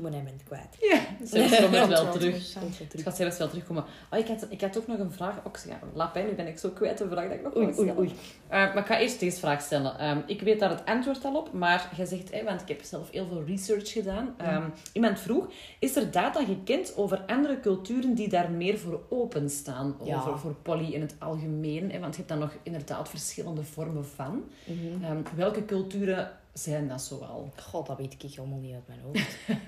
Toen 0.00 0.10
ben 0.10 0.26
ik 0.26 0.32
het 0.32 0.42
kwijt. 0.44 0.76
Ja. 0.80 1.26
Zelfs 1.26 1.56
komt 1.60 1.76
het 1.76 1.88
wel 1.88 2.12
terug. 2.12 2.56
Ik 2.78 2.88
terug. 2.88 3.04
ga 3.04 3.10
zelfs 3.10 3.38
wel 3.38 3.48
terugkomen. 3.48 3.84
Oh, 4.10 4.18
ik, 4.18 4.26
had, 4.26 4.46
ik 4.48 4.60
had 4.60 4.78
ook 4.78 4.86
nog 4.86 4.98
een 4.98 5.12
vraag. 5.12 5.34
Ja, 5.68 5.78
laat 5.94 6.14
mij, 6.14 6.22
nu 6.22 6.32
ben 6.32 6.46
ik 6.46 6.58
zo 6.58 6.68
kwijt 6.68 6.98
de 6.98 7.08
vraag 7.08 7.24
dat 7.24 7.34
ik 7.34 7.42
nog 7.42 7.56
Oei, 7.56 7.64
oei, 7.64 7.74
stellen. 7.74 7.98
oei. 7.98 8.12
Eh, 8.48 8.58
maar 8.58 8.76
ik 8.76 8.86
ga 8.86 8.98
eerst 8.98 9.20
deze 9.20 9.38
vraag 9.38 9.62
stellen. 9.62 9.98
Ehm, 9.98 10.18
ik 10.26 10.40
weet 10.40 10.60
daar 10.60 10.70
het 10.70 10.84
antwoord 10.84 11.24
al 11.24 11.36
op, 11.36 11.52
maar 11.52 11.92
jij 11.96 12.06
zegt, 12.06 12.32
hè, 12.32 12.44
want 12.44 12.60
ik 12.60 12.68
heb 12.68 12.82
zelf 12.82 13.10
heel 13.10 13.26
veel 13.26 13.44
research 13.46 13.92
gedaan. 13.92 14.34
Ehm, 14.36 14.68
iemand 14.92 15.20
vroeg, 15.20 15.50
is 15.78 15.96
er 15.96 16.10
data 16.10 16.44
gekend 16.44 16.96
over 16.96 17.22
andere 17.26 17.60
culturen 17.60 18.14
die 18.14 18.28
daar 18.28 18.50
meer 18.50 18.78
voor 18.78 19.00
openstaan? 19.08 19.96
Ja. 20.02 20.16
Over 20.16 20.38
voor 20.38 20.54
poly 20.54 20.92
in 20.92 21.00
het 21.00 21.14
algemeen? 21.18 21.90
Hè? 21.90 21.98
Want 21.98 22.12
je 22.14 22.22
hebt 22.22 22.28
daar 22.28 22.38
nog 22.38 22.52
inderdaad 22.62 23.08
verschillende 23.08 23.62
vormen 23.62 24.06
van. 24.06 24.44
Mhm. 24.64 25.04
Ehm, 25.04 25.22
welke 25.36 25.64
culturen 25.64 26.30
zijn 26.52 26.88
dat 26.88 27.02
zoal? 27.02 27.50
God, 27.56 27.86
dat 27.86 27.96
weet 27.96 28.12
ik 28.12 28.22
helemaal 28.22 28.58
niet 28.58 28.74
uit 28.74 28.86
mijn 28.88 29.00
hoofd. 29.00 29.36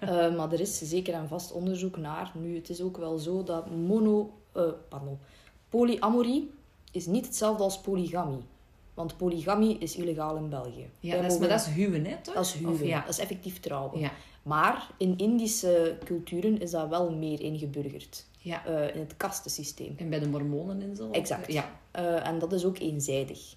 Eh, 0.00 0.34
maar 0.36 0.52
er 0.52 0.60
is 0.60 0.78
zeker 0.78 1.14
en 1.14 1.28
vast 1.28 1.52
onderzoek 1.52 1.96
naar. 1.96 2.30
Nu, 2.34 2.56
het 2.56 2.68
is 2.68 2.80
ook 2.80 2.96
wel 2.96 3.18
zo 3.18 3.42
dat 3.42 3.70
mono... 3.70 4.32
eh, 4.52 4.62
pardon. 4.88 5.18
Polyamorie 5.68 6.50
is 6.90 7.06
niet 7.06 7.26
hetzelfde 7.26 7.62
als 7.62 7.80
polygamie. 7.80 8.42
Want 8.94 9.16
polygamie 9.16 9.78
is 9.78 9.96
illegaal 9.96 10.36
in 10.36 10.48
België. 10.48 10.88
Ja, 11.00 11.22
dat 11.22 11.32
is, 11.32 11.38
maar 11.38 11.48
dat 11.48 11.60
is 11.60 11.66
huwen, 11.66 12.04
hè, 12.06 12.16
toch? 12.22 12.34
dat 12.34 12.44
is 12.44 12.52
huwen. 12.52 12.86
Ja. 12.86 13.00
Dat 13.00 13.08
is 13.08 13.18
effectief 13.18 13.60
trouwen. 13.60 14.00
Ja. 14.00 14.10
Maar 14.42 14.86
in 14.96 15.18
Indische 15.18 15.98
culturen 16.04 16.60
is 16.60 16.70
dat 16.70 16.88
wel 16.88 17.10
meer 17.12 17.40
ingeburgerd. 17.40 18.26
ja. 18.38 18.66
eh, 18.66 18.94
in 18.94 19.00
het 19.00 19.16
kastensysteem. 19.16 19.94
En 19.96 20.08
bij 20.08 20.18
de 20.18 20.28
mormonen 20.28 20.82
en 20.82 20.96
zo? 20.96 21.10
Exact. 21.10 21.52
Ja. 21.52 21.70
En 22.22 22.38
dat 22.38 22.52
is 22.52 22.64
ook 22.64 22.78
eenzijdig. 22.78 23.54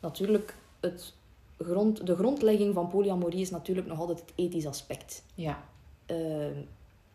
Natuurlijk, 0.00 0.56
het 0.80 1.14
grond, 1.58 2.06
de 2.06 2.16
grondlegging 2.16 2.74
van 2.74 2.88
polyamorie 2.88 3.40
is 3.40 3.50
natuurlijk 3.50 3.86
nog 3.86 3.98
altijd 4.00 4.20
het 4.20 4.32
ethisch 4.34 4.66
aspect. 4.66 5.22
Ja. 5.34 5.62
Eh, 6.06 6.16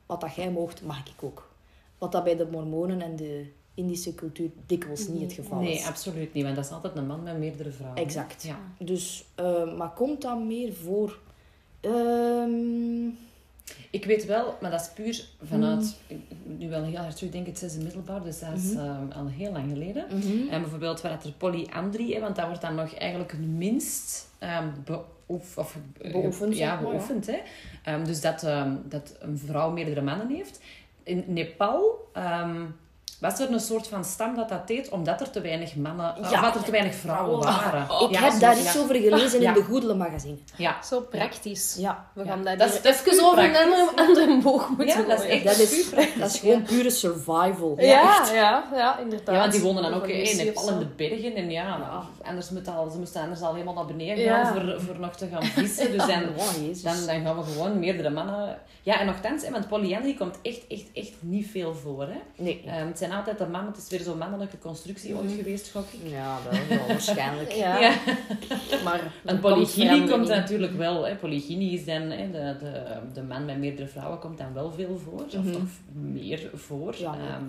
wat 0.06 0.22
dat 0.22 0.36
jij 0.36 0.52
moogt, 0.52 0.84
mag 0.84 1.00
ik 1.00 1.24
ook. 1.24 1.52
Wat 1.98 2.12
dat 2.12 2.24
bij 2.24 2.36
de 2.36 2.48
mormonen 2.52 3.02
en 3.02 3.16
de 3.16 3.46
Indische 3.76 4.16
cultuur 4.16 4.50
dikwijls 4.66 5.08
niet 5.08 5.22
het 5.22 5.34
geval 5.34 5.60
Nee, 5.60 5.74
is. 5.74 5.86
absoluut 5.88 6.34
niet. 6.34 6.44
Want 6.44 6.56
dat 6.56 6.66
is 6.66 6.72
altijd 6.72 6.96
een 6.96 7.08
man 7.08 7.24
met 7.24 7.38
meerdere 7.38 7.72
vrouwen. 7.72 8.02
Exact. 8.04 8.44
Ja. 8.44 8.60
Dus, 8.78 9.26
eh, 9.36 9.78
maar 9.78 9.90
komt 9.94 10.22
dat 10.22 10.44
meer 10.44 10.74
voor? 10.74 11.20
Ehm, 11.80 13.08
Ik 13.92 14.06
weet 14.06 14.26
wel, 14.26 14.56
maar 14.62 14.72
dat 14.72 14.82
is 14.82 14.90
puur 14.90 15.26
vanuit... 15.44 15.98
Ik 16.08 16.18
moet 16.46 16.60
nu 16.60 16.70
wel 16.70 16.84
heel 16.84 16.98
hard 16.98 17.16
terugdenken, 17.16 17.50
het 17.52 17.60
zesde 17.60 17.84
middelbaar, 17.84 18.24
dus 18.24 18.40
dat 18.40 18.58
is 18.58 18.74
ehm, 18.74 19.12
al 19.12 19.28
heel 19.28 19.52
lang 19.52 19.72
geleden. 19.72 20.06
mhm. 20.10 20.48
En 20.50 20.62
bijvoorbeeld 20.62 21.02
waar 21.02 21.12
het 21.12 21.24
er 21.24 21.32
polyandrie, 21.32 22.14
hè, 22.16 22.20
want 22.22 22.36
dat 22.36 22.46
wordt 22.46 22.62
dan 22.62 22.76
nog 22.76 22.94
eigenlijk 22.96 23.32
het 23.32 23.42
minst 23.42 24.30
ehm, 24.44 24.68
beoef, 24.86 25.58
of, 25.58 25.78
eh, 26.02 26.12
Beoefend, 26.12 26.58
ja, 26.58 26.74
maar, 26.74 26.84
beoefend. 26.84 27.28
Hè. 27.28 27.38
Ehm, 27.84 28.04
dus 28.06 28.22
dat, 28.22 28.44
ehm, 28.44 28.76
dat 28.86 29.16
een 29.20 29.38
vrouw 29.38 29.72
meerdere 29.72 30.02
mannen 30.02 30.30
heeft. 30.30 30.62
In 31.04 31.24
Nepal 31.28 32.10
was 33.30 33.40
er 33.40 33.52
een 33.52 33.60
soort 33.60 33.88
van 33.88 34.04
stam 34.06 34.36
dat 34.36 34.50
dat 34.50 34.68
deed, 34.68 34.90
omdat 34.90 35.22
er 35.22 35.30
te 35.30 35.42
weinig 35.42 35.76
mannen, 35.76 36.14
Ja, 36.30 36.36
omdat 36.36 36.56
er 36.56 36.64
te 36.64 36.72
weinig 36.72 36.96
vrouwen 36.96 37.40
waren. 37.40 37.82
Ik 37.84 38.12
Ja, 38.12 38.22
heb 38.22 38.32
zo- 38.32 38.40
daar 38.40 38.56
ja. 38.56 38.62
iets 38.62 38.78
over 38.78 38.96
gelezen 38.96 39.42
Ja. 39.42 39.48
in 39.48 39.54
de 39.54 39.64
Goedele 39.64 39.94
magazine. 39.94 40.38
Ja, 40.58 40.76
Zo 40.84 41.00
praktisch. 41.02 41.76
Ja. 41.80 42.06
We 42.14 42.26
gaan 42.26 42.44
dat, 42.44 42.58
Dat 42.60 42.68
is- 42.68 42.74
hier 42.74 42.84
dat 42.92 42.94
is 42.94 43.14
even 43.14 43.26
over 43.26 43.44
een 43.44 43.56
andere, 43.56 43.90
andere 43.96 44.42
boog 44.42 44.68
moeten 44.70 44.88
Ja, 44.88 45.02
dat 45.08 45.24
is 45.24 45.30
echt- 45.30 45.44
Dat 45.44 45.58
is, 45.60 45.84
super. 45.86 46.08
dat 46.20 46.30
is 46.34 46.40
gewoon 46.40 46.62
pure 46.64 46.90
survival. 46.90 47.74
Ja, 47.78 48.26
ja, 48.34 48.64
ja, 48.74 48.98
inderdaad. 49.00 49.36
Ja, 49.36 49.40
want 49.42 49.52
die 49.52 49.62
wonen 49.62 49.84
dan 49.84 49.94
ook 49.94 50.08
in 50.08 50.38
Nepal 50.38 50.70
in 50.70 50.80
de 50.80 50.86
bergen. 50.86 51.36
En 51.36 51.52
ja, 51.52 51.78
nou, 51.78 52.04
anders 52.24 52.50
moet 52.50 52.68
al, 52.68 52.90
ze 52.90 52.98
moesten 52.98 53.22
anders 53.22 53.42
al 53.42 53.52
helemaal 53.54 53.74
naar 53.74 53.86
beneden 53.86 54.24
Ja. 54.24 54.44
gaan 54.44 54.54
voor, 54.54 54.82
voor 54.82 55.00
nog 55.00 55.16
te 55.16 55.28
gaan 55.32 55.44
vissen. 55.44 55.92
Dus 55.92 56.06
dan, 56.14 56.24
Oh, 56.38 56.52
jezus. 56.62 56.82
dan, 56.82 56.96
dan 57.06 57.22
gaan 57.26 57.38
we 57.38 57.44
gewoon 57.44 57.80
meerdere 57.80 58.10
mannen... 58.10 58.58
Ja, 58.82 59.00
en 59.00 59.06
nogthans, 59.06 59.46
hè, 59.46 59.52
want 59.52 59.68
polyandrie 59.68 60.18
komt 60.18 60.38
echt, 60.42 60.62
echt, 60.68 60.86
echt 60.94 61.12
niet 61.20 61.48
veel 61.52 61.74
voor. 61.76 62.02
Hè. 62.08 62.18
Nee. 62.44 62.64
Ehm, 62.66 62.88
het 62.88 62.98
zijn 62.98 63.12
altijd 63.16 63.38
de 63.38 63.46
mannen, 63.48 63.72
het 63.74 63.82
is 63.84 63.90
weer 63.90 64.00
zo'n 64.02 64.18
mannelijke 64.18 64.58
constructie 64.58 65.16
ooit 65.16 65.32
geweest, 65.32 65.72
gok 65.72 65.86
ik. 65.92 66.10
Ja, 66.10 66.38
wel, 66.50 66.78
wel 66.78 66.88
waarschijnlijk. 66.88 67.52
Ja, 67.64 67.80
Ja. 67.80 67.94
maar 68.84 69.00
En 69.26 69.40
komt 69.40 69.42
polygynie 69.42 70.10
komt 70.10 70.28
natuurlijk 70.28 70.74
wel. 70.78 71.06
Hè. 71.08 71.16
Polygynie 71.16 71.72
is 71.80 71.86
dan, 71.86 72.02
hè, 72.02 72.32
de, 72.32 72.56
de, 72.60 72.84
de 73.14 73.22
man 73.22 73.46
met 73.46 73.58
meerdere 73.58 73.88
vrouwen 73.88 74.20
komt 74.20 74.38
dan 74.38 74.54
wel 74.54 74.72
veel 74.72 74.98
voor. 75.04 75.24
Of, 75.26 75.34
Mhm. 75.44 75.56
of 75.56 75.80
meer 75.92 76.50
voor. 76.54 76.96
Ja, 76.98 77.14
Ehm, 77.14 77.44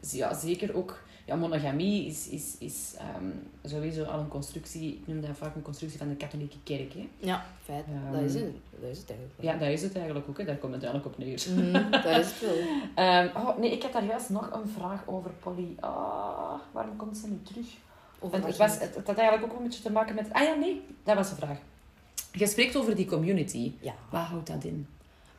dus 0.00 0.12
ja, 0.12 0.34
zeker 0.34 0.74
ook... 0.76 1.04
Ja, 1.26 1.34
monogamie 1.34 2.06
is, 2.06 2.28
is, 2.28 2.56
is 2.58 2.94
ehm, 2.98 3.30
sowieso 3.64 4.04
al 4.04 4.18
een 4.18 4.28
constructie... 4.28 4.92
Ik 4.92 5.06
noem 5.06 5.20
dat 5.20 5.30
vaak 5.36 5.54
een 5.54 5.62
constructie 5.62 5.98
van 5.98 6.08
de 6.08 6.14
katholieke 6.14 6.56
kerk. 6.62 6.92
Hè. 6.92 7.08
Ja, 7.18 7.46
feit. 7.62 7.84
Ehm, 7.86 8.12
dat, 8.12 8.22
is 8.22 8.34
het, 8.34 8.52
dat 8.80 8.90
is 8.90 8.98
het 8.98 9.10
eigenlijk. 9.10 9.42
Ja, 9.42 9.56
dat 9.56 9.68
is 9.68 9.82
het 9.82 9.96
eigenlijk 9.96 10.28
ook. 10.28 10.38
Hè. 10.38 10.44
Daar 10.44 10.56
komt 10.56 10.74
het 10.74 10.82
eigenlijk 10.82 11.14
op 11.14 11.24
neer. 11.24 11.46
Mhm, 11.54 11.90
dat 11.90 12.04
is 12.04 12.30
het 12.30 12.40
wel. 12.40 12.56
Ehm, 13.04 13.36
oh, 13.36 13.58
nee, 13.58 13.70
ik 13.70 13.82
had 13.82 13.92
daar 13.92 14.04
juist 14.04 14.30
nog 14.30 14.50
een 14.52 14.68
vraag 14.68 15.02
over 15.06 15.30
poly... 15.30 15.74
Ah, 15.80 16.54
waarom 16.72 16.96
komt 16.96 17.16
ze 17.16 17.28
niet 17.28 17.46
terug? 17.46 17.66
Het, 18.30 18.56
was, 18.56 18.78
het, 18.78 18.94
het 18.94 19.06
had 19.06 19.16
eigenlijk 19.16 19.52
ook 19.52 19.58
een 19.58 19.64
beetje 19.64 19.82
te 19.82 19.92
maken 19.92 20.14
met... 20.14 20.32
Ah 20.32 20.42
ja, 20.42 20.54
nee, 20.54 20.82
dat 21.02 21.16
was 21.16 21.28
de 21.28 21.36
vraag. 21.36 21.58
Je 22.32 22.46
spreekt 22.46 22.76
over 22.76 22.96
die 22.96 23.06
community. 23.06 23.72
Ja. 23.80 23.94
Wat 24.10 24.22
houdt 24.22 24.46
dat 24.46 24.64
in? 24.64 24.86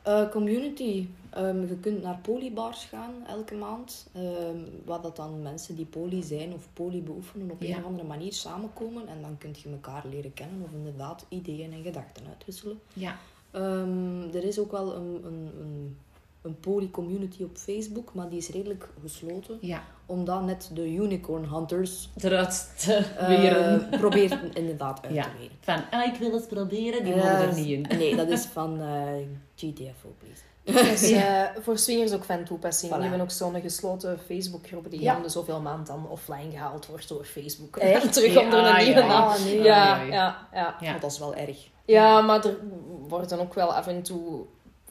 Eh, 0.02 0.30
community. 0.30 1.06
Ehm, 1.30 1.60
je 1.60 1.76
kunt 1.80 2.02
naar 2.02 2.18
polybars 2.22 2.84
gaan 2.84 3.12
elke 3.26 3.54
maand. 3.54 4.06
ehm 4.14 4.56
waar 4.84 5.00
dat 5.00 5.16
dan 5.16 5.42
mensen 5.42 5.76
die 5.76 5.84
poly 5.86 6.22
zijn 6.22 6.52
of 6.54 6.68
poly 6.72 7.02
beoefenen 7.02 7.50
op 7.50 7.62
Ja. 7.62 7.68
een 7.76 7.80
of 7.82 7.84
andere 7.88 8.08
manier 8.08 8.32
samenkomen. 8.32 9.08
En 9.08 9.20
dan 9.22 9.38
kun 9.38 9.54
je 9.62 9.68
elkaar 9.70 10.02
leren 10.10 10.34
kennen 10.34 10.62
of 10.64 10.72
inderdaad 10.72 11.24
ideeën 11.28 11.72
en 11.72 11.82
gedachten 11.82 12.22
uitwisselen. 12.28 12.80
Ja. 12.92 13.16
Ehm, 13.50 14.22
er 14.34 14.44
is 14.44 14.58
ook 14.58 14.70
wel 14.70 14.94
een, 14.96 15.20
een, 15.24 15.50
een, 15.60 15.96
een 16.42 16.60
poly-community 16.60 17.42
op 17.42 17.56
Facebook, 17.56 18.14
maar 18.14 18.28
die 18.28 18.38
is 18.38 18.48
redelijk 18.50 18.88
gesloten. 19.02 19.58
Ja. 19.60 19.82
Omdat 20.06 20.44
net 20.44 20.70
de 20.74 20.92
unicorn 20.94 21.44
hunters 21.54 22.08
Eruit 22.20 22.72
te 22.78 22.94
eh 22.94 23.26
weren. 23.28 23.88
proberen 23.90 24.52
inderdaad 24.62 25.04
uit 25.04 25.14
Ja. 25.14 25.22
te 25.22 25.28
weren. 25.38 25.56
Van, 25.60 25.80
ah, 26.00 26.06
ik 26.14 26.18
wil 26.18 26.32
het 26.32 26.48
proberen, 26.48 27.04
die 27.04 27.12
Eh, 27.12 27.18
mogen 27.22 27.48
er 27.48 27.54
niet 27.54 27.66
in. 27.66 27.98
Nee, 27.98 28.16
dat 28.16 28.28
is 28.28 28.44
van 28.58 28.80
eh, 28.80 29.02
GTFO, 29.56 30.14
please. 30.18 30.42
Dus 30.72 31.10
eh, 31.10 31.42
voor 31.60 31.78
swingers 31.78 32.12
ook 32.12 32.24
van 32.24 32.44
toepassing. 32.44 32.92
Voilà. 32.92 32.94
Die 32.94 33.02
hebben 33.08 33.20
ook 33.20 33.30
zo'n 33.30 33.60
gesloten 33.60 34.18
Facebookgroep 34.26 34.90
die 34.90 35.00
Ja. 35.00 35.16
om 35.16 35.22
de 35.22 35.28
zoveel 35.28 35.60
maand 35.60 35.86
dan 35.86 36.08
offline 36.08 36.50
gehaald 36.50 36.86
wordt 36.86 37.08
door 37.08 37.24
Facebook. 37.24 37.76
Echt? 37.76 38.12
Terug 38.12 38.32
Ja, 38.32 38.40
onder 38.40 38.66
een 38.66 38.84
nieuwe 38.84 39.00
ja, 39.00 39.06
naam. 39.06 39.28
Ah, 39.28 39.44
nee. 39.44 39.62
Ja, 39.62 40.02
ja, 40.02 40.46
ja. 40.80 40.98
Dat 41.00 41.10
is 41.12 41.18
wel 41.18 41.34
erg. 41.34 41.68
Ja, 41.84 42.20
maar 42.20 42.44
er 42.44 42.56
worden 43.08 43.40
ook 43.40 43.54
wel 43.54 43.74
af 43.74 43.86
en 43.86 44.02
toe 44.02 44.44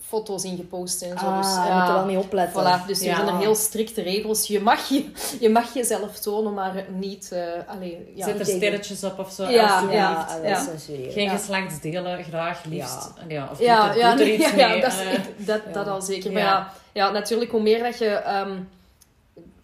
foto's 0.08 0.43
in 0.43 0.55
gepost 0.58 1.01
en 1.01 1.20
zo. 1.20 1.26
Ah, 1.26 1.38
dus, 1.41 1.55
moet 1.76 1.88
er 1.88 1.93
wel 1.93 2.05
mee 2.05 2.18
opletten. 2.18 2.62
Voilà, 2.64 2.86
dus 2.88 2.99
er 2.99 3.05
Ja. 3.05 3.16
zijn 3.16 3.28
er 3.28 3.38
heel 3.38 3.55
strikte 3.55 4.01
regels. 4.01 4.47
Je 4.47 4.60
mag, 4.60 4.89
je, 4.89 5.05
je 5.39 5.49
mag 5.49 5.74
jezelf 5.74 6.20
tonen, 6.20 6.53
maar 6.53 6.86
niet... 6.93 7.32
eh 7.32 7.41
allee, 7.68 8.12
ja. 8.16 8.26
Zet 8.26 8.39
er 8.39 8.45
sterretjes 8.45 9.03
op 9.03 9.20
of 9.20 9.32
zo, 9.32 9.49
Ja, 9.49 9.74
alsjeblieft. 9.74 10.39
Ja, 10.43 10.64
censureren. 10.64 11.12
Geen 11.12 11.24
Ja. 11.24 11.36
geslachtsdelen, 11.38 12.24
graag, 12.24 12.64
liefst. 12.66 13.10
Ja. 13.28 13.49
of 13.51 13.60
Ja, 13.60 13.86
doet 13.88 13.95
er, 13.95 13.97
ja, 14.01 14.12
doet 14.12 14.20
er 14.20 14.26
nee, 14.26 14.36
iets 14.38 14.49
ja, 14.49 14.55
mee. 14.68 14.76
ja, 14.76 14.82
dat, 14.82 14.91
is, 14.91 14.99
eh. 14.99 15.20
dat, 15.45 15.62
Ja. 15.68 15.72
dat 15.74 15.88
al 15.88 16.01
zeker. 16.01 16.32
Ja. 16.32 16.34
Maar 16.36 16.43
ja, 16.43 16.72
ja, 16.93 17.12
natuurlijk, 17.12 17.51
hoe 17.51 17.62
meer 17.62 17.84
dat 17.84 17.97
je... 17.97 18.05
ehm 18.10 18.51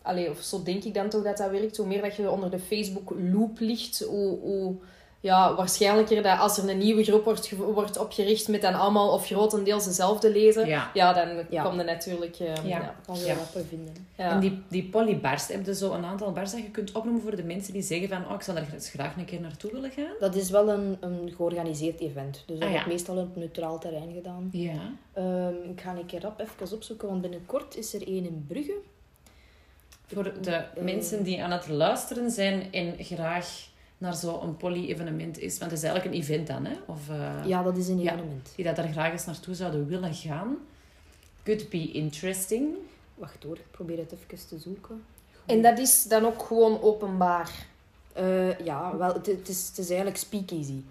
allee, 0.02 0.30
of 0.30 0.42
zo 0.42 0.64
denk 0.64 0.84
ik 0.84 0.94
dan 0.94 1.10
toch 1.10 1.24
dat 1.24 1.38
dat 1.38 1.50
werkt. 1.52 1.78
Hoe 1.78 1.88
meer 1.88 2.02
dat 2.02 2.16
je 2.16 2.30
onder 2.32 2.50
de 2.52 2.60
Facebook-loop 2.60 3.60
ligt, 3.60 4.04
hoe, 4.08 4.40
hoe 4.40 4.76
ja, 5.24 5.56
waarschijnlijker 5.56 6.24
dat 6.24 6.40
als 6.40 6.58
er 6.58 6.70
een 6.70 6.78
nieuwe 6.78 7.04
groep 7.04 7.24
wordt, 7.24 7.52
wordt 7.58 7.98
opgericht 7.98 8.48
met 8.48 8.62
dan 8.62 8.74
allemaal 8.74 9.14
of 9.14 9.26
grotendeels 9.26 9.86
dezelfde 9.86 10.32
lezen, 10.32 10.68
Ja. 10.68 10.90
ja, 10.94 11.14
dan 11.14 11.46
Ja. 11.50 11.64
komt 11.64 11.80
er 11.80 11.86
natuurlijk... 11.86 12.40
eh, 12.40 12.56
Ja. 12.56 12.62
ja. 12.64 12.96
Kan 13.06 13.16
je 13.20 13.26
Ja. 13.26 13.34
rapper 13.34 13.66
vinden. 13.66 14.08
Ja. 14.18 14.32
En 14.32 14.40
die, 14.40 14.62
die 14.70 14.84
polybars, 14.84 15.48
heb 15.48 15.66
je 15.66 15.76
zo 15.76 15.92
een 15.94 16.06
aantal 16.06 16.32
bars 16.32 16.52
dat 16.52 16.62
je 16.62 16.70
kunt 16.72 16.92
opnoemen 16.92 17.22
voor 17.22 17.36
de 17.36 17.44
mensen 17.44 17.74
die 17.74 17.82
zeggen 17.82 18.10
van 18.10 18.26
oh, 18.28 18.34
ik 18.34 18.42
zou 18.42 18.58
daar 18.58 18.68
graag 18.80 19.16
een 19.18 19.26
keer 19.26 19.42
naartoe 19.42 19.72
willen 19.72 19.92
gaan? 19.92 20.14
Dat 20.20 20.36
is 20.36 20.50
wel 20.50 20.70
een, 20.70 20.98
een 21.00 21.34
georganiseerd 21.36 22.00
event. 22.00 22.44
Dus 22.46 22.60
dat 22.60 22.68
Ah, 22.68 22.70
ja. 22.70 22.72
wordt 22.74 22.88
meestal 22.88 23.18
op 23.18 23.36
neutraal 23.36 23.80
terrein 23.80 24.14
gedaan. 24.14 24.50
Ja. 24.52 24.74
Ehm, 25.14 25.70
ik 25.72 25.82
ga 25.82 25.96
een 25.96 26.06
keer 26.06 26.22
rap 26.22 26.40
even 26.40 26.76
opzoeken, 26.76 27.08
want 27.08 27.22
binnenkort 27.22 27.76
is 27.78 27.94
er 27.94 28.08
één 28.08 28.26
in 28.26 28.46
Brugge. 28.48 28.76
Voor 30.06 30.24
de 30.42 30.52
Eh, 30.52 30.84
mensen 30.84 31.24
die 31.24 31.44
aan 31.44 31.52
het 31.52 31.68
luisteren 31.68 32.32
zijn 32.32 32.68
en 32.72 32.96
graag 33.00 33.72
naar 34.04 34.16
zo'n 34.16 34.58
poly-evenement 34.58 35.40
is. 35.40 35.58
Want 35.58 35.72
het 35.72 35.80
is 35.80 35.86
eigenlijk 35.86 36.16
een 36.16 36.22
event 36.22 36.48
dan, 36.48 36.66
hè? 36.66 36.76
Of 36.86 37.10
eh, 37.10 37.46
Ja, 37.46 37.64
dat 37.64 37.78
is 37.78 37.88
een 37.88 38.00
ja. 38.00 38.14
evenement. 38.14 38.54
die 38.56 38.66
dat 38.66 38.76
daar 38.76 38.88
graag 38.88 39.12
eens 39.12 39.26
naartoe 39.26 39.56
zouden 39.56 39.88
willen 39.88 40.14
gaan. 40.14 40.58
Could 41.44 41.70
be 41.70 41.92
interesting. 41.92 42.76
Wacht 43.16 43.44
hoor, 43.44 43.56
ik 43.56 43.72
probeer 43.72 43.98
het 43.98 44.12
even 44.12 44.48
te 44.48 44.60
zoeken. 44.60 45.04
En 45.46 45.62
dat 45.62 45.80
is 45.80 46.04
dan 46.04 46.26
ook 46.26 46.42
gewoon 46.44 46.82
openbaar. 46.82 47.66
Eh, 48.14 48.60
ja, 48.60 48.98
wel, 48.98 49.14
het, 49.14 49.26
het, 49.26 49.50
is, 49.50 49.68
het 49.68 49.78
is 49.78 49.88
eigenlijk 49.88 50.18
speakeasy. 50.18 50.82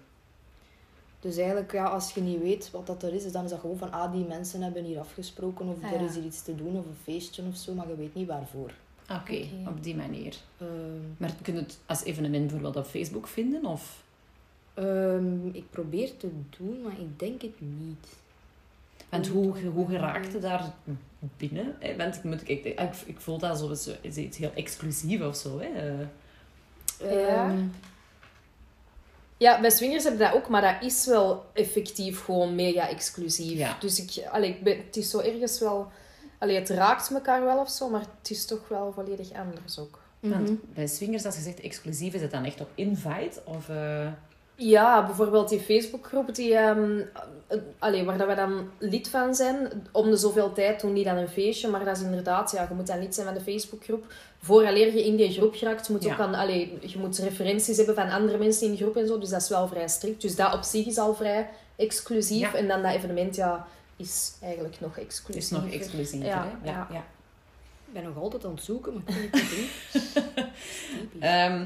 Dus 1.19 1.37
eigenlijk, 1.37 1.71
ja, 1.71 1.85
als 1.85 2.13
je 2.13 2.21
niet 2.21 2.41
weet 2.41 2.71
wat 2.71 2.87
dat 2.87 3.03
er 3.03 3.13
is, 3.13 3.31
dan 3.31 3.43
is 3.43 3.49
dat 3.49 3.59
gewoon 3.59 3.77
van, 3.77 3.91
ah, 3.91 4.11
die 4.11 4.25
mensen 4.25 4.61
hebben 4.61 4.83
hier 4.83 4.99
afgesproken, 4.99 5.67
of 5.67 5.83
Ah, 5.83 5.91
er 5.91 6.01
is 6.01 6.15
hier 6.15 6.23
iets 6.23 6.41
te 6.41 6.55
doen, 6.55 6.77
of 6.77 6.85
een 6.85 6.97
feestje 7.03 7.43
of 7.49 7.55
zo, 7.55 7.73
maar 7.73 7.87
je 7.87 7.95
weet 7.95 8.15
niet 8.15 8.27
waarvoor. 8.27 8.71
Oké, 9.11 9.45
op 9.67 9.83
die 9.83 9.95
manier. 9.95 10.35
Ehm, 10.57 10.69
Maar 11.17 11.33
kun 11.41 11.53
je 11.53 11.59
het 11.59 11.77
als 11.85 12.03
evenement 12.03 12.43
bijvoorbeeld 12.47 12.85
op 12.85 12.91
Facebook 12.91 13.27
vinden? 13.27 13.65
Of... 13.65 14.03
ehm, 14.73 15.47
ik 15.47 15.69
probeer 15.69 16.17
te 16.17 16.29
doen, 16.57 16.81
maar 16.81 16.99
ik 16.99 17.19
denk 17.19 17.41
het 17.41 17.61
niet. 17.61 18.07
Want 19.09 19.27
hoe, 19.27 19.59
hoe 19.73 19.87
geraakt 19.87 20.31
je 20.31 20.39
daar 20.39 20.73
binnen? 21.37 21.75
hè? 21.79 21.95
Want 21.95 22.15
ik, 22.15 22.23
moet, 22.23 22.49
ik, 22.49 22.63
ik, 22.65 22.79
ik 23.05 23.19
voel 23.19 23.37
dat 23.37 23.57
zo 23.59 23.91
iets 24.01 24.37
heel 24.37 24.51
exclusief 24.55 25.21
of 25.21 25.35
zo. 25.35 25.59
Hè? 25.59 25.67
Eh, 25.67 26.07
Ja. 27.11 27.45
Ehm, 27.49 27.59
Ja, 29.37 29.61
bij 29.61 29.69
swingers 29.69 30.03
heb 30.03 30.13
je 30.13 30.19
dat 30.19 30.33
ook, 30.33 30.47
maar 30.49 30.61
dat 30.61 30.89
is 30.91 31.05
wel 31.05 31.45
effectief 31.53 32.23
gewoon 32.23 32.55
mega 32.55 32.89
exclusief. 32.89 33.57
Ja. 33.57 33.77
Dus 33.79 33.99
ik, 34.05 34.25
allee, 34.27 34.49
ik 34.49 34.63
ben, 34.63 34.77
het 34.77 34.95
is 34.97 35.09
zo 35.09 35.19
ergens 35.19 35.59
wel... 35.59 35.91
Allee, 36.43 36.55
het 36.55 36.69
raakt 36.69 37.11
elkaar 37.13 37.43
wel 37.45 37.57
of 37.59 37.69
zo, 37.69 37.89
maar 37.89 38.05
het 38.21 38.29
is 38.29 38.45
toch 38.45 38.67
wel 38.67 38.91
volledig 38.95 39.31
anders 39.33 39.79
ook. 39.79 39.99
Want 40.19 40.49
mhm. 40.49 40.53
bij 40.73 40.87
swingers, 40.87 41.25
als 41.25 41.35
je 41.35 41.41
zegt 41.41 41.59
exclusief, 41.59 42.13
is 42.13 42.21
het 42.21 42.31
dan 42.31 42.43
echt 42.43 42.61
op 42.61 42.69
invite? 42.75 43.41
Of, 43.43 43.69
eh, 43.69 44.07
Ja, 44.55 45.05
bijvoorbeeld 45.05 45.49
die 45.49 45.59
Facebookgroep 45.59 46.35
die, 46.35 46.57
allee, 47.79 48.03
waar 48.03 48.17
dat 48.17 48.27
we 48.27 48.35
dan 48.35 48.69
lid 48.79 49.07
van 49.07 49.35
zijn. 49.35 49.87
Om 49.91 50.09
de 50.09 50.17
zoveel 50.17 50.53
tijd 50.53 50.81
doen 50.81 50.93
die 50.93 51.03
dan 51.03 51.17
een 51.17 51.27
feestje. 51.27 51.67
Maar 51.67 51.85
dat 51.85 51.97
is 51.97 52.03
inderdaad, 52.03 52.51
ja, 52.51 52.65
je 52.69 52.75
moet 52.75 52.87
dan 52.87 52.99
lid 52.99 53.15
zijn 53.15 53.25
van 53.27 53.35
de 53.35 53.51
Facebookgroep. 53.51 54.05
Vooraleer 54.39 54.93
je 54.93 55.05
in 55.05 55.15
die 55.15 55.31
groep 55.31 55.55
geraakt, 55.55 55.89
moet 55.89 56.03
je 56.03 56.07
Ja. 56.07 56.13
ook 56.13 56.19
aan, 56.19 56.35
allee, 56.35 56.77
je 56.81 56.97
moet 56.97 57.17
referenties 57.17 57.77
hebben 57.77 57.95
van 57.95 58.09
andere 58.09 58.37
mensen 58.37 58.65
in 58.65 58.71
de 58.71 58.77
groep 58.77 58.97
en 58.97 59.07
zo. 59.07 59.19
Dus 59.19 59.29
dat 59.29 59.41
is 59.41 59.49
wel 59.49 59.67
vrij 59.67 59.87
strikt. 59.87 60.21
Dus 60.21 60.35
dat 60.35 60.53
op 60.53 60.63
zich 60.63 60.85
is 60.85 60.97
al 60.97 61.13
vrij 61.13 61.49
exclusief. 61.75 62.51
Ja. 62.51 62.57
En 62.57 62.67
dan 62.67 62.81
dat 62.81 62.93
evenement, 62.93 63.35
ja, 63.35 63.67
is 64.03 64.33
eigenlijk 64.41 64.79
nog 64.79 64.97
is 64.97 65.03
exclusief. 65.03 65.51
nog 65.51 65.69
exclusiever. 65.71 66.27
Ja, 66.27 66.47
hè? 66.61 66.69
Ja, 66.71 66.87
ja. 66.91 67.03
Ik 67.87 67.93
ben 67.93 68.03
nog 68.03 68.17
altijd 68.17 68.45
aan 68.45 68.51
het 68.53 68.63
zoeken, 68.63 68.93
maar 68.93 69.03
ik 69.23 69.29
vind 69.37 69.49
het 69.49 69.57
niet. 69.57 70.43
Ehm, 71.19 71.65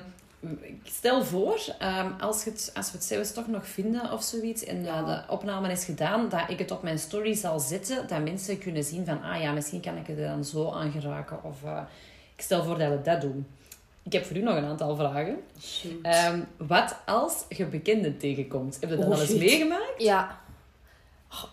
stel 0.84 1.24
voor, 1.26 1.60
ehm, 1.80 2.12
als, 2.20 2.44
het, 2.44 2.72
als 2.76 2.92
we 2.92 2.98
het 2.98 3.06
zelfs 3.06 3.34
toch 3.34 3.48
nog 3.48 3.68
vinden 3.68 4.12
of 4.12 4.24
zoiets 4.24 4.64
en 4.64 4.84
Ja. 4.84 5.04
de 5.04 5.32
opname 5.34 5.72
is 5.72 5.86
gedaan, 5.86 6.30
dat 6.30 6.42
ik 6.48 6.60
het 6.60 6.72
op 6.72 6.82
mijn 6.84 7.00
story 7.00 7.34
zal 7.34 7.60
zetten, 7.60 8.08
dat 8.08 8.24
mensen 8.24 8.58
kunnen 8.58 8.84
zien 8.84 9.06
van, 9.06 9.22
ah 9.24 9.42
ja, 9.42 9.52
misschien 9.52 9.82
kan 9.82 9.98
ik 9.98 10.08
het 10.08 10.18
er 10.18 10.28
dan 10.28 10.46
zo 10.46 10.72
aan 10.72 10.92
geraken. 10.92 11.44
Of 11.44 11.64
eh, 11.64 11.82
ik 12.36 12.42
stel 12.42 12.64
voor 12.64 12.78
dat 12.78 12.90
we 12.90 13.02
dat 13.02 13.22
doen. 13.22 13.48
Ik 14.04 14.14
heb 14.14 14.26
voor 14.26 14.36
u 14.38 14.42
nog 14.42 14.56
een 14.56 14.66
aantal 14.66 14.96
vragen. 14.96 15.38
Ehm, 16.02 16.40
wat 16.58 16.96
als 17.06 17.46
je 17.50 17.66
bekenden 17.66 18.18
tegenkomt? 18.18 18.78
Heb 18.80 18.90
je 18.90 18.96
dat 18.96 19.06
Oh, 19.06 19.12
al 19.14 19.20
eens 19.20 19.30
shit. 19.30 19.40
meegemaakt? 19.40 19.94
Ja. 19.98 20.40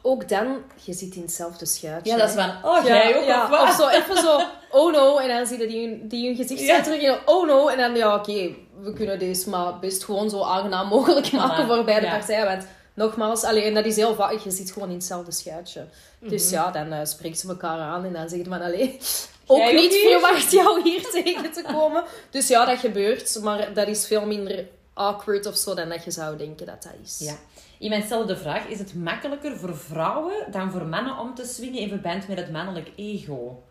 Ook 0.03 0.29
dan, 0.29 0.63
je 0.85 0.93
zit 0.93 1.15
in 1.15 1.23
hetzelfde 1.23 1.67
schuitje. 1.67 2.11
Ja, 2.13 2.19
dat 2.19 2.29
is 2.29 2.35
van, 2.35 2.51
oh, 2.65 2.85
jij 2.85 3.17
ook, 3.19 3.25
ja, 3.25 3.43
of 3.43 3.49
wat? 3.49 3.63
Of 3.63 3.75
zo, 3.75 3.89
even 3.89 4.17
zo, 4.17 4.41
oh 4.71 4.93
no, 4.93 5.19
en 5.19 5.29
dan 5.29 5.47
zie 5.47 5.59
je 5.59 5.67
die, 5.67 6.07
die 6.07 6.27
hun 6.27 6.37
gezicht 6.37 6.61
Ja. 6.61 6.83
terug 6.83 7.03
en 7.03 7.19
oh 7.25 7.47
no, 7.47 7.69
en 7.69 7.79
dan, 7.79 7.95
ja, 7.97 8.15
oké, 8.15 8.55
we 8.81 8.93
kunnen 8.93 9.19
deze 9.19 9.49
maar 9.51 9.79
best 9.79 10.05
gewoon 10.05 10.31
zo 10.31 10.43
aangenaam 10.43 10.89
mogelijk 10.89 11.33
maken 11.33 11.67
voor 11.67 11.85
beide 11.85 12.07
partijen. 12.09 12.45
Want 12.47 12.67
nogmaals, 12.95 13.45
alleen, 13.45 13.63
en 13.63 13.75
dat 13.75 13.85
is 13.85 13.97
heel 13.97 14.15
vaak, 14.15 14.39
je 14.39 14.51
zit 14.51 14.73
gewoon 14.73 14.89
in 14.89 14.95
hetzelfde 14.95 15.33
schuitje. 15.33 15.85
Dus 16.21 16.45
Mhm. 16.45 16.55
ja, 16.55 16.71
dan 16.71 17.07
spreken 17.07 17.37
ze 17.39 17.49
elkaar 17.49 17.79
aan 17.79 18.05
en 18.05 18.13
dan 18.13 18.29
zeggen 18.29 18.45
ze 18.45 18.51
van, 18.51 18.63
allee, 18.63 18.99
ook 19.47 19.59
Jij 19.59 19.73
niet 19.73 19.93
hier? 19.95 20.11
verwacht 20.11 20.51
jou 20.51 20.83
hier 20.83 21.11
tegen 21.23 21.53
te 21.53 21.63
komen. 21.73 22.05
Dus 22.31 22.49
ja, 22.49 22.65
dat 22.65 22.79
gebeurt, 22.79 23.41
maar 23.43 23.75
dat 23.75 23.89
is 23.89 24.07
veel 24.07 24.27
minder 24.27 24.65
awkward 24.95 25.47
of 25.47 25.57
zo 25.57 25.75
dan 25.75 25.89
dat 25.89 26.05
je 26.05 26.11
zou 26.11 26.37
denken 26.37 26.67
dat 26.67 26.83
dat 26.83 26.93
is. 27.05 27.19
Ja. 27.19 27.35
Iemand 27.79 28.05
stelde 28.05 28.27
de 28.27 28.37
vraag, 28.41 28.67
is 28.67 28.79
het 28.79 28.95
makkelijker 28.95 29.57
voor 29.57 29.77
vrouwen 29.77 30.47
dan 30.51 30.71
voor 30.71 30.87
mannen 30.87 31.19
om 31.19 31.35
te 31.35 31.45
swingen 31.45 31.81
in 31.81 31.89
verband 31.89 32.29
met 32.29 32.37
het 32.37 32.53
mannelijk 32.53 32.91
ego? 32.97 33.63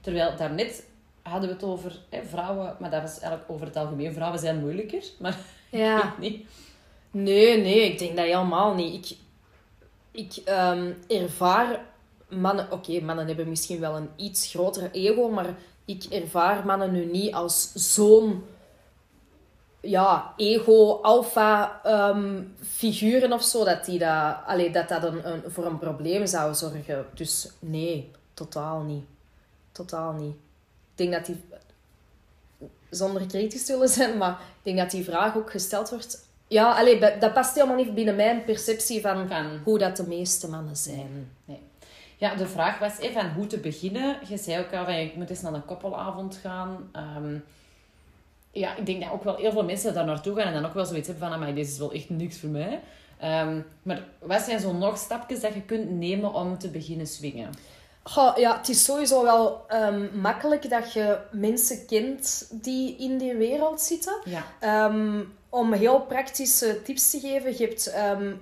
Terwijl 0.00 0.36
daarnet 0.36 0.86
hadden 1.22 1.48
we 1.48 1.54
het 1.54 1.64
over 1.64 1.98
hè, 2.08 2.22
vrouwen, 2.24 2.76
maar 2.78 2.90
dat 2.90 3.02
was 3.02 3.18
eigenlijk 3.20 3.50
over 3.50 3.66
het 3.66 3.76
algemeen. 3.76 4.12
Vrouwen 4.12 4.40
zijn 4.40 4.60
moeilijker, 4.60 5.04
maar 5.20 5.36
Ja. 5.70 5.96
ik 5.96 6.10
weet 6.18 6.30
niet. 6.30 6.46
Nee, 7.10 7.60
nee, 7.60 7.90
ik 7.90 7.98
denk 7.98 8.16
dat 8.16 8.24
helemaal 8.24 8.74
niet. 8.74 9.10
Ik, 9.10 9.16
ik 10.10 10.44
ehm, 10.44 10.92
ervaar 11.08 11.80
mannen... 12.28 12.72
Oké, 12.72 13.00
mannen 13.00 13.26
hebben 13.26 13.48
misschien 13.48 13.80
wel 13.80 13.96
een 13.96 14.08
iets 14.16 14.50
groter 14.50 14.90
ego, 14.90 15.28
maar 15.28 15.54
ik 15.84 16.04
ervaar 16.04 16.66
mannen 16.66 16.92
nu 16.92 17.04
niet 17.04 17.34
als 17.34 17.72
zo'n 17.72 18.44
ja, 19.84 20.32
ego, 20.36 21.00
alpha 21.02 21.80
ehm, 21.84 22.42
figuren 22.60 23.32
of 23.32 23.42
zo, 23.42 23.64
dat 23.64 23.84
die 23.84 23.98
dat, 23.98 24.36
allee, 24.46 24.70
dat, 24.70 24.88
dat 24.88 25.02
een, 25.02 25.28
een, 25.28 25.42
voor 25.46 25.66
een 25.66 25.78
probleem 25.78 26.26
zou 26.26 26.54
zorgen. 26.54 27.06
Dus 27.14 27.50
nee, 27.58 28.10
totaal 28.34 28.80
niet. 28.80 29.04
Totaal 29.72 30.12
niet. 30.12 30.34
Ik 30.34 31.10
denk 31.10 31.12
dat 31.12 31.26
die, 31.26 31.44
zonder 32.90 33.26
kritisch 33.26 33.64
te 33.64 33.72
willen 33.72 33.88
zijn, 33.88 34.18
maar 34.18 34.30
ik 34.30 34.62
denk 34.62 34.78
dat 34.78 34.90
die 34.90 35.04
vraag 35.04 35.36
ook 35.36 35.50
gesteld 35.50 35.90
wordt. 35.90 36.22
Ja, 36.48 36.72
allee, 36.72 36.98
dat 37.18 37.32
past 37.32 37.54
helemaal 37.54 37.76
niet 37.76 37.94
binnen 37.94 38.16
mijn 38.16 38.44
perceptie 38.44 39.00
van 39.00 39.28
Van, 39.28 39.60
hoe 39.64 39.78
dat 39.78 39.96
de 39.96 40.06
meeste 40.06 40.48
mannen 40.48 40.76
zijn. 40.76 41.32
ja, 42.16 42.34
de 42.34 42.46
vraag 42.46 42.78
was 42.78 42.92
van 43.12 43.28
hoe 43.28 43.46
te 43.46 43.58
beginnen. 43.58 44.18
Je 44.28 44.36
zei 44.36 44.64
ook 44.64 44.72
al 44.72 44.84
van, 44.84 44.94
ik 44.94 45.16
moet 45.16 45.30
eens 45.30 45.40
naar 45.40 45.54
een 45.54 45.64
koppelavond 45.64 46.36
gaan. 46.36 46.88
Ehm, 46.92 47.36
ja, 48.54 48.76
ik 48.76 48.86
denk 48.86 49.02
dat 49.02 49.12
ook 49.12 49.24
wel 49.24 49.36
heel 49.36 49.52
veel 49.52 49.64
mensen 49.64 49.94
daar 49.94 50.04
naartoe 50.04 50.34
gaan 50.36 50.46
en 50.46 50.52
dan 50.52 50.66
ook 50.66 50.74
wel 50.74 50.84
zoiets 50.84 51.08
hebben 51.08 51.28
van, 51.28 51.38
maar 51.38 51.54
dit 51.54 51.68
is 51.68 51.78
wel 51.78 51.92
echt 51.92 52.10
niks 52.10 52.38
voor 52.38 52.48
mij. 52.48 52.80
Ehm, 53.18 53.60
maar 53.82 54.04
wat 54.18 54.42
zijn 54.42 54.60
zo 54.60 54.72
nog 54.72 54.98
stapjes 54.98 55.40
dat 55.40 55.54
je 55.54 55.62
kunt 55.62 55.90
nemen 55.90 56.34
om 56.34 56.58
te 56.58 56.68
beginnen 56.68 57.06
swingen? 57.06 57.50
Goh, 58.02 58.36
ja, 58.36 58.56
het 58.56 58.68
is 58.68 58.84
sowieso 58.84 59.22
wel 59.22 59.64
ehm, 59.68 60.20
makkelijk 60.20 60.70
dat 60.70 60.92
je 60.92 61.18
mensen 61.32 61.86
kent 61.86 62.48
die 62.50 62.96
in 62.96 63.18
die 63.18 63.34
wereld 63.34 63.80
zitten. 63.80 64.16
Ja. 64.24 64.44
Ehm, 64.60 65.22
om 65.48 65.72
heel 65.72 66.00
praktische 66.00 66.82
tips 66.82 67.10
te 67.10 67.20
geven, 67.20 67.50
je 67.58 67.64
hebt 67.64 67.94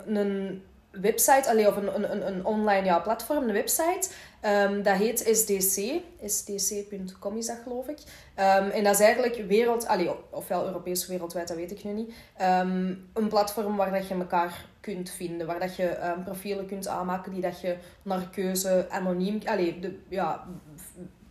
een 0.06 0.62
website, 0.92 1.48
allee, 1.50 1.68
of 1.68 1.76
een, 1.76 1.94
een, 2.12 2.26
een- 2.26 2.44
online 2.44 2.84
ja, 2.84 2.98
platform, 2.98 3.48
een 3.48 3.52
website. 3.54 4.08
Ehm, 4.40 4.82
dat 4.82 4.96
heet 4.96 5.18
SDC. 5.32 6.00
SDC.com 6.26 7.36
is 7.36 7.46
dat, 7.46 7.58
geloof 7.62 7.88
ik. 7.88 7.98
Ehm, 8.34 8.68
en 8.68 8.84
dat 8.84 8.94
is 8.94 9.00
eigenlijk 9.00 9.36
wereld, 9.48 9.86
allee, 9.86 10.10
ofwel 10.30 10.66
Europees 10.66 11.02
of 11.02 11.06
wereldwijd, 11.08 11.48
dat 11.48 11.56
weet 11.56 11.70
ik 11.70 11.84
nu 11.84 11.92
niet. 11.92 12.14
Ehm, 12.36 12.94
een 13.14 13.28
platform 13.28 13.76
waar 13.76 13.92
dat 13.92 14.08
je 14.08 14.14
elkaar 14.14 14.64
kunt 14.80 15.10
vinden, 15.10 15.46
waar 15.46 15.60
dat 15.60 15.76
je 15.76 15.96
profielen 16.24 16.66
kunt 16.66 16.88
aanmaken 16.88 17.32
die 17.32 17.40
dat 17.42 17.60
je 17.60 17.76
naar 18.02 18.28
keuze 18.30 18.86
anoniem, 18.90 19.40
allee, 19.44 19.78
de, 19.80 19.98
ja, 20.08 20.44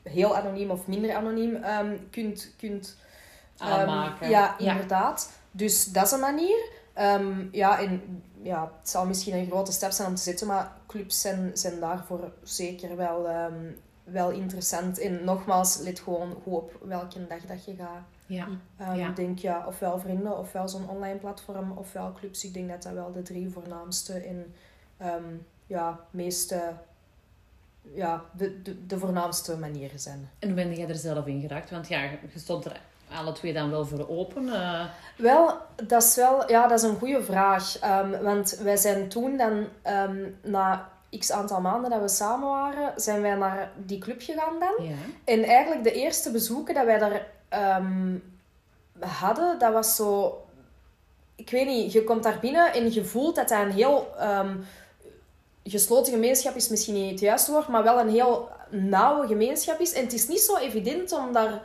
heel 0.04 0.36
anoniem 0.38 0.70
of 0.72 0.88
minder 0.88 1.16
anoniem 1.16 1.60
kunt, 2.12 2.54
kunt 2.58 2.98
Aanmaken. 3.58 4.30
ja, 4.30 4.56
Ja. 4.58 4.72
inderdaad. 4.72 5.32
Dus 5.52 5.86
dat 5.86 6.06
is 6.06 6.12
een 6.12 6.20
manier. 6.20 6.58
Ja, 7.52 7.80
en 7.80 8.24
ja, 8.44 8.72
het 8.80 8.90
zal 8.90 9.06
misschien 9.06 9.34
een 9.36 9.46
grote 9.46 9.72
stap 9.72 9.92
zijn 9.92 10.08
om 10.08 10.16
te 10.16 10.22
zetten, 10.22 10.48
maar 10.48 10.72
clubs 10.88 11.22
zijn, 11.22 11.52
zijn 11.54 11.80
daarvoor 11.80 12.32
zeker 12.44 12.96
wel, 12.96 13.28
ehm, 13.28 13.72
wel 14.04 14.30
interessant. 14.32 15.00
En 15.00 15.24
nogmaals, 15.24 15.78
let 15.78 16.00
gewoon 16.00 16.32
goed 16.44 16.54
op 16.54 16.78
welke 16.84 17.28
dag 17.28 17.42
dat 17.46 17.66
je 17.66 17.76
gaat. 17.76 18.04
Ja. 18.26 18.48
Ehm, 18.78 18.96
Ja. 18.96 19.10
Ik 19.10 19.16
denk 19.16 19.40
ja, 19.40 19.68
ofwel 19.68 20.00
vrienden, 20.00 20.38
ofwel 20.38 20.68
zo'n 20.68 20.90
online 20.90 21.18
platform, 21.20 21.72
ofwel 21.72 22.12
clubs. 22.14 22.44
Ik 22.46 22.54
denk 22.54 22.70
dat 22.70 22.84
dat 22.84 22.94
wel 22.94 23.12
de 23.12 23.22
drie 23.22 23.50
voornaamste 23.50 24.14
en 24.14 24.54
ehm, 24.98 25.24
ja, 25.68 26.00
meeste, 26.12 26.74
ja, 27.94 28.24
de, 28.38 28.62
de, 28.62 28.86
de 28.86 29.00
voornaamste 29.00 29.58
manieren 29.58 30.00
zijn. 30.00 30.30
En 30.40 30.48
hoe 30.48 30.56
ben 30.56 30.76
jij 30.76 30.90
er 30.90 30.96
zelf 30.96 31.26
in 31.26 31.42
geraakt? 31.42 31.70
Want 31.70 31.88
ja, 31.88 32.02
je 32.04 32.20
stond 32.36 32.66
er 32.66 32.82
alle 33.12 33.32
twee 33.32 33.54
dan 33.54 33.70
wel 33.70 33.86
voor 33.86 34.10
open? 34.10 34.46
Uh... 34.46 34.84
Wel, 35.18 35.58
dat 35.84 36.04
is 36.04 36.16
wel 36.16 36.50
ja, 36.50 36.68
dat 36.68 36.84
is 36.84 36.90
een 36.90 36.98
goede 36.98 37.24
vraag. 37.24 37.76
Um, 37.84 38.24
want 38.24 38.58
wij 38.64 38.78
zijn 38.78 39.10
toen 39.10 39.38
dan, 39.38 39.68
um, 40.10 40.40
na 40.44 40.90
x 41.20 41.32
aantal 41.32 41.62
maanden 41.62 41.90
dat 41.90 42.02
we 42.02 42.08
samen 42.08 42.50
waren, 42.50 42.94
zijn 42.96 43.22
wij 43.22 43.36
naar 43.36 43.72
die 43.86 43.98
club 43.98 44.22
gegaan 44.22 44.60
dan. 44.60 44.86
Ja. 44.86 44.96
En 45.24 45.44
eigenlijk 45.44 45.84
de 45.84 45.94
eerste 45.94 46.32
bezoeken 46.32 46.74
dat 46.74 46.86
wij 46.86 46.98
daar 46.98 47.28
um, 47.80 48.24
hadden, 49.00 49.60
dat 49.60 49.74
was 49.74 49.96
zo... 49.96 50.42
Ik 51.36 51.50
weet 51.50 51.68
niet, 51.68 51.92
je 51.92 52.04
komt 52.04 52.24
daar 52.24 52.40
binnen 52.42 52.74
en 52.74 52.94
je 52.94 53.06
voelt 53.06 53.36
dat 53.36 53.50
dat 53.50 53.60
een 53.60 53.72
heel... 53.72 54.08
gesloten 55.64 56.14
gemeenschap 56.14 56.56
is 56.56 56.70
misschien 56.70 56.94
niet 56.94 57.12
het 57.12 57.20
juiste 57.20 57.52
woord, 57.52 57.68
maar 57.68 57.84
wel 57.84 58.00
een 58.00 58.10
heel 58.10 58.50
nauwe 58.70 59.28
gemeenschap 59.28 59.80
is. 59.80 59.94
En 59.94 60.04
het 60.04 60.14
is 60.14 60.28
niet 60.28 60.42
zo 60.42 60.58
evident 60.58 61.12
om 61.12 61.34
daar 61.34 61.62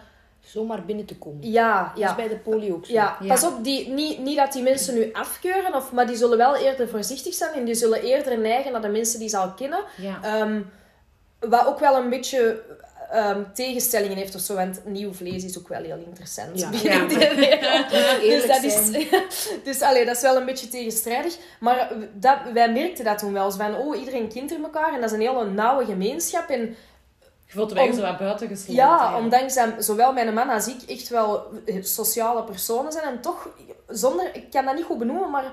zomaar 0.46 0.84
binnen 0.84 1.04
te 1.04 1.16
komen. 1.16 1.50
Ja, 1.50 1.92
is 1.96 2.14
bij 2.14 2.28
de 2.28 2.36
poli 2.36 2.72
ook 2.72 2.86
zo. 2.86 2.92
Ja, 2.92 3.18
pas 3.26 3.44
op, 3.44 3.64
die, 3.64 3.88
niet, 3.88 4.18
niet 4.18 4.36
dat 4.36 4.52
die 4.52 4.62
mensen 4.62 4.94
nu 4.94 5.12
afkeuren, 5.12 5.74
of, 5.74 5.92
maar 5.92 6.06
die 6.06 6.16
zullen 6.16 6.38
wel 6.38 6.56
eerder 6.56 6.88
voorzichtig 6.88 7.34
zijn 7.34 7.54
en 7.54 7.64
die 7.64 7.74
zullen 7.74 8.02
eerder 8.02 8.38
neigen 8.38 8.72
naar 8.72 8.82
de 8.82 8.88
mensen 8.88 9.18
die 9.18 9.28
ze 9.28 9.36
al 9.36 9.52
kennen. 9.52 9.84
Ja. 9.96 10.40
Um, 10.40 10.70
wat 11.40 11.66
ook 11.66 11.78
wel 11.78 11.96
een 11.96 12.10
beetje 12.10 12.62
um, 13.14 13.46
tegenstellingen 13.54 14.16
heeft 14.16 14.34
of 14.34 14.40
zo, 14.40 14.54
want 14.54 14.80
nieuw 14.84 15.12
vlees 15.12 15.44
is 15.44 15.58
ook 15.58 15.68
wel 15.68 15.82
heel 15.82 16.02
interessant. 16.06 16.60
Ja. 16.60 16.70
ja. 16.90 17.06
dus 18.20 18.46
dat 18.46 18.62
is, 18.62 18.90
dus 19.64 19.80
allee, 19.80 20.04
dat 20.04 20.16
is 20.16 20.22
wel 20.22 20.36
een 20.36 20.44
beetje 20.44 20.68
tegenstrijdig. 20.68 21.36
Maar 21.60 21.92
dat, 22.12 22.38
wij 22.52 22.72
merkten 22.72 23.04
dat 23.04 23.18
toen 23.18 23.32
wel. 23.32 23.50
Zo 23.50 23.56
van, 23.56 23.76
oh, 23.76 23.98
iedereen 23.98 24.28
kent 24.28 24.50
er 24.50 24.62
elkaar 24.62 24.94
en 24.94 25.00
dat 25.00 25.10
is 25.10 25.16
een 25.16 25.26
hele 25.26 25.50
nauwe 25.50 25.84
gemeenschap. 25.84 26.48
En 26.48 26.76
je 27.46 27.52
voelt 27.52 27.74
de 27.74 27.92
zo 27.94 28.00
wat 28.00 28.18
buiten 28.18 28.48
gesloten. 28.48 28.74
Ja, 28.74 29.16
omdat 29.16 29.40
zowel 29.78 30.12
mijn 30.12 30.34
man 30.34 30.48
als 30.48 30.68
ik 30.68 30.82
echt 30.82 31.08
wel 31.08 31.46
sociale 31.80 32.44
personen 32.44 32.92
zijn. 32.92 33.04
En 33.04 33.20
toch, 33.20 33.48
zonder, 33.88 34.34
ik 34.34 34.50
kan 34.50 34.64
dat 34.64 34.74
niet 34.74 34.84
goed 34.84 34.98
benoemen, 34.98 35.30
maar 35.30 35.44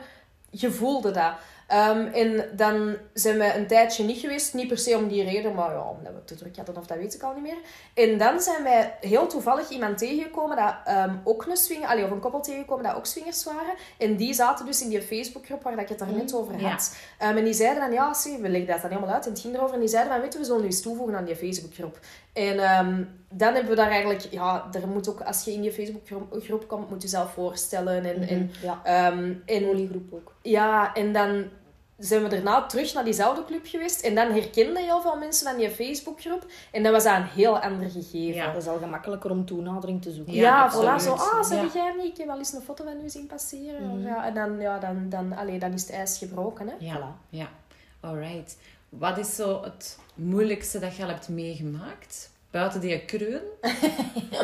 je 0.49 0.71
voelde 0.71 1.11
dat. 1.11 1.33
Um, 1.73 2.07
en 2.07 2.49
dan 2.55 2.95
zijn 3.13 3.37
we 3.37 3.53
een 3.55 3.67
tijdje 3.67 4.03
niet 4.03 4.19
geweest. 4.19 4.53
Niet 4.53 4.67
per 4.67 4.77
se 4.77 4.97
om 4.97 5.07
die 5.07 5.23
reden, 5.23 5.53
maar 5.53 5.71
ja, 5.71 5.89
omdat 5.97 6.13
we 6.13 6.23
te 6.23 6.35
druk 6.35 6.55
hadden 6.55 6.77
of 6.77 6.85
dat 6.85 6.97
weet 6.97 7.13
ik 7.13 7.21
al 7.21 7.33
niet 7.33 7.43
meer. 7.43 7.57
En 7.93 8.17
dan 8.17 8.41
zijn 8.41 8.63
wij 8.63 8.97
heel 8.99 9.27
toevallig 9.27 9.69
iemand 9.69 9.97
tegengekomen 9.97 10.57
dat 10.57 10.95
um, 10.95 11.21
ook 11.23 11.45
een 11.45 11.57
swinger... 11.57 11.87
Allee, 11.87 12.03
of 12.03 12.11
een 12.11 12.19
koppel 12.19 12.41
tegengekomen 12.41 12.83
dat 12.83 12.95
ook 12.95 13.05
swingers 13.05 13.43
waren. 13.43 13.73
En 13.97 14.15
die 14.15 14.33
zaten 14.33 14.65
dus 14.65 14.81
in 14.81 14.89
die 14.89 15.01
Facebookgroep 15.01 15.63
waar 15.63 15.79
ik 15.79 15.89
het 15.89 15.99
daar 15.99 16.11
net 16.11 16.31
mm, 16.31 16.37
over 16.37 16.69
had. 16.69 16.95
Ja. 17.19 17.29
Um, 17.29 17.37
en 17.37 17.43
die 17.43 17.53
zeiden 17.53 17.81
dan, 17.81 17.91
ja, 17.91 18.13
zie, 18.13 18.37
we 18.37 18.49
legden 18.49 18.69
dat 18.69 18.81
dan 18.81 18.91
helemaal 18.91 19.13
uit 19.15 19.25
en 19.25 19.31
het 19.31 19.41
ging 19.41 19.55
erover. 19.55 19.73
En 19.73 19.79
die 19.79 19.89
zeiden 19.89 20.11
van, 20.11 20.21
weet 20.21 20.33
je, 20.33 20.39
we 20.39 20.45
zullen 20.45 20.61
nu 20.61 20.67
eens 20.67 20.81
toevoegen 20.81 21.15
aan 21.15 21.25
die 21.25 21.35
Facebookgroep. 21.35 21.99
En 22.33 22.57
dan 23.29 23.53
hebben 23.53 23.69
we 23.69 23.75
daar 23.75 23.89
eigenlijk... 23.89 24.27
Ja, 24.31 24.67
er 24.71 24.87
moet 24.87 25.09
ook, 25.09 25.21
als 25.21 25.43
je 25.43 25.53
in 25.53 25.61
die 25.61 25.71
Facebookgroep 25.71 26.67
komt, 26.67 26.89
moet 26.89 27.01
je 27.01 27.07
zelf 27.07 27.33
voorstellen. 27.33 28.05
En, 28.05 28.15
mm 28.15 28.27
-hmm. 28.27 28.27
en, 28.27 28.51
ja. 28.61 28.81
en, 29.45 29.87
groep 29.89 30.13
ook. 30.13 30.33
Ja, 30.41 30.93
en 30.93 31.13
dan 31.13 31.49
zijn 32.07 32.23
we 32.23 32.29
daarna 32.29 32.65
terug 32.65 32.93
naar 32.93 33.03
diezelfde 33.03 33.45
club 33.45 33.65
geweest. 33.65 34.01
En 34.01 34.15
dan 34.15 34.31
herkenden 34.31 34.83
heel 34.83 35.01
veel 35.01 35.17
mensen 35.17 35.47
aan 35.47 35.57
die 35.57 35.69
Facebookgroep. 35.69 36.45
En 36.71 36.83
dat 36.83 36.91
was 36.91 37.03
dat 37.03 37.15
een 37.15 37.23
heel 37.23 37.59
ander 37.59 37.89
gegeven. 37.89 38.33
Ja, 38.33 38.53
dat 38.53 38.61
is 38.61 38.67
al 38.67 38.77
gemakkelijker 38.77 39.31
om 39.31 39.45
toenadering 39.45 40.01
te 40.01 40.11
zoeken. 40.11 40.33
Ja, 40.33 40.41
ja 40.41 40.71
voilà. 40.71 41.03
Zo, 41.03 41.13
ah, 41.13 41.43
zeg 41.43 41.73
jij 41.73 41.93
niet? 41.97 42.11
Ik 42.11 42.17
heb 42.17 42.27
wel 42.27 42.37
eens 42.37 42.53
een 42.53 42.61
foto 42.61 42.83
van 42.83 43.05
u 43.05 43.09
zien 43.09 43.27
passeren. 43.27 43.81
Mm. 43.81 44.05
Ja, 44.05 44.25
en 44.25 44.33
dan, 44.33 44.59
ja, 44.59 44.79
dan, 44.79 45.09
dan, 45.09 45.33
allee, 45.33 45.59
dan 45.59 45.73
is 45.73 45.81
het 45.81 45.91
ijs 45.91 46.17
gebroken. 46.17 46.67
Hè? 46.67 46.73
Ja, 46.79 46.97
voilà. 46.97 47.29
ja. 47.29 47.49
Alright. 47.99 48.57
Wat 48.89 49.17
is 49.17 49.35
zo 49.35 49.63
het 49.63 49.97
moeilijkste 50.15 50.79
dat 50.79 50.95
je 50.95 51.03
al 51.03 51.09
hebt 51.09 51.29
meegemaakt? 51.29 52.31
Buiten 52.51 52.81
die 52.81 53.05
kreun? 53.05 53.41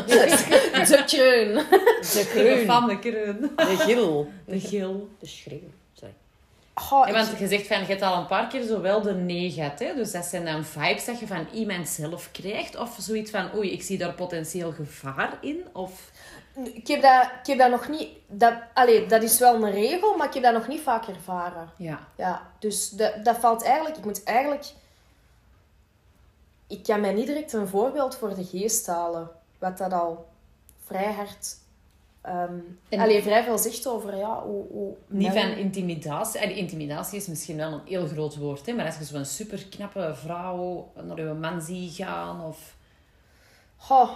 de 0.07 1.03
kreun. 1.05 1.53
De 1.99 2.29
kreun. 2.31 2.65
Van 2.65 2.87
de 2.87 2.99
kreun. 2.99 3.51
De 3.55 3.75
gil. 3.77 4.27
De 4.45 4.59
gil. 4.59 5.09
De 5.19 5.27
schreeuw. 5.27 5.69
Oh, 6.91 7.07
ja, 7.07 7.13
want 7.13 7.39
je 7.39 7.47
zegt 7.47 7.67
van, 7.67 7.79
je 7.79 7.85
hebt 7.85 8.01
al 8.01 8.17
een 8.17 8.27
paar 8.27 8.47
keer 8.47 8.63
zo 8.63 8.81
wel 8.81 9.01
de 9.01 9.13
nee 9.13 9.51
gehad. 9.51 9.79
Hè? 9.79 9.95
Dus 9.95 10.11
dat 10.11 10.25
zijn 10.25 10.45
dan 10.45 10.63
vibes 10.65 11.05
dat 11.05 11.19
je 11.19 11.27
van 11.27 11.47
iemand 11.53 11.89
zelf 11.89 12.31
krijgt. 12.31 12.75
Of 12.75 12.95
zoiets 12.99 13.31
van, 13.31 13.55
oei, 13.55 13.71
ik 13.71 13.81
zie 13.81 13.97
daar 13.97 14.13
potentieel 14.13 14.71
gevaar 14.71 15.37
in. 15.41 15.67
Of... 15.73 16.11
Ik 16.73 16.87
heb 16.87 17.01
dat, 17.01 17.23
ik 17.41 17.47
heb 17.47 17.57
dat 17.57 17.69
nog 17.69 17.87
niet... 17.87 18.09
Dat, 18.27 18.53
allez, 18.73 19.09
dat 19.09 19.23
is 19.23 19.39
wel 19.39 19.63
een 19.63 19.71
regel, 19.71 20.17
maar 20.17 20.27
ik 20.27 20.33
heb 20.33 20.43
dat 20.43 20.53
nog 20.53 20.67
niet 20.67 20.81
vaak 20.81 21.07
ervaren. 21.07 21.69
Ja. 21.77 21.99
Ja, 22.15 22.51
dus 22.59 22.89
dat, 22.89 23.25
dat 23.25 23.37
valt 23.37 23.63
eigenlijk... 23.63 23.97
Ik 23.97 24.05
moet 24.05 24.23
eigenlijk... 24.23 24.65
Ik 26.67 26.83
kan 26.83 27.01
mij 27.01 27.13
niet 27.13 27.27
direct 27.27 27.53
een 27.53 27.67
voorbeeld 27.67 28.15
voor 28.15 28.35
de 28.35 28.45
geest 28.45 28.87
halen. 28.87 29.29
Wat 29.57 29.77
dat 29.77 29.93
al 29.93 30.29
vrij 30.85 31.13
hard 31.13 31.57
Um, 32.25 32.79
en... 32.89 33.21
vrij 33.21 33.43
veel 33.43 33.57
zegt 33.57 33.87
over 33.87 34.17
ja, 34.17 34.43
hoe, 34.43 34.65
hoe 34.71 34.95
Niet 35.07 35.31
van 35.31 35.51
intimidatie. 35.51 36.39
En 36.39 36.55
intimidatie 36.55 37.17
is 37.17 37.27
misschien 37.27 37.57
wel 37.57 37.71
een 37.71 37.81
heel 37.85 38.07
groot 38.07 38.37
woord, 38.37 38.65
hè? 38.65 38.73
maar 38.73 38.85
als 38.85 38.97
je 38.97 39.03
zo'n 39.03 39.25
super 39.25 39.65
knappe 39.69 40.11
vrouw 40.15 40.91
naar 41.03 41.19
je 41.19 41.33
man 41.33 41.61
ziet 41.61 41.95
gaan 41.95 42.41
of. 42.41 42.75
Oh, 43.89 44.11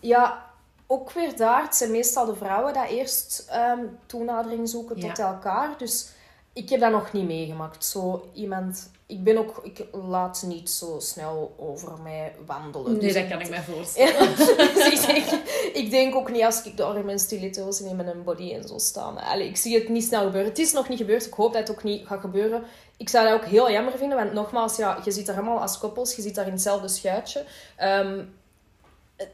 ja, 0.00 0.50
ook 0.86 1.12
weer 1.12 1.36
daar. 1.36 1.62
Het 1.62 1.74
zijn 1.74 1.90
meestal 1.90 2.26
de 2.26 2.36
vrouwen 2.36 2.72
die 2.72 2.88
eerst 2.88 3.52
um, 3.54 3.98
toenadering 4.06 4.68
zoeken 4.68 5.00
tot 5.00 5.18
elkaar. 5.18 5.78
Dus 5.78 6.10
ik 6.52 6.68
heb 6.68 6.80
dat 6.80 6.90
nog 6.90 7.12
niet 7.12 7.26
meegemaakt. 7.26 7.84
Zo 7.84 8.30
iemand 8.32 8.90
ik 9.06 9.24
ben 9.24 9.38
ook, 9.38 9.60
ik 9.62 9.86
laat 9.92 10.44
niet 10.46 10.70
zo 10.70 10.96
snel 11.00 11.54
over 11.58 12.02
mij 12.02 12.34
wandelen. 12.46 12.92
Nee, 12.92 13.00
dus 13.00 13.14
dat 13.14 13.28
kan 13.28 13.40
ik 13.40 13.50
me 13.50 13.62
voorstellen. 13.62 14.36
dus 14.74 14.92
ik, 14.92 15.06
denk, 15.06 15.26
ik, 15.74 15.90
denk, 15.90 16.14
ook 16.14 16.30
niet 16.30 16.44
als 16.44 16.62
ik 16.62 16.76
door 16.76 17.04
mijn 17.04 17.18
stiletto's 17.18 17.80
in 17.80 17.96
mijn 17.96 18.24
body 18.24 18.52
en 18.52 18.68
zo 18.68 18.78
staan. 18.78 19.18
Allee, 19.18 19.48
ik 19.48 19.56
zie 19.56 19.78
het 19.78 19.88
niet 19.88 20.04
snel 20.04 20.24
gebeuren. 20.24 20.50
Het 20.50 20.58
is 20.58 20.72
nog 20.72 20.88
niet 20.88 20.98
gebeurd. 20.98 21.26
Ik 21.26 21.32
hoop 21.32 21.52
dat 21.52 21.68
het 21.68 21.76
ook 21.76 21.82
niet 21.82 22.06
gaat 22.06 22.20
gebeuren. 22.20 22.62
Ik 22.96 23.08
zou 23.08 23.28
dat 23.28 23.34
ook 23.34 23.44
heel 23.44 23.70
jammer 23.70 23.98
vinden, 23.98 24.18
want 24.18 24.32
nogmaals, 24.32 24.76
ja, 24.76 25.00
je 25.04 25.10
zit 25.10 25.26
daar 25.26 25.36
allemaal 25.36 25.60
als 25.60 25.78
koppels, 25.78 26.16
je 26.16 26.22
zit 26.22 26.34
daar 26.34 26.46
in 26.46 26.52
hetzelfde 26.52 26.88
schuitje. 26.88 27.44
Um, 27.82 28.34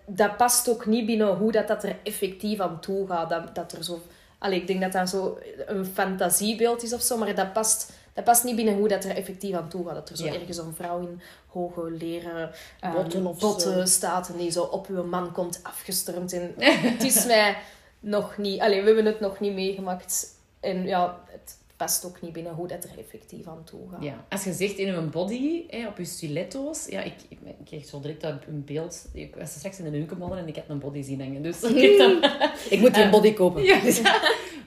dat 0.06 0.36
past 0.36 0.68
ook 0.68 0.86
niet 0.86 1.06
binnen 1.06 1.36
hoe 1.36 1.52
dat, 1.52 1.68
dat 1.68 1.84
er 1.84 1.96
effectief 2.02 2.60
aan 2.60 2.80
toe 2.80 3.06
gaat. 3.06 3.30
Dat, 3.30 3.54
dat 3.54 3.72
er 3.72 3.84
zo... 3.84 4.00
Allee, 4.38 4.60
ik 4.60 4.66
denk 4.66 4.80
dat 4.80 4.92
dat 4.92 5.08
zo 5.08 5.38
een 5.66 5.86
fantasiebeeld 5.86 6.82
is 6.82 6.92
of 6.92 7.02
zo, 7.02 7.16
maar 7.16 7.34
dat 7.34 7.52
past 7.52 7.92
dat 8.12 8.24
past 8.24 8.44
niet 8.44 8.56
binnen 8.56 8.76
hoe 8.76 8.88
dat 8.88 9.04
er 9.04 9.16
effectief 9.16 9.54
aan 9.54 9.68
toe 9.68 9.86
gaat. 9.86 9.94
Dat 9.94 10.08
er 10.08 10.16
zo 10.16 10.24
ergens 10.24 10.58
een 10.58 10.74
vrouw 10.74 11.00
in 11.00 11.20
hoge 11.46 11.90
leren 11.90 12.50
um, 12.84 12.92
botten, 12.92 13.26
of 13.26 13.38
botten 13.38 13.88
staat 13.88 14.28
en 14.28 14.36
die 14.36 14.50
zo 14.50 14.62
op 14.62 14.86
uw 14.86 15.04
man 15.04 15.32
komt 15.32 15.60
afgestormd. 15.62 16.32
En 16.32 16.54
het 16.92 17.02
is 17.02 17.26
mij 17.26 17.56
nog 18.00 18.36
niet... 18.38 18.60
Allee, 18.60 18.80
we 18.80 18.86
hebben 18.86 19.04
het 19.04 19.20
nog 19.20 19.40
niet 19.40 19.54
meegemaakt. 19.54 20.36
En 20.60 20.86
ja, 20.86 21.20
het 21.26 21.56
past 21.76 22.04
ook 22.04 22.20
niet 22.20 22.32
binnen 22.32 22.54
hoe 22.54 22.68
dat 22.68 22.84
er 22.84 22.98
effectief 22.98 23.46
aan 23.46 23.64
toe 23.64 23.80
gaat. 23.90 24.02
Ja. 24.02 24.24
Als 24.28 24.44
je 24.44 24.52
zegt 24.52 24.76
in 24.76 24.88
een 24.88 25.10
body, 25.10 25.64
hè, 25.68 25.88
op 25.88 25.98
je 25.98 26.04
stiletto's... 26.04 26.86
Ja, 26.88 27.00
ik, 27.00 27.14
ik, 27.28 27.38
ik 27.58 27.64
kreeg 27.64 27.84
zo 27.86 28.00
direct 28.00 28.22
een 28.22 28.64
beeld. 28.64 29.08
Ik 29.12 29.36
was 29.36 29.50
straks 29.50 29.78
in 29.78 29.90
de 29.90 29.96
hunkenmodder 29.96 30.38
en 30.38 30.48
ik 30.48 30.56
heb 30.56 30.68
een 30.68 30.78
body 30.78 31.02
zien 31.02 31.20
hangen. 31.20 31.42
Dus 31.42 31.62
ik, 31.62 31.98
dan, 32.02 32.24
ik 32.70 32.80
moet 32.80 32.94
die 32.94 33.02
een 33.02 33.10
body 33.20 33.32
kopen. 33.32 33.62
Ja, 33.62 33.80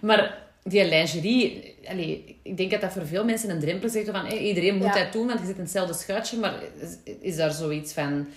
maar 0.02 0.45
die 0.68 0.86
lingerie, 0.86 1.76
allee, 1.88 2.38
ik 2.42 2.58
denk 2.58 2.72
dat 2.72 2.82
dat 2.82 2.92
voor 2.92 3.06
veel 3.06 3.26
mensen 3.26 3.50
een 3.50 3.60
drempel 3.60 3.90
is. 3.90 4.10
Van, 4.10 4.26
hey, 4.26 4.38
iedereen 4.38 4.76
moet 4.76 4.94
dat 4.94 5.14
doen, 5.14 5.28
want 5.28 5.40
je 5.40 5.46
zit 5.46 5.56
in 5.56 5.62
hetzelfde 5.62 5.94
schuitje. 5.94 6.38
Maar 6.38 6.60
is, 6.80 7.14
is 7.22 7.36
daar 7.36 7.52
zoiets 7.52 7.94
van 7.94 8.28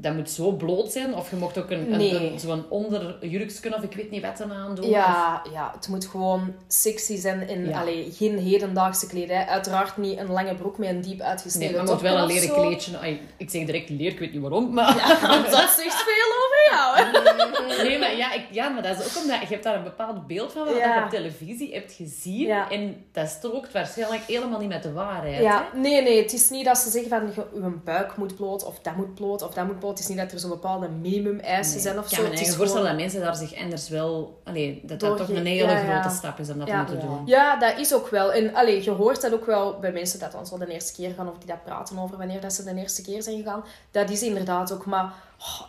dat 0.00 0.14
moet 0.14 0.30
zo 0.30 0.50
bloot 0.50 0.92
zijn. 0.92 1.14
Of 1.14 1.30
je 1.30 1.36
mocht 1.36 1.58
ook 1.58 1.70
een, 1.70 1.88
nee. 1.88 2.32
een, 2.32 2.38
zo'n 2.38 2.64
onderjurksken 2.68 3.74
of 3.74 3.82
ik 3.82 3.92
weet 3.92 4.10
niet 4.10 4.22
wat 4.22 4.42
aan 4.50 4.74
doen. 4.74 4.88
Ja, 4.88 5.42
ja, 5.52 5.72
het 5.74 5.88
moet 5.88 6.06
gewoon 6.06 6.54
sexy 6.68 7.16
zijn. 7.16 7.48
In, 7.48 7.68
ja. 7.68 7.80
allee, 7.80 8.12
geen 8.12 8.38
hedendaagse 8.38 9.06
kledij. 9.06 9.46
Uiteraard 9.46 9.96
niet 9.96 10.18
een 10.18 10.30
lange 10.30 10.54
broek 10.54 10.78
met 10.78 10.88
een 10.88 11.00
diep 11.00 11.20
uitgesneden 11.20 11.72
Nee, 11.72 11.76
maar 11.76 11.92
het 11.94 12.02
moet 12.02 12.10
wel 12.10 12.18
een 12.18 12.26
leren 12.26 12.54
kleedje. 12.54 13.18
Ik 13.36 13.50
zeg 13.50 13.64
direct 13.64 13.88
leer, 13.88 14.10
ik 14.10 14.18
weet 14.18 14.32
niet 14.32 14.40
waarom. 14.40 14.74
Maar... 14.74 14.96
Ja, 14.96 15.42
dat 15.42 15.70
zegt 15.70 15.94
veel 15.94 16.30
over 16.44 16.58
jou. 16.70 17.12
nee, 17.88 17.98
maar 17.98 18.16
ja, 18.16 18.32
ik, 18.32 18.44
ja, 18.50 18.68
maar 18.68 18.82
dat 18.82 18.98
is 18.98 19.04
ook 19.06 19.22
omdat 19.22 19.40
je 19.40 19.46
hebt 19.46 19.62
daar 19.62 19.76
een 19.76 19.82
bepaald 19.82 20.26
beeld 20.26 20.52
van 20.52 20.64
wat 20.64 20.74
je 20.74 21.00
op 21.04 21.10
televisie 21.10 21.74
hebt 21.74 21.92
gezien. 21.92 22.50
En 22.50 23.04
dat 23.12 23.28
strookt 23.28 23.72
waarschijnlijk 23.72 24.22
helemaal 24.22 24.60
niet 24.60 24.68
met 24.68 24.82
de 24.82 24.92
waarheid. 24.92 25.42
Ja, 25.42 25.68
nee, 25.74 26.02
nee. 26.02 26.22
Het 26.22 26.32
is 26.32 26.50
niet 26.50 26.64
dat 26.64 26.78
ze 26.78 26.90
zeggen 26.90 27.10
van 27.10 27.44
je 27.54 27.70
buik 27.84 28.16
moet 28.16 28.36
bloot 28.36 28.64
of 28.64 28.78
dat 28.78 28.96
moet 28.96 29.14
bloot 29.14 29.42
of 29.42 29.54
dat 29.54 29.66
moet 29.66 29.78
bloot 29.78 29.87
het 29.88 29.98
is 29.98 30.06
niet 30.06 30.18
dat 30.18 30.32
er 30.32 30.38
zo'n 30.38 30.50
bepaalde 30.50 30.88
minimum-eisen 30.88 31.80
zijn 31.80 31.98
of 31.98 32.08
zo. 32.08 32.22
Ik 32.22 32.32
kan 32.32 32.40
me 32.40 32.52
voorstellen 32.52 32.86
dat 32.86 32.96
mensen 32.96 33.20
daar 33.20 33.36
zich 33.36 33.54
anders 33.54 33.88
wel... 33.88 34.40
Allee, 34.44 34.80
dat 34.84 35.00
dat 35.00 35.16
toch 35.16 35.28
een 35.28 35.46
hele 35.46 35.76
grote 35.76 36.16
stap 36.16 36.38
is 36.38 36.50
om 36.50 36.58
dat 36.58 36.66
te 36.66 36.74
moeten 36.74 37.00
doen. 37.00 37.22
Ja, 37.26 37.56
dat 37.58 37.78
is 37.78 37.94
ook 37.94 38.08
wel. 38.08 38.32
En 38.32 38.54
allee, 38.54 38.84
je 38.84 38.90
hoort 38.90 39.20
dat 39.20 39.32
ook 39.32 39.46
wel 39.46 39.78
bij 39.78 39.92
mensen 39.92 40.18
dat 40.18 40.34
ons 40.34 40.50
wel 40.50 40.58
de 40.58 40.66
eerste 40.66 40.92
keer 40.92 41.14
gaan 41.14 41.28
of 41.28 41.38
die 41.38 41.46
dat 41.48 41.64
praten 41.64 41.98
over 41.98 42.16
wanneer 42.16 42.40
dat 42.40 42.52
ze 42.52 42.64
de 42.64 42.74
eerste 42.74 43.02
keer 43.02 43.22
zijn 43.22 43.36
gegaan. 43.36 43.64
Dat 43.90 44.10
is 44.10 44.22
inderdaad 44.22 44.72
ook. 44.72 44.86
Maar 44.86 45.12
oh, 45.38 45.60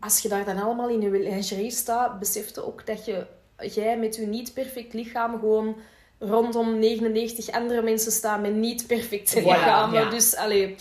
als 0.00 0.18
je 0.18 0.28
daar 0.28 0.44
dan 0.44 0.62
allemaal 0.62 0.88
in 0.88 1.00
je 1.00 1.10
lingerie 1.10 1.70
staat, 1.70 2.18
besef 2.18 2.54
je 2.54 2.64
ook 2.66 2.86
dat 2.86 3.04
je, 3.04 3.26
jij 3.58 3.98
met 3.98 4.16
je 4.16 4.26
niet 4.26 4.54
perfect 4.54 4.92
lichaam 4.92 5.38
gewoon 5.38 5.76
rondom 6.18 6.78
99 6.78 7.50
andere 7.50 7.82
mensen 7.82 8.12
staan 8.12 8.40
met 8.40 8.54
niet 8.54 8.86
perfecte 8.86 9.42
lichamen. 9.42 10.10
Dus, 10.10 10.36
allee... 10.36 10.76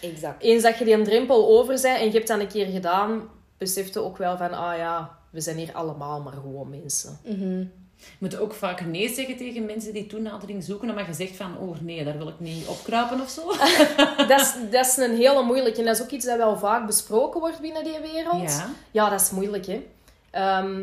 Exact. 0.00 0.42
Eens 0.42 0.62
dat 0.62 0.78
je 0.78 0.84
die 0.84 0.94
een 0.94 1.04
drempel 1.04 1.58
over 1.58 1.80
bent 1.82 1.98
en 1.98 2.04
je 2.04 2.10
hebt 2.10 2.26
dat 2.26 2.40
een 2.40 2.48
keer 2.48 2.66
gedaan, 2.66 3.28
besefte 3.58 4.00
ook 4.00 4.16
wel 4.16 4.36
van, 4.36 4.52
ah 4.52 4.76
ja, 4.76 5.18
we 5.30 5.40
zijn 5.40 5.56
hier 5.56 5.72
allemaal 5.72 6.20
maar 6.20 6.32
gewoon 6.32 6.70
mensen. 6.70 7.18
Mhm. 7.24 7.64
Je 7.98 8.16
moet 8.18 8.38
ook 8.38 8.54
vaak 8.54 8.86
nee 8.86 9.14
zeggen 9.14 9.36
tegen 9.36 9.64
mensen 9.64 9.92
die 9.92 10.06
toenadering 10.06 10.64
zoeken, 10.64 10.90
omdat 10.90 11.06
je 11.06 11.12
zegt 11.12 11.36
van, 11.36 11.58
oh 11.58 11.80
nee, 11.80 12.04
daar 12.04 12.18
wil 12.18 12.28
ik 12.28 12.40
niet 12.40 12.66
opkruipen 12.66 13.20
of 13.20 13.28
zo. 13.28 13.46
dat, 14.28 14.40
is, 14.40 14.54
dat 14.70 14.86
is 14.86 14.96
een 14.96 15.16
hele 15.16 15.42
moeilijke. 15.42 15.78
En 15.78 15.86
dat 15.86 15.96
is 15.96 16.02
ook 16.02 16.10
iets 16.10 16.26
dat 16.26 16.36
wel 16.36 16.58
vaak 16.58 16.86
besproken 16.86 17.40
wordt 17.40 17.60
binnen 17.60 17.84
die 17.84 17.98
wereld. 18.12 18.50
Ja. 18.50 18.70
Ja, 18.90 19.10
dat 19.10 19.20
is 19.20 19.30
moeilijk, 19.30 19.66
hè. 19.66 19.86
Ehm, 20.30 20.82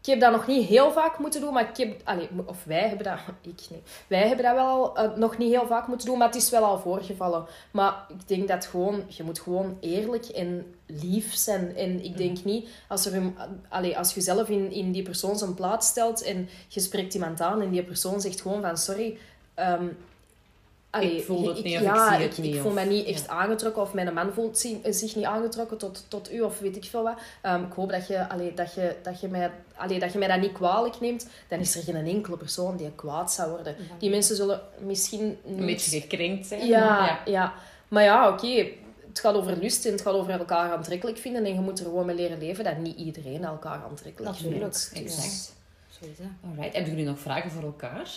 ik 0.00 0.06
heb 0.06 0.20
dat 0.20 0.32
nog 0.32 0.46
niet 0.46 0.68
heel 0.68 0.92
vaak 0.92 1.18
moeten 1.18 1.40
doen, 1.40 1.52
maar 1.52 1.68
ik 1.68 1.76
heb... 1.76 2.00
Allee, 2.04 2.28
of 2.46 2.64
wij 2.64 2.88
hebben 2.88 3.04
dat... 3.06 3.18
Ik 3.52 3.60
nee. 3.70 3.82
Wij 4.06 4.26
hebben 4.26 4.44
dat 4.44 4.54
wel 4.54 4.96
eh, 4.96 5.16
nog 5.16 5.38
niet 5.38 5.50
heel 5.50 5.66
vaak 5.66 5.86
moeten 5.86 6.06
doen, 6.06 6.18
maar 6.18 6.26
het 6.26 6.36
is 6.36 6.50
wel 6.50 6.64
al 6.64 6.78
voorgevallen. 6.78 7.46
Maar 7.70 8.06
ik 8.08 8.28
denk 8.28 8.48
dat 8.48 8.66
gewoon... 8.66 9.04
Je 9.08 9.22
moet 9.22 9.40
gewoon 9.40 9.76
eerlijk 9.80 10.24
en 10.24 10.74
lief 10.86 11.34
zijn. 11.34 11.76
En 11.76 12.04
ik 12.04 12.16
denk 12.16 12.44
niet... 12.44 12.68
Als, 12.88 13.06
er 13.06 13.14
een, 13.14 13.36
allee, 13.68 13.98
als 13.98 14.14
je 14.14 14.20
zelf 14.20 14.48
in, 14.48 14.70
in 14.70 14.92
die 14.92 15.02
persoon 15.02 15.38
zijn 15.38 15.54
plaats 15.54 15.88
stelt 15.88 16.22
en 16.22 16.48
je 16.68 16.80
spreekt 16.80 17.14
iemand 17.14 17.40
aan 17.40 17.60
en 17.60 17.70
die 17.70 17.82
persoon 17.82 18.20
zegt 18.20 18.40
gewoon 18.40 18.62
van... 18.62 18.76
Sorry... 18.76 19.18
ehm, 19.54 19.86
allee, 20.90 21.16
Ik 21.16 21.24
voel 21.24 21.48
het 21.48 21.58
ik- 21.58 21.64
niet 21.64 21.76
of 21.76 21.82
ja, 21.82 22.06
ik 22.08 22.14
zie 22.16 22.22
het 22.28 22.38
ik, 22.38 22.44
niet, 22.44 22.54
Ik 22.54 22.60
voel 22.60 22.70
of- 22.70 22.76
me 22.76 22.84
niet 22.84 23.06
ja. 23.06 23.12
echt 23.12 23.28
aangetrokken 23.28 23.82
of 23.82 23.92
mijn 23.94 24.14
man 24.14 24.32
voelt 24.32 24.58
zi- 24.58 24.80
zich 24.84 25.16
niet 25.16 25.24
aangetrokken 25.24 25.76
tot, 25.78 26.04
tot 26.08 26.32
u 26.32 26.40
of 26.40 26.58
weet 26.58 26.76
ik 26.76 26.84
veel 26.84 27.02
wat. 27.02 27.18
Ehm, 27.42 27.62
ik 27.64 27.72
hoop 27.72 27.90
dat 27.90 28.06
je, 28.06 28.28
allee, 28.28 28.54
dat, 28.54 28.74
je, 28.74 28.96
dat, 29.02 29.20
je 29.20 29.28
mij, 29.28 29.50
allee, 29.76 29.98
dat 29.98 30.12
je 30.12 30.18
mij 30.18 30.28
dat 30.28 30.40
niet 30.40 30.52
kwalijk 30.52 31.00
neemt. 31.00 31.26
Dan 31.48 31.58
is 31.58 31.76
er 31.76 31.82
geen 31.82 32.06
enkele 32.06 32.36
persoon 32.36 32.76
die 32.76 32.90
kwaad 32.94 33.32
zou 33.32 33.50
worden. 33.50 33.76
Die 33.98 34.10
mensen 34.10 34.36
zullen 34.36 34.60
misschien 34.78 35.38
niet... 35.44 35.58
Een 35.58 35.66
beetje 35.66 36.00
gekrenkt 36.00 36.46
zijn. 36.46 36.66
Ja, 36.66 36.98
maar 37.00 37.22
ja. 37.24 37.52
Maar 37.88 38.02
ja, 38.02 38.28
oké. 38.28 38.66
Het 39.08 39.20
gaat 39.20 39.34
over 39.34 39.56
lust 39.56 39.84
en 39.86 39.92
het 39.92 40.00
gaat 40.00 40.14
over 40.14 40.30
elkaar 40.32 40.72
aantrekkelijk 40.72 41.18
vinden. 41.18 41.44
En 41.44 41.54
je 41.54 41.60
moet 41.60 41.78
er 41.78 41.84
gewoon 41.84 42.06
mee 42.06 42.16
leren 42.16 42.38
leven 42.38 42.64
dat 42.64 42.76
niet 42.78 42.96
iedereen 42.96 43.44
elkaar 43.44 43.82
aantrekkelijk 43.90 44.32
Natuurlijk. 44.36 44.60
vindt. 44.74 44.90
Dus- 44.92 45.02
Exact. 45.02 45.58
Zo 46.00 46.06
is 46.06 46.16
dat. 46.16 46.26
Alright. 46.44 46.74
Hebben 46.74 46.90
jullie 46.90 47.06
nog 47.06 47.18
vragen 47.18 47.50
voor 47.50 47.62
elkaar? 47.62 48.10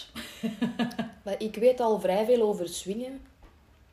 Maar 1.23 1.41
ik 1.41 1.55
weet 1.55 1.79
al 1.79 1.99
vrij 1.99 2.25
veel 2.25 2.41
over 2.41 2.67
swingen. 2.67 3.21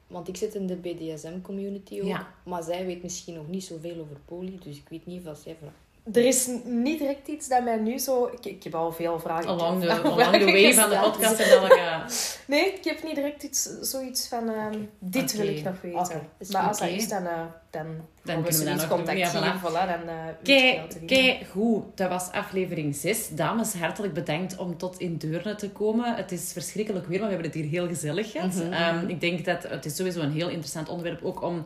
Want 0.06 0.28
ik 0.28 0.36
zit 0.36 0.54
in 0.54 0.66
de 0.66 0.76
BDSM-community 0.76 2.00
ook. 2.00 2.06
Ja. 2.06 2.34
Maar 2.42 2.62
zij 2.62 2.86
weet 2.86 3.02
misschien 3.02 3.34
nog 3.34 3.48
niet 3.48 3.64
zoveel 3.64 4.00
over 4.00 4.16
poly. 4.24 4.58
Dus 4.62 4.76
ik 4.76 4.88
weet 4.88 5.06
niet 5.06 5.26
of 5.26 5.38
zij 5.38 5.56
vraagt. 5.60 5.74
Er 6.12 6.24
is 6.24 6.48
niet 6.64 6.98
direct 6.98 7.28
iets 7.28 7.48
dat 7.48 7.64
mij 7.64 7.76
nu 7.76 7.98
zo... 7.98 8.26
Ik, 8.26 8.46
ik 8.46 8.62
heb 8.62 8.74
al 8.74 8.92
veel 8.92 9.20
vragen. 9.20 9.48
Along 9.50 9.80
the, 9.80 9.86
vragen 9.86 10.04
along 10.10 10.36
the 10.36 10.44
way 10.44 10.74
van 10.74 10.90
de 10.90 10.98
podcast 11.02 11.38
en 11.40 11.50
elke... 11.50 11.78
Nee, 12.46 12.72
ik 12.72 12.84
heb 12.84 13.02
niet 13.02 13.14
direct 13.14 13.42
iets, 13.42 13.62
zoiets 13.80 14.28
van... 14.28 14.48
ehm, 14.48 14.78
dit 14.98 15.36
wil 15.36 15.48
ik 15.48 15.62
nog 15.64 15.80
weten. 15.80 16.28
Maar 16.52 16.62
als 16.68 16.78
dat 16.78 16.88
is, 16.88 17.08
dan, 17.08 17.26
eh, 17.26 17.32
dan, 17.70 17.86
Dan 18.24 18.42
kunnen 18.42 18.58
we 18.60 18.64
dat 18.64 18.74
nog. 18.74 18.82
Ja, 18.82 18.88
contacteren. 18.88 19.58
voilà. 19.60 19.60
Voilà, 19.60 19.88
dan 20.02 20.08
eh 20.08 20.24
weet 20.24 20.36
je 20.42 20.52
Kei, 20.54 20.76
wel 20.76 20.86
te 20.88 20.98
vinden. 20.98 21.16
kei 21.16 21.44
goed. 21.50 21.82
Dat 21.94 22.08
was 22.08 22.30
aflevering 22.32 22.94
6. 22.96 23.28
Dames, 23.28 23.72
hartelijk 23.74 24.14
bedankt 24.14 24.56
om 24.56 24.76
tot 24.78 24.98
in 24.98 25.16
Deurne 25.16 25.54
te 25.54 25.70
komen. 25.70 26.14
Het 26.14 26.32
is 26.32 26.52
verschrikkelijk 26.52 27.06
weer, 27.06 27.18
maar 27.20 27.28
we 27.28 27.34
hebben 27.34 27.50
het 27.52 27.60
hier 27.60 27.70
heel 27.70 27.86
gezellig 27.88 28.30
gehad. 28.30 28.54
Mhm, 28.54 28.72
Ehm, 28.72 29.08
ik 29.08 29.20
denk 29.20 29.44
dat 29.44 29.62
het 29.62 29.84
is 29.84 29.96
sowieso 29.96 30.20
een 30.20 30.32
heel 30.32 30.48
interessant 30.48 30.88
onderwerp 30.88 31.24
ook 31.24 31.42
om... 31.42 31.64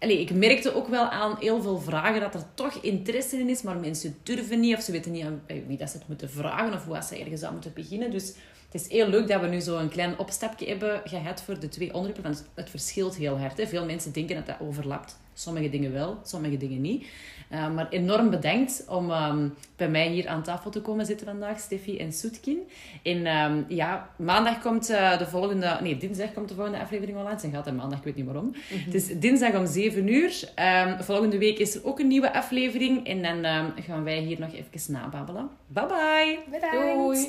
Allee, 0.00 0.20
ik 0.20 0.34
merkte 0.34 0.74
ook 0.74 0.88
wel 0.88 1.08
aan 1.08 1.36
heel 1.40 1.62
veel 1.62 1.78
vragen 1.78 2.20
dat 2.20 2.34
er 2.34 2.44
toch 2.54 2.74
interesse 2.74 3.38
in 3.38 3.48
is, 3.48 3.62
maar 3.62 3.76
mensen 3.76 4.16
durven 4.22 4.60
niet 4.60 4.76
of 4.76 4.82
ze 4.82 4.92
weten 4.92 5.12
niet 5.12 5.24
aan 5.24 5.42
wie 5.66 5.76
dat 5.76 5.90
ze 5.90 5.96
het 5.98 6.08
moeten 6.08 6.30
vragen 6.30 6.72
of 6.72 6.84
hoe 6.84 7.02
ze 7.02 7.18
ergens 7.18 7.42
aan 7.42 7.52
moeten 7.52 7.72
beginnen. 7.74 8.10
Dus 8.10 8.34
het 8.70 8.80
is 8.80 8.88
heel 8.88 9.08
leuk 9.08 9.28
dat 9.28 9.40
we 9.40 9.46
nu 9.46 9.60
zo 9.60 9.78
een 9.78 9.88
klein 9.88 10.18
opstapje 10.18 10.66
hebben 10.66 11.00
gehad 11.04 11.42
voor 11.42 11.60
de 11.60 11.68
twee 11.68 11.94
onderwerpen. 11.94 12.22
Want 12.22 12.44
het 12.54 12.70
verschilt 12.70 13.16
heel 13.16 13.38
hard. 13.38 13.58
Hè. 13.58 13.66
Veel 13.66 13.84
mensen 13.84 14.12
denken 14.12 14.36
dat 14.36 14.46
dat 14.46 14.56
overlapt. 14.60 15.20
Sommige 15.34 15.70
dingen 15.70 15.92
wel, 15.92 16.20
sommige 16.24 16.56
dingen 16.56 16.80
niet. 16.80 17.06
Uh, 17.52 17.70
maar 17.74 17.88
enorm 17.88 18.30
bedankt 18.30 18.84
om 18.88 19.10
um, 19.10 19.54
bij 19.76 19.88
mij 19.88 20.08
hier 20.08 20.28
aan 20.28 20.42
tafel 20.42 20.70
te 20.70 20.80
komen 20.80 21.06
zitten 21.06 21.26
vandaag, 21.26 21.58
Steffi 21.58 21.98
en 21.98 22.12
Soetkin. 22.12 22.58
En 23.02 23.26
um, 23.26 23.64
ja, 23.68 24.10
maandag 24.16 24.60
komt 24.60 24.90
uh, 24.90 25.18
de 25.18 25.26
volgende... 25.26 25.78
Nee, 25.80 25.96
dinsdag 25.96 26.32
komt 26.32 26.48
de 26.48 26.54
volgende 26.54 26.80
aflevering 26.80 27.18
online. 27.18 27.40
Ze 27.40 27.50
gaat 27.50 27.66
en 27.66 27.76
maandag, 27.76 27.98
ik 27.98 28.04
weet 28.04 28.16
niet 28.16 28.24
waarom. 28.24 28.44
Mm 28.44 28.52
-hmm. 28.68 28.78
Het 28.84 28.94
is 28.94 29.06
dinsdag 29.18 29.54
om 29.54 29.66
7 29.66 30.08
uur. 30.12 30.52
Um, 30.86 31.02
volgende 31.02 31.38
week 31.38 31.58
is 31.58 31.74
er 31.74 31.86
ook 31.86 31.98
een 31.98 32.08
nieuwe 32.08 32.32
aflevering. 32.32 33.06
En 33.06 33.22
dan 33.22 33.72
gaan 33.82 34.04
wij 34.04 34.18
hier 34.18 34.40
nog 34.40 34.52
even 34.52 34.92
nababbelen. 34.92 35.50
Bye 35.66 35.86
bye! 35.86 36.38
Bedankt! 36.50 36.94
Doei. 36.94 37.26